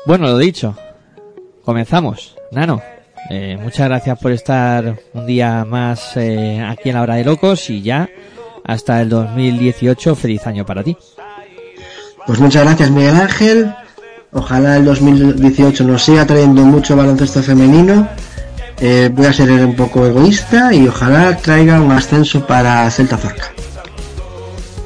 Bueno, 0.06 0.28
lo 0.28 0.38
dicho, 0.38 0.76
comenzamos. 1.64 2.38
Nano, 2.52 2.82
eh, 3.30 3.58
muchas 3.62 3.90
gracias 3.90 4.18
por 4.20 4.32
estar 4.32 5.00
un 5.14 5.26
día 5.26 5.66
más 5.66 6.16
eh, 6.16 6.64
aquí 6.66 6.90
en 6.90 6.96
la 6.96 7.02
hora 7.02 7.16
de 7.16 7.26
locos 7.26 7.70
y 7.70 7.82
ya 7.82 8.10
hasta 8.64 9.02
el 9.02 9.10
2018 9.10 10.16
feliz 10.16 10.48
año 10.48 10.66
para 10.66 10.84
ti. 10.84 10.96
Pues 12.26 12.40
muchas 12.40 12.64
gracias 12.64 12.92
Miguel 12.92 13.16
Ángel. 13.16 13.74
Ojalá 14.34 14.78
el 14.78 14.86
2018 14.86 15.84
nos 15.86 16.04
siga 16.04 16.26
trayendo 16.26 16.64
mucho 16.64 16.96
baloncesto 16.96 17.42
femenino. 17.42 18.08
Eh, 18.80 19.10
voy 19.12 19.26
a 19.26 19.34
ser 19.34 19.50
un 19.52 19.76
poco 19.76 20.06
egoísta 20.06 20.74
y 20.74 20.88
ojalá 20.88 21.36
traiga 21.38 21.82
un 21.82 21.92
ascenso 21.92 22.46
para 22.46 22.90
Celta 22.92 23.18
Zorca. 23.18 23.52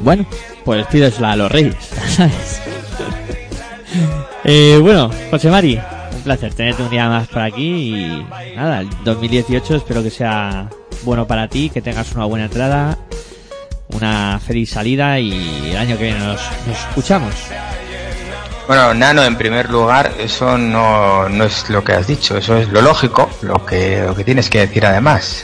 Bueno, 0.01 0.26
pues 0.63 0.85
pídesela 0.88 1.34
a 1.34 1.35
los 1.35 1.51
reyes, 1.51 1.76
¿sabes? 2.07 2.61
eh, 4.43 4.80
bueno, 4.81 5.11
José 5.30 5.49
Mari, 5.49 5.80
un 6.15 6.22
placer 6.22 6.53
tenerte 6.53 6.84
un 6.84 6.89
día 6.89 7.09
más 7.09 7.27
por 7.27 7.41
aquí 7.41 7.95
y 7.95 8.26
nada, 8.55 8.81
el 8.81 8.89
2018 9.03 9.76
espero 9.76 10.01
que 10.01 10.09
sea 10.11 10.69
bueno 11.03 11.27
para 11.27 11.47
ti, 11.47 11.69
que 11.69 11.81
tengas 11.81 12.13
una 12.13 12.26
buena 12.26 12.45
entrada, 12.45 12.97
una 13.89 14.39
feliz 14.39 14.69
salida 14.69 15.19
y 15.19 15.72
el 15.72 15.77
año 15.77 15.97
que 15.97 16.03
viene 16.03 16.19
nos, 16.19 16.41
nos 16.68 16.80
escuchamos. 16.80 17.34
Bueno, 18.72 18.93
Nano, 18.93 19.22
en 19.26 19.35
primer 19.35 19.69
lugar, 19.69 20.14
eso 20.18 20.57
no, 20.57 21.27
no 21.27 21.43
es 21.43 21.69
lo 21.69 21.84
que 21.84 21.91
has 21.91 22.07
dicho, 22.07 22.38
eso 22.38 22.56
es 22.56 22.69
lo 22.69 22.81
lógico, 22.81 23.30
lo 23.41 23.65
que, 23.65 24.02
lo 24.07 24.15
que 24.15 24.23
tienes 24.23 24.49
que 24.49 24.60
decir 24.60 24.85
además. 24.85 25.41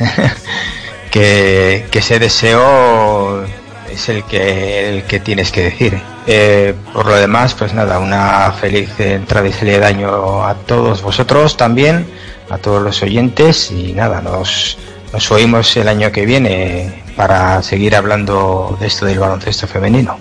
que, 1.11 1.87
que 1.91 1.99
ese 1.99 2.19
deseo 2.19 3.43
es 3.91 4.07
el 4.07 4.23
que, 4.23 4.87
el 4.87 5.03
que 5.03 5.19
tienes 5.19 5.51
que 5.51 5.63
decir. 5.63 5.99
Eh, 6.25 6.73
por 6.93 7.05
lo 7.05 7.15
demás, 7.15 7.53
pues 7.53 7.73
nada, 7.73 7.99
una 7.99 8.49
feliz 8.53 8.97
entrada 8.97 9.45
y 9.45 9.51
salida 9.51 9.79
de 9.79 9.85
año 9.87 10.45
a 10.45 10.55
todos 10.55 11.01
vosotros 11.01 11.57
también, 11.57 12.07
a 12.49 12.57
todos 12.59 12.81
los 12.81 13.03
oyentes 13.03 13.71
y 13.71 13.91
nada, 13.91 14.21
nos, 14.21 14.77
nos 15.11 15.29
oímos 15.31 15.75
el 15.75 15.89
año 15.89 16.13
que 16.13 16.25
viene 16.25 17.03
para 17.17 17.61
seguir 17.61 17.93
hablando 17.93 18.77
de 18.79 18.87
esto 18.87 19.05
del 19.05 19.19
baloncesto 19.19 19.67
femenino. 19.67 20.17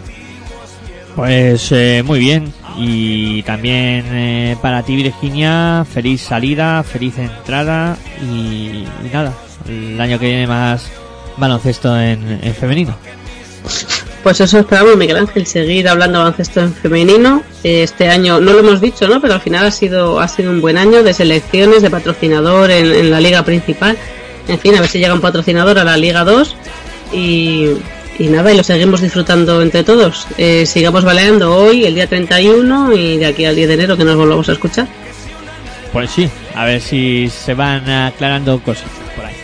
Pues 1.14 1.70
eh, 1.70 2.02
muy 2.04 2.18
bien. 2.18 2.52
Y 2.76 3.42
también 3.44 4.04
eh, 4.10 4.56
para 4.60 4.82
ti, 4.82 4.96
Virginia, 4.96 5.86
feliz 5.90 6.20
salida, 6.20 6.82
feliz 6.82 7.18
entrada 7.18 7.96
y, 8.20 8.84
nada, 9.12 9.32
el 9.68 9.98
año 10.00 10.18
que 10.18 10.26
viene 10.26 10.46
más 10.46 10.90
baloncesto 11.38 11.98
en, 11.98 12.40
en 12.42 12.54
femenino. 12.54 12.96
Pues 14.22 14.40
eso 14.40 14.58
esperamos, 14.58 14.96
Miguel 14.96 15.18
Ángel, 15.18 15.46
seguir 15.46 15.88
hablando 15.88 16.18
baloncesto 16.18 16.60
en 16.60 16.74
femenino. 16.74 17.42
Este 17.62 18.08
año, 18.08 18.40
no 18.40 18.52
lo 18.52 18.58
hemos 18.58 18.80
dicho, 18.80 19.06
¿no? 19.06 19.20
Pero 19.20 19.34
al 19.34 19.40
final 19.40 19.66
ha 19.66 19.70
sido, 19.70 20.20
ha 20.20 20.28
sido 20.28 20.50
un 20.50 20.60
buen 20.60 20.76
año 20.76 21.02
de 21.02 21.14
selecciones, 21.14 21.80
de 21.82 21.90
patrocinador 21.90 22.70
en, 22.70 22.92
en 22.92 23.10
la 23.10 23.20
liga 23.20 23.44
principal. 23.44 23.96
En 24.48 24.58
fin, 24.58 24.74
a 24.76 24.80
ver 24.80 24.90
si 24.90 24.98
llega 24.98 25.14
un 25.14 25.20
patrocinador 25.20 25.78
a 25.78 25.84
la 25.84 25.96
Liga 25.96 26.24
2 26.24 26.56
y, 27.12 27.70
y 28.18 28.28
nada, 28.28 28.52
y 28.52 28.56
lo 28.56 28.62
seguimos 28.62 29.00
disfrutando 29.00 29.62
entre 29.62 29.84
todos. 29.84 30.26
Eh, 30.38 30.66
sigamos 30.66 31.04
baleando 31.04 31.56
hoy, 31.56 31.84
el 31.84 31.94
día 31.94 32.06
31 32.06 32.94
y 32.94 33.18
de 33.18 33.26
aquí 33.26 33.44
al 33.44 33.56
10 33.56 33.68
de 33.68 33.74
enero 33.74 33.96
que 33.96 34.04
nos 34.04 34.16
volvamos 34.16 34.48
a 34.48 34.52
escuchar. 34.52 34.86
Pues 35.92 36.10
sí, 36.10 36.28
a 36.54 36.64
ver 36.64 36.80
si 36.80 37.28
se 37.28 37.54
van 37.54 37.88
aclarando 37.88 38.60
cosas 38.60 38.90
por 39.14 39.24
ahí. 39.24 39.34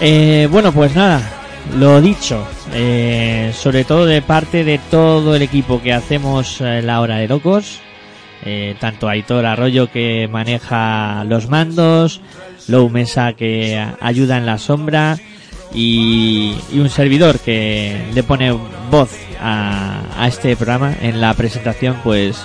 Eh, 0.00 0.48
bueno, 0.50 0.72
pues 0.72 0.94
nada, 0.94 1.42
lo 1.78 2.00
dicho, 2.00 2.46
eh, 2.74 3.52
sobre 3.54 3.84
todo 3.84 4.04
de 4.04 4.20
parte 4.20 4.64
de 4.64 4.78
todo 4.90 5.34
el 5.34 5.42
equipo 5.42 5.80
que 5.80 5.92
hacemos 5.92 6.60
eh, 6.60 6.82
la 6.82 7.00
hora 7.00 7.16
de 7.16 7.28
locos, 7.28 7.80
eh, 8.44 8.74
tanto 8.78 9.08
Aitor 9.08 9.46
Arroyo 9.46 9.90
que 9.90 10.28
maneja 10.30 11.24
los 11.24 11.48
mandos, 11.48 12.20
Lou 12.68 12.90
Mesa 12.90 13.32
que 13.34 13.82
ayuda 14.00 14.36
en 14.36 14.46
la 14.46 14.58
sombra 14.58 15.18
y, 15.74 16.56
un 16.74 16.88
servidor 16.88 17.38
que 17.38 18.04
le 18.14 18.22
pone 18.22 18.52
voz 18.90 19.10
a, 19.40 20.02
a 20.16 20.28
este 20.28 20.56
programa 20.56 20.94
en 21.00 21.20
la 21.20 21.34
presentación, 21.34 21.96
pues 22.02 22.38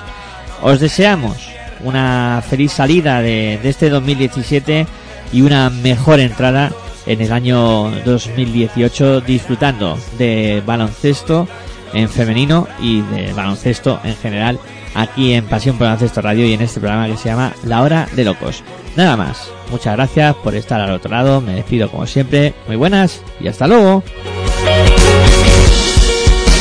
os 0.61 0.79
deseamos 0.79 1.49
una 1.83 2.43
feliz 2.47 2.71
salida 2.71 3.21
de, 3.21 3.59
de 3.61 3.69
este 3.69 3.89
2017 3.89 4.87
y 5.31 5.41
una 5.41 5.69
mejor 5.69 6.19
entrada 6.19 6.71
en 7.05 7.21
el 7.21 7.31
año 7.31 7.91
2018 8.05 9.21
disfrutando 9.21 9.97
de 10.17 10.61
baloncesto 10.65 11.47
en 11.93 12.09
femenino 12.09 12.67
y 12.81 13.01
de 13.01 13.33
baloncesto 13.33 13.99
en 14.03 14.15
general 14.15 14.59
aquí 14.93 15.33
en 15.33 15.45
Pasión 15.45 15.77
por 15.77 15.85
Baloncesto 15.85 16.21
Radio 16.21 16.45
y 16.45 16.53
en 16.53 16.61
este 16.61 16.79
programa 16.79 17.07
que 17.07 17.17
se 17.17 17.29
llama 17.29 17.53
La 17.63 17.81
Hora 17.81 18.07
de 18.13 18.25
Locos. 18.25 18.63
Nada 18.97 19.15
más, 19.15 19.51
muchas 19.69 19.95
gracias 19.95 20.35
por 20.37 20.55
estar 20.55 20.81
al 20.81 20.91
otro 20.91 21.11
lado, 21.11 21.39
me 21.39 21.53
despido 21.53 21.87
como 21.87 22.07
siempre, 22.07 22.55
muy 22.65 22.75
buenas 22.75 23.21
y 23.39 23.47
hasta 23.47 23.67
luego. 23.67 24.01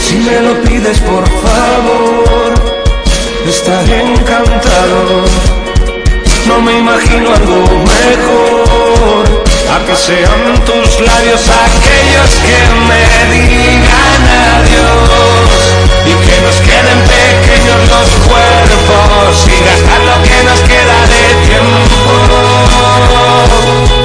Si 0.07 0.17
me 0.17 0.43
lo 0.43 0.61
pides 0.61 0.99
por 0.99 1.27
favor, 1.27 2.55
estaré 3.49 4.03
encantado. 4.03 5.25
No 6.47 6.61
me 6.61 6.79
imagino 6.79 7.33
algo 7.35 7.57
mejor, 7.57 9.25
a 9.73 9.87
que 9.87 9.97
sean 9.97 10.63
tus 10.67 11.01
labios 11.01 11.49
aquellos 11.49 12.35
que 12.45 12.59
me 12.87 13.01
digan 13.33 14.23
adiós 14.61 15.26
los 17.79 18.09
cuerpos 18.27 19.47
y 19.47 19.57
gastar 19.65 20.01
lo 20.01 20.23
que 20.23 20.43
nos 20.45 20.61
queda 20.61 20.99
de 21.13 21.23
tiempo. 21.47 21.99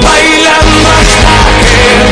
Bailando 0.02 0.88
hasta 1.00 1.34
que 1.68 2.11